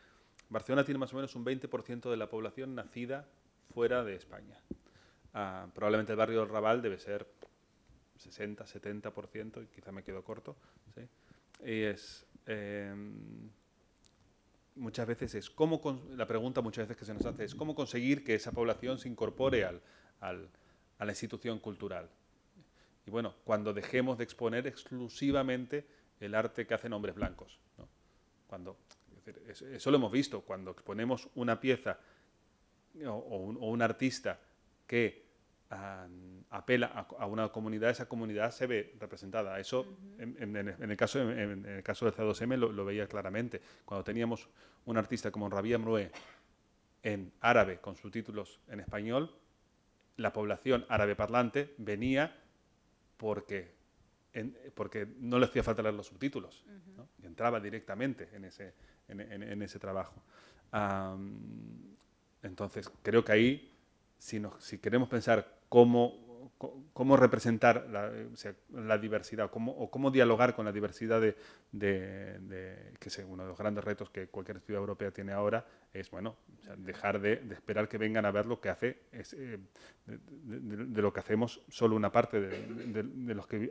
Barcelona 0.48 0.84
tiene 0.84 0.98
más 0.98 1.12
o 1.12 1.16
menos 1.16 1.34
un 1.34 1.44
20% 1.44 2.08
de 2.08 2.16
la 2.16 2.28
población 2.28 2.76
nacida 2.76 3.26
fuera 3.74 4.04
de 4.04 4.14
España. 4.14 4.60
Ah, 5.34 5.66
probablemente 5.74 6.12
el 6.12 6.18
barrio 6.18 6.40
del 6.40 6.48
Raval 6.48 6.82
debe 6.82 6.98
ser 6.98 7.26
60, 8.16 8.64
70%, 8.64 9.64
y 9.64 9.66
quizá 9.66 9.90
me 9.90 10.04
quedo 10.04 10.22
corto. 10.22 10.56
Y 11.64 11.82
es, 11.82 12.26
em, 12.46 13.50
muchas 14.76 15.06
veces 15.08 15.34
es 15.34 15.50
cómo, 15.50 15.80
la 16.10 16.28
pregunta 16.28 16.60
muchas 16.60 16.86
veces 16.86 16.96
que 16.96 17.04
se 17.04 17.14
nos 17.14 17.26
hace 17.26 17.44
es 17.44 17.56
cómo 17.56 17.74
conseguir 17.74 18.22
que 18.22 18.36
esa 18.36 18.52
población 18.52 18.98
se 18.98 19.08
incorpore 19.08 19.64
al, 19.64 19.82
al, 20.20 20.48
a 21.02 21.04
la 21.04 21.10
institución 21.10 21.58
cultural. 21.58 22.08
Y 23.04 23.10
bueno, 23.10 23.34
cuando 23.42 23.74
dejemos 23.74 24.18
de 24.18 24.22
exponer 24.22 24.68
exclusivamente 24.68 25.84
el 26.20 26.32
arte 26.32 26.64
que 26.64 26.74
hacen 26.74 26.92
hombres 26.92 27.16
blancos. 27.16 27.58
Cuando, 28.46 28.76
eso 29.72 29.90
lo 29.90 29.96
hemos 29.96 30.12
visto, 30.12 30.42
cuando 30.42 30.70
exponemos 30.70 31.28
una 31.34 31.58
pieza 31.58 31.98
o, 33.04 33.38
un, 33.38 33.82
artista 33.82 34.38
que 34.86 35.24
apela 36.50 37.08
a, 37.18 37.26
una 37.26 37.48
comunidad, 37.48 37.90
esa 37.90 38.08
comunidad 38.08 38.52
se 38.52 38.68
ve 38.68 38.94
representada. 39.00 39.58
Eso, 39.58 39.98
en, 40.18 40.56
el 40.56 40.96
caso, 40.96 41.20
en, 41.20 41.66
el 41.66 41.82
caso 41.82 42.04
del 42.04 42.14
C2M 42.14 42.56
lo, 42.56 42.84
veía 42.84 43.08
claramente. 43.08 43.60
Cuando 43.84 44.04
teníamos 44.04 44.48
un 44.84 44.96
artista 44.96 45.32
como 45.32 45.48
Rabia 45.50 45.78
Mroué 45.78 46.12
en 47.02 47.32
árabe 47.40 47.80
con 47.80 47.96
subtítulos 47.96 48.60
en 48.68 48.78
español, 48.78 49.41
la 50.16 50.32
población 50.32 50.84
árabe 50.88 51.16
parlante 51.16 51.74
venía 51.78 52.36
porque, 53.16 53.74
porque 54.74 55.06
no 55.18 55.38
le 55.38 55.46
hacía 55.46 55.62
falta 55.62 55.82
leer 55.82 55.94
los 55.94 56.06
subtítulos 56.06 56.64
y 57.22 57.26
entraba 57.26 57.60
directamente 57.60 58.28
en 58.32 58.44
ese, 58.44 58.74
en, 59.08 59.62
ese 59.62 59.78
trabajo. 59.78 60.22
entonces, 62.42 62.90
creo 63.02 63.24
que 63.24 63.32
ahí, 63.32 63.72
si, 64.18 64.40
nos, 64.40 64.62
si 64.62 64.78
queremos 64.78 65.08
pensar 65.08 65.60
cómo 65.68 66.31
cómo 66.92 67.16
representar 67.16 67.88
la, 67.88 68.98
diversidad 68.98 69.50
cómo, 69.50 69.72
o 69.72 69.90
cómo 69.90 70.10
dialogar 70.10 70.54
con 70.54 70.64
la 70.64 70.72
diversidad 70.72 71.20
de, 71.20 71.36
que 72.98 73.08
es 73.08 73.18
uno 73.18 73.42
de 73.42 73.48
los 73.48 73.58
grandes 73.58 73.84
retos 73.84 74.10
que 74.10 74.28
cualquier 74.28 74.60
ciudad 74.60 74.80
europea 74.80 75.10
tiene 75.10 75.32
ahora 75.32 75.64
es 75.92 76.10
bueno 76.10 76.36
dejar 76.76 77.20
de, 77.20 77.42
esperar 77.52 77.88
que 77.88 77.98
vengan 77.98 78.26
a 78.26 78.30
ver 78.30 78.46
lo 78.46 78.60
que 78.60 78.68
hace 78.68 79.02
es, 79.12 79.34
eh, 79.34 79.58
de, 80.06 81.02
lo 81.02 81.12
que 81.12 81.20
hacemos 81.20 81.60
solo 81.68 81.96
una 81.96 82.12
parte 82.12 82.40
de, 82.40 83.34
los 83.34 83.46
que 83.46 83.70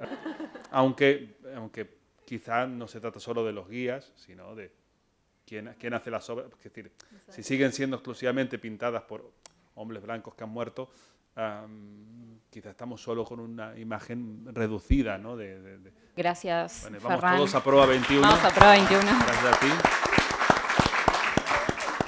aunque 0.71 1.37
aunque 1.55 1.97
quizá 2.25 2.67
no 2.67 2.87
se 2.87 2.99
trata 2.99 3.19
solo 3.19 3.45
de 3.45 3.53
los 3.53 3.69
guías 3.69 4.11
sino 4.15 4.55
de 4.55 4.71
quién, 5.45 5.73
quién 5.79 5.93
hace 5.93 6.11
las 6.11 6.29
obras 6.29 6.47
es 6.51 6.63
decir 6.63 6.91
si 7.29 7.43
siguen 7.43 7.71
siendo 7.71 7.97
exclusivamente 7.97 8.59
pintadas 8.59 9.03
por 9.03 9.31
hombres 9.75 10.03
blancos 10.03 10.35
que 10.35 10.43
han 10.43 10.49
muerto 10.49 10.91
quizá 12.49 12.71
estamos 12.71 13.01
solo 13.01 13.23
con 13.23 13.39
una 13.39 13.77
imagen 13.77 14.45
reducida, 14.53 15.17
¿no? 15.17 15.37
De, 15.37 15.79
Gracias. 16.15 16.89
vamos 17.01 17.21
todos 17.21 17.55
a 17.55 17.63
prueba 17.63 17.85
21. 17.85 18.21
Vamos 18.21 18.43
a 18.43 18.49
prueba 18.49 18.73
21. 18.73 19.01
Gracias 19.01 19.45
a 19.45 19.59
ti. 19.59 20.10